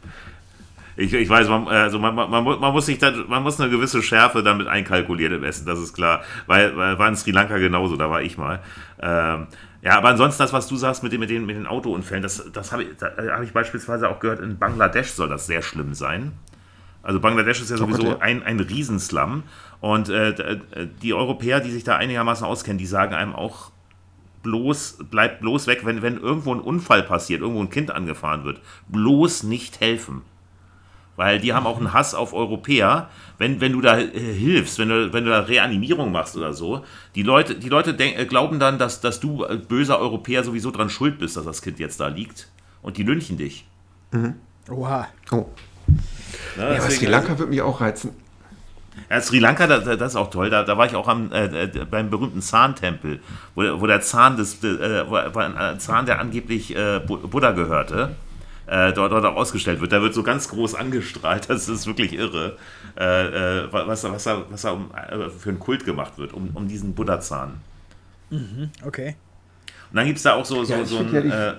ich, 0.97 1.13
ich 1.13 1.29
weiß, 1.29 1.49
man, 1.49 1.69
also 1.69 1.99
man, 1.99 2.15
man, 2.15 2.31
man, 2.31 2.73
muss 2.73 2.87
sich 2.87 2.99
da, 2.99 3.13
man 3.29 3.43
muss 3.43 3.61
eine 3.61 3.71
gewisse 3.71 4.03
Schärfe 4.03 4.43
damit 4.43 4.67
einkalkulieren 4.67 5.35
im 5.35 5.45
Essen, 5.45 5.67
das 5.67 5.79
ist 5.79 5.93
klar. 5.93 6.23
Weil, 6.47 6.77
weil 6.77 6.99
war 6.99 7.09
in 7.09 7.17
Sri 7.17 7.33
Lanka 7.33 7.59
genauso, 7.59 7.97
da 7.97 8.11
war 8.11 8.23
ich 8.23 8.39
mal. 8.39 8.61
Ähm, 9.01 9.47
ja, 9.83 9.99
aber 9.99 10.09
ansonsten 10.09 10.43
das, 10.43 10.53
was 10.53 10.67
du 10.69 10.77
sagst 10.77 11.03
mit 11.03 11.13
den, 11.13 11.21
mit 11.21 11.31
den, 11.31 11.47
mit 11.47 11.57
den 11.57 11.67
Autounfällen, 11.67 12.23
das, 12.23 12.51
das 12.53 12.73
habe 12.73 12.85
ich, 12.85 12.89
hab 13.01 13.43
ich 13.43 13.53
beispielsweise 13.53 14.09
auch 14.09 14.21
gehört, 14.21 14.41
in 14.41 14.59
Bangladesch 14.59 15.11
soll 15.11 15.29
das 15.29 15.47
sehr 15.47 15.63
schlimm 15.63 15.95
sein. 15.95 16.33
Also 17.03 17.21
Bangladesch 17.21 17.61
ist 17.61 17.71
ja 17.71 17.77
oh 17.77 17.81
sowieso 17.81 18.19
ein, 18.19 18.43
ein 18.43 18.59
Riesenslum. 18.59 19.45
Und 19.81 20.09
äh, 20.09 20.59
die 21.03 21.15
Europäer, 21.15 21.61
die 21.61 21.71
sich 21.71 21.85
da 21.85 21.97
einigermaßen 21.97 22.45
auskennen, 22.45 22.79
die 22.79 22.87
sagen 22.87 23.15
einem 23.15 23.35
auch, 23.35 23.71
bloß, 24.43 24.99
bleibt 25.11 25.41
bloß 25.41 25.67
weg, 25.67 25.83
wenn, 25.85 26.03
wenn 26.03 26.19
irgendwo 26.19 26.55
ein 26.55 26.61
Unfall 26.61 27.03
passiert, 27.03 27.43
irgendwo 27.43 27.61
ein 27.61 27.71
Kind 27.71 27.91
angefahren 27.91 28.45
wird. 28.45 28.61
Bloß 28.89 29.45
nicht 29.45 29.81
helfen. 29.81 30.23
Weil 31.17 31.41
die 31.41 31.53
haben 31.53 31.67
auch 31.67 31.79
einen 31.79 31.93
Hass 31.93 32.15
auf 32.15 32.33
Europäer. 32.33 33.09
Wenn, 33.39 33.61
wenn 33.61 33.73
du 33.73 33.81
da 33.81 33.99
äh, 33.99 34.09
hilfst, 34.09 34.79
wenn 34.79 34.89
du, 34.89 35.13
wenn 35.13 35.25
du 35.25 35.31
da 35.31 35.41
Reanimierung 35.41 36.13
machst 36.13 36.37
oder 36.37 36.53
so, 36.53 36.85
die 37.15 37.23
Leute, 37.23 37.55
die 37.55 37.69
Leute 37.69 37.95
denk, 37.95 38.19
äh, 38.19 38.27
glauben 38.27 38.59
dann, 38.59 38.79
dass, 38.79 39.01
dass 39.01 39.21
du 39.21 39.45
äh, 39.45 39.57
böser 39.57 39.99
Europäer 39.99 40.45
sowieso 40.45 40.71
dran 40.71 40.91
schuld 40.91 41.19
bist, 41.19 41.37
dass 41.37 41.45
das 41.45 41.63
Kind 41.63 41.79
jetzt 41.79 42.01
da 42.01 42.09
liegt. 42.09 42.49
Und 42.83 42.97
die 42.99 43.03
lynchen 43.03 43.37
dich. 43.37 43.67
Mhm. 44.13 44.35
Oha. 44.71 45.09
Oh. 45.31 45.47
Ja, 46.57 46.75
ja, 46.75 46.81
Sri 46.81 47.07
Lanka 47.07 47.39
würde 47.39 47.51
mich 47.51 47.63
auch 47.63 47.81
reizen. 47.81 48.11
Ja, 49.11 49.21
Sri 49.21 49.39
Lanka, 49.39 49.67
das, 49.67 49.85
das 49.85 50.13
ist 50.13 50.17
auch 50.17 50.31
toll. 50.31 50.51
Da, 50.51 50.65
da 50.65 50.77
war 50.77 50.87
ich 50.87 50.95
auch 50.95 51.09
am, 51.09 51.31
äh, 51.33 51.69
beim 51.91 52.11
berühmten 52.11 52.41
Zahntempel, 52.41 53.21
wo, 53.55 53.63
wo 53.81 53.87
der 53.87 54.01
Zahn 54.01 54.37
des, 54.37 54.63
äh, 54.65 55.09
wo, 55.09 55.39
ein 55.39 55.79
Zahn, 55.79 56.07
der 56.07 56.21
angeblich 56.21 56.75
äh, 56.75 57.01
Buddha 57.01 57.53
gehörte, 57.53 58.17
äh, 58.67 58.93
dort, 58.93 59.13
dort 59.13 59.25
auch 59.25 59.37
ausgestellt 59.37 59.81
wird. 59.81 59.93
Da 59.93 60.03
wird 60.03 60.15
so 60.15 60.23
ganz 60.23 60.49
groß 60.49 60.75
angestrahlt. 60.75 61.49
Das 61.57 61.69
ist 61.69 61.87
wirklich 61.87 62.13
irre, 62.13 62.57
äh, 62.99 63.65
äh, 63.65 63.73
was, 63.73 64.05
was, 64.05 64.25
da, 64.25 64.45
was 64.51 64.63
da 64.63 64.71
um, 64.73 64.91
für 65.39 65.51
einen 65.51 65.59
Kult 65.59 65.85
gemacht 65.85 66.19
wird, 66.19 66.33
um, 66.33 66.51
um 66.55 66.69
diesen 66.69 66.95
Buddha-Zahn. 66.95 67.61
Mhm, 68.31 68.71
okay. 68.85 69.17
Und 69.91 69.97
dann 69.97 70.07
gibt 70.07 70.17
es 70.17 70.25
da 70.25 70.35
auch 70.35 70.45
so, 70.45 70.65
so, 70.65 70.75
ja, 70.75 70.85
so 70.85 70.99
ein 70.99 71.57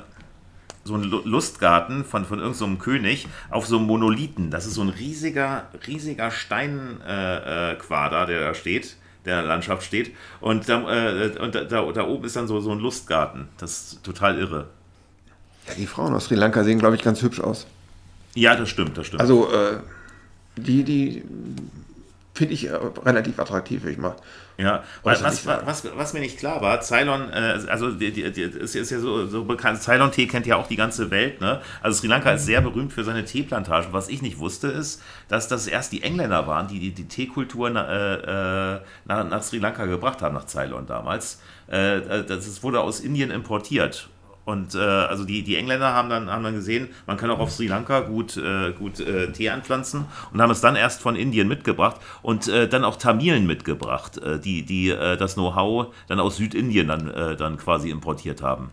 so 0.88 0.96
ein 0.96 1.04
Lustgarten 1.04 2.04
von, 2.04 2.26
von 2.26 2.40
irgendeinem 2.40 2.78
so 2.78 2.84
König 2.84 3.28
auf 3.52 3.68
so 3.68 3.78
einem 3.78 3.86
Monolithen. 3.86 4.50
Das 4.50 4.66
ist 4.66 4.74
so 4.76 4.82
ein 4.82 4.90
riesiger, 4.90 5.68
riesiger 5.86 6.32
Steinquader, 6.32 8.24
äh, 8.24 8.26
der 8.26 8.42
da 8.48 8.54
steht, 8.54 8.96
der 9.26 9.36
in 9.36 9.42
der 9.42 9.48
Landschaft 9.50 9.84
steht. 9.84 10.16
Und, 10.40 10.68
da, 10.70 10.82
äh, 10.90 11.38
und 11.40 11.54
da, 11.54 11.66
da, 11.66 12.08
oben 12.08 12.26
ist 12.26 12.36
dann 12.36 12.48
so, 12.48 12.60
so 12.60 12.72
ein 12.72 12.80
Lustgarten. 12.80 13.50
Das 13.58 13.72
ist 13.72 14.04
total 14.04 14.40
irre. 14.40 14.70
Ja, 15.68 15.74
die 15.76 15.88
Frauen 15.88 16.14
aus 16.14 16.26
Sri 16.26 16.36
Lanka 16.36 16.64
sehen, 16.64 16.80
glaube 16.80 16.96
ich, 16.96 17.02
ganz 17.02 17.22
hübsch 17.22 17.40
aus. 17.40 17.68
Ja, 18.36 18.56
das 18.56 18.70
stimmt, 18.70 18.98
das 18.98 19.08
stimmt. 19.08 19.22
Also, 19.22 19.52
äh, 19.52 19.78
die, 20.58 20.84
die 20.84 21.24
finde 22.38 22.54
ich 22.54 22.68
äh, 22.68 22.78
relativ 23.06 23.40
attraktiv, 23.40 23.86
ich 23.86 23.98
mal. 23.98 24.16
Ja, 24.58 24.84
was, 25.04 25.22
was, 25.22 25.46
was, 25.46 25.88
was, 25.96 26.14
mir 26.14 26.20
nicht 26.20 26.40
klar 26.40 26.62
war, 26.62 26.82
Ceylon, 26.82 27.30
äh, 27.32 27.60
also 27.68 27.92
die, 27.92 28.12
die, 28.12 28.32
die, 28.32 28.42
ist, 28.42 28.76
ist, 28.76 28.90
ja 28.90 29.00
so, 29.00 29.28
so 29.28 29.44
bekannt, 29.44 29.84
Ceylon-Tee 29.84 30.26
kennt 30.26 30.48
ja 30.48 30.56
auch 30.56 30.68
die 30.68 30.76
ganze 30.76 31.12
Welt, 31.12 31.42
ne? 31.42 31.62
Also 31.82 32.00
Sri 32.00 32.08
Lanka 32.08 32.32
ist 32.32 32.46
sehr 32.46 32.62
berühmt 32.62 32.92
für 32.92 33.04
seine 33.04 33.24
Teeplantagen. 33.24 33.94
Was 33.94 34.10
ich 34.10 34.24
nicht 34.24 34.40
wusste, 34.40 34.68
ist, 34.68 35.04
dass 35.28 35.48
das 35.48 35.68
erst 35.68 35.92
die 35.92 36.02
Engländer 36.02 36.48
waren, 36.48 36.68
die 36.68 36.80
die, 36.80 36.92
die 36.92 37.08
Teekultur 37.08 37.70
äh, 37.70 37.74
äh, 37.74 38.80
nach, 39.06 39.30
nach, 39.30 39.44
Sri 39.44 39.60
Lanka 39.60 39.86
gebracht 39.86 40.24
haben, 40.24 40.34
nach 40.34 40.48
Ceylon 40.48 40.88
damals. 40.88 41.40
Äh, 41.72 41.98
äh 41.98 42.26
das 42.26 42.64
wurde 42.64 42.82
aus 42.82 43.00
Indien 43.00 43.30
importiert 43.30 44.10
und 44.48 44.76
äh, 44.76 44.80
also 44.80 45.26
die, 45.26 45.44
die 45.44 45.58
Engländer 45.58 45.94
haben 45.94 46.10
dann, 46.10 46.32
haben 46.32 46.42
dann 46.42 46.54
gesehen, 46.54 46.88
man 47.06 47.18
kann 47.18 47.30
auch 47.30 47.40
auf 47.40 47.52
Sri 47.52 47.68
Lanka 47.68 48.00
gut, 48.00 48.38
äh, 48.38 48.72
gut 48.72 49.02
äh, 49.02 49.30
Tee 49.34 49.50
anpflanzen 49.50 50.06
und 50.32 50.42
haben 50.42 50.52
es 50.52 50.62
dann 50.62 50.78
erst 50.78 51.02
von 51.02 51.18
Indien 51.18 51.50
mitgebracht 51.50 51.98
und 52.22 52.48
äh, 52.48 52.70
dann 52.70 52.86
auch 52.86 52.96
Tamilen 52.96 53.46
mitgebracht, 53.46 54.18
äh, 54.20 54.40
die, 54.40 54.64
die 54.64 54.88
äh, 54.92 55.18
das 55.18 55.34
Know-how 55.34 55.94
dann 56.08 56.22
aus 56.22 56.38
Südindien 56.38 56.88
dann, 56.88 57.12
dann 57.38 57.58
quasi 57.58 57.90
importiert 57.90 58.42
haben. 58.42 58.72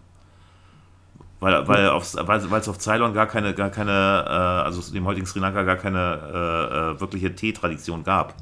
Weil, 1.41 1.67
weil, 1.67 1.89
aufs, 1.89 2.17
weil, 2.17 2.39
es 2.39 2.69
auf 2.69 2.79
Ceylon 2.79 3.13
gar 3.13 3.27
keine, 3.27 3.53
gar 3.53 3.71
keine 3.71 3.93
also 3.93 4.93
dem 4.93 5.05
heutigen 5.07 5.27
Sri 5.27 5.41
Lanka 5.41 5.65
gar 5.65 5.77
keine 5.77 6.95
wirkliche 7.01 7.35
Teetradition 7.35 8.05
gab. 8.05 8.35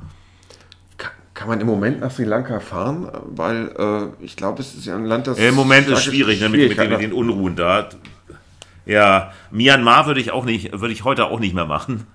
Kann 1.34 1.48
man 1.48 1.60
im 1.60 1.66
Moment 1.66 2.00
nach 2.00 2.10
Sri 2.10 2.24
Lanka 2.24 2.60
fahren? 2.60 3.08
Weil 3.26 3.70
äh, 3.78 4.24
ich 4.24 4.36
glaube, 4.36 4.60
es 4.60 4.74
ist 4.74 4.84
ja 4.84 4.96
ein 4.96 5.06
Land, 5.06 5.26
das. 5.26 5.38
Im 5.38 5.54
Moment 5.54 5.88
ist 5.88 6.04
schwierig, 6.04 6.40
ne, 6.40 6.48
mit, 6.48 6.68
mit, 6.68 6.78
den, 6.78 6.90
mit, 6.90 7.00
den, 7.00 7.12
Unruhen 7.12 7.56
da. 7.56 7.88
Ja, 8.84 9.32
Myanmar 9.50 10.06
würde 10.06 10.20
ich 10.20 10.30
auch 10.32 10.44
nicht, 10.44 10.72
würde 10.72 10.92
ich 10.92 11.04
heute 11.04 11.26
auch 11.26 11.40
nicht 11.40 11.54
mehr 11.54 11.64
machen. 11.64 12.06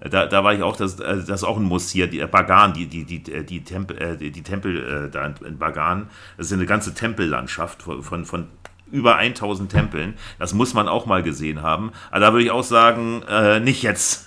Da, 0.00 0.26
da 0.26 0.42
war 0.42 0.52
ich 0.54 0.62
auch, 0.62 0.76
das, 0.76 0.98
äh, 1.00 1.16
das 1.16 1.28
ist 1.28 1.44
auch 1.44 1.58
ein 1.58 1.64
Muss 1.64 1.90
hier, 1.90 2.06
die 2.06 2.24
Bagan, 2.26 2.72
die, 2.72 2.86
die, 2.86 3.04
die, 3.04 3.20
die 3.20 3.64
Tempel, 3.64 3.98
äh, 3.98 4.16
die, 4.16 4.42
Tempel 4.42 5.06
äh, 5.06 5.10
da 5.10 5.26
in 5.26 5.58
Bagan, 5.58 6.08
das 6.36 6.46
ist 6.46 6.52
eine 6.54 6.66
ganze 6.66 6.94
Tempellandschaft 6.94 7.82
von, 7.82 8.02
von, 8.02 8.24
von 8.24 8.48
über 8.90 9.16
1000 9.16 9.70
Tempeln. 9.70 10.14
Das 10.38 10.54
muss 10.54 10.74
man 10.74 10.88
auch 10.88 11.06
mal 11.06 11.22
gesehen 11.22 11.62
haben. 11.62 11.92
Aber 12.10 12.20
da 12.20 12.32
würde 12.32 12.44
ich 12.44 12.50
auch 12.50 12.64
sagen, 12.64 13.22
äh, 13.28 13.60
nicht 13.60 13.82
jetzt. 13.82 14.26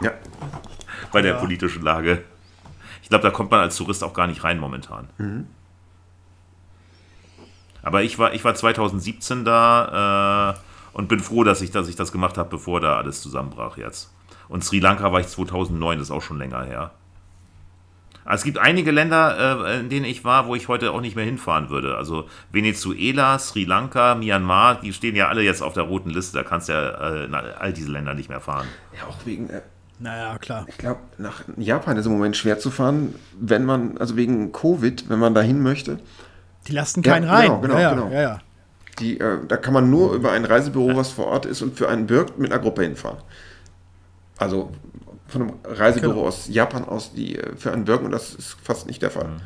Ja. 0.00 0.12
Bei 1.12 1.22
der 1.22 1.34
ja. 1.34 1.38
politischen 1.38 1.82
Lage. 1.82 2.22
Ich 3.02 3.08
glaube, 3.08 3.22
da 3.22 3.30
kommt 3.30 3.50
man 3.50 3.60
als 3.60 3.76
Tourist 3.76 4.04
auch 4.04 4.14
gar 4.14 4.26
nicht 4.26 4.44
rein 4.44 4.58
momentan. 4.58 5.08
Mhm. 5.18 5.46
Aber 7.82 8.02
ich 8.02 8.18
war, 8.18 8.34
ich 8.34 8.44
war 8.44 8.54
2017 8.54 9.44
da 9.44 10.54
äh, 10.54 10.96
und 10.96 11.08
bin 11.08 11.20
froh, 11.20 11.44
dass 11.44 11.62
ich, 11.62 11.70
dass 11.70 11.88
ich 11.88 11.96
das 11.96 12.12
gemacht 12.12 12.36
habe, 12.36 12.50
bevor 12.50 12.80
da 12.80 12.96
alles 12.96 13.22
zusammenbrach 13.22 13.76
jetzt. 13.76 14.12
Und 14.48 14.64
Sri 14.64 14.80
Lanka 14.80 15.12
war 15.12 15.20
ich 15.20 15.28
2009, 15.28 15.98
das 15.98 16.08
ist 16.08 16.10
auch 16.10 16.22
schon 16.22 16.38
länger 16.38 16.64
her. 16.64 16.92
Es 18.30 18.44
gibt 18.44 18.58
einige 18.58 18.90
Länder, 18.90 19.64
äh, 19.66 19.80
in 19.80 19.88
denen 19.88 20.04
ich 20.04 20.22
war, 20.22 20.46
wo 20.46 20.54
ich 20.54 20.68
heute 20.68 20.92
auch 20.92 21.00
nicht 21.00 21.16
mehr 21.16 21.24
hinfahren 21.24 21.70
würde. 21.70 21.96
Also 21.96 22.28
Venezuela, 22.52 23.38
Sri 23.38 23.64
Lanka, 23.64 24.14
Myanmar, 24.16 24.80
die 24.82 24.92
stehen 24.92 25.16
ja 25.16 25.28
alle 25.28 25.42
jetzt 25.42 25.62
auf 25.62 25.72
der 25.72 25.84
roten 25.84 26.10
Liste. 26.10 26.36
Da 26.36 26.44
kannst 26.44 26.68
du 26.68 26.72
ja 26.74 27.24
äh, 27.24 27.54
all 27.58 27.72
diese 27.72 27.90
Länder 27.90 28.12
nicht 28.12 28.28
mehr 28.28 28.40
fahren. 28.40 28.66
Ja, 28.94 29.06
auch 29.06 29.24
wegen 29.24 29.48
äh, 29.48 29.62
naja, 30.00 30.38
klar. 30.38 30.66
Ich 30.68 30.78
glaube, 30.78 31.00
nach 31.18 31.42
Japan 31.56 31.96
ist 31.96 32.06
im 32.06 32.12
Moment 32.12 32.36
schwer 32.36 32.58
zu 32.58 32.70
fahren, 32.70 33.14
wenn 33.38 33.64
man, 33.64 33.98
also 33.98 34.16
wegen 34.16 34.52
Covid, 34.52 35.08
wenn 35.08 35.18
man 35.18 35.34
dahin 35.34 35.62
möchte. 35.62 35.98
Die 36.66 36.72
lassen 36.72 37.02
keinen 37.02 37.26
ja, 37.26 37.34
rein. 37.34 37.46
Genau, 37.46 37.60
genau, 37.60 37.78
ja, 37.78 37.94
genau. 37.94 38.08
Ja, 38.10 38.20
ja. 38.20 38.38
Die, 39.00 39.18
äh, 39.18 39.38
da 39.46 39.56
kann 39.56 39.74
man 39.74 39.90
nur 39.90 40.12
über 40.12 40.32
ein 40.32 40.44
Reisebüro, 40.44 40.96
was 40.96 41.10
vor 41.10 41.26
Ort 41.26 41.46
ist 41.46 41.62
und 41.62 41.76
für 41.76 41.88
einen 41.88 42.06
birgt, 42.06 42.38
mit 42.38 42.52
einer 42.52 42.60
Gruppe 42.60 42.82
hinfahren. 42.82 43.18
Also 44.38 44.72
von 45.26 45.42
einem 45.42 45.54
Reisebüro 45.64 46.14
genau. 46.14 46.26
aus 46.26 46.48
Japan 46.48 46.84
aus, 46.84 47.12
die 47.12 47.36
äh, 47.36 47.56
für 47.56 47.72
einen 47.72 47.84
birgen 47.84 48.06
und 48.06 48.12
das 48.12 48.34
ist 48.34 48.56
fast 48.62 48.86
nicht 48.86 49.02
der 49.02 49.10
Fall. 49.10 49.28
Mhm. 49.28 49.40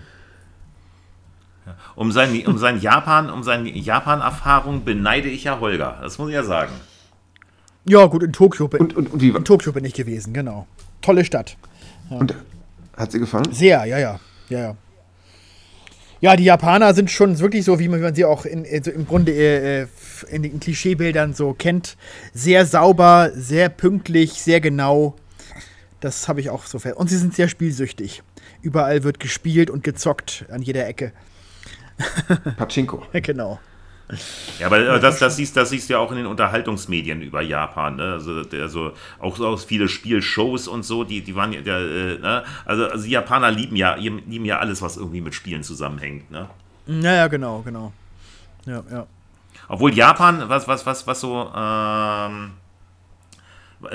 Um 1.95 2.13
sein, 2.13 2.47
um 2.47 2.59
sein 2.59 2.81
Japan, 2.81 3.31
um 3.31 3.43
seine 3.43 3.71
Japan-Erfahrung 3.71 4.85
beneide 4.85 5.29
ich 5.29 5.45
ja 5.45 5.61
Holger. 5.61 5.99
Das 6.03 6.19
muss 6.19 6.29
ich 6.29 6.35
ja 6.35 6.43
sagen. 6.43 6.73
Ja, 7.85 8.07
gut, 8.07 8.23
in 8.23 8.33
Tokio 8.33 8.69
bin, 8.69 8.81
und, 8.81 8.97
und, 8.97 9.13
und 9.13 9.23
in 9.23 9.45
Tokio 9.45 9.73
bin 9.73 9.85
ich 9.85 9.95
gewesen, 9.95 10.33
genau. 10.33 10.67
Tolle 11.01 11.25
Stadt. 11.25 11.57
Ja. 12.11 12.19
Und 12.19 12.35
hat 12.97 13.13
sie 13.13 13.19
gefallen? 13.19 13.53
Sehr, 13.53 13.85
ja, 13.85 13.99
ja. 13.99 14.21
Ja, 14.49 14.59
ja. 14.59 14.77
Ja, 16.21 16.37
die 16.37 16.45
Japaner 16.45 16.95
sind 16.95 17.11
schon 17.11 17.41
wirklich 17.41 17.65
so, 17.65 17.81
wie 17.81 17.89
man 17.89 18.15
sie 18.15 18.25
auch 18.25 18.45
in, 18.45 18.65
also 18.65 18.93
im 18.93 19.09
Grunde 19.09 19.33
äh, 19.33 19.89
in 20.31 20.45
den 20.45 20.61
Klischeebildern 20.61 21.35
so 21.35 21.53
kennt. 21.53 21.97
Sehr 22.33 22.65
sauber, 22.65 23.33
sehr 23.35 23.69
pünktlich, 23.69 24.35
sehr 24.35 24.61
genau. 24.61 25.17
Das 25.99 26.29
habe 26.29 26.41
ich 26.41 26.51
auch 26.51 26.67
so 26.67 26.79
fest. 26.79 26.97
Und 26.97 27.11
sie 27.11 27.17
sind 27.17 27.35
sehr 27.35 27.49
spielsüchtig. 27.49 28.23
Überall 28.61 29.03
wird 29.03 29.19
gespielt 29.19 29.69
und 29.69 29.83
gezockt 29.83 30.45
an 30.49 30.63
jeder 30.63 30.87
Ecke. 30.87 31.13
Pachinko. 32.57 33.03
genau. 33.15 33.59
Ja, 34.59 34.67
aber 34.67 34.99
das, 34.99 35.19
das, 35.19 35.37
siehst, 35.37 35.57
das 35.57 35.71
siehst 35.71 35.89
du 35.89 35.95
ja 35.95 35.99
auch 35.99 36.11
in 36.11 36.19
den 36.19 36.27
Unterhaltungsmedien 36.27 37.23
über 37.23 37.41
Japan. 37.41 37.97
Ne? 37.97 38.13
Also, 38.13 38.43
also 38.53 38.93
auch, 39.19 39.41
auch 39.41 39.59
viele 39.59 39.89
Spielshows 39.89 40.69
und 40.69 40.83
so, 40.85 41.05
die, 41.05 41.23
die 41.23 41.35
waren 41.35 41.53
ja, 41.53 41.61
äh, 41.61 42.19
ne? 42.19 42.45
also, 42.65 42.87
also 42.89 43.05
die 43.05 43.11
Japaner 43.11 43.51
lieben 43.51 43.77
ja, 43.77 43.95
lieben 43.95 44.45
ja 44.45 44.59
alles, 44.59 44.83
was 44.83 44.97
irgendwie 44.97 45.21
mit 45.21 45.35
Spielen 45.35 45.63
zusammenhängt. 45.63 46.31
Ne? 46.31 46.49
Ja, 46.87 47.15
ja, 47.15 47.27
genau, 47.29 47.63
genau. 47.63 47.93
Ja, 48.67 48.83
ja. 48.91 49.07
Obwohl 49.69 49.95
Japan, 49.95 50.49
was, 50.49 50.69
was, 50.69 50.85
was, 50.85 51.07
was 51.07 51.21
so, 51.21 51.51
ähm, 51.55 52.53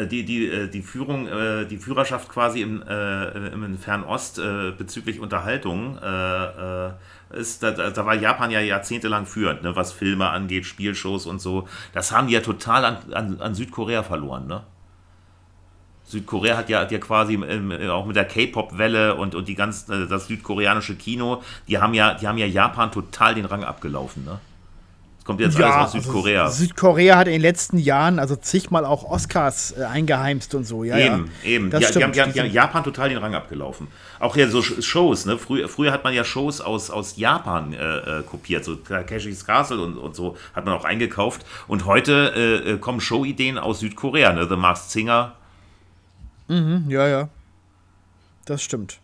die, 0.09 0.23
die, 0.23 0.47
äh, 0.47 0.67
die 0.67 0.81
Führung, 0.81 1.27
äh, 1.27 1.65
die 1.65 1.77
Führerschaft 1.77 2.29
quasi 2.29 2.61
im, 2.61 2.81
äh, 2.81 3.47
im 3.49 3.77
Fernost 3.77 4.41
bezüglich 4.77 5.19
Unterhaltung 5.19 5.97
ist, 7.31 7.63
da, 7.63 7.71
da, 7.71 8.05
war 8.05 8.15
Japan 8.15 8.51
ja 8.51 8.59
jahrzehntelang 8.59 9.25
führend, 9.25 9.63
ne, 9.63 9.75
was 9.75 9.91
Filme 9.91 10.29
angeht, 10.29 10.65
Spielshows 10.65 11.25
und 11.25 11.39
so. 11.39 11.67
Das 11.93 12.11
haben 12.11 12.27
die 12.27 12.33
ja 12.33 12.41
total 12.41 12.85
an, 12.85 12.97
an, 13.13 13.41
an 13.41 13.55
Südkorea 13.55 14.03
verloren, 14.03 14.47
ne? 14.47 14.63
Südkorea 16.05 16.55
hat 16.55 16.69
ja, 16.69 16.79
hat 16.79 16.91
ja 16.91 16.99
quasi 16.99 17.33
im, 17.33 17.71
auch 17.89 18.05
mit 18.05 18.15
der 18.15 18.23
K-Pop-Welle 18.23 19.15
und, 19.15 19.35
und 19.35 19.49
die 19.49 19.55
ganz, 19.55 19.85
das 19.85 20.27
südkoreanische 20.27 20.95
Kino, 20.95 21.43
die 21.67 21.79
haben 21.79 21.93
ja, 21.93 22.13
die 22.13 22.27
haben 22.27 22.37
ja 22.37 22.45
Japan 22.45 22.91
total 22.91 23.35
den 23.35 23.45
Rang 23.45 23.65
abgelaufen, 23.65 24.23
ne? 24.23 24.39
Kommt 25.27 25.41
jetzt 25.41 25.59
ja, 25.59 25.69
alles 25.69 25.93
aus 25.93 26.03
Südkorea. 26.03 26.45
Also 26.45 26.63
Südkorea 26.63 27.17
hat 27.17 27.27
in 27.27 27.33
den 27.33 27.41
letzten 27.41 27.77
Jahren 27.77 28.17
also 28.17 28.37
zigmal 28.37 28.85
auch 28.85 29.03
Oscars 29.03 29.75
äh, 29.77 29.83
eingeheimst 29.83 30.55
und 30.55 30.63
so. 30.63 30.85
Ja, 30.85 30.97
eben, 30.97 31.29
ja. 31.43 31.49
eben. 31.49 31.69
Das 31.69 31.81
ja, 31.81 31.87
stimmt, 31.89 32.15
die, 32.15 32.21
haben, 32.21 32.31
die 32.31 32.39
haben 32.39 32.51
Japan 32.51 32.83
total 32.83 33.09
den 33.09 33.17
Rang 33.17 33.35
abgelaufen. 33.35 33.87
Auch 34.19 34.35
hier 34.35 34.49
so 34.49 34.61
Shows, 34.61 35.25
ne? 35.25 35.37
Früher, 35.37 35.67
früher 35.67 35.91
hat 35.91 36.05
man 36.05 36.13
ja 36.13 36.23
Shows 36.23 36.61
aus, 36.61 36.89
aus 36.89 37.17
Japan 37.17 37.73
äh, 37.73 38.19
äh 38.19 38.23
kopiert, 38.23 38.63
so 38.63 38.75
Takeshis 38.75 39.45
Castle 39.45 39.81
und, 39.81 39.97
und 39.97 40.15
so 40.15 40.37
hat 40.55 40.65
man 40.65 40.73
auch 40.73 40.85
eingekauft. 40.85 41.45
Und 41.67 41.85
heute 41.85 42.33
äh, 42.33 42.71
äh 42.71 42.77
kommen 42.77 43.01
Showideen 43.01 43.57
aus 43.57 43.81
Südkorea, 43.81 44.31
ne? 44.31 44.47
The 44.47 44.55
Masked 44.55 44.91
Singer. 44.91 45.35
Mhm, 46.47 46.85
ja, 46.87 47.05
ja. 47.05 47.29
Das 48.45 48.63
stimmt. 48.63 48.99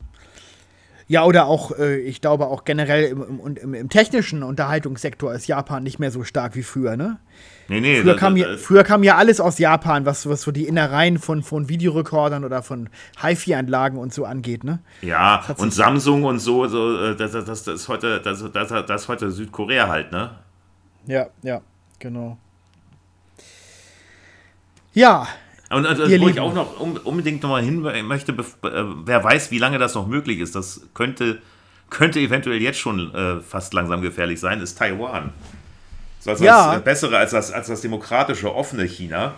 Ja, 1.14 1.26
oder 1.26 1.46
auch, 1.46 1.78
äh, 1.78 1.98
ich 2.00 2.22
glaube 2.22 2.48
auch 2.48 2.64
generell 2.64 3.04
im, 3.04 3.22
im, 3.22 3.56
im, 3.58 3.74
im, 3.76 3.90
technischen 3.90 4.42
Unterhaltungssektor 4.42 5.32
ist 5.32 5.46
Japan 5.46 5.84
nicht 5.84 6.00
mehr 6.00 6.10
so 6.10 6.24
stark 6.24 6.56
wie 6.56 6.64
früher, 6.64 6.98
ne? 6.98 7.20
Nee, 7.68 7.82
nee. 7.82 8.02
Früher, 8.02 8.14
das, 8.14 8.20
kam, 8.20 8.36
das, 8.36 8.48
ja, 8.48 8.58
früher 8.58 8.84
kam 8.84 9.04
ja 9.04 9.16
alles 9.16 9.40
aus 9.40 9.60
Japan, 9.60 10.08
was, 10.08 10.28
was 10.28 10.42
so 10.42 10.50
die 10.50 10.66
Innereien 10.66 11.20
von, 11.20 11.44
von 11.44 11.70
Videorekordern 11.70 12.44
oder 12.44 12.64
von 12.64 12.90
HiFi-Anlagen 13.22 14.00
und 14.00 14.12
so 14.12 14.26
angeht, 14.26 14.64
ne? 14.64 14.80
Ja, 15.04 15.44
und 15.58 15.72
Samsung 15.72 16.24
und 16.24 16.40
so, 16.40 16.66
so 16.66 16.98
äh, 16.98 17.16
das, 17.16 17.34
das, 17.34 17.46
das, 17.46 17.68
ist 17.68 17.88
heute, 17.90 18.20
das, 18.20 18.44
das, 18.52 18.70
das 18.70 19.02
ist 19.04 19.08
heute 19.08 19.30
Südkorea 19.30 19.90
halt, 19.90 20.12
ne? 20.12 20.32
Ja, 21.06 21.28
ja, 21.44 21.62
genau. 22.00 22.40
Ja, 24.96 25.28
und 25.76 25.86
also, 25.86 26.04
wo 26.04 26.30
ich 26.30 26.40
auch 26.40 26.54
noch 26.54 26.80
unbedingt 26.80 27.44
nochmal 27.44 27.64
hin 27.64 27.82
möchte, 27.82 28.32
äh, 28.32 28.36
wer 29.06 29.24
weiß, 29.24 29.52
wie 29.52 29.60
lange 29.60 29.80
das 29.80 29.96
noch 29.96 30.08
möglich 30.08 30.40
ist, 30.40 30.56
das 30.56 30.82
könnte, 30.94 31.42
könnte 31.90 32.20
eventuell 32.20 32.62
jetzt 32.62 32.80
schon 32.80 33.14
äh, 33.14 33.42
fast 33.42 33.74
langsam 33.74 34.02
gefährlich 34.02 34.40
sein, 34.40 34.62
ist 34.62 34.78
Taiwan. 34.78 35.32
So 36.20 36.32
als 36.32 36.40
ja. 36.40 36.76
das 36.76 36.84
Bessere 36.84 37.18
als 37.18 37.32
das, 37.32 37.52
als 37.52 37.68
das 37.68 37.82
demokratische, 37.82 38.54
offene 38.54 38.84
China. 38.84 39.36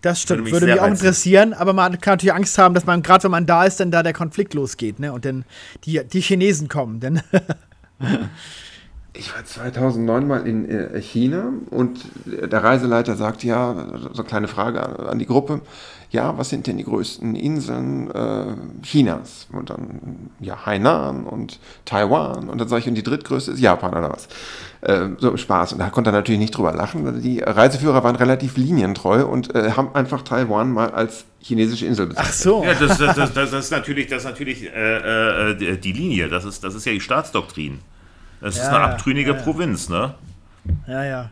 Das 0.00 0.20
stimmt, 0.20 0.38
würde 0.38 0.42
mich, 0.42 0.52
würde 0.52 0.66
mich 0.66 0.80
auch 0.80 0.86
interessieren, 0.86 1.52
aber 1.52 1.72
man 1.72 2.00
kann 2.00 2.14
natürlich 2.14 2.34
Angst 2.34 2.58
haben, 2.58 2.74
dass 2.74 2.86
man, 2.86 3.02
gerade 3.02 3.24
wenn 3.24 3.30
man 3.30 3.46
da 3.46 3.64
ist, 3.64 3.78
dann 3.78 3.90
da 3.90 4.02
der 4.02 4.12
Konflikt 4.12 4.54
losgeht, 4.54 4.98
ne? 4.98 5.12
Und 5.12 5.24
dann 5.24 5.44
die, 5.84 6.00
die 6.04 6.20
Chinesen 6.20 6.68
kommen, 6.68 6.98
denn. 6.98 7.22
Ich 9.14 9.34
war 9.34 9.44
2009 9.44 10.26
mal 10.26 10.46
in 10.46 10.68
äh, 10.68 11.00
China 11.00 11.52
und 11.70 12.00
der 12.24 12.64
Reiseleiter 12.64 13.14
sagt 13.14 13.44
ja, 13.44 13.74
so 13.98 14.22
eine 14.22 14.24
kleine 14.24 14.48
Frage 14.48 14.80
an 14.80 15.18
die 15.18 15.26
Gruppe, 15.26 15.60
ja, 16.12 16.36
was 16.38 16.48
sind 16.48 16.66
denn 16.66 16.78
die 16.78 16.84
größten 16.84 17.34
Inseln 17.34 18.10
äh, 18.10 18.54
Chinas? 18.82 19.48
Und 19.52 19.68
dann, 19.68 20.30
ja, 20.40 20.64
Hainan 20.64 21.24
und 21.24 21.58
Taiwan 21.84 22.48
und 22.48 22.58
dann 22.58 22.68
sage 22.68 22.80
ich, 22.80 22.88
und 22.88 22.94
die 22.94 23.02
drittgrößte 23.02 23.52
ist 23.52 23.60
Japan 23.60 23.92
oder 23.92 24.10
was? 24.10 24.28
Äh, 24.80 25.10
so 25.18 25.36
Spaß. 25.36 25.74
Und 25.74 25.80
da 25.80 25.90
konnte 25.90 26.10
er 26.10 26.14
natürlich 26.14 26.40
nicht 26.40 26.56
drüber 26.56 26.72
lachen. 26.72 27.22
Die 27.22 27.40
Reiseführer 27.40 28.04
waren 28.04 28.16
relativ 28.16 28.56
linientreu 28.56 29.26
und 29.26 29.54
äh, 29.54 29.72
haben 29.72 29.94
einfach 29.94 30.22
Taiwan 30.22 30.72
mal 30.72 30.90
als 30.90 31.24
chinesische 31.40 31.84
Insel 31.86 32.06
bezeichnet. 32.06 32.30
Ach 32.30 32.34
so. 32.34 32.64
Ja, 32.64 32.74
das, 32.74 32.98
das, 32.98 33.16
das, 33.16 33.32
das 33.34 33.52
ist 33.52 33.70
natürlich, 33.70 34.06
das 34.06 34.24
ist 34.24 34.28
natürlich 34.28 34.64
äh, 34.64 35.50
äh, 35.50 35.78
die 35.78 35.92
Linie, 35.92 36.28
das 36.28 36.44
ist, 36.46 36.64
das 36.64 36.74
ist 36.74 36.86
ja 36.86 36.92
die 36.92 37.00
Staatsdoktrin. 37.00 37.80
Es 38.42 38.56
ja, 38.56 38.64
ist 38.64 38.68
eine 38.68 38.80
abtrünnige 38.80 39.32
ja. 39.32 39.42
Provinz, 39.42 39.88
ne? 39.88 40.14
Ja, 40.86 41.04
ja. 41.04 41.30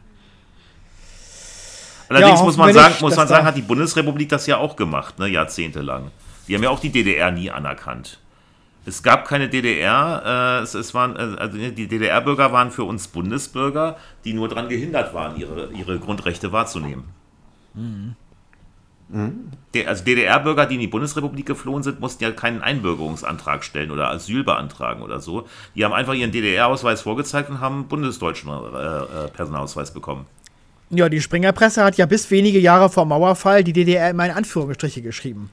Allerdings 2.08 2.40
muss 2.42 2.56
man 2.56 2.72
sagen, 2.72 2.94
muss 3.00 3.16
man 3.16 3.28
sagen, 3.28 3.46
hat 3.46 3.56
die 3.56 3.62
Bundesrepublik 3.62 4.28
das 4.28 4.46
ja 4.46 4.56
auch 4.56 4.74
gemacht, 4.74 5.18
ne, 5.18 5.28
jahrzehntelang. 5.28 6.10
Die 6.48 6.54
haben 6.54 6.62
ja 6.62 6.70
auch 6.70 6.80
die 6.80 6.90
DDR 6.90 7.30
nie 7.30 7.50
anerkannt. 7.50 8.18
Es 8.86 9.02
gab 9.02 9.26
keine 9.26 9.48
DDR, 9.48 10.58
äh, 10.60 10.62
es, 10.62 10.74
es, 10.74 10.94
waren, 10.94 11.14
äh, 11.14 11.38
also 11.38 11.56
die 11.56 11.86
DDR-Bürger 11.86 12.52
waren 12.52 12.70
für 12.70 12.84
uns 12.84 13.08
Bundesbürger, 13.08 13.96
die 14.24 14.32
nur 14.32 14.48
daran 14.48 14.68
gehindert 14.68 15.14
waren, 15.14 15.38
ihre, 15.38 15.70
ihre 15.72 15.98
Grundrechte 15.98 16.50
wahrzunehmen. 16.50 17.04
Mhm. 17.74 18.16
Also 19.12 20.04
DDR-Bürger, 20.04 20.66
die 20.66 20.74
in 20.74 20.80
die 20.80 20.86
Bundesrepublik 20.86 21.46
geflohen 21.46 21.82
sind, 21.82 22.00
mussten 22.00 22.22
ja 22.22 22.30
keinen 22.30 22.62
Einbürgerungsantrag 22.62 23.64
stellen 23.64 23.90
oder 23.90 24.08
Asyl 24.08 24.44
beantragen 24.44 25.02
oder 25.02 25.20
so. 25.20 25.46
Die 25.74 25.84
haben 25.84 25.92
einfach 25.92 26.14
ihren 26.14 26.30
DDR-Ausweis 26.30 27.02
vorgezeigt 27.02 27.50
und 27.50 27.60
haben 27.60 27.74
einen 27.76 27.88
bundesdeutschen 27.88 28.50
äh, 28.50 28.54
äh, 28.54 29.28
Personalausweis 29.28 29.92
bekommen. 29.92 30.26
Ja, 30.90 31.08
die 31.08 31.20
Springerpresse 31.20 31.84
hat 31.84 31.96
ja 31.96 32.06
bis 32.06 32.30
wenige 32.30 32.58
Jahre 32.58 32.90
vor 32.90 33.04
Mauerfall 33.04 33.62
die 33.62 33.72
DDR 33.72 34.10
immer 34.10 34.26
in 34.26 34.32
Anführungsstriche 34.32 35.02
geschrieben. 35.02 35.50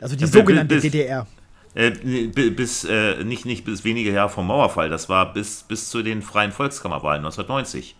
Also 0.00 0.16
die 0.16 0.24
ja, 0.24 0.28
sogenannte 0.28 0.76
bis, 0.76 0.82
DDR. 0.82 1.26
Äh, 1.74 1.90
bis, 1.90 2.84
äh, 2.84 3.24
nicht, 3.24 3.44
nicht 3.44 3.64
bis 3.64 3.84
wenige 3.84 4.10
Jahre 4.10 4.30
vor 4.30 4.44
Mauerfall, 4.44 4.88
das 4.88 5.08
war 5.08 5.32
bis, 5.32 5.62
bis 5.62 5.90
zu 5.90 6.02
den 6.02 6.22
Freien 6.22 6.52
Volkskammerwahlen 6.52 7.24
1990. 7.24 7.94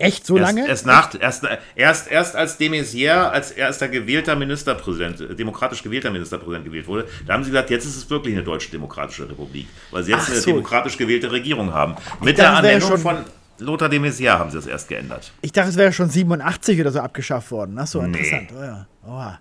Echt 0.00 0.24
so 0.24 0.38
erst, 0.38 0.56
lange? 0.56 0.66
Erst, 0.66 0.86
nach, 0.86 1.14
erst, 1.20 1.44
erst, 1.76 2.10
erst 2.10 2.34
als 2.34 2.56
de 2.56 2.70
Maizière 2.70 3.30
als 3.30 3.50
erster 3.50 3.86
gewählter 3.86 4.34
Ministerpräsident, 4.34 5.20
äh, 5.20 5.34
demokratisch 5.34 5.82
gewählter 5.82 6.10
Ministerpräsident 6.10 6.64
gewählt 6.64 6.86
wurde, 6.86 7.06
da 7.26 7.34
haben 7.34 7.44
sie 7.44 7.50
gesagt, 7.50 7.68
jetzt 7.68 7.84
ist 7.84 7.96
es 7.96 8.08
wirklich 8.08 8.34
eine 8.34 8.42
deutsche 8.42 8.70
demokratische 8.70 9.28
Republik, 9.28 9.68
weil 9.90 10.02
sie 10.02 10.12
jetzt 10.12 10.22
Ach 10.24 10.30
eine 10.30 10.40
so. 10.40 10.50
demokratisch 10.52 10.96
gewählte 10.96 11.30
Regierung 11.30 11.74
haben. 11.74 11.96
Mit 12.22 12.38
der 12.38 12.46
Ernennung 12.46 12.96
von 12.96 13.18
Lothar 13.58 13.90
de 13.90 13.98
Maizière 13.98 14.38
haben 14.38 14.50
sie 14.50 14.56
das 14.56 14.66
erst 14.66 14.88
geändert. 14.88 15.32
Ich 15.42 15.52
dachte, 15.52 15.68
es 15.68 15.76
wäre 15.76 15.92
schon 15.92 16.08
87 16.08 16.80
oder 16.80 16.92
so 16.92 17.00
abgeschafft 17.00 17.50
worden. 17.50 17.76
Ach 17.78 17.86
so, 17.86 18.00
nee. 18.00 18.06
interessant. 18.06 18.50
Oh 18.58 18.62
ja. 18.62 18.86
Oha. 19.06 19.38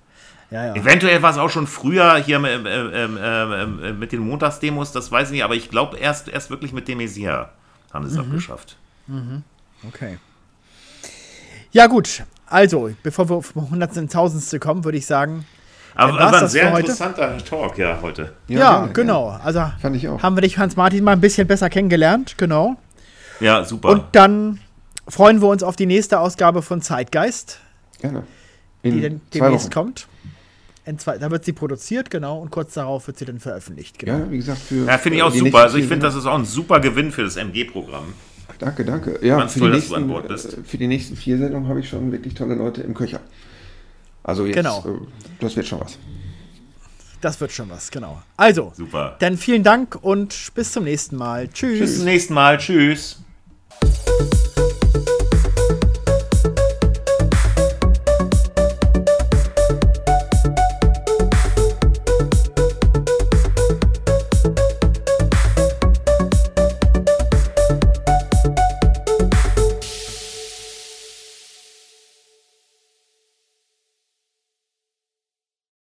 Ja, 0.52 0.66
ja. 0.66 0.76
Eventuell 0.76 1.22
war 1.22 1.32
es 1.32 1.38
auch 1.38 1.50
schon 1.50 1.68
früher 1.68 2.18
hier 2.18 2.44
äh, 2.44 2.56
äh, 2.56 3.04
äh, 3.06 3.94
mit 3.94 4.12
den 4.12 4.20
Montagsdemos, 4.22 4.92
das 4.92 5.10
weiß 5.10 5.30
ich 5.30 5.36
nicht, 5.36 5.44
aber 5.44 5.56
ich 5.56 5.70
glaube 5.70 5.98
erst, 5.98 6.28
erst 6.28 6.50
wirklich 6.50 6.74
mit 6.74 6.88
de 6.90 6.96
Maizière 6.96 7.50
haben 7.94 8.06
sie 8.06 8.12
es 8.12 8.18
mhm. 8.18 8.32
abgeschafft. 8.32 8.76
Mhm. 9.08 9.44
Okay. 9.88 10.18
Ja, 11.72 11.88
gut. 11.88 12.24
Also, 12.48 12.92
bevor 13.04 13.30
wir 13.30 13.36
auf 13.36 13.54
Hundertsten, 13.56 14.10
Tausendste 14.10 14.60
kommen, 14.60 14.84
würde 14.84 14.98
ich 14.98 15.06
sagen. 15.06 15.46
Aber, 15.96 16.20
aber 16.20 16.42
ein 16.42 16.48
sehr 16.48 16.76
interessanter 16.78 17.38
Talk, 17.38 17.78
ja, 17.78 18.00
heute. 18.02 18.34
Ja, 18.48 18.60
ja 18.60 18.90
genau. 18.94 19.38
Also 19.44 19.64
Fand 19.82 19.96
ich 19.96 20.08
auch. 20.08 20.22
haben 20.24 20.36
wir 20.38 20.42
dich, 20.42 20.58
Hans-Martin, 20.58 21.04
mal 21.04 21.14
ein 21.14 21.22
bisschen 21.22 21.48
besser 21.48 21.70
kennengelernt. 21.70 22.36
Genau. 22.38 22.78
Ja, 23.40 23.64
super. 23.66 23.90
Und 23.90 24.04
dann 24.14 24.60
freuen 25.08 25.42
wir 25.42 25.48
uns 25.48 25.62
auf 25.62 25.76
die 25.76 25.86
nächste 25.86 26.20
Ausgabe 26.20 26.62
von 26.62 26.82
Zeitgeist. 26.82 27.60
Gerne. 28.00 28.24
In 28.82 28.96
die 28.96 29.02
dann 29.02 29.22
demnächst 29.34 29.72
kommt. 29.72 30.08
Zwei, 30.98 31.20
da 31.20 31.30
wird 31.30 31.46
sie 31.46 31.54
produziert, 31.54 32.10
genau, 32.10 32.40
und 32.40 32.50
kurz 32.50 32.74
darauf 32.74 33.06
wird 33.06 33.20
sie 33.20 33.26
dann 33.26 33.40
veröffentlicht. 33.40 34.00
Genau. 34.00 34.18
Ja, 34.18 34.32
wie 34.32 34.38
gesagt, 34.38 34.58
für. 34.58 34.88
Ja, 34.88 34.98
finde 34.98 35.18
ich 35.18 35.24
auch 35.24 35.32
super. 35.32 35.60
Also, 35.60 35.78
ich 35.78 35.86
finde, 35.86 36.08
das 36.08 36.16
ist 36.16 36.26
auch 36.26 36.36
ein 36.36 36.46
super 36.46 36.80
Gewinn 36.80 37.12
für 37.12 37.24
das 37.24 37.36
MG-Programm. 37.36 38.06
Danke, 38.60 38.84
danke. 38.84 39.20
Ja, 39.26 39.48
für, 39.48 39.60
toll, 39.60 39.72
die 39.72 39.78
nächsten, 39.78 40.10
äh, 40.12 40.64
für 40.64 40.78
die 40.78 40.88
nächsten 40.88 41.16
vier 41.16 41.38
Sendungen 41.38 41.70
habe 41.70 41.80
ich 41.80 41.90
schon 41.90 42.12
wirklich 42.12 42.34
tolle 42.34 42.56
Leute 42.56 42.82
im 42.82 42.94
Köcher. 42.94 43.22
Also 44.22 44.46
jetzt, 44.46 44.56
genau. 44.56 44.86
Äh, 44.86 45.00
das 45.40 45.56
wird 45.56 45.66
schon 45.66 45.80
was. 45.80 45.98
Das 47.22 47.40
wird 47.42 47.52
schon 47.52 47.70
was, 47.70 47.90
genau. 47.90 48.22
Also, 48.38 48.72
super. 48.76 49.16
Dann 49.20 49.38
vielen 49.38 49.64
Dank 49.64 49.98
und 50.02 50.52
bis 50.56 50.72
zum 50.72 50.84
nächsten 50.84 51.16
Mal. 51.16 51.48
Tschüss. 51.50 51.80
Bis 51.80 51.96
zum 51.98 52.06
nächsten 52.06 52.34
Mal. 52.34 52.58
Tschüss. 52.58 53.22